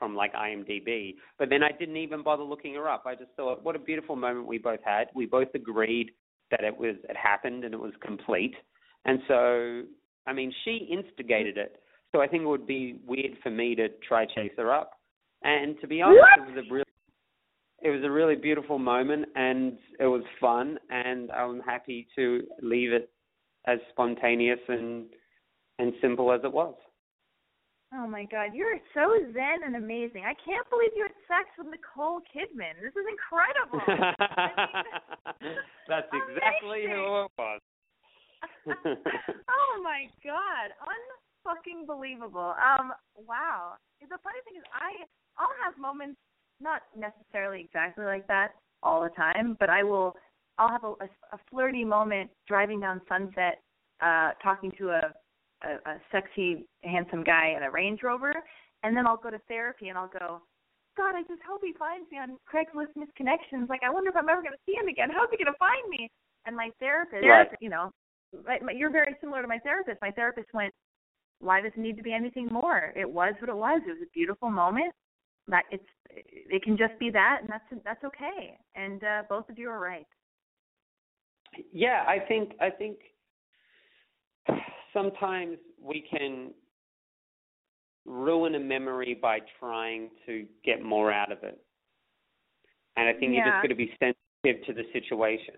from 0.00 0.16
like 0.16 0.34
IMDb. 0.34 1.14
But 1.38 1.48
then 1.48 1.62
I 1.62 1.70
didn't 1.70 1.98
even 1.98 2.24
bother 2.24 2.42
looking 2.42 2.74
her 2.74 2.88
up. 2.88 3.05
I 3.07 3.14
just 3.14 3.30
thought, 3.36 3.62
what 3.62 3.76
a 3.76 3.78
beautiful 3.78 4.16
moment 4.16 4.48
we 4.48 4.59
both 4.59 4.80
had. 4.84 5.11
We 5.14 5.26
both 5.26 5.55
agreed 5.55 6.11
that 6.50 6.64
it 6.64 6.76
was 6.76 6.96
it 7.09 7.16
happened 7.16 7.62
and 7.62 7.72
it 7.72 7.80
was 7.80 7.92
complete. 8.05 8.57
And 9.05 9.20
so, 9.28 9.82
I 10.26 10.32
mean, 10.32 10.53
she 10.64 10.88
instigated 10.90 11.57
it. 11.57 11.76
So 12.11 12.20
I 12.20 12.26
think 12.26 12.42
it 12.42 12.48
would 12.48 12.66
be 12.66 12.98
weird 13.07 13.36
for 13.44 13.50
me 13.50 13.76
to 13.76 13.90
try 14.09 14.26
chase 14.26 14.50
her 14.57 14.74
up. 14.74 14.90
And 15.44 15.80
to 15.80 15.86
be 15.86 16.03
honest, 16.03 16.24
it 16.36 16.57
was 16.57 16.64
a 16.68 16.74
real 16.74 16.84
it 17.83 17.91
was 17.91 18.03
a 18.05 18.11
really 18.11 18.37
beautiful 18.37 18.78
moment 18.78 19.26
and 19.35 19.76
it 19.99 20.07
was 20.07 20.22
fun 20.41 20.78
and 20.91 21.30
I'm 21.30 21.61
happy 21.61 22.07
to 22.16 22.43
leave 22.62 22.93
it 22.93 23.11
as 23.66 23.78
spontaneous 23.91 24.61
and 24.68 25.07
and 25.78 25.93
simple 26.01 26.33
as 26.33 26.41
it 26.45 26.53
was. 26.53 26.74
Oh 27.95 28.07
my 28.07 28.24
god, 28.24 28.55
you're 28.55 28.78
so 28.95 29.12
zen 29.35 29.64
and 29.66 29.76
amazing. 29.76 30.24
I 30.24 30.33
can't 30.41 30.64
believe 30.70 30.97
you 30.97 31.05
had 31.05 31.12
sex 31.28 31.51
with 31.59 31.68
Nicole 31.68 32.22
Kidman. 32.33 32.80
This 32.80 32.97
is 32.97 33.05
incredible. 33.05 33.85
That's 35.89 36.09
exactly 36.09 36.89
who 36.89 37.26
it 37.26 37.30
was. 37.37 37.61
oh 38.66 39.83
my 39.83 40.07
god, 40.24 40.72
unfucking 40.80 41.87
believable. 41.87 42.55
Um, 42.57 42.95
wow. 43.28 43.74
The 44.01 44.16
funny 44.24 44.41
thing 44.49 44.57
is, 44.57 44.64
I 44.72 45.05
I'll 45.37 45.53
have 45.64 45.76
moments, 45.76 46.16
not 46.62 46.82
necessarily 46.96 47.60
exactly 47.62 48.04
like 48.04 48.26
that 48.28 48.52
all 48.82 49.02
the 49.02 49.10
time, 49.10 49.56
but 49.60 49.68
I 49.68 49.82
will. 49.82 50.14
I'll 50.58 50.68
have 50.68 50.84
a, 50.84 50.88
a, 50.88 51.08
a 51.32 51.38
flirty 51.50 51.84
moment 51.84 52.30
driving 52.46 52.80
down 52.80 53.00
Sunset, 53.08 53.60
uh, 54.00 54.32
talking 54.42 54.70
to 54.78 54.90
a, 54.90 55.12
a 55.64 55.68
a 55.90 56.00
sexy, 56.12 56.66
handsome 56.84 57.24
guy 57.24 57.54
in 57.56 57.62
a 57.62 57.70
Range 57.70 58.00
Rover, 58.02 58.34
and 58.82 58.96
then 58.96 59.06
I'll 59.06 59.16
go 59.16 59.30
to 59.30 59.40
therapy 59.48 59.88
and 59.88 59.98
I'll 59.98 60.08
go. 60.12 60.40
God, 60.94 61.14
I 61.16 61.22
just 61.22 61.40
hope 61.48 61.62
he 61.64 61.72
finds 61.78 62.10
me 62.12 62.18
on 62.18 62.36
Craigslist 62.44 62.94
Missed 62.96 63.14
Connections. 63.14 63.66
Like, 63.70 63.80
I 63.82 63.88
wonder 63.88 64.10
if 64.10 64.16
I'm 64.16 64.28
ever 64.28 64.42
going 64.42 64.52
to 64.52 64.60
see 64.66 64.76
him 64.78 64.88
again. 64.88 65.08
How's 65.10 65.30
he 65.30 65.38
going 65.42 65.50
to 65.50 65.58
find 65.58 65.88
me? 65.88 66.10
And 66.44 66.54
my 66.54 66.68
therapist, 66.80 67.24
Right. 67.24 67.48
you 67.60 67.70
know, 67.70 67.90
my, 68.46 68.58
my, 68.60 68.72
you're 68.72 68.90
very 68.90 69.16
similar 69.20 69.40
to 69.40 69.48
my 69.48 69.58
therapist. 69.60 69.98
My 70.02 70.10
therapist 70.10 70.48
went, 70.52 70.74
"Why 71.40 71.62
does 71.62 71.72
it 71.74 71.80
need 71.80 71.96
to 71.96 72.02
be 72.02 72.12
anything 72.12 72.48
more? 72.52 72.92
It 72.94 73.08
was 73.10 73.32
what 73.40 73.48
it 73.48 73.56
was. 73.56 73.80
It 73.86 73.90
was 73.90 74.02
a 74.02 74.10
beautiful 74.12 74.50
moment. 74.50 74.92
That 75.49 75.64
it's 75.70 75.84
it 76.11 76.62
can 76.62 76.76
just 76.76 76.99
be 76.99 77.11
that, 77.11 77.38
and 77.40 77.49
that's 77.49 77.82
that's 77.84 78.05
okay. 78.05 78.59
And 78.74 79.03
uh, 79.03 79.22
both 79.28 79.49
of 79.49 79.59
you 79.59 79.68
are 79.70 79.80
right. 79.80 80.07
Yeah, 81.72 82.05
I 82.07 82.18
think 82.18 82.53
I 82.61 82.70
think 82.70 82.99
sometimes 84.93 85.59
we 85.80 86.05
can 86.11 86.53
ruin 88.05 88.55
a 88.55 88.61
memory 88.61 89.18
by 89.20 89.38
trying 89.61 90.11
to 90.26 90.45
get 90.64 90.82
more 90.82 91.12
out 91.12 91.30
of 91.32 91.38
it. 91.43 91.59
And 92.97 93.09
I 93.09 93.12
think 93.12 93.34
you're 93.34 93.45
just 93.45 93.57
going 93.57 93.68
to 93.70 93.74
be 93.74 93.90
sensitive 93.99 94.66
to 94.66 94.72
the 94.72 94.84
situation. 94.93 95.55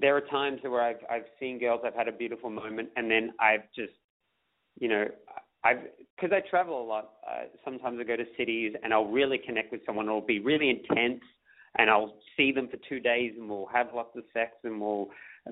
there 0.00 0.16
are 0.16 0.22
times 0.22 0.60
where 0.62 0.82
I've 0.82 1.04
I've 1.10 1.26
seen 1.38 1.58
girls, 1.58 1.80
I've 1.84 1.94
had 1.94 2.08
a 2.08 2.12
beautiful 2.12 2.50
moment, 2.50 2.88
and 2.96 3.10
then 3.10 3.32
I've 3.38 3.64
just, 3.76 3.92
you 4.80 4.88
know, 4.88 5.04
I've 5.64 5.78
because 6.16 6.34
I 6.34 6.48
travel 6.48 6.82
a 6.82 6.86
lot. 6.86 7.12
Uh, 7.26 7.44
sometimes 7.64 7.98
I 8.00 8.04
go 8.04 8.16
to 8.16 8.24
cities 8.36 8.74
and 8.82 8.92
I'll 8.92 9.06
really 9.06 9.38
connect 9.38 9.72
with 9.72 9.80
someone. 9.86 10.06
It'll 10.06 10.20
be 10.20 10.38
really 10.38 10.70
intense, 10.70 11.22
and 11.78 11.88
I'll 11.88 12.14
see 12.36 12.52
them 12.52 12.68
for 12.68 12.78
two 12.88 13.00
days, 13.00 13.32
and 13.38 13.48
we'll 13.48 13.68
have 13.72 13.88
lots 13.94 14.16
of 14.16 14.24
sex, 14.32 14.52
and 14.64 14.80
we'll 14.80 15.08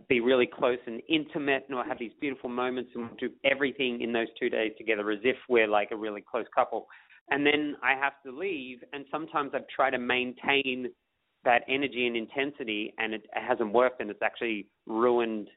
be 0.08 0.20
really 0.20 0.46
close 0.46 0.78
and 0.86 1.00
intimate, 1.08 1.64
and 1.68 1.76
we'll 1.76 1.86
have 1.86 1.98
these 1.98 2.12
beautiful 2.20 2.50
moments, 2.50 2.90
and 2.94 3.04
we'll 3.04 3.16
do 3.16 3.30
everything 3.44 4.00
in 4.00 4.12
those 4.12 4.28
two 4.38 4.50
days 4.50 4.72
together 4.76 5.10
as 5.10 5.20
if 5.24 5.36
we're 5.48 5.68
like 5.68 5.90
a 5.90 5.96
really 5.96 6.22
close 6.30 6.46
couple. 6.54 6.86
And 7.30 7.44
then 7.44 7.76
I 7.82 7.94
have 7.98 8.14
to 8.24 8.36
leave, 8.36 8.82
and 8.92 9.04
sometimes 9.10 9.52
I've 9.54 9.68
tried 9.68 9.90
to 9.90 9.98
maintain 9.98 10.88
that 11.44 11.62
energy 11.68 12.06
and 12.06 12.16
intensity, 12.16 12.94
and 12.98 13.14
it, 13.14 13.24
it 13.34 13.42
hasn't 13.46 13.72
worked, 13.72 14.00
and 14.00 14.10
it's 14.10 14.22
actually 14.22 14.66
ruined 14.86 15.48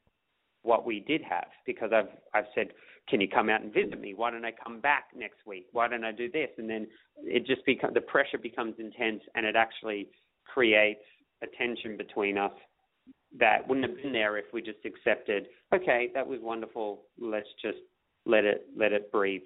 what 0.63 0.85
we 0.85 0.99
did 0.99 1.21
have 1.23 1.47
because 1.65 1.91
I've 1.93 2.09
I've 2.33 2.45
said, 2.53 2.67
can 3.09 3.19
you 3.19 3.27
come 3.27 3.49
out 3.49 3.61
and 3.61 3.73
visit 3.73 3.99
me? 3.99 4.13
Why 4.13 4.31
don't 4.31 4.45
I 4.45 4.51
come 4.51 4.79
back 4.79 5.05
next 5.15 5.45
week? 5.45 5.67
Why 5.71 5.87
don't 5.87 6.03
I 6.03 6.11
do 6.11 6.31
this? 6.31 6.49
And 6.57 6.69
then 6.69 6.87
it 7.23 7.45
just 7.45 7.65
becomes 7.65 7.93
the 7.93 8.01
pressure 8.01 8.37
becomes 8.37 8.75
intense, 8.79 9.21
and 9.35 9.45
it 9.45 9.55
actually 9.55 10.09
creates 10.45 11.03
a 11.43 11.47
tension 11.57 11.97
between 11.97 12.37
us 12.37 12.53
that 13.37 13.67
wouldn't 13.67 13.87
have 13.87 14.01
been 14.01 14.13
there 14.13 14.37
if 14.37 14.45
we 14.53 14.61
just 14.61 14.79
accepted. 14.85 15.47
Okay, 15.73 16.09
that 16.13 16.25
was 16.25 16.39
wonderful. 16.41 17.03
Let's 17.19 17.47
just 17.61 17.79
let 18.25 18.45
it 18.45 18.67
let 18.77 18.91
it 18.91 19.11
breathe 19.11 19.41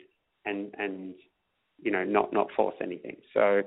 and 0.45 0.73
and 0.77 1.15
you 1.81 1.91
know 1.91 2.03
not 2.03 2.33
not 2.33 2.47
force 2.55 2.75
anything. 2.81 3.17
So 3.33 3.61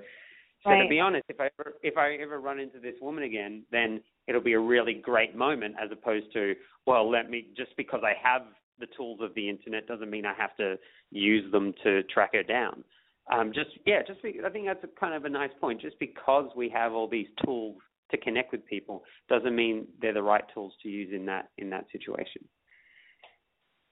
so 0.64 0.70
Right. 0.70 0.82
to 0.82 0.88
be 0.88 0.98
honest, 0.98 1.24
if 1.28 1.40
I 1.40 1.50
ever, 1.58 1.74
if 1.82 1.96
I 1.96 2.14
ever 2.14 2.40
run 2.40 2.58
into 2.58 2.80
this 2.80 2.96
woman 3.00 3.22
again, 3.22 3.64
then 3.70 4.02
it'll 4.26 4.40
be 4.40 4.54
a 4.54 4.60
really 4.60 4.94
great 4.94 5.36
moment, 5.36 5.76
as 5.80 5.90
opposed 5.92 6.32
to 6.32 6.54
well, 6.86 7.08
let 7.08 7.30
me 7.30 7.48
just 7.56 7.76
because 7.76 8.00
I 8.02 8.14
have 8.22 8.42
the 8.78 8.86
tools 8.96 9.20
of 9.22 9.34
the 9.34 9.48
internet 9.48 9.86
doesn't 9.86 10.10
mean 10.10 10.26
I 10.26 10.34
have 10.34 10.56
to 10.56 10.76
use 11.10 11.50
them 11.52 11.74
to 11.84 12.02
track 12.04 12.30
her 12.34 12.42
down. 12.42 12.84
Um, 13.32 13.52
just 13.54 13.70
yeah, 13.84 14.00
just 14.06 14.22
be, 14.22 14.40
I 14.44 14.48
think 14.48 14.66
that's 14.66 14.84
a 14.84 15.00
kind 15.00 15.14
of 15.14 15.24
a 15.24 15.28
nice 15.28 15.50
point. 15.60 15.80
Just 15.80 15.98
because 15.98 16.50
we 16.56 16.68
have 16.70 16.92
all 16.92 17.08
these 17.08 17.26
tools 17.44 17.76
to 18.10 18.16
connect 18.16 18.52
with 18.52 18.64
people 18.66 19.04
doesn't 19.28 19.54
mean 19.54 19.86
they're 20.00 20.14
the 20.14 20.22
right 20.22 20.44
tools 20.54 20.72
to 20.82 20.88
use 20.88 21.10
in 21.14 21.26
that 21.26 21.50
in 21.58 21.68
that 21.70 21.84
situation. 21.92 22.42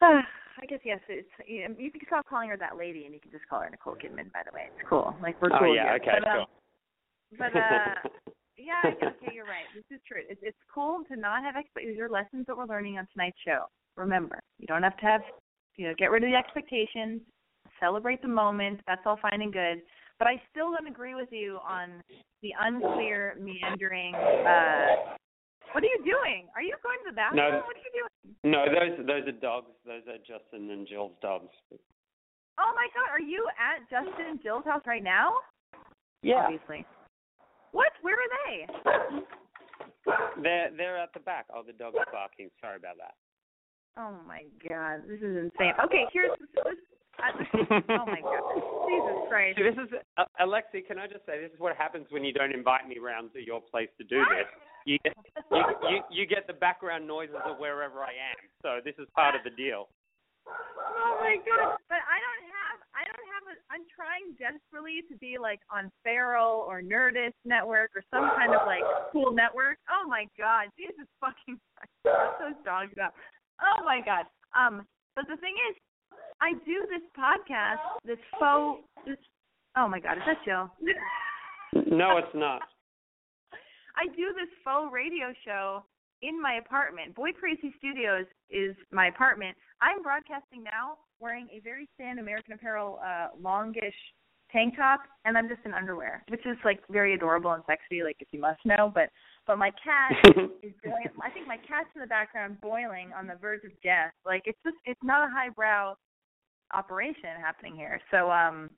I 0.03 0.65
guess 0.67 0.81
yes. 0.85 1.01
It's 1.09 1.29
you, 1.47 1.69
know, 1.69 1.75
you 1.79 1.91
can 1.91 2.01
stop 2.07 2.27
calling 2.27 2.49
her 2.49 2.57
that 2.57 2.79
lady, 2.79 3.05
and 3.05 3.13
you 3.13 3.21
can 3.21 3.31
just 3.31 3.47
call 3.49 3.61
her 3.61 3.69
Nicole 3.69 3.95
Kidman. 3.95 4.33
By 4.33 4.41
the 4.45 4.55
way, 4.55 4.69
it's 4.73 4.89
cool. 4.89 5.15
Like 5.23 5.41
we're 5.43 5.53
oh 5.53 5.59
cool 5.59 5.75
yeah, 5.75 5.85
here. 5.85 6.01
okay, 6.01 6.19
but, 6.21 6.29
um, 6.29 6.47
sure. 7.37 7.51
But 7.53 7.59
uh, 7.59 8.33
yeah, 8.57 8.81
okay, 8.85 9.35
you're 9.35 9.45
right. 9.45 9.69
This 9.75 9.85
is 9.91 10.01
true. 10.09 10.23
It's 10.29 10.41
it's 10.43 10.59
cool 10.73 11.03
to 11.09 11.17
not 11.17 11.43
have 11.43 11.57
expectations. 11.57 11.97
These 11.97 12.01
are 12.01 12.09
lessons 12.09 12.47
that 12.47 12.57
we're 12.57 12.67
learning 12.67 12.97
on 12.97 13.07
tonight's 13.13 13.37
show. 13.45 13.67
Remember, 13.97 14.41
you 14.59 14.67
don't 14.67 14.83
have 14.83 14.97
to 14.99 15.07
have, 15.07 15.23
you 15.77 15.87
know, 15.89 15.95
get 15.99 16.11
rid 16.11 16.25
of 16.25 16.31
the 16.31 16.37
expectations. 16.37 17.21
Celebrate 17.81 18.23
the 18.23 18.29
moment. 18.29 18.81
That's 18.87 19.03
all 19.05 19.19
fine 19.21 19.43
and 19.43 19.53
good. 19.53 19.83
But 20.19 20.29
I 20.29 20.41
still 20.51 20.73
don't 20.73 20.87
agree 20.89 21.15
with 21.15 21.29
you 21.31 21.59
on 21.69 22.03
the 22.43 22.53
unclear, 22.61 23.37
meandering. 23.41 24.15
uh 24.15 25.17
What 25.73 25.85
are 25.85 25.93
you 25.93 26.01
doing? 26.05 26.49
Are 26.57 26.63
you 26.63 26.75
going 26.83 26.97
to 27.05 27.11
the 27.11 27.17
bathroom? 27.17 27.37
No. 27.53 27.61
What 27.67 27.77
are 27.77 27.85
you 27.85 27.93
doing? 27.93 28.13
No, 28.45 28.65
those 28.65 29.07
those 29.07 29.29
are 29.29 29.39
dogs. 29.41 29.73
Those 29.85 30.03
are 30.09 30.17
Justin 30.25 30.71
and 30.71 30.87
Jill's 30.89 31.13
dogs. 31.21 31.53
Oh 32.59 32.73
my 32.75 32.89
God, 32.97 33.11
are 33.13 33.21
you 33.21 33.45
at 33.61 33.85
Justin 33.91 34.27
and 34.31 34.43
Jill's 34.43 34.65
house 34.65 34.83
right 34.87 35.05
now? 35.05 35.35
Yeah, 36.23 36.45
Obviously. 36.49 36.87
What? 37.73 37.93
Where 38.01 38.17
are 38.17 38.33
they? 38.49 38.67
they're 40.43 40.71
they're 40.77 40.99
at 40.99 41.13
the 41.13 41.21
back. 41.21 41.45
Oh, 41.55 41.63
the 41.67 41.75
dog 41.75 41.95
is 41.95 42.07
barking. 42.11 42.49
Sorry 42.61 42.77
about 42.77 42.97
that. 42.97 43.15
Oh 43.97 44.15
my 44.27 44.45
God, 44.69 45.03
this 45.09 45.21
is 45.21 45.37
insane. 45.37 45.73
Okay, 45.85 46.05
here's. 46.13 46.31
Uh, 47.17 47.33
oh 47.73 48.05
my 48.05 48.21
God, 48.21 48.45
Jesus 48.85 49.19
Christ. 49.29 49.57
This 49.57 49.73
is 49.73 49.89
uh, 50.19 50.25
Alexi. 50.41 50.87
Can 50.87 50.99
I 50.99 51.07
just 51.07 51.25
say 51.25 51.41
this 51.41 51.51
is 51.53 51.59
what 51.59 51.75
happens 51.77 52.07
when 52.11 52.25
you 52.25 52.33
don't 52.33 52.53
invite 52.53 52.87
me 52.87 52.99
round 52.99 53.33
to 53.33 53.41
your 53.41 53.61
place 53.61 53.89
to 53.97 54.05
do 54.05 54.21
this. 54.37 54.45
You 54.85 54.99
get 55.03 55.17
you, 55.51 55.65
you 55.89 55.99
you 56.11 56.27
get 56.27 56.47
the 56.47 56.53
background 56.53 57.07
noises 57.07 57.41
of 57.45 57.59
wherever 57.59 58.05
I 58.05 58.13
am. 58.13 58.37
So 58.61 58.85
this 58.85 58.95
is 58.99 59.09
part 59.15 59.35
of 59.35 59.41
the 59.45 59.51
deal. 59.57 59.89
Oh 60.47 61.19
my 61.21 61.37
god! 61.41 61.81
But 61.89 62.05
I 62.05 62.21
don't 62.21 62.45
have. 62.53 62.79
I 62.95 63.03
don't 63.03 63.27
have. 63.33 63.45
A, 63.51 63.55
I'm 63.73 63.85
trying 63.91 64.37
desperately 64.39 65.03
to 65.11 65.17
be 65.17 65.39
like 65.41 65.61
on 65.73 65.91
Earwolf 66.07 66.69
or 66.69 66.83
Nerdist 66.83 67.35
network 67.45 67.91
or 67.97 68.05
some 68.13 68.31
kind 68.37 68.55
of 68.55 68.63
like 68.67 68.85
cool 69.11 69.33
network. 69.33 69.79
Oh 69.91 70.07
my 70.07 70.29
God! 70.39 70.69
Jesus 70.79 71.09
fucking 71.19 71.59
Christ! 71.75 71.97
Shut 72.05 72.39
those 72.39 72.61
dogs 72.65 72.95
up. 73.03 73.15
Oh 73.61 73.85
my 73.85 74.01
God. 74.05 74.27
Um. 74.57 74.87
But 75.15 75.27
the 75.29 75.37
thing 75.39 75.55
is, 75.71 75.77
I 76.41 76.53
do 76.65 76.85
this 76.91 77.03
podcast, 77.17 77.81
this 78.05 78.19
faux, 78.39 78.83
this. 79.07 79.17
Oh 79.77 79.89
my 79.89 80.01
God! 80.01 80.19
Is 80.19 80.25
that 80.27 80.39
Jill? 80.45 80.71
No, 81.91 82.17
it's 82.17 82.35
not. 82.35 82.63
I 83.97 84.07
do 84.17 84.33
this 84.33 84.49
faux 84.65 84.91
radio 84.91 85.35
show 85.45 85.85
in 86.23 86.41
my 86.41 86.55
apartment. 86.55 87.15
Boy 87.15 87.33
Crazy 87.33 87.75
Studios 87.79 88.25
is 88.51 88.75
my 88.93 89.09
apartment. 89.09 89.57
I'm 89.83 90.03
broadcasting 90.03 90.63
now 90.63 90.97
wearing 91.21 91.49
a 91.53 91.61
very 91.61 91.89
thin 91.99 92.19
American 92.19 92.55
Apparel 92.55 92.99
uh 93.05 93.29
longish 93.39 93.95
tank 94.53 94.77
top 94.77 95.01
and 95.25 95.37
I'm 95.37 95.49
just 95.49 95.61
in 95.65 95.75
underwear, 95.75 96.25
which 96.29 96.47
is 96.47 96.57
like 96.65 96.81
very 96.89 97.15
adorable 97.15 97.53
and 97.53 97.63
sexy, 97.67 98.03
like 98.03 98.17
if 98.21 98.29
you 98.31 98.41
must 98.41 98.61
know. 98.65 98.91
But 98.95 99.11
but 99.47 99.59
my 99.59 99.71
cat 99.83 100.13
is 100.63 100.73
boiling 100.85 101.09
I 101.23 101.31
think 101.31 101.47
my 101.47 101.57
cat's 101.57 101.89
in 101.95 102.01
the 102.01 102.07
background 102.07 102.61
boiling 102.61 103.11
on 103.17 103.27
the 103.27 103.35
verge 103.41 103.65
of 103.65 103.73
death. 103.83 104.13
Like 104.25 104.43
it's 104.45 104.59
just 104.65 104.77
it's 104.85 105.01
not 105.03 105.29
a 105.29 105.33
highbrow 105.33 105.95
operation 106.75 107.39
happening 107.41 107.77
here. 107.77 108.01
So 108.11 108.31
um 108.31 108.71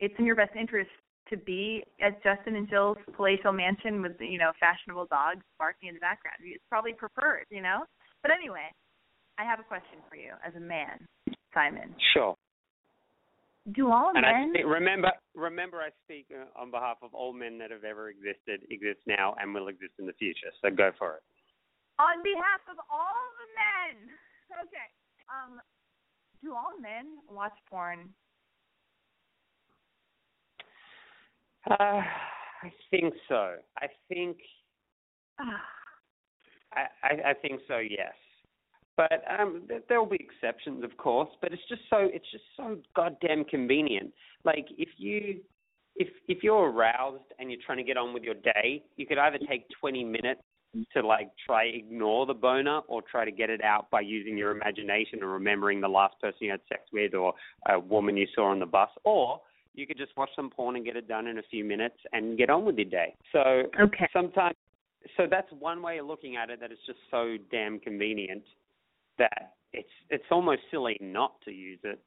it's 0.00 0.14
in 0.18 0.24
your 0.24 0.36
best 0.36 0.52
interest 0.58 0.90
to 1.30 1.36
be 1.36 1.84
at 2.00 2.22
Justin 2.22 2.56
and 2.56 2.68
Jill's 2.68 2.98
palatial 3.14 3.52
mansion 3.52 4.02
with 4.02 4.12
you 4.20 4.38
know 4.38 4.52
fashionable 4.58 5.06
dogs 5.06 5.42
barking 5.58 5.88
in 5.88 5.94
the 5.94 6.00
background. 6.00 6.36
It's 6.42 6.64
probably 6.68 6.92
preferred, 6.92 7.46
you 7.50 7.62
know. 7.62 7.84
But 8.22 8.30
anyway, 8.30 8.70
I 9.38 9.44
have 9.44 9.60
a 9.60 9.64
question 9.64 9.98
for 10.08 10.16
you 10.16 10.32
as 10.46 10.54
a 10.54 10.60
man, 10.60 11.06
Simon. 11.54 11.94
Sure. 12.14 12.36
Do 13.70 13.92
all 13.92 14.10
And 14.14 14.22
men? 14.26 14.50
speak, 14.50 14.66
remember, 14.66 15.12
remember, 15.36 15.78
I 15.78 15.90
speak 16.04 16.26
uh, 16.34 16.46
on 16.60 16.72
behalf 16.72 16.98
of 17.00 17.14
all 17.14 17.32
men 17.32 17.58
that 17.58 17.70
have 17.70 17.84
ever 17.84 18.08
existed, 18.10 18.66
exist 18.70 18.98
now, 19.06 19.36
and 19.40 19.54
will 19.54 19.68
exist 19.68 19.92
in 20.00 20.06
the 20.06 20.12
future. 20.14 20.50
So 20.60 20.70
go 20.70 20.90
for 20.98 21.16
it. 21.16 21.22
On 22.00 22.22
behalf 22.24 22.60
of 22.70 22.76
all 22.90 23.22
the 23.38 23.48
men. 23.54 24.10
Okay. 24.52 24.84
Um, 25.32 25.62
do 26.44 26.52
all 26.52 26.78
men 26.78 27.16
watch 27.30 27.54
porn? 27.70 28.10
Uh, 31.70 31.74
I 32.60 32.72
think 32.90 33.14
so. 33.30 33.54
I 33.78 33.86
think 34.10 34.36
I, 35.38 36.82
I, 37.02 37.30
I 37.30 37.34
think 37.40 37.60
so. 37.66 37.78
Yes, 37.78 38.12
but 38.96 39.22
um, 39.38 39.62
th- 39.68 39.82
there 39.88 40.00
will 40.00 40.08
be 40.08 40.20
exceptions, 40.20 40.84
of 40.84 40.96
course. 40.96 41.30
But 41.40 41.52
it's 41.52 41.62
just 41.68 41.82
so 41.88 41.98
it's 42.00 42.30
just 42.30 42.44
so 42.56 42.78
goddamn 42.94 43.44
convenient. 43.44 44.12
Like 44.44 44.66
if 44.76 44.88
you 44.98 45.40
if 45.96 46.08
if 46.28 46.42
you're 46.42 46.70
aroused 46.70 47.24
and 47.38 47.50
you're 47.50 47.60
trying 47.64 47.78
to 47.78 47.84
get 47.84 47.96
on 47.96 48.12
with 48.12 48.22
your 48.22 48.34
day, 48.34 48.82
you 48.96 49.06
could 49.06 49.18
either 49.18 49.38
take 49.48 49.66
20 49.80 50.04
minutes 50.04 50.40
to 50.94 51.06
like 51.06 51.30
try 51.46 51.64
ignore 51.64 52.24
the 52.24 52.34
boner 52.34 52.80
or 52.88 53.02
try 53.02 53.24
to 53.24 53.30
get 53.30 53.50
it 53.50 53.62
out 53.62 53.90
by 53.90 54.00
using 54.00 54.38
your 54.38 54.50
imagination 54.50 55.18
and 55.20 55.30
remembering 55.30 55.80
the 55.80 55.88
last 55.88 56.18
person 56.20 56.38
you 56.40 56.50
had 56.50 56.60
sex 56.68 56.80
with 56.92 57.14
or 57.14 57.34
a 57.68 57.78
woman 57.78 58.16
you 58.16 58.26
saw 58.34 58.50
on 58.50 58.58
the 58.58 58.64
bus 58.64 58.88
or 59.04 59.38
you 59.74 59.86
could 59.86 59.98
just 59.98 60.16
watch 60.16 60.30
some 60.34 60.50
porn 60.50 60.76
and 60.76 60.84
get 60.84 60.96
it 60.96 61.08
done 61.08 61.26
in 61.26 61.38
a 61.38 61.42
few 61.50 61.64
minutes 61.64 61.96
and 62.12 62.38
get 62.38 62.50
on 62.50 62.64
with 62.64 62.76
your 62.76 62.88
day. 62.88 63.14
So 63.32 63.40
okay. 63.80 64.08
sometimes 64.12 64.56
so 65.16 65.24
that's 65.30 65.48
one 65.58 65.82
way 65.82 65.98
of 65.98 66.06
looking 66.06 66.36
at 66.36 66.48
it 66.48 66.60
that 66.60 66.70
it's 66.70 66.80
just 66.86 66.98
so 67.10 67.36
damn 67.50 67.78
convenient 67.78 68.42
that 69.18 69.54
it's 69.72 69.88
it's 70.10 70.24
almost 70.30 70.60
silly 70.70 70.96
not 71.00 71.32
to 71.44 71.50
use 71.50 71.80
it. 71.84 72.00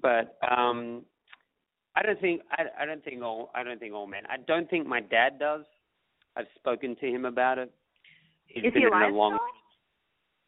But 0.00 0.36
um 0.48 1.02
i 1.96 2.02
don't 2.02 2.20
think 2.20 2.42
i 2.52 2.62
i 2.82 2.84
don't 2.86 3.02
think 3.04 3.22
all 3.22 3.50
i 3.54 3.62
don't 3.64 3.80
think 3.80 3.94
all 3.94 4.06
men 4.06 4.22
i 4.28 4.36
don't 4.46 4.68
think 4.70 4.86
my 4.86 5.00
dad 5.00 5.38
does. 5.38 5.64
I've 6.36 6.46
spoken 6.56 6.94
to 7.00 7.06
him 7.06 7.24
about 7.24 7.58
it. 7.58 7.72
He's 8.46 8.64
Is 8.64 8.72
been 8.72 8.82
he 8.82 8.86
in 8.86 8.92
alive 8.92 9.12
a 9.12 9.16
long 9.16 9.32
still? 9.32 9.46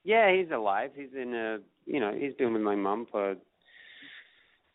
yeah 0.04 0.32
he's 0.32 0.50
alive. 0.52 0.90
He's 0.94 1.14
in 1.14 1.34
a 1.34 1.58
you 1.86 1.98
know 2.00 2.12
he's 2.16 2.34
been 2.34 2.52
with 2.52 2.62
my 2.62 2.76
mum 2.76 3.06
for 3.10 3.34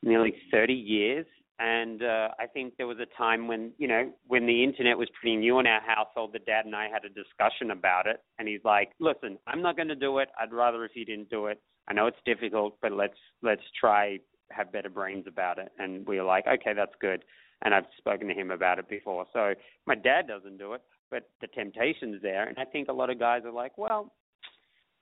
nearly 0.04 0.34
30 0.52 0.74
years 0.74 1.26
and 1.60 2.04
uh, 2.04 2.30
I 2.40 2.48
think 2.48 2.74
there 2.78 2.88
was 2.88 2.98
a 3.00 3.18
time 3.18 3.48
when 3.48 3.72
you 3.78 3.88
know 3.88 4.12
when 4.28 4.46
the 4.46 4.64
internet 4.64 4.98
was 4.98 5.08
pretty 5.20 5.38
new 5.38 5.60
in 5.60 5.68
our 5.68 5.82
household. 5.82 6.32
The 6.34 6.40
dad 6.40 6.66
and 6.66 6.76
I 6.76 6.88
had 6.90 7.06
a 7.06 7.10
discussion 7.10 7.72
about 7.72 8.08
it, 8.08 8.22
and 8.40 8.48
he's 8.48 8.64
like, 8.66 8.92
"Listen, 9.00 9.38
I'm 9.48 9.62
not 9.62 9.76
going 9.76 9.88
to 9.88 9.96
do 9.96 10.20
it. 10.20 10.30
I'd 10.40 10.52
rather 10.52 10.84
if 10.84 10.92
you 10.96 11.06
didn't 11.06 11.30
do 11.30 11.48
it. 11.48 11.62
I 11.88 11.94
know 11.94 12.08
it's 12.08 12.18
difficult, 12.26 12.78
but 12.82 12.92
let's 12.92 13.18
let's 13.42 13.62
try 13.80 14.20
have 14.52 14.72
better 14.72 14.90
brains 14.90 15.26
about 15.28 15.58
it." 15.58 15.72
And 15.80 16.06
we 16.06 16.18
were 16.18 16.26
like, 16.26 16.46
"Okay, 16.48 16.74
that's 16.74 16.96
good." 17.00 17.24
And 17.64 17.74
I've 17.74 17.86
spoken 17.98 18.28
to 18.28 18.34
him 18.34 18.52
about 18.52 18.80
it 18.80 18.90
before. 18.90 19.26
So 19.32 19.54
my 19.86 19.96
dad 19.96 20.28
doesn't 20.28 20.58
do 20.58 20.74
it, 20.74 20.82
but 21.10 21.30
the 21.40 21.48
temptation's 21.48 22.22
there, 22.22 22.48
and 22.48 22.60
I 22.60 22.66
think 22.66 22.90
a 22.90 22.94
lot 22.94 23.10
of 23.10 23.18
guys 23.18 23.44
are 23.46 23.52
like, 23.52 23.78
"Well, 23.78 24.12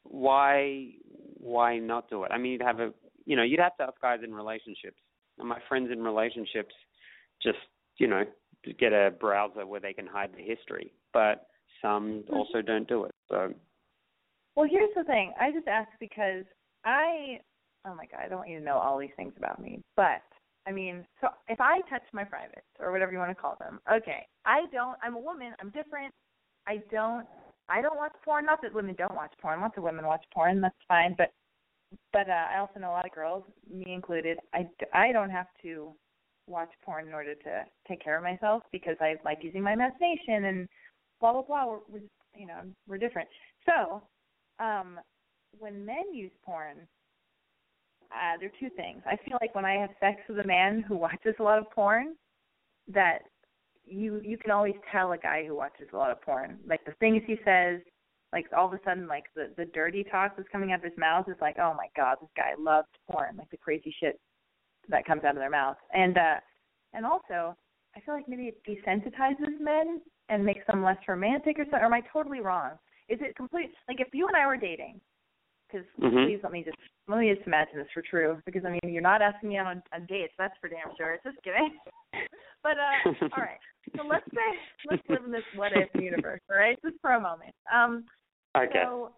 why 0.04 0.92
why 1.40 1.80
not 1.80 2.10
do 2.10 2.24
it? 2.24 2.32
I 2.32 2.38
mean, 2.38 2.54
you'd 2.54 2.62
have 2.62 2.80
a 2.80 2.94
you 3.26 3.36
know 3.36 3.44
you'd 3.44 3.60
have 3.60 3.76
to 3.78 3.84
ask 3.84 4.00
guys 4.02 4.20
in 4.24 4.34
relationships. 4.34 4.98
And 5.40 5.48
my 5.48 5.60
friends 5.68 5.90
in 5.92 6.02
relationships 6.04 6.74
just 7.42 7.58
you 7.98 8.08
know 8.08 8.24
get 8.80 8.94
a 8.94 9.12
browser 9.20 9.66
where 9.66 9.80
they 9.80 9.94
can 9.94 10.08
hide 10.08 10.32
the 10.36 10.44
history, 10.44 10.94
but 11.12 11.48
some 11.82 12.24
Mm-hmm. 12.24 12.34
also 12.34 12.62
don't 12.62 12.88
do 12.88 13.04
it. 13.06 13.12
So 13.30 13.54
Well, 14.56 14.68
here's 14.70 14.94
the 14.96 15.04
thing. 15.04 15.34
I 15.40 15.52
just 15.52 15.68
asked 15.68 16.00
because 16.00 16.46
I, 16.86 17.40
oh 17.86 17.94
my 17.96 18.06
god, 18.06 18.22
I 18.26 18.30
don't 18.30 18.40
want 18.40 18.50
you 18.50 18.60
to 18.60 18.66
know 18.66 18.78
all 18.78 18.98
these 18.98 19.16
things 19.18 19.34
about 19.38 19.62
me, 19.62 19.82
but 19.96 20.22
I 20.66 20.72
mean, 20.72 21.06
so 21.20 21.28
if 21.50 21.60
I 21.60 21.82
touch 21.90 22.04
my 22.14 22.24
privates 22.24 22.62
or 22.80 22.92
whatever 22.92 23.12
you 23.12 23.18
want 23.18 23.32
to 23.32 23.36
call 23.36 23.58
them, 23.60 23.80
okay, 23.92 24.26
I 24.46 24.62
don't. 24.72 24.98
I'm 25.04 25.16
a 25.16 25.20
woman. 25.20 25.54
I'm 25.60 25.72
different. 25.72 26.14
I 26.68 26.82
don't. 26.90 27.28
I 27.70 27.82
don't 27.82 27.98
watch 27.98 28.14
porn. 28.24 28.46
Not 28.46 28.62
that 28.62 28.74
women 28.74 28.96
don't 28.98 29.16
watch 29.16 29.34
porn. 29.42 29.60
Lots 29.62 29.78
of 29.78 29.84
women 29.84 30.06
watch 30.06 30.24
porn. 30.34 30.62
That's 30.62 30.76
fine. 30.88 31.16
But 31.18 31.34
but 32.12 32.30
uh, 32.30 32.46
I 32.54 32.60
also 32.60 32.80
know 32.80 32.90
a 32.90 32.94
lot 32.94 33.06
of 33.06 33.12
girls, 33.12 33.44
me 33.72 33.94
included. 33.94 34.38
I 34.54 34.68
I 34.94 35.12
don't 35.12 35.30
have 35.30 35.48
to 35.64 35.94
watch 36.48 36.70
porn 36.84 37.08
in 37.08 37.14
order 37.14 37.36
to 37.36 37.64
take 37.88 38.04
care 38.04 38.18
of 38.18 38.24
myself 38.24 38.64
because 38.72 38.98
I 39.00 39.16
like 39.24 39.40
using 39.42 39.62
my 39.62 39.74
imagination 39.74 40.46
and 40.46 40.68
blah 41.20 41.34
blah 41.34 41.42
blah. 41.44 41.66
We're, 41.66 41.80
we're 41.90 42.02
you 42.36 42.48
know 42.48 42.62
we're 42.88 42.98
different. 42.98 43.30
So 43.66 44.02
um 44.60 45.00
when 45.60 45.86
men 45.86 46.14
use 46.14 46.32
porn, 46.44 46.78
uh, 48.12 48.38
there 48.40 48.50
are 48.50 48.60
two 48.60 48.70
things. 48.76 49.02
I 49.06 49.18
feel 49.18 49.38
like 49.42 49.56
when 49.56 49.66
I 49.66 49.76
have 49.76 49.92
sex 50.00 50.22
with 50.28 50.40
a 50.40 50.48
man 50.48 50.84
who 50.88 50.96
watches 50.96 51.36
a 51.40 51.44
lot 51.44 51.60
of 51.60 51.70
porn, 51.72 52.16
that 52.88 53.20
you 53.86 54.22
you 54.24 54.38
can 54.38 54.52
always 54.52 54.76
tell 54.92 55.12
a 55.12 55.18
guy 55.18 55.46
who 55.46 55.56
watches 55.56 55.88
a 55.94 55.98
lot 55.98 56.12
of 56.12 56.22
porn. 56.22 56.60
Like 56.68 56.84
the 56.86 56.94
things 57.00 57.22
he 57.26 57.38
says, 57.46 57.80
like 58.34 58.48
all 58.58 58.66
of 58.66 58.74
a 58.74 58.80
sudden, 58.84 59.08
like 59.08 59.26
the 59.36 59.52
the 59.56 59.66
dirty 59.66 60.04
talk 60.04 60.36
that's 60.36 60.50
coming 60.50 60.72
out 60.74 60.80
of 60.80 60.84
his 60.84 60.98
mouth 60.98 61.30
is 61.30 61.38
like, 61.40 61.58
oh 61.60 61.74
my 61.78 61.88
god, 61.96 62.18
this 62.20 62.30
guy 62.36 62.52
loves 62.60 62.88
porn. 63.10 63.38
Like 63.38 63.50
the 63.52 63.58
crazy 63.58 63.96
shit 64.00 64.20
that 64.90 65.06
comes 65.06 65.24
out 65.24 65.36
of 65.36 65.38
their 65.38 65.50
mouth. 65.50 65.78
And 65.94 66.18
uh 66.18 66.36
and 66.94 67.06
also, 67.06 67.56
I 67.96 68.02
feel 68.02 68.16
like 68.16 68.28
maybe 68.28 68.48
it 68.52 68.62
desensitizes 68.68 69.60
men 69.62 70.02
and 70.30 70.46
makes 70.46 70.66
them 70.68 70.84
less 70.84 70.98
romantic 71.08 71.60
or 71.60 71.66
something. 71.66 71.80
Or 71.80 71.86
am 71.86 71.94
I 71.94 72.02
totally 72.12 72.42
wrong? 72.42 72.72
Is 73.08 73.20
it 73.22 73.36
complete? 73.36 73.70
Like 73.88 74.00
if 74.00 74.08
you 74.14 74.28
and 74.28 74.36
I 74.36 74.48
were 74.48 74.58
dating, 74.58 75.00
because 75.68 75.86
Mhm. 76.00 76.26
please 76.26 76.40
let 76.44 76.52
me 76.52 76.64
just 76.64 76.78
let 77.08 77.20
me 77.20 77.34
just 77.34 77.46
imagine 77.46 77.78
this 77.78 77.92
for 77.94 78.02
true. 78.02 78.42
Because 78.46 78.66
I 78.66 78.72
mean, 78.72 78.94
you're 78.94 79.02
not 79.02 79.22
asking 79.22 79.50
me 79.50 79.58
out 79.58 79.68
on, 79.68 79.84
on 79.94 80.06
dates. 80.08 80.34
That's 80.38 80.58
for 80.60 80.70
damn 80.70 80.96
sure. 80.98 81.14
It's 81.14 81.24
just 81.24 81.42
kidding. 81.44 81.78
but 82.64 82.78
uh, 82.80 83.10
all 83.36 83.44
right. 83.44 83.60
So 83.96 84.04
let's 84.08 84.26
say 84.34 84.50
let's 84.90 85.04
live 85.10 85.26
in 85.26 85.32
this 85.32 85.44
what 85.54 85.72
if 85.74 85.90
universe, 86.02 86.42
all 86.50 86.58
right? 86.58 86.80
Just 86.84 86.96
for 87.02 87.12
a 87.12 87.20
moment. 87.20 87.54
Um, 87.72 88.06
okay. 88.56 88.84
so 88.84 89.12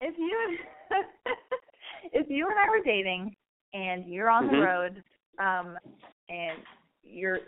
if 0.00 0.14
you 0.18 0.58
if 2.12 2.26
you 2.28 2.48
and 2.48 2.58
I 2.58 2.70
were 2.70 2.82
dating 2.84 3.34
and 3.74 4.06
you're 4.06 4.30
on 4.30 4.46
the 4.46 4.52
Mhm. 4.54 4.64
road, 4.64 5.02
um, 5.38 5.78
and 6.28 6.58
you're 7.02 7.40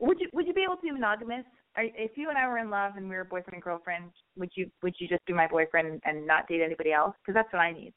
would 0.00 0.18
you 0.20 0.28
would 0.32 0.46
you 0.46 0.54
be 0.54 0.62
able 0.62 0.76
to 0.76 0.82
be 0.82 0.90
monogamous? 0.90 1.44
Are, 1.76 1.84
if 1.84 2.16
you 2.16 2.28
and 2.28 2.38
I 2.38 2.46
were 2.46 2.58
in 2.58 2.70
love 2.70 2.92
and 2.96 3.08
we 3.08 3.16
were 3.16 3.24
boyfriend 3.24 3.54
and 3.54 3.62
girlfriend, 3.62 4.10
would 4.36 4.50
you 4.54 4.70
would 4.82 4.94
you 4.98 5.08
just 5.08 5.24
be 5.26 5.32
my 5.32 5.46
boyfriend 5.46 6.00
and 6.04 6.26
not 6.26 6.46
date 6.48 6.60
anybody 6.62 6.92
else? 6.92 7.14
Because 7.20 7.34
that's 7.34 7.52
what 7.52 7.60
I 7.60 7.72
need. 7.72 7.92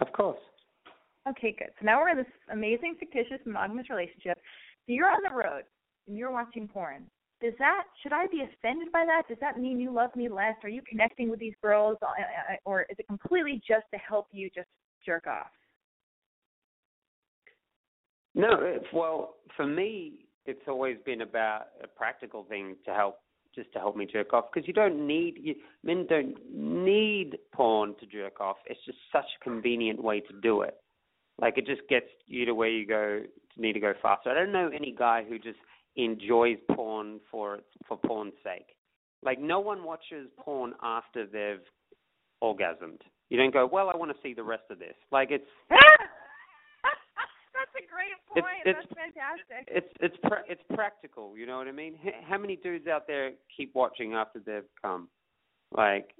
Of 0.00 0.12
course. 0.12 0.38
Okay, 1.28 1.54
good. 1.58 1.68
So 1.78 1.84
now 1.84 2.00
we're 2.00 2.10
in 2.10 2.16
this 2.16 2.26
amazing 2.50 2.96
fictitious 2.98 3.40
monogamous 3.44 3.90
relationship. 3.90 4.38
So 4.86 4.92
you're 4.92 5.10
on 5.10 5.22
the 5.28 5.34
road 5.34 5.64
and 6.06 6.16
you're 6.16 6.30
watching 6.30 6.68
porn. 6.68 7.04
Does 7.40 7.54
that 7.58 7.84
should 8.02 8.12
I 8.12 8.26
be 8.26 8.42
offended 8.42 8.90
by 8.92 9.04
that? 9.06 9.28
Does 9.28 9.38
that 9.40 9.58
mean 9.58 9.78
you 9.78 9.92
love 9.92 10.14
me 10.16 10.28
less? 10.28 10.54
Are 10.64 10.68
you 10.68 10.82
connecting 10.88 11.30
with 11.30 11.38
these 11.38 11.54
girls, 11.62 11.96
uh, 12.02 12.06
uh, 12.06 12.56
or 12.64 12.82
is 12.82 12.96
it 12.98 13.06
completely 13.06 13.62
just 13.66 13.84
to 13.92 13.98
help 13.98 14.26
you 14.32 14.50
just 14.54 14.68
jerk 15.06 15.26
off? 15.26 15.46
No, 18.34 18.58
it's, 18.60 18.86
well, 18.92 19.34
for 19.56 19.66
me, 19.66 20.26
it's 20.46 20.62
always 20.68 20.96
been 21.04 21.22
about 21.22 21.66
a 21.82 21.88
practical 21.88 22.44
thing 22.44 22.76
to 22.84 22.94
help, 22.94 23.18
just 23.54 23.72
to 23.72 23.78
help 23.78 23.96
me 23.96 24.06
jerk 24.06 24.32
off. 24.32 24.46
Because 24.52 24.66
you 24.66 24.74
don't 24.74 25.06
need, 25.06 25.38
you, 25.40 25.54
men 25.82 26.06
don't 26.08 26.36
need 26.52 27.38
porn 27.52 27.94
to 28.00 28.06
jerk 28.06 28.40
off. 28.40 28.56
It's 28.66 28.80
just 28.84 28.98
such 29.12 29.24
a 29.40 29.44
convenient 29.44 30.02
way 30.02 30.20
to 30.20 30.32
do 30.40 30.62
it. 30.62 30.76
Like 31.40 31.58
it 31.58 31.66
just 31.66 31.82
gets 31.88 32.06
you 32.26 32.44
to 32.46 32.54
where 32.54 32.68
you 32.68 32.86
go, 32.86 33.22
need 33.56 33.74
to 33.74 33.80
go 33.80 33.92
faster. 34.00 34.30
I 34.30 34.34
don't 34.34 34.52
know 34.52 34.70
any 34.74 34.94
guy 34.96 35.24
who 35.28 35.38
just 35.38 35.58
enjoys 35.98 36.56
porn 36.72 37.20
for 37.30 37.58
for 37.86 37.98
porn's 37.98 38.32
sake. 38.42 38.74
Like 39.22 39.38
no 39.40 39.60
one 39.60 39.84
watches 39.84 40.28
porn 40.38 40.72
after 40.82 41.26
they've 41.26 41.60
orgasmed. 42.42 43.00
You 43.28 43.36
don't 43.36 43.52
go, 43.52 43.66
well, 43.70 43.90
I 43.90 43.96
want 43.96 44.10
to 44.10 44.16
see 44.22 44.32
the 44.32 44.42
rest 44.44 44.62
of 44.70 44.78
this. 44.78 44.94
Like 45.12 45.30
it's 45.30 45.44
That's 47.54 47.74
a 47.74 47.86
great 47.92 48.12
It's- 48.36 48.44
point. 48.44 48.66
it's- 48.66 48.86
That's 48.88 48.94
fantastic. 48.94 49.64
it's 49.68 49.92
it's 50.00 50.16
pra- 50.22 50.44
it's 50.48 50.62
practical. 50.74 51.36
You 51.36 51.46
know 51.46 51.58
what 51.58 51.66
I 51.68 51.72
mean? 51.72 51.98
How 52.28 52.38
many 52.38 52.56
dudes 52.56 52.86
out 52.86 53.06
there 53.08 53.32
keep 53.54 53.74
watching 53.74 54.14
after 54.14 54.38
they've 54.38 54.62
come? 54.80 55.08
Like, 55.76 56.14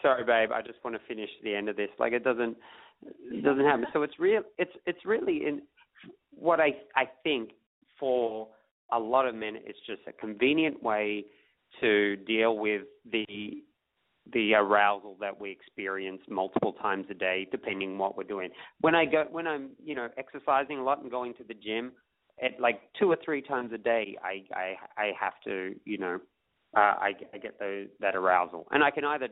sorry, 0.00 0.24
babe, 0.24 0.50
I 0.52 0.62
just 0.62 0.82
want 0.84 0.94
to 0.96 1.02
finish 1.08 1.28
the 1.42 1.54
end 1.54 1.68
of 1.68 1.76
this. 1.76 1.90
Like, 1.98 2.12
it 2.12 2.22
doesn't 2.22 2.56
it 3.02 3.42
doesn't 3.44 3.64
happen. 3.64 3.86
So 3.92 4.02
it's 4.02 4.18
real. 4.20 4.42
It's 4.56 4.70
it's 4.86 5.04
really 5.04 5.44
in 5.46 5.62
what 6.30 6.60
I 6.60 6.76
I 6.94 7.06
think 7.24 7.50
for 7.98 8.48
a 8.92 8.98
lot 8.98 9.26
of 9.26 9.34
men, 9.34 9.56
it's 9.64 9.78
just 9.86 10.02
a 10.06 10.12
convenient 10.12 10.82
way 10.82 11.24
to 11.80 12.16
deal 12.16 12.56
with 12.58 12.82
the 13.10 13.62
the 14.32 14.54
arousal 14.54 15.16
that 15.20 15.40
we 15.40 15.52
experience 15.52 16.20
multiple 16.28 16.72
times 16.72 17.06
a 17.10 17.14
day, 17.14 17.46
depending 17.52 17.96
what 17.96 18.16
we're 18.16 18.24
doing. 18.24 18.50
When 18.80 18.92
I 18.92 19.04
go, 19.04 19.24
when 19.30 19.46
I'm, 19.46 19.70
you 19.78 19.94
know, 19.94 20.08
exercising 20.18 20.78
a 20.78 20.82
lot 20.82 21.00
and 21.00 21.10
going 21.10 21.34
to 21.34 21.44
the 21.44 21.54
gym, 21.54 21.92
at 22.42 22.60
like 22.60 22.80
two 22.98 23.10
or 23.10 23.16
three 23.24 23.40
times 23.40 23.72
a 23.72 23.78
day, 23.78 24.16
I 24.22 24.44
I 24.54 24.74
I 24.96 25.12
have 25.18 25.34
to, 25.44 25.74
you 25.84 25.98
know, 25.98 26.18
uh, 26.76 26.80
I 26.80 27.12
I 27.32 27.38
get 27.38 27.58
those 27.58 27.86
that 28.00 28.16
arousal, 28.16 28.66
and 28.72 28.82
I 28.82 28.90
can 28.90 29.04
either 29.04 29.28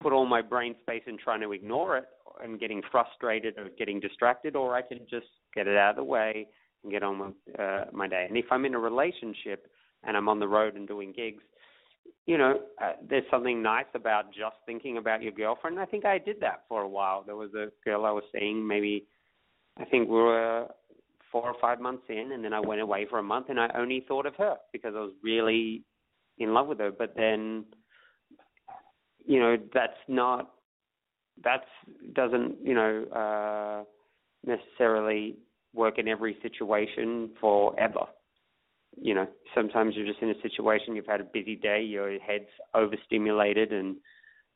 put 0.00 0.12
all 0.12 0.26
my 0.26 0.40
brain 0.40 0.74
space 0.80 1.02
in 1.06 1.18
trying 1.18 1.40
to 1.40 1.52
ignore 1.52 1.98
it 1.98 2.06
and 2.42 2.58
getting 2.58 2.82
frustrated 2.90 3.58
or 3.58 3.68
getting 3.78 4.00
distracted, 4.00 4.56
or 4.56 4.74
I 4.74 4.82
can 4.82 5.00
just 5.10 5.26
get 5.54 5.66
it 5.66 5.76
out 5.76 5.90
of 5.90 5.96
the 5.96 6.04
way 6.04 6.46
and 6.82 6.92
get 6.92 7.02
on 7.02 7.18
with 7.18 7.58
uh, 7.58 7.84
my 7.92 8.08
day. 8.08 8.26
And 8.28 8.36
if 8.36 8.46
I'm 8.50 8.64
in 8.64 8.74
a 8.74 8.78
relationship 8.78 9.66
and 10.04 10.16
I'm 10.16 10.28
on 10.28 10.40
the 10.40 10.48
road 10.48 10.76
and 10.76 10.86
doing 10.88 11.12
gigs, 11.14 11.42
you 12.26 12.38
know, 12.38 12.60
uh, 12.82 12.92
there's 13.08 13.24
something 13.30 13.62
nice 13.62 13.86
about 13.94 14.26
just 14.26 14.56
thinking 14.66 14.98
about 14.98 15.22
your 15.22 15.32
girlfriend. 15.32 15.78
I 15.78 15.86
think 15.86 16.04
I 16.04 16.18
did 16.18 16.40
that 16.40 16.64
for 16.68 16.82
a 16.82 16.88
while. 16.88 17.22
There 17.24 17.36
was 17.36 17.52
a 17.54 17.68
girl 17.84 18.04
I 18.04 18.10
was 18.10 18.24
seeing, 18.32 18.66
maybe 18.66 19.06
I 19.78 19.84
think 19.84 20.08
we 20.08 20.16
were 20.16 20.68
four 21.32 21.42
or 21.42 21.54
five 21.60 21.80
months 21.80 22.04
in, 22.08 22.32
and 22.32 22.44
then 22.44 22.52
I 22.52 22.60
went 22.60 22.80
away 22.80 23.06
for 23.08 23.18
a 23.18 23.22
month, 23.22 23.46
and 23.48 23.60
I 23.60 23.70
only 23.76 24.04
thought 24.06 24.26
of 24.26 24.34
her 24.36 24.56
because 24.72 24.94
I 24.96 25.00
was 25.00 25.12
really 25.22 25.84
in 26.38 26.52
love 26.54 26.66
with 26.66 26.78
her. 26.78 26.90
But 26.90 27.14
then, 27.16 27.64
you 29.24 29.38
know, 29.38 29.56
that's 29.72 29.98
not 30.08 30.50
that's 31.42 31.66
doesn't 32.12 32.56
you 32.62 32.74
know 32.74 33.04
uh, 33.06 33.84
necessarily 34.44 35.36
work 35.74 35.98
in 35.98 36.08
every 36.08 36.36
situation 36.42 37.30
forever 37.40 38.06
you 38.96 39.14
know, 39.14 39.26
sometimes 39.54 39.94
you're 39.96 40.06
just 40.06 40.20
in 40.20 40.30
a 40.30 40.40
situation, 40.42 40.96
you've 40.96 41.06
had 41.06 41.20
a 41.20 41.24
busy 41.24 41.56
day, 41.56 41.82
your 41.82 42.18
head's 42.18 42.48
overstimulated 42.74 43.72
and 43.72 43.96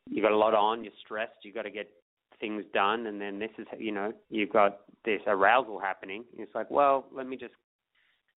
you've 0.09 0.23
got 0.25 0.33
a 0.33 0.37
lot 0.37 0.55
on, 0.55 0.83
you're 0.85 0.93
stressed, 1.05 1.33
you've 1.43 1.55
got 1.55 1.63
to 1.63 1.71
get 1.71 1.89
things 2.41 2.65
done, 2.75 3.07
and 3.07 3.21
then 3.21 3.39
this 3.39 3.51
is, 3.59 3.67
you 3.79 3.93
know, 3.93 4.13
you've 4.29 4.53
got 4.53 4.81
this 5.05 5.21
arousal 5.27 5.79
happening. 5.79 6.25
It's 6.37 6.55
like, 6.55 6.71
well, 6.71 7.07
let 7.15 7.27
me 7.27 7.37
just 7.37 7.55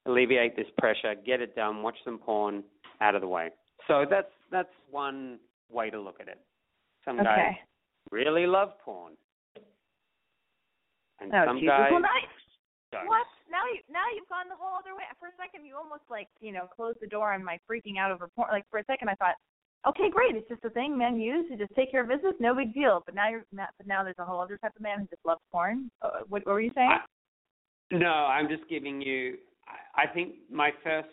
alleviate 0.05 0.55
this 0.55 0.67
pressure, 0.77 1.15
get 1.25 1.41
it 1.41 1.55
done, 1.55 1.81
watch 1.81 1.97
some 2.05 2.19
porn, 2.19 2.63
out 3.01 3.15
of 3.15 3.21
the 3.21 3.27
way. 3.27 3.49
So 3.87 4.05
that's 4.09 4.31
that's 4.51 4.69
one 4.89 5.37
way 5.69 5.89
to 5.91 5.99
look 5.99 6.19
at 6.19 6.27
it. 6.27 6.39
Some 7.05 7.17
guys 7.17 7.55
really 8.11 8.47
love 8.47 8.69
porn, 8.83 9.13
and 11.19 11.31
Oh, 11.33 11.45
some 11.45 11.59
Jesus. 11.59 11.67
guys 11.69 11.91
What? 12.91 13.27
Now 13.51 13.63
you 13.67 13.81
now 13.91 14.03
you've 14.15 14.29
gone 14.29 14.47
the 14.49 14.55
whole 14.55 14.77
other 14.79 14.95
way. 14.95 15.03
For 15.19 15.27
a 15.27 15.35
second, 15.35 15.65
you 15.65 15.75
almost 15.75 16.03
like 16.09 16.27
you 16.39 16.51
know 16.51 16.67
closed 16.67 16.99
the 17.01 17.07
door 17.07 17.33
on 17.33 17.43
my 17.43 17.59
freaking 17.69 17.97
out 17.99 18.11
over 18.11 18.29
porn. 18.35 18.49
Like 18.51 18.65
for 18.71 18.79
a 18.79 18.85
second, 18.85 19.09
I 19.09 19.15
thought, 19.15 19.35
okay, 19.87 20.09
great, 20.09 20.35
it's 20.35 20.47
just 20.47 20.63
a 20.63 20.69
thing 20.69 20.97
men 20.97 21.19
use 21.19 21.49
to 21.49 21.57
just 21.57 21.73
take 21.75 21.91
care 21.91 22.01
of 22.01 22.09
business, 22.09 22.33
no 22.39 22.55
big 22.55 22.73
deal. 22.73 23.03
But 23.05 23.15
now 23.15 23.29
you're 23.29 23.45
but 23.51 23.87
now 23.87 24.03
there's 24.03 24.19
a 24.19 24.25
whole 24.25 24.39
other 24.39 24.57
type 24.57 24.75
of 24.75 24.81
man 24.81 24.99
who 24.99 25.07
just 25.07 25.25
loves 25.25 25.41
porn. 25.51 25.91
Uh, 26.01 26.23
what, 26.29 26.45
what 26.45 26.53
were 26.53 26.61
you 26.61 26.71
saying? 26.75 26.91
No, 27.91 28.07
I'm 28.07 28.47
just 28.47 28.67
giving 28.69 29.01
you. 29.01 29.37
I 29.67 30.03
I 30.03 30.13
think 30.13 30.35
my 30.49 30.71
first 30.83 31.09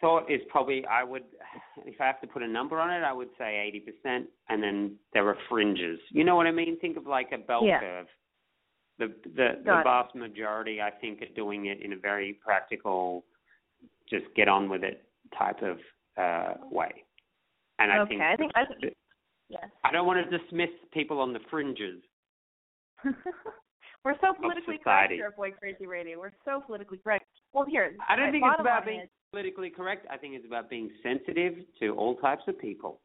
thought 0.00 0.30
is 0.30 0.40
probably 0.48 0.84
I 0.86 1.02
would, 1.04 1.24
if 1.86 2.00
I 2.00 2.06
have 2.06 2.20
to 2.20 2.26
put 2.26 2.42
a 2.42 2.48
number 2.48 2.78
on 2.80 2.90
it, 2.90 3.04
I 3.04 3.12
would 3.12 3.30
say 3.38 3.72
80%, 4.06 4.24
and 4.48 4.62
then 4.62 4.96
there 5.12 5.26
are 5.28 5.36
fringes. 5.48 5.98
You 6.10 6.24
know 6.24 6.36
what 6.36 6.46
I 6.46 6.50
mean? 6.50 6.78
Think 6.80 6.96
of 6.96 7.06
like 7.06 7.30
a 7.32 7.38
bell 7.38 7.64
Yeah. 7.64 7.80
curve. 7.80 8.06
The 8.98 9.08
the, 9.24 9.48
the 9.64 9.80
vast 9.84 10.14
majority, 10.14 10.80
I 10.80 10.90
think, 10.90 11.22
are 11.22 11.34
doing 11.34 11.66
it 11.66 11.80
in 11.82 11.92
a 11.92 11.96
very 11.96 12.38
practical, 12.44 13.24
just 14.08 14.26
get 14.36 14.48
on 14.48 14.68
with 14.68 14.84
it 14.84 15.04
type 15.36 15.62
of 15.62 15.78
uh 16.16 16.54
way. 16.70 17.04
And 17.78 17.90
I 17.90 17.98
okay, 18.00 18.10
think 18.10 18.22
I 18.22 18.36
think 18.36 18.52
I 18.54 18.64
think 18.80 18.94
Yes. 19.48 19.68
I 19.84 19.92
don't 19.92 20.06
want 20.06 20.24
to 20.28 20.38
dismiss 20.38 20.70
people 20.92 21.20
on 21.20 21.32
the 21.32 21.40
fringes. 21.50 22.00
We're 23.04 24.14
so 24.20 24.34
politically 24.38 24.78
correct 24.82 25.12
here 25.12 25.26
at 25.26 25.36
Boy 25.36 25.50
Crazy 25.52 25.86
Radio. 25.86 26.18
We're 26.18 26.32
so 26.44 26.62
politically 26.64 26.98
correct. 26.98 27.24
Well, 27.52 27.64
here. 27.64 27.94
I 28.08 28.16
don't 28.16 28.32
think 28.32 28.44
it's 28.46 28.60
about 28.60 28.84
being 28.86 29.00
is- 29.00 29.08
politically 29.30 29.70
correct. 29.70 30.06
I 30.10 30.16
think 30.16 30.34
it's 30.34 30.46
about 30.46 30.68
being 30.70 30.90
sensitive 31.02 31.54
to 31.80 31.90
all 31.90 32.16
types 32.16 32.42
of 32.48 32.58
people. 32.58 33.00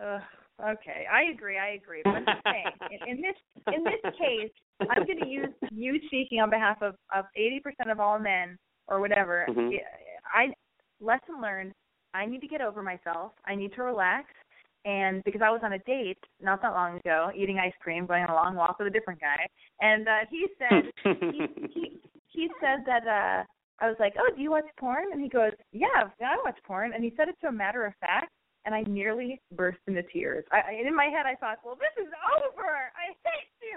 Ugh, 0.00 0.20
okay, 0.60 1.06
I 1.10 1.30
agree. 1.32 1.58
I 1.58 1.70
agree. 1.70 2.02
But 2.04 2.14
I'm 2.16 2.24
just 2.24 2.42
saying, 2.44 2.66
in, 2.90 3.16
in 3.16 3.22
this 3.22 3.36
in 3.74 3.84
this 3.84 4.12
case, 4.18 4.50
I'm 4.80 5.04
going 5.06 5.20
to 5.20 5.28
use 5.28 5.48
you 5.72 6.00
speaking 6.06 6.40
on 6.40 6.50
behalf 6.50 6.80
of 6.82 6.94
of 7.14 7.24
80% 7.38 7.90
of 7.90 8.00
all 8.00 8.18
men 8.18 8.56
or 8.86 9.00
whatever. 9.00 9.46
Mhm. 9.48 9.78
I 10.32 10.52
lesson 11.00 11.40
learned. 11.40 11.72
I 12.14 12.26
need 12.26 12.40
to 12.40 12.48
get 12.48 12.60
over 12.60 12.82
myself. 12.82 13.32
I 13.44 13.54
need 13.54 13.72
to 13.74 13.82
relax. 13.82 14.26
And 14.84 15.22
because 15.24 15.42
I 15.42 15.50
was 15.50 15.60
on 15.62 15.74
a 15.74 15.78
date 15.80 16.22
not 16.40 16.62
that 16.62 16.72
long 16.72 16.96
ago, 16.98 17.30
eating 17.36 17.58
ice 17.58 17.74
cream, 17.80 18.06
going 18.06 18.24
on 18.24 18.30
a 18.30 18.34
long 18.34 18.54
walk 18.54 18.78
with 18.78 18.88
a 18.88 18.90
different 18.90 19.20
guy, 19.20 19.46
and 19.80 20.08
uh, 20.08 20.18
he 20.30 20.46
said 20.58 20.90
he, 21.04 21.46
he 21.74 22.00
he 22.28 22.48
said 22.60 22.84
that 22.86 23.06
uh 23.06 23.44
I 23.80 23.88
was 23.88 23.96
like, 24.00 24.14
"Oh, 24.18 24.30
do 24.34 24.40
you 24.40 24.50
watch 24.50 24.64
porn?" 24.78 25.06
And 25.12 25.20
he 25.20 25.28
goes, 25.28 25.52
"Yeah, 25.72 26.08
yeah, 26.20 26.30
I 26.30 26.36
watch 26.44 26.58
porn." 26.64 26.92
And 26.94 27.04
he 27.04 27.12
said 27.16 27.28
it 27.28 27.36
to 27.42 27.48
a 27.48 27.52
matter 27.52 27.84
of 27.84 27.94
fact, 28.00 28.30
and 28.64 28.74
I 28.74 28.82
nearly 28.82 29.40
burst 29.52 29.78
into 29.86 30.02
tears. 30.04 30.44
I, 30.52 30.60
I 30.60 30.72
in 30.86 30.94
my 30.94 31.06
head 31.06 31.26
I 31.26 31.34
thought, 31.34 31.58
"Well, 31.64 31.76
this 31.76 32.04
is 32.04 32.10
over. 32.38 32.66
I 32.96 33.12
hate 33.24 33.50
you." 33.62 33.76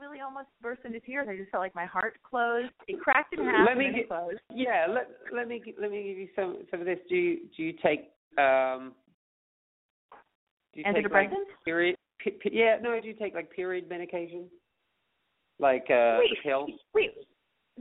Really 0.00 0.20
almost 0.20 0.48
burst 0.60 0.82
into 0.84 1.00
tears. 1.00 1.26
I 1.30 1.36
just 1.36 1.50
felt 1.50 1.62
like 1.62 1.74
my 1.74 1.86
heart 1.86 2.18
closed. 2.22 2.70
It 2.86 3.00
cracked 3.00 3.32
in 3.34 3.44
half 3.44 3.66
Let 3.66 3.76
me 3.78 3.92
get- 3.94 4.08
closed. 4.08 4.40
Yeah, 4.50 4.86
let 4.88 5.08
let 5.32 5.48
me 5.48 5.62
let 5.80 5.90
me 5.90 6.02
give 6.04 6.18
you 6.18 6.28
some 6.36 6.58
some 6.70 6.80
of 6.80 6.86
this. 6.86 6.98
Do 7.08 7.16
you 7.16 7.40
do 7.56 7.62
you 7.62 7.72
take 7.82 8.10
um 8.38 8.94
do 10.74 10.80
you 10.80 10.84
take 10.92 11.10
like 11.10 11.30
period? 11.64 11.96
Yeah, 12.50 12.76
no. 12.82 13.00
Do 13.00 13.08
you 13.08 13.14
take 13.14 13.34
like 13.34 13.50
period 13.50 13.88
medication? 13.88 14.48
Like 15.58 15.86
uh 15.90 16.18
Wait. 16.20 16.30
the 16.30 16.36
pill? 16.44 16.66
Wait, 16.94 17.14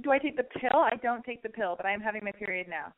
do 0.02 0.12
I 0.12 0.18
take 0.20 0.38
the 0.38 0.44
pill? 0.44 0.80
I 0.80 0.96
don't 1.02 1.24
take 1.24 1.44
the 1.44 1.50
pill, 1.50 1.76
but 1.78 1.86
I 1.86 1.92
am 1.92 2.02
having 2.02 2.24
my 2.24 2.32
period 2.32 2.68
now. 2.68 2.94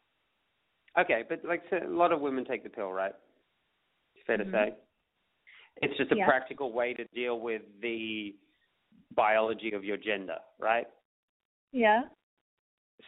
Okay, 1.00 1.24
but 1.28 1.44
like 1.46 1.64
so 1.70 1.78
a 1.86 1.88
lot 1.90 2.12
of 2.12 2.22
women 2.22 2.46
take 2.46 2.64
the 2.64 2.70
pill, 2.70 2.92
right? 2.92 3.14
It's 4.16 4.26
fair 4.26 4.38
Mhm. 4.38 4.46
to 4.46 4.52
say. 4.52 4.76
It's 5.82 5.98
just 5.98 6.12
a 6.12 6.16
Yeah. 6.16 6.26
practical 6.26 6.72
way 6.74 6.94
to 6.94 7.06
deal 7.14 7.40
with 7.40 7.62
the 7.82 8.36
biology 9.16 9.72
of 9.74 9.84
your 9.84 9.98
gender, 9.98 10.38
right? 10.60 10.88
Yeah. 11.72 12.04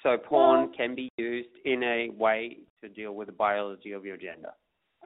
So 0.04 0.18
porn 0.18 0.60
Well- 0.68 0.68
can 0.76 0.96
be 0.96 1.10
used 1.18 1.56
in 1.66 1.84
a 1.84 2.10
way 2.10 2.58
to 2.82 2.90
deal 2.90 3.14
with 3.14 3.28
the 3.28 3.34
biology 3.34 3.92
of 3.92 4.06
your 4.06 4.18
gender. 4.18 4.54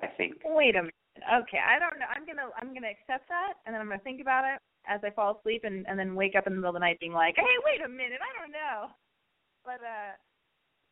I 0.02 0.08
think. 0.08 0.42
Wait 0.44 0.76
a 0.76 0.82
minute. 0.84 0.94
Okay, 1.34 1.60
I 1.60 1.80
don't 1.80 1.98
know. 1.98 2.06
I'm 2.14 2.26
gonna 2.26 2.50
I'm 2.58 2.74
gonna 2.74 2.90
accept 2.92 3.30
that, 3.30 3.54
and 3.66 3.74
then 3.74 3.82
I'm 3.82 3.88
gonna 3.88 4.00
think 4.04 4.20
about 4.20 4.44
it 4.44 4.60
as 4.86 5.00
I 5.04 5.10
fall 5.12 5.38
asleep, 5.40 5.64
and 5.64 5.88
and 5.88 5.98
then 5.98 6.16
wake 6.16 6.36
up 6.36 6.46
in 6.48 6.54
the 6.54 6.58
middle 6.58 6.72
of 6.72 6.74
the 6.76 6.80
night 6.82 7.00
being 7.00 7.14
like, 7.14 7.36
hey, 7.38 7.56
wait 7.64 7.82
a 7.82 7.88
minute, 7.88 8.20
I 8.22 8.40
don't 8.40 8.52
know. 8.52 8.90
But 9.64 9.80
uh, 9.82 10.12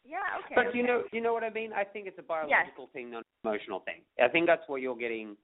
yeah, 0.05 0.39
okay. 0.45 0.55
But 0.55 0.73
you 0.73 0.83
know, 0.83 1.03
you 1.11 1.19
know 1.19 1.33
what 1.33 1.43
I 1.43 1.49
mean. 1.49 1.73
I 1.73 1.83
think 1.83 2.07
it's 2.07 2.17
a 2.17 2.23
biological 2.23 2.87
thing, 2.93 3.11
not 3.11 3.23
an 3.43 3.49
emotional 3.49 3.81
thing. 3.81 4.01
I 4.23 4.29
think 4.29 4.47
that's 4.47 4.63
what 4.67 4.79
you're 4.81 4.95
getting 4.95 5.35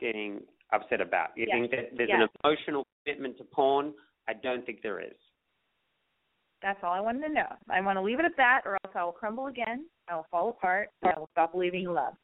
getting 0.00 0.40
upset 0.72 1.00
about. 1.02 1.36
You 1.36 1.44
Yes. 1.46 1.54
think 1.54 1.70
that 1.72 1.96
there's 1.96 2.08
Yes. 2.08 2.22
an 2.22 2.28
emotional 2.42 2.86
commitment 3.04 3.38
to 3.38 3.44
porn. 3.44 3.92
I 4.28 4.34
don't 4.34 4.64
think 4.64 4.80
there 4.82 5.00
is. 5.00 5.16
That's 6.62 6.78
all 6.82 6.92
I 6.92 7.00
wanted 7.00 7.26
to 7.26 7.34
know. 7.34 7.48
I 7.68 7.80
want 7.80 7.96
to 7.96 8.02
leave 8.02 8.20
it 8.20 8.24
at 8.24 8.36
that, 8.36 8.62
or 8.64 8.78
else 8.84 8.94
I 8.94 9.04
will 9.04 9.12
crumble 9.12 9.46
again. 9.46 9.86
I 10.08 10.14
will 10.14 10.26
fall 10.30 10.50
apart. 10.50 10.90
I 11.02 11.18
will 11.18 11.28
stop 11.32 11.52
believing 11.52 11.84
in 11.84 11.94
love. 11.94 12.14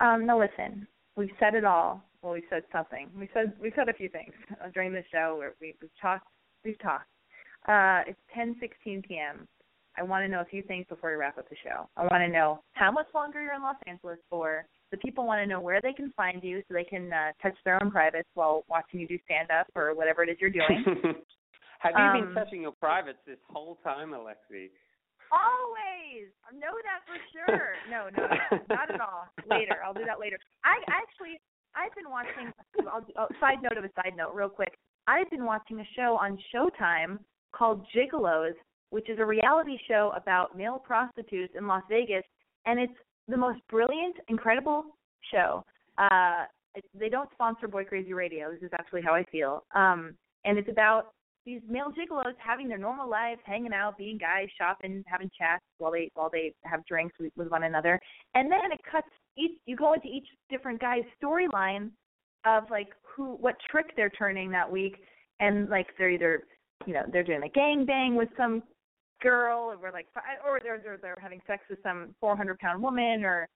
Um, 0.00 0.26
now 0.26 0.38
listen, 0.38 0.86
we've 1.16 1.30
said 1.38 1.54
it 1.54 1.64
all. 1.64 2.02
Well, 2.22 2.32
we 2.32 2.42
said 2.50 2.64
something. 2.72 3.08
We 3.16 3.28
said 3.32 3.52
we 3.60 3.72
said 3.76 3.88
a 3.88 3.92
few 3.92 4.08
things 4.08 4.32
uh, 4.62 4.68
during 4.74 4.92
the 4.92 5.04
show. 5.12 5.36
Where 5.38 5.54
we, 5.60 5.74
we've 5.80 5.90
talked. 6.00 6.26
We've 6.64 6.78
talked. 6.80 7.08
Uh, 7.68 8.02
it's 8.06 8.18
10:16 8.36 9.06
p.m. 9.06 9.46
I 9.96 10.02
want 10.02 10.24
to 10.24 10.28
know 10.28 10.40
a 10.40 10.44
few 10.44 10.62
things 10.62 10.86
before 10.88 11.10
we 11.10 11.16
wrap 11.16 11.38
up 11.38 11.48
the 11.48 11.56
show. 11.64 11.88
I 11.96 12.02
want 12.02 12.22
to 12.22 12.28
know 12.28 12.62
how 12.72 12.90
much 12.90 13.06
longer 13.14 13.40
you're 13.40 13.54
in 13.54 13.62
Los 13.62 13.76
Angeles 13.86 14.18
for. 14.28 14.66
The 14.92 14.98
people 14.98 15.26
want 15.26 15.40
to 15.42 15.46
know 15.46 15.60
where 15.60 15.80
they 15.80 15.92
can 15.92 16.12
find 16.16 16.42
you 16.44 16.62
so 16.68 16.74
they 16.74 16.84
can 16.84 17.12
uh, 17.12 17.32
touch 17.42 17.56
their 17.64 17.82
own 17.82 17.90
privates 17.90 18.28
while 18.34 18.64
watching 18.68 19.00
you 19.00 19.08
do 19.08 19.18
stand 19.24 19.50
up 19.50 19.66
or 19.74 19.94
whatever 19.94 20.22
it 20.22 20.28
is 20.30 20.36
you're 20.40 20.50
doing. 20.50 20.84
Have 21.80 21.92
you 21.96 22.02
Um, 22.04 22.20
been 22.26 22.34
touching 22.34 22.62
your 22.62 22.72
privates 22.72 23.18
this 23.26 23.38
whole 23.50 23.76
time, 23.84 24.10
Alexi? 24.10 24.70
Always. 25.32 26.30
I 26.46 26.54
know 26.54 26.72
that 26.86 27.02
for 27.06 27.18
sure. 27.34 27.72
No, 27.90 28.08
no, 28.16 28.26
no, 28.28 28.58
not 28.70 28.90
at 28.94 29.00
all. 29.00 29.26
Later, 29.50 29.78
I'll 29.84 29.92
do 29.94 30.04
that 30.06 30.20
later. 30.20 30.38
I 30.64 30.78
actually, 30.88 31.40
I've 31.74 31.94
been 31.94 32.08
watching. 32.10 32.52
I'll, 32.90 33.04
oh, 33.18 33.26
side 33.40 33.58
note 33.62 33.76
of 33.76 33.84
a 33.84 33.90
side 33.96 34.14
note, 34.16 34.34
real 34.34 34.48
quick. 34.48 34.78
I've 35.08 35.28
been 35.30 35.44
watching 35.44 35.80
a 35.80 35.84
show 35.96 36.16
on 36.20 36.38
Showtime 36.54 37.18
called 37.52 37.84
Gigolos, 37.94 38.54
which 38.90 39.10
is 39.10 39.18
a 39.18 39.24
reality 39.24 39.76
show 39.88 40.12
about 40.16 40.56
male 40.56 40.78
prostitutes 40.78 41.54
in 41.56 41.66
Las 41.66 41.82
Vegas, 41.88 42.24
and 42.66 42.78
it's 42.78 42.92
the 43.28 43.36
most 43.36 43.60
brilliant, 43.68 44.16
incredible 44.28 44.84
show. 45.32 45.64
Uh, 45.98 46.44
they 46.98 47.08
don't 47.08 47.30
sponsor 47.32 47.68
Boy 47.68 47.84
Crazy 47.84 48.12
Radio. 48.12 48.50
This 48.52 48.62
is 48.62 48.70
actually 48.78 49.02
how 49.02 49.14
I 49.14 49.24
feel. 49.24 49.64
Um, 49.74 50.14
and 50.44 50.58
it's 50.58 50.68
about 50.68 51.12
these 51.44 51.60
male 51.68 51.92
gigolos 51.92 52.34
having 52.38 52.68
their 52.68 52.78
normal 52.78 53.08
lives, 53.08 53.40
hanging 53.44 53.72
out, 53.72 53.96
being 53.96 54.18
guys, 54.18 54.48
shopping, 54.58 55.04
having 55.06 55.30
chats 55.38 55.62
while 55.78 55.92
they 55.92 56.10
while 56.14 56.28
they 56.30 56.52
have 56.64 56.84
drinks 56.86 57.14
with, 57.20 57.32
with 57.36 57.48
one 57.48 57.62
another. 57.62 58.00
And 58.34 58.50
then 58.50 58.72
it 58.72 58.80
cuts 58.90 59.08
each 59.38 59.52
you 59.64 59.76
go 59.76 59.94
into 59.94 60.08
each 60.08 60.26
different 60.50 60.80
guy's 60.80 61.04
storyline 61.22 61.90
of 62.44 62.64
like 62.70 62.88
who 63.02 63.36
what 63.36 63.54
trick 63.70 63.94
they're 63.96 64.10
turning 64.10 64.50
that 64.50 64.70
week 64.70 64.96
and 65.40 65.68
like 65.68 65.86
they're 65.98 66.10
either 66.10 66.42
you 66.84 66.92
know, 66.92 67.02
they're 67.12 67.24
doing 67.24 67.42
a 67.42 67.48
gang 67.48 67.84
bang 67.86 68.16
with 68.16 68.28
some 68.36 68.62
girl 69.22 69.74
or 69.82 69.90
like 69.92 70.06
or 70.44 70.60
they're 70.62 70.78
they're, 70.78 70.98
they're 70.98 71.18
having 71.20 71.40
sex 71.46 71.62
with 71.70 71.78
some 71.82 72.14
400 72.20 72.58
pound 72.58 72.82
woman 72.82 73.24
or 73.24 73.48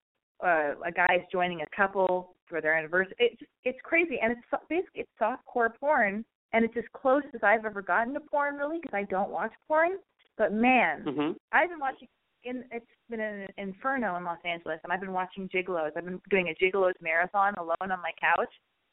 uh, 0.44 0.72
a 0.86 0.92
guy's 0.92 1.20
joining 1.30 1.60
a 1.62 1.76
couple 1.76 2.34
for 2.46 2.60
their 2.60 2.74
anniversary. 2.74 3.14
It's 3.18 3.42
it's 3.64 3.78
crazy, 3.84 4.18
and 4.22 4.32
it's 4.32 4.40
so- 4.50 4.58
basically 4.68 5.02
it's 5.02 5.10
soft 5.18 5.44
core 5.44 5.74
porn, 5.78 6.24
and 6.52 6.64
it's 6.64 6.76
as 6.76 6.84
close 6.94 7.22
as 7.34 7.40
I've 7.42 7.64
ever 7.64 7.82
gotten 7.82 8.14
to 8.14 8.20
porn, 8.20 8.56
really, 8.56 8.78
because 8.80 8.96
I 8.96 9.02
don't 9.04 9.30
watch 9.30 9.52
porn. 9.68 9.98
But 10.38 10.52
man, 10.52 11.04
Mhm. 11.04 11.36
I've 11.52 11.68
been 11.68 11.78
watching. 11.80 12.08
In, 12.42 12.64
it's 12.72 12.86
been 13.10 13.20
an 13.20 13.48
inferno 13.58 14.16
in 14.16 14.24
Los 14.24 14.38
Angeles, 14.46 14.80
and 14.82 14.90
I've 14.90 15.00
been 15.00 15.12
watching 15.12 15.46
gigolos. 15.50 15.92
I've 15.94 16.06
been 16.06 16.22
doing 16.30 16.48
a 16.48 16.54
gigolos 16.54 16.94
marathon 17.02 17.54
alone 17.56 17.76
on 17.82 18.00
my 18.00 18.12
couch, 18.18 18.48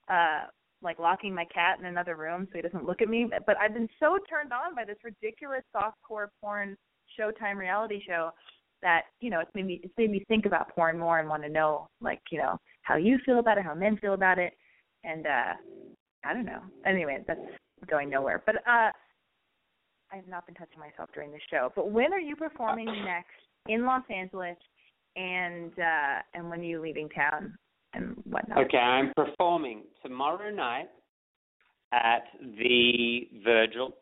uh, 0.10 0.48
like 0.82 1.00
locking 1.00 1.34
my 1.34 1.46
cat 1.46 1.80
in 1.80 1.86
another 1.86 2.16
room 2.16 2.48
so 2.52 2.58
he 2.58 2.62
doesn't 2.62 2.86
look 2.86 3.02
at 3.02 3.10
me. 3.10 3.28
But, 3.46 3.58
I've 3.58 3.74
been 3.74 3.90
so 4.00 4.18
turned 4.30 4.54
on 4.54 4.76
by 4.76 4.86
this 4.86 4.98
ridiculous 5.04 5.64
softcore 5.76 6.28
porn 6.42 6.78
Showtime 7.20 7.56
reality 7.56 8.02
show 8.06 8.32
that 8.82 9.04
you 9.22 9.30
know 9.30 9.40
it's 9.40 9.50
made 9.56 9.66
me 9.66 9.80
it's 9.82 9.94
made 9.98 10.12
me 10.12 10.24
think 10.28 10.46
about 10.46 10.70
porn 10.76 11.00
more 11.00 11.20
and 11.20 11.28
want 11.28 11.42
to 11.42 11.50
know 11.50 11.88
like 12.00 12.20
you 12.30 12.38
know 12.38 12.60
how 12.84 12.96
you 12.96 13.18
feel 13.26 13.40
about 13.40 13.58
it, 13.58 13.64
how 13.64 13.74
men 13.74 13.98
feel 13.98 14.14
about 14.14 14.38
it, 14.38 14.54
and 15.04 15.26
uh 15.26 15.54
I 16.26 16.34
don't 16.34 16.46
know. 16.46 16.62
Anyway, 16.86 17.24
that's 17.28 17.40
going 17.90 18.10
nowhere. 18.10 18.44
But 18.46 18.58
uh 18.58 18.92
I 20.12 20.16
have 20.16 20.28
not 20.28 20.46
been 20.46 20.56
touching 20.56 20.80
myself 20.80 21.10
during 21.14 21.32
the 21.32 21.40
show. 21.50 21.72
But 21.76 21.92
when 21.92 22.14
are 22.14 22.20
you 22.20 22.36
performing 22.36 22.86
next 22.86 23.32
in 23.68 23.86
Los 23.86 24.04
Angeles 24.14 24.58
and 25.16 25.72
uh 25.80 26.22
and 26.36 26.50
when 26.50 26.60
are 26.60 26.64
you 26.64 26.82
leaving 26.82 27.10
town 27.10 27.58
and 27.94 28.16
whatnot? 28.30 28.66
Okay, 28.66 28.78
I'm 28.78 29.14
performing 29.16 29.84
tomorrow 30.04 30.52
night 30.52 30.90
at 31.92 32.24
the 32.42 33.28
Virgil. 33.44 33.96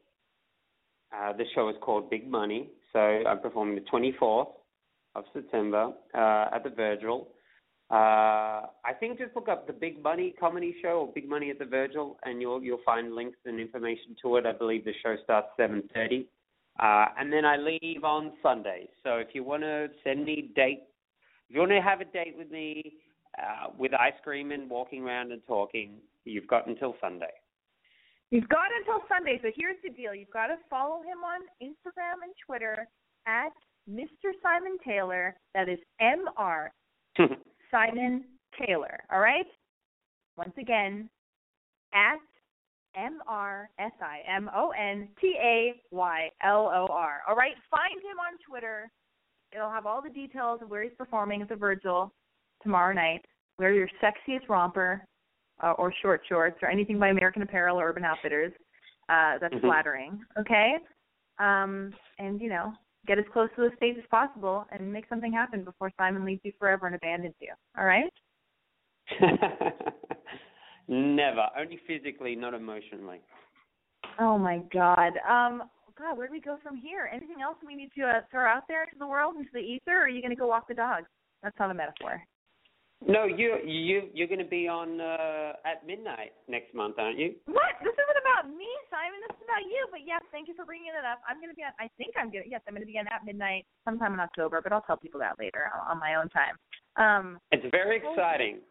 Uh, 1.16 1.34
the 1.34 1.46
show 1.54 1.70
is 1.70 1.76
called 1.82 2.10
Big 2.10 2.30
Money. 2.30 2.70
So 2.94 3.00
I'm 3.00 3.40
performing 3.40 3.76
the 3.76 3.82
24th 3.82 4.48
of 5.16 5.26
September 5.34 5.92
uh, 6.14 6.46
at 6.54 6.64
the 6.64 6.70
Virgil. 6.70 7.28
Uh, 7.92 8.66
I 8.84 8.94
think 9.00 9.20
just 9.20 9.36
look 9.36 9.48
up 9.48 9.68
the 9.68 9.74
Big 9.74 10.02
Money 10.02 10.34
comedy 10.40 10.76
show 10.82 11.02
or 11.02 11.12
Big 11.14 11.30
Money 11.30 11.52
at 11.52 11.60
the 11.60 11.66
Virgil, 11.66 12.18
and 12.24 12.42
you'll 12.42 12.64
you'll 12.64 12.80
find 12.84 13.14
links 13.14 13.38
and 13.46 13.60
information 13.60 14.16
to 14.24 14.38
it. 14.38 14.46
I 14.46 14.54
believe 14.54 14.86
the 14.86 14.94
show 15.04 15.16
starts 15.24 15.50
7:30, 15.60 16.26
uh, 16.80 17.06
and 17.20 17.32
then 17.32 17.46
I 17.46 17.58
leave 17.58 18.04
on 18.04 18.32
Sunday. 18.42 18.90
So 19.04 19.18
if 19.18 19.28
you 19.34 19.44
want 19.44 19.62
to 19.62 19.90
send 20.04 20.26
me 20.26 20.52
date, 20.56 20.84
if 21.48 21.54
you 21.54 21.60
want 21.60 21.74
to 21.74 21.82
have 21.82 22.02
a 22.02 22.06
date 22.06 22.36
with 22.36 22.50
me 22.50 22.94
uh, 23.38 23.68
with 23.78 23.94
ice 23.94 24.14
cream 24.24 24.52
and 24.52 24.70
walking 24.70 25.04
around 25.04 25.32
and 25.32 25.42
talking, 25.48 25.96
you've 26.24 26.48
got 26.48 26.68
until 26.68 26.96
Sunday. 27.02 27.34
You've 28.32 28.50
got 28.50 28.68
until 28.80 29.06
Sunday. 29.08 29.40
So 29.42 29.50
here's 29.56 29.78
the 29.84 29.90
deal. 29.90 30.14
You've 30.16 30.32
got 30.32 30.48
to 30.48 30.56
follow 30.70 31.02
him 31.02 31.24
on 31.24 31.42
Instagram 31.62 32.24
and 32.24 32.34
Twitter 32.46 32.88
at 33.28 33.54
Mr. 33.90 34.32
Simon 34.42 34.78
Taylor. 34.84 35.36
That 35.54 35.70
is 35.70 35.80
M 36.00 36.26
R 36.38 36.74
Simon 37.72 38.26
Taylor. 38.66 39.00
All 39.12 39.20
right? 39.20 39.46
Once 40.38 40.54
again, 40.60 41.10
at 41.94 42.20
M 42.98 43.20
R 43.28 43.70
S 43.80 43.92
I 44.02 44.20
M 44.28 44.50
O 44.56 44.72
N 44.72 45.08
T 45.22 45.36
A 45.42 45.74
Y 45.92 46.30
L 46.44 46.72
O 46.74 46.88
R. 46.92 47.22
All 47.28 47.36
right? 47.36 47.56
Find 47.70 48.02
him 48.02 48.20
on 48.20 48.38
Twitter. 48.48 48.90
It'll 49.54 49.70
have 49.70 49.86
all 49.86 50.02
the 50.02 50.10
details 50.10 50.62
of 50.62 50.70
where 50.70 50.84
he's 50.84 50.92
performing 50.98 51.42
at 51.42 51.50
the 51.50 51.56
Virgil 51.56 52.12
tomorrow 52.66 52.94
night. 52.94 53.24
Wear 53.60 53.74
your 53.74 53.88
sexiest 54.04 54.50
romper 54.50 55.06
uh, 55.64 55.72
or 55.74 55.94
short 56.02 56.22
shorts 56.28 56.58
or 56.62 56.70
anything 56.70 57.00
by 57.00 57.10
American 57.10 57.44
Apparel 57.44 57.80
or 57.80 57.88
Urban 57.88 58.04
Outfitters, 58.04 58.52
uh, 59.08 59.38
that's 59.38 59.54
Mhm. 59.54 59.62
flattering. 59.62 60.26
Okay, 60.38 60.80
um, 61.40 61.94
and 62.20 62.42
you 62.42 62.50
know, 62.50 62.74
get 63.06 63.20
as 63.20 63.26
close 63.32 63.50
to 63.56 63.70
the 63.70 63.76
stage 63.78 63.98
as 63.98 64.06
possible 64.08 64.68
and 64.72 64.92
make 64.92 65.08
something 65.08 65.32
happen 65.32 65.64
before 65.64 65.92
Simon 65.98 66.26
leaves 66.26 66.42
you 66.44 66.52
forever 66.60 66.88
and 66.88 66.96
abandons 66.96 67.36
you. 67.40 67.54
All 67.78 67.86
right? 67.86 68.12
Never. 70.88 71.50
Only 71.58 71.78
physically, 71.88 72.36
not 72.36 72.54
emotionally. 72.54 73.22
Oh 74.20 74.38
my 74.38 74.60
God. 74.74 75.14
Um, 75.28 75.70
God, 75.98 76.18
where 76.18 76.28
do 76.28 76.34
we 76.34 76.42
go 76.42 76.58
from 76.62 76.76
here? 76.76 77.10
Anything 77.12 77.42
else 77.42 77.58
we 77.66 77.76
need 77.76 77.92
to 77.98 78.04
uh, 78.04 78.22
throw 78.30 78.46
out 78.46 78.64
there 78.68 78.84
into 78.84 78.98
the 79.00 79.08
world, 79.08 79.38
into 79.38 79.52
the 79.54 79.60
ether, 79.60 79.98
or 79.98 80.02
are 80.02 80.10
you 80.10 80.22
going 80.22 80.32
to 80.32 80.36
go 80.36 80.48
walk 80.48 80.68
the 80.68 80.74
dog? 80.74 81.06
That's 81.42 81.58
not 81.58 81.72
a 81.72 81.74
metaphor. 81.74 82.22
No, 83.04 83.26
you 83.26 83.60
you 83.66 84.08
you're 84.14 84.28
going 84.32 84.40
to 84.40 84.48
be 84.48 84.68
on 84.68 85.02
uh, 85.02 85.54
at 85.68 85.86
midnight 85.86 86.32
next 86.48 86.74
month, 86.74 86.96
aren't 86.98 87.20
you? 87.20 87.36
What? 87.46 87.76
This 87.84 87.92
isn't 87.94 88.20
about 88.24 88.48
me, 88.50 88.66
Simon. 88.90 89.20
This 89.28 89.36
is 89.36 89.44
about 89.44 89.62
you. 89.68 89.86
But 89.92 90.02
yes, 90.08 90.22
thank 90.32 90.48
you 90.48 90.56
for 90.56 90.64
bringing 90.66 90.96
it 90.96 91.04
up. 91.06 91.20
I'm 91.28 91.38
going 91.44 91.52
to 91.52 91.56
be 91.56 91.62
on. 91.62 91.76
I 91.78 91.92
think 92.00 92.16
I'm 92.16 92.32
going 92.32 92.46
to. 92.46 92.50
Yes, 92.50 92.62
I'm 92.68 92.74
going 92.74 92.88
to 92.88 92.90
be 92.90 92.98
on 92.98 93.06
at 93.12 93.26
midnight 93.26 93.66
sometime 93.84 94.14
in 94.16 94.20
October. 94.20 94.62
But 94.64 94.72
I'll 94.72 94.82
tell 94.88 94.98
people 94.98 95.20
that 95.20 95.38
later 95.38 95.70
on, 95.76 96.00
my 96.00 96.16
own 96.16 96.30
time. 96.32 96.56
Um, 96.96 97.38
It's 97.52 97.66
very 97.72 97.98
exciting. 98.00 98.64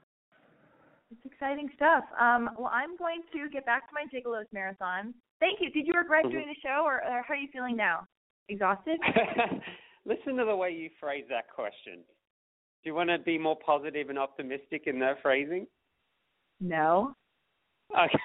it's 1.13 1.25
exciting 1.29 1.69
stuff. 1.77 2.05
Um, 2.19 2.51
well, 2.59 2.73
I'm 2.73 2.97
going 2.97 3.23
to 3.37 3.49
get 3.53 3.67
back 3.67 3.87
to 3.91 3.95
my 3.95 4.09
Gigolos 4.09 4.49
marathon. 4.53 5.13
Thank 5.39 5.61
you. 5.61 5.71
Did 5.71 5.87
you 5.87 5.93
regret 5.93 6.25
Mhm. 6.25 6.33
doing 6.33 6.49
the 6.49 6.59
show, 6.65 6.83
or, 6.85 7.05
or 7.05 7.23
how 7.23 7.35
are 7.35 7.37
you 7.37 7.49
feeling 7.53 7.77
now? 7.77 8.09
Exhausted? 8.49 8.99
Listen 10.07 10.37
to 10.37 10.45
the 10.45 10.57
way 10.57 10.71
you 10.71 10.91
phrase 10.99 11.25
that 11.29 11.51
question. 11.55 12.01
Do 12.85 12.91
you 12.91 12.95
want 12.95 13.09
to 13.09 13.19
be 13.19 13.39
more 13.39 13.57
positive 13.57 14.11
and 14.11 14.19
optimistic 14.19 14.83
in 14.87 14.99
that 14.99 15.23
phrasing? 15.23 15.67
No. 16.61 17.15
Okay. 17.91 18.19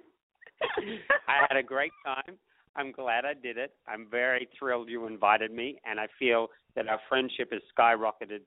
I 1.28 1.46
had 1.46 1.58
a 1.58 1.62
great 1.62 1.92
time. 2.04 2.38
I'm 2.74 2.90
glad 2.90 3.26
I 3.26 3.34
did 3.34 3.58
it. 3.58 3.72
I'm 3.86 4.06
very 4.10 4.48
thrilled 4.58 4.88
you 4.88 5.06
invited 5.06 5.52
me, 5.52 5.78
and 5.84 6.00
I 6.00 6.06
feel 6.18 6.48
that 6.74 6.88
our 6.88 7.00
friendship 7.08 7.52
has 7.52 7.60
skyrocketed 7.78 8.40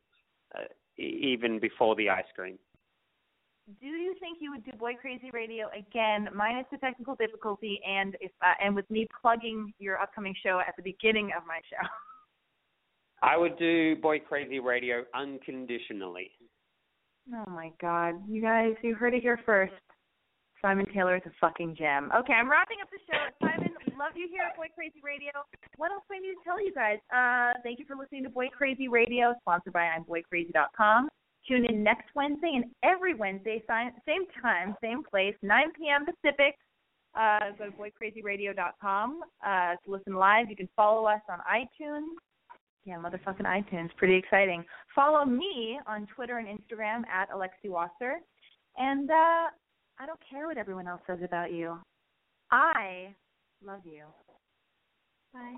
uh, 0.55 0.61
even 0.97 1.59
before 1.59 1.95
the 1.95 2.09
ice 2.09 2.25
cream. 2.35 2.57
Do 3.79 3.85
you 3.85 4.15
think 4.19 4.39
you 4.41 4.49
would 4.51 4.65
do 4.65 4.71
Boy 4.79 4.93
Crazy 4.99 5.29
Radio 5.31 5.67
again, 5.77 6.27
minus 6.33 6.65
the 6.71 6.77
technical 6.79 7.13
difficulty, 7.15 7.79
and 7.87 8.17
if 8.19 8.31
uh, 8.41 8.53
and 8.63 8.75
with 8.75 8.89
me 8.89 9.07
plugging 9.21 9.73
your 9.77 9.99
upcoming 9.99 10.33
show 10.43 10.59
at 10.59 10.75
the 10.75 10.81
beginning 10.81 11.31
of 11.37 11.45
my 11.45 11.59
show? 11.69 11.87
I 13.21 13.37
would 13.37 13.57
do 13.57 13.95
Boy 13.97 14.19
Crazy 14.19 14.59
Radio 14.59 15.03
unconditionally. 15.13 16.31
Oh 17.33 17.49
my 17.49 17.71
God, 17.81 18.15
you 18.27 18.41
guys, 18.41 18.73
you 18.81 18.95
heard 18.95 19.13
it 19.13 19.21
here 19.21 19.39
first. 19.45 19.73
Simon 20.61 20.85
Taylor 20.93 21.15
is 21.15 21.21
a 21.25 21.31
fucking 21.39 21.75
gem. 21.77 22.11
Okay, 22.15 22.33
I'm 22.33 22.49
wrapping 22.49 22.77
up 22.81 22.89
the 22.91 22.99
show. 23.07 23.19
Simon, 23.39 23.71
love 23.97 24.13
you 24.15 24.27
here 24.29 24.43
at 24.49 24.57
Boy 24.57 24.67
Crazy 24.75 24.99
Radio. 25.03 25.31
What 25.77 25.91
else 25.91 26.03
do 26.09 26.15
I 26.15 26.19
need 26.19 26.35
to 26.35 26.43
tell 26.43 26.59
you 26.63 26.73
guys? 26.73 26.99
Uh, 27.13 27.59
thank 27.63 27.79
you 27.79 27.85
for 27.85 27.95
listening 27.95 28.23
to 28.23 28.29
Boy 28.29 28.47
Crazy 28.55 28.87
Radio, 28.87 29.33
sponsored 29.41 29.73
by 29.73 29.87
I'mBoyCrazy.com. 29.97 31.09
Tune 31.47 31.65
in 31.65 31.83
next 31.83 32.07
Wednesday 32.15 32.51
and 32.55 32.65
every 32.83 33.13
Wednesday, 33.13 33.63
same 33.67 34.25
time, 34.41 34.75
same 34.81 35.03
place, 35.03 35.35
9 35.41 35.71
p.m. 35.77 36.05
Pacific. 36.05 36.55
Uh, 37.15 37.51
go 37.57 37.65
to 37.65 37.71
boycrazyradio.com 37.71 39.21
uh, 39.45 39.75
to 39.83 39.91
listen 39.91 40.13
live. 40.15 40.49
You 40.49 40.55
can 40.55 40.69
follow 40.75 41.05
us 41.05 41.21
on 41.29 41.39
iTunes. 41.49 42.19
Yeah, 42.85 42.95
motherfucking 42.97 43.45
iTunes. 43.45 43.89
Pretty 43.97 44.15
exciting. 44.15 44.63
Follow 44.95 45.25
me 45.25 45.79
on 45.85 46.07
Twitter 46.15 46.37
and 46.37 46.47
Instagram 46.47 47.05
at 47.07 47.29
Alexi 47.29 47.69
Wasser. 47.69 48.19
And 48.77 49.09
uh, 49.09 49.49
I 49.99 50.05
don't 50.05 50.19
care 50.29 50.47
what 50.47 50.57
everyone 50.57 50.87
else 50.87 51.01
says 51.05 51.19
about 51.23 51.51
you. 51.51 51.77
I 52.51 53.13
love 53.63 53.81
you. 53.85 54.05
Bye. 55.33 55.57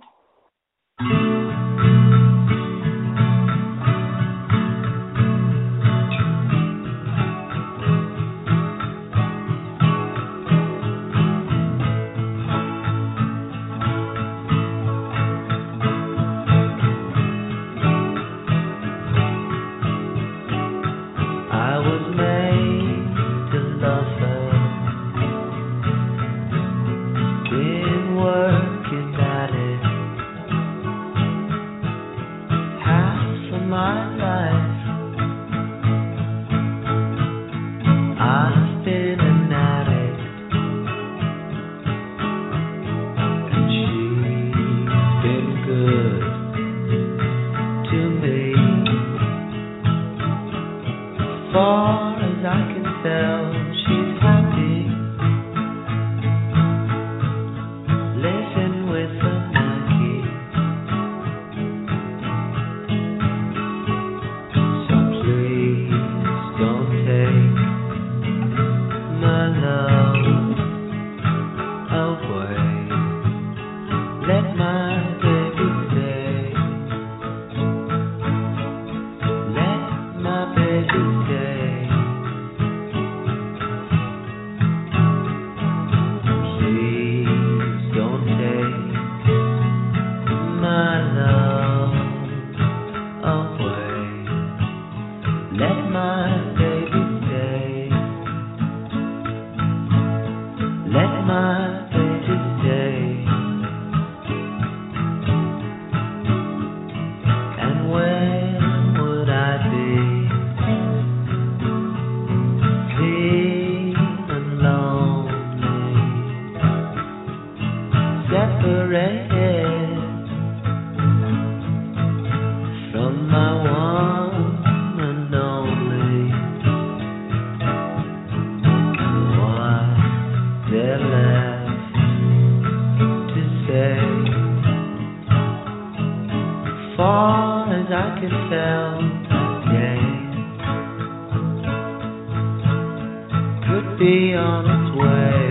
Could 143.71 143.99
be 143.99 144.33
on 144.35 144.65
its 144.67 144.95
way. 144.99 145.50